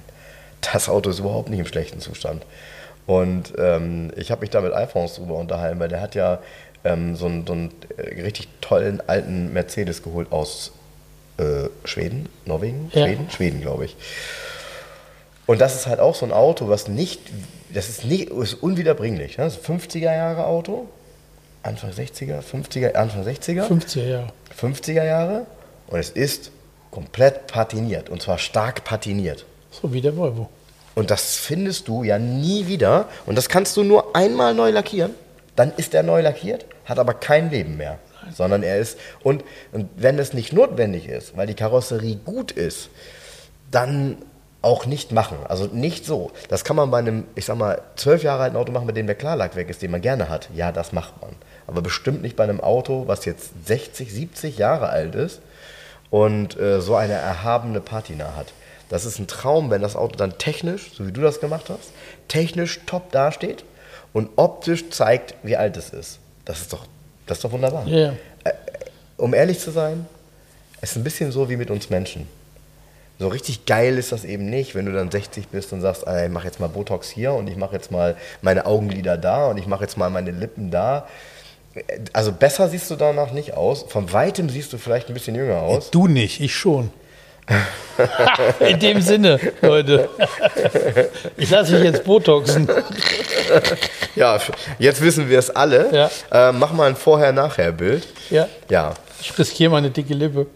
das 0.74 0.90
Auto 0.90 1.10
ist 1.10 1.20
überhaupt 1.20 1.50
nicht 1.50 1.60
im 1.60 1.68
schlechten 1.68 2.00
Zustand. 2.00 2.44
Und 3.08 3.54
ähm, 3.58 4.12
ich 4.16 4.32
habe 4.32 4.42
mich 4.42 4.50
da 4.52 4.62
mit 4.62 4.74
Alphonse 4.74 5.22
drüber 5.22 5.36
unterhalten, 5.36 5.80
weil 5.80 5.90
der 5.90 6.02
hat 6.02 6.16
ja 6.16 6.40
ähm, 6.84 7.16
so 7.16 7.26
einen, 7.26 7.46
so 7.46 7.54
einen 7.54 7.72
äh, 7.98 8.22
richtig 8.22 8.48
tollen 8.62 9.02
alten 9.08 9.54
Mercedes 9.54 10.04
geholt 10.04 10.32
aus 10.32 10.72
äh, 11.38 11.70
Schweden, 11.84 12.30
Norwegen, 12.46 12.92
Ja. 12.94 13.06
Schweden, 13.06 13.30
Schweden, 13.30 13.62
glaube 13.62 13.86
ich. 13.86 13.96
Und 15.48 15.60
das 15.60 15.76
ist 15.76 15.88
halt 15.88 16.00
auch 16.00 16.16
so 16.16 16.26
ein 16.26 16.32
Auto, 16.32 16.70
was 16.70 16.88
nicht, 16.88 17.20
das 17.74 17.90
ist 17.90 18.06
nicht, 18.06 18.30
ist 18.30 18.54
unwiederbringlich. 18.54 19.38
Ne? 19.38 19.46
Das 19.46 19.58
ist 19.58 19.70
ein 19.70 19.80
50er 19.80 20.00
Jahre 20.16 20.46
Auto, 20.46 20.88
Anfang 21.64 21.92
60er, 21.92 22.42
50er, 22.42 22.94
Anfang 22.94 23.24
60er. 23.24 23.68
50er 23.68 24.06
Jahre. 24.06 24.28
50er 24.60 25.04
Jahre 25.04 25.46
und 25.88 26.00
es 26.00 26.10
ist 26.10 26.52
komplett 26.92 27.48
patiniert 27.48 28.10
und 28.10 28.22
zwar 28.22 28.38
stark 28.38 28.84
patiniert. 28.84 29.46
So 29.72 29.92
wie 29.94 30.02
der 30.02 30.16
Volvo. 30.16 30.50
Und 30.96 31.10
das 31.10 31.38
findest 31.38 31.88
du 31.88 32.04
ja 32.04 32.20
nie 32.20 32.68
wieder 32.68 33.08
und 33.26 33.38
das 33.38 33.48
kannst 33.48 33.78
du 33.78 33.84
nur 33.84 34.16
einmal 34.16 34.54
neu 34.54 34.72
lackieren, 34.72 35.16
dann 35.56 35.72
ist 35.78 35.94
er 35.94 36.04
neu 36.04 36.22
lackiert, 36.22 36.66
hat 36.86 37.00
aber 37.00 37.14
kein 37.14 37.50
Leben 37.50 37.78
mehr, 37.78 38.00
sondern 38.34 38.64
er 38.64 38.78
ist 38.78 38.98
und, 39.24 39.44
und 39.72 39.90
wenn 39.96 40.20
es 40.20 40.34
nicht 40.34 40.52
notwendig 40.54 41.08
ist, 41.08 41.38
weil 41.38 41.48
die 41.48 41.54
Karosserie 41.54 42.18
gut 42.18 42.52
ist, 42.52 42.90
dann 43.72 44.18
auch 44.62 44.86
nicht 44.86 45.12
machen. 45.12 45.38
Also 45.48 45.66
nicht 45.66 46.06
so. 46.06 46.32
Das 46.50 46.64
kann 46.64 46.76
man 46.76 46.92
bei 46.92 47.00
einem, 47.00 47.26
ich 47.36 47.46
sag 47.46 47.58
mal, 47.58 47.82
zwölf 47.96 48.24
Jahre 48.24 48.44
alten 48.44 48.58
Auto 48.58 48.72
machen, 48.72 48.86
mit 48.86 48.96
dem 48.96 49.08
der 49.08 49.16
Klarlack 49.16 49.56
weg 49.56 49.70
ist, 49.70 49.82
den 49.82 49.92
man 49.92 50.02
gerne 50.02 50.30
hat. 50.30 50.50
Ja, 50.54 50.72
das 50.72 50.92
macht 50.92 51.20
man. 51.22 51.32
Aber 51.68 51.82
bestimmt 51.82 52.22
nicht 52.22 52.36
bei 52.36 52.44
einem 52.44 52.62
Auto, 52.62 53.08
was 53.08 53.26
jetzt 53.26 53.52
60, 53.66 54.14
70 54.14 54.58
Jahre 54.58 54.90
alt 54.90 55.16
ist 55.16 55.42
und 56.10 56.60
äh, 56.60 56.82
so 56.82 56.96
eine 56.96 57.14
erhabene 57.14 57.82
Patina 57.82 58.36
hat. 58.36 58.48
Das 58.92 59.06
ist 59.06 59.20
ein 59.20 59.28
Traum, 59.28 59.70
wenn 59.70 59.82
das 59.82 59.96
Auto 59.96 60.18
dann 60.18 60.38
technisch, 60.38 60.92
so 60.94 61.08
wie 61.08 61.14
du 61.14 61.22
das 61.22 61.40
gemacht 61.40 61.70
hast, 61.70 61.94
technisch 62.28 62.82
top 62.86 63.10
dasteht 63.14 63.64
und 64.12 64.30
optisch 64.36 64.90
zeigt, 64.90 65.34
wie 65.44 65.56
alt 65.56 65.78
es 65.78 65.92
ist. 65.92 66.20
Das 66.44 66.60
ist 66.60 66.74
doch, 66.74 66.86
das 67.26 67.38
ist 67.38 67.46
doch 67.46 67.54
wunderbar. 67.54 67.88
Ja, 67.88 67.98
ja. 67.98 68.14
Um 69.16 69.34
ehrlich 69.34 69.60
zu 69.60 69.72
sein, 69.72 70.06
es 70.82 70.92
ist 70.92 70.98
ein 70.98 71.06
bisschen 71.06 71.32
so 71.32 71.50
wie 71.50 71.56
mit 71.56 71.72
uns 71.72 71.90
Menschen. 71.90 72.28
So 73.18 73.30
richtig 73.30 73.66
geil 73.66 73.98
ist 73.98 74.12
das 74.12 74.26
eben 74.26 74.50
nicht, 74.50 74.76
wenn 74.76 74.88
du 74.88 74.92
dann 74.92 75.10
60 75.10 75.48
bist 75.48 75.72
und 75.72 75.80
sagst, 75.80 76.06
ah, 76.06 76.26
ich 76.26 76.30
mache 76.30 76.48
jetzt 76.48 76.60
mal 76.60 76.68
Botox 76.68 77.10
hier 77.10 77.32
und 77.32 77.48
ich 77.48 77.56
mache 77.56 77.74
jetzt 77.76 77.92
mal 77.92 78.18
meine 78.42 78.66
Augenlider 78.66 79.16
da 79.16 79.46
und 79.48 79.58
ich 79.58 79.68
mache 79.68 79.84
jetzt 79.84 79.96
mal 79.96 80.10
meine 80.10 80.32
Lippen 80.32 80.70
da. 80.70 81.08
Also 82.12 82.34
besser 82.34 82.68
siehst 82.68 82.92
du 82.92 82.98
danach 82.98 83.32
nicht 83.32 83.54
aus. 83.54 83.86
Von 83.88 84.12
weitem 84.12 84.50
siehst 84.50 84.74
du 84.74 84.78
vielleicht 84.78 85.08
ein 85.08 85.14
bisschen 85.14 85.36
jünger 85.36 85.62
aus. 85.62 85.92
Du 85.92 86.08
nicht, 86.08 86.42
ich 86.42 86.54
schon. 86.54 86.92
In 88.60 88.80
dem 88.80 89.02
Sinne, 89.02 89.40
Leute. 89.62 90.10
Ich 91.38 91.50
lasse 91.50 91.74
mich 91.74 91.84
jetzt 91.84 92.04
Botoxen. 92.04 92.68
Ja, 94.16 94.40
jetzt 94.80 95.02
wissen 95.02 95.30
wir 95.30 95.40
es 95.40 95.50
alle. 95.50 96.10
Ja. 96.32 96.50
Äh, 96.50 96.52
mach 96.52 96.72
mal 96.72 96.90
ein 96.90 96.96
Vorher-Nachher-Bild. 96.96 98.08
Ja, 98.30 98.48
Ja, 98.70 98.94
ich 99.22 99.38
riskiere 99.38 99.72
meine 99.72 99.92
dicke 99.92 100.14
Lippe. 100.14 100.48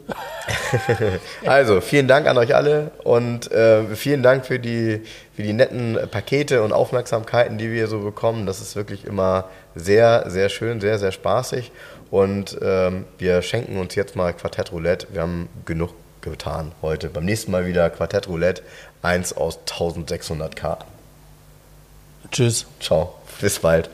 also 1.45 1.81
vielen 1.81 2.07
Dank 2.07 2.27
an 2.27 2.37
euch 2.37 2.55
alle 2.55 2.91
und 3.03 3.51
äh, 3.51 3.83
vielen 3.95 4.23
Dank 4.23 4.45
für 4.45 4.59
die, 4.59 5.01
für 5.35 5.43
die 5.43 5.53
netten 5.53 5.97
Pakete 6.09 6.63
und 6.63 6.73
Aufmerksamkeiten, 6.73 7.57
die 7.57 7.71
wir 7.71 7.87
so 7.87 7.99
bekommen. 7.99 8.45
Das 8.45 8.61
ist 8.61 8.75
wirklich 8.75 9.05
immer 9.05 9.49
sehr, 9.75 10.29
sehr 10.29 10.49
schön, 10.49 10.81
sehr, 10.81 10.97
sehr 10.97 11.11
spaßig. 11.11 11.71
Und 12.09 12.57
ähm, 12.61 13.05
wir 13.17 13.41
schenken 13.41 13.77
uns 13.77 13.93
jetzt 13.95 14.15
mal 14.15 14.33
Quartett 14.33 14.71
Roulette. 14.71 15.07
Wir 15.11 15.21
haben 15.21 15.49
genug 15.65 15.91
getan 16.31 16.71
heute. 16.81 17.09
Beim 17.09 17.25
nächsten 17.25 17.51
Mal 17.51 17.65
wieder 17.65 17.89
Quartett 17.89 18.27
Roulette, 18.27 18.63
eins 19.01 19.33
aus 19.33 19.59
1600 19.59 20.55
Karten. 20.55 20.85
Tschüss. 22.31 22.65
Ciao, 22.79 23.15
bis 23.39 23.59
bald. 23.59 23.89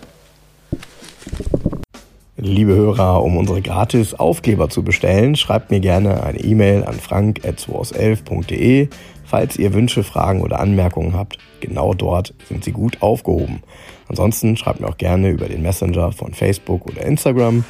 Liebe 2.37 2.73
Hörer, 2.73 3.23
um 3.23 3.37
unsere 3.37 3.61
gratis 3.61 4.15
Aufkleber 4.15 4.67
zu 4.67 4.83
bestellen, 4.83 5.35
schreibt 5.35 5.69
mir 5.69 5.79
gerne 5.79 6.23
eine 6.23 6.39
E-Mail 6.39 6.83
an 6.83 6.95
frank.211.de. 6.95 8.87
Falls 9.25 9.57
ihr 9.57 9.73
Wünsche, 9.73 10.03
Fragen 10.03 10.41
oder 10.41 10.59
Anmerkungen 10.59 11.13
habt, 11.13 11.37
genau 11.59 11.93
dort 11.93 12.33
sind 12.49 12.63
sie 12.63 12.71
gut 12.71 13.01
aufgehoben. 13.01 13.61
Ansonsten 14.07 14.57
schreibt 14.57 14.79
mir 14.79 14.87
auch 14.87 14.97
gerne 14.97 15.29
über 15.29 15.47
den 15.47 15.61
Messenger 15.61 16.11
von 16.11 16.33
Facebook 16.33 16.87
oder 16.87 17.03
Instagram. 17.05 17.63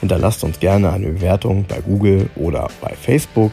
Hinterlasst 0.00 0.42
uns 0.42 0.58
gerne 0.58 0.90
eine 0.90 1.08
Bewertung 1.08 1.66
bei 1.68 1.80
Google 1.80 2.30
oder 2.34 2.68
bei 2.80 2.94
Facebook. 2.94 3.52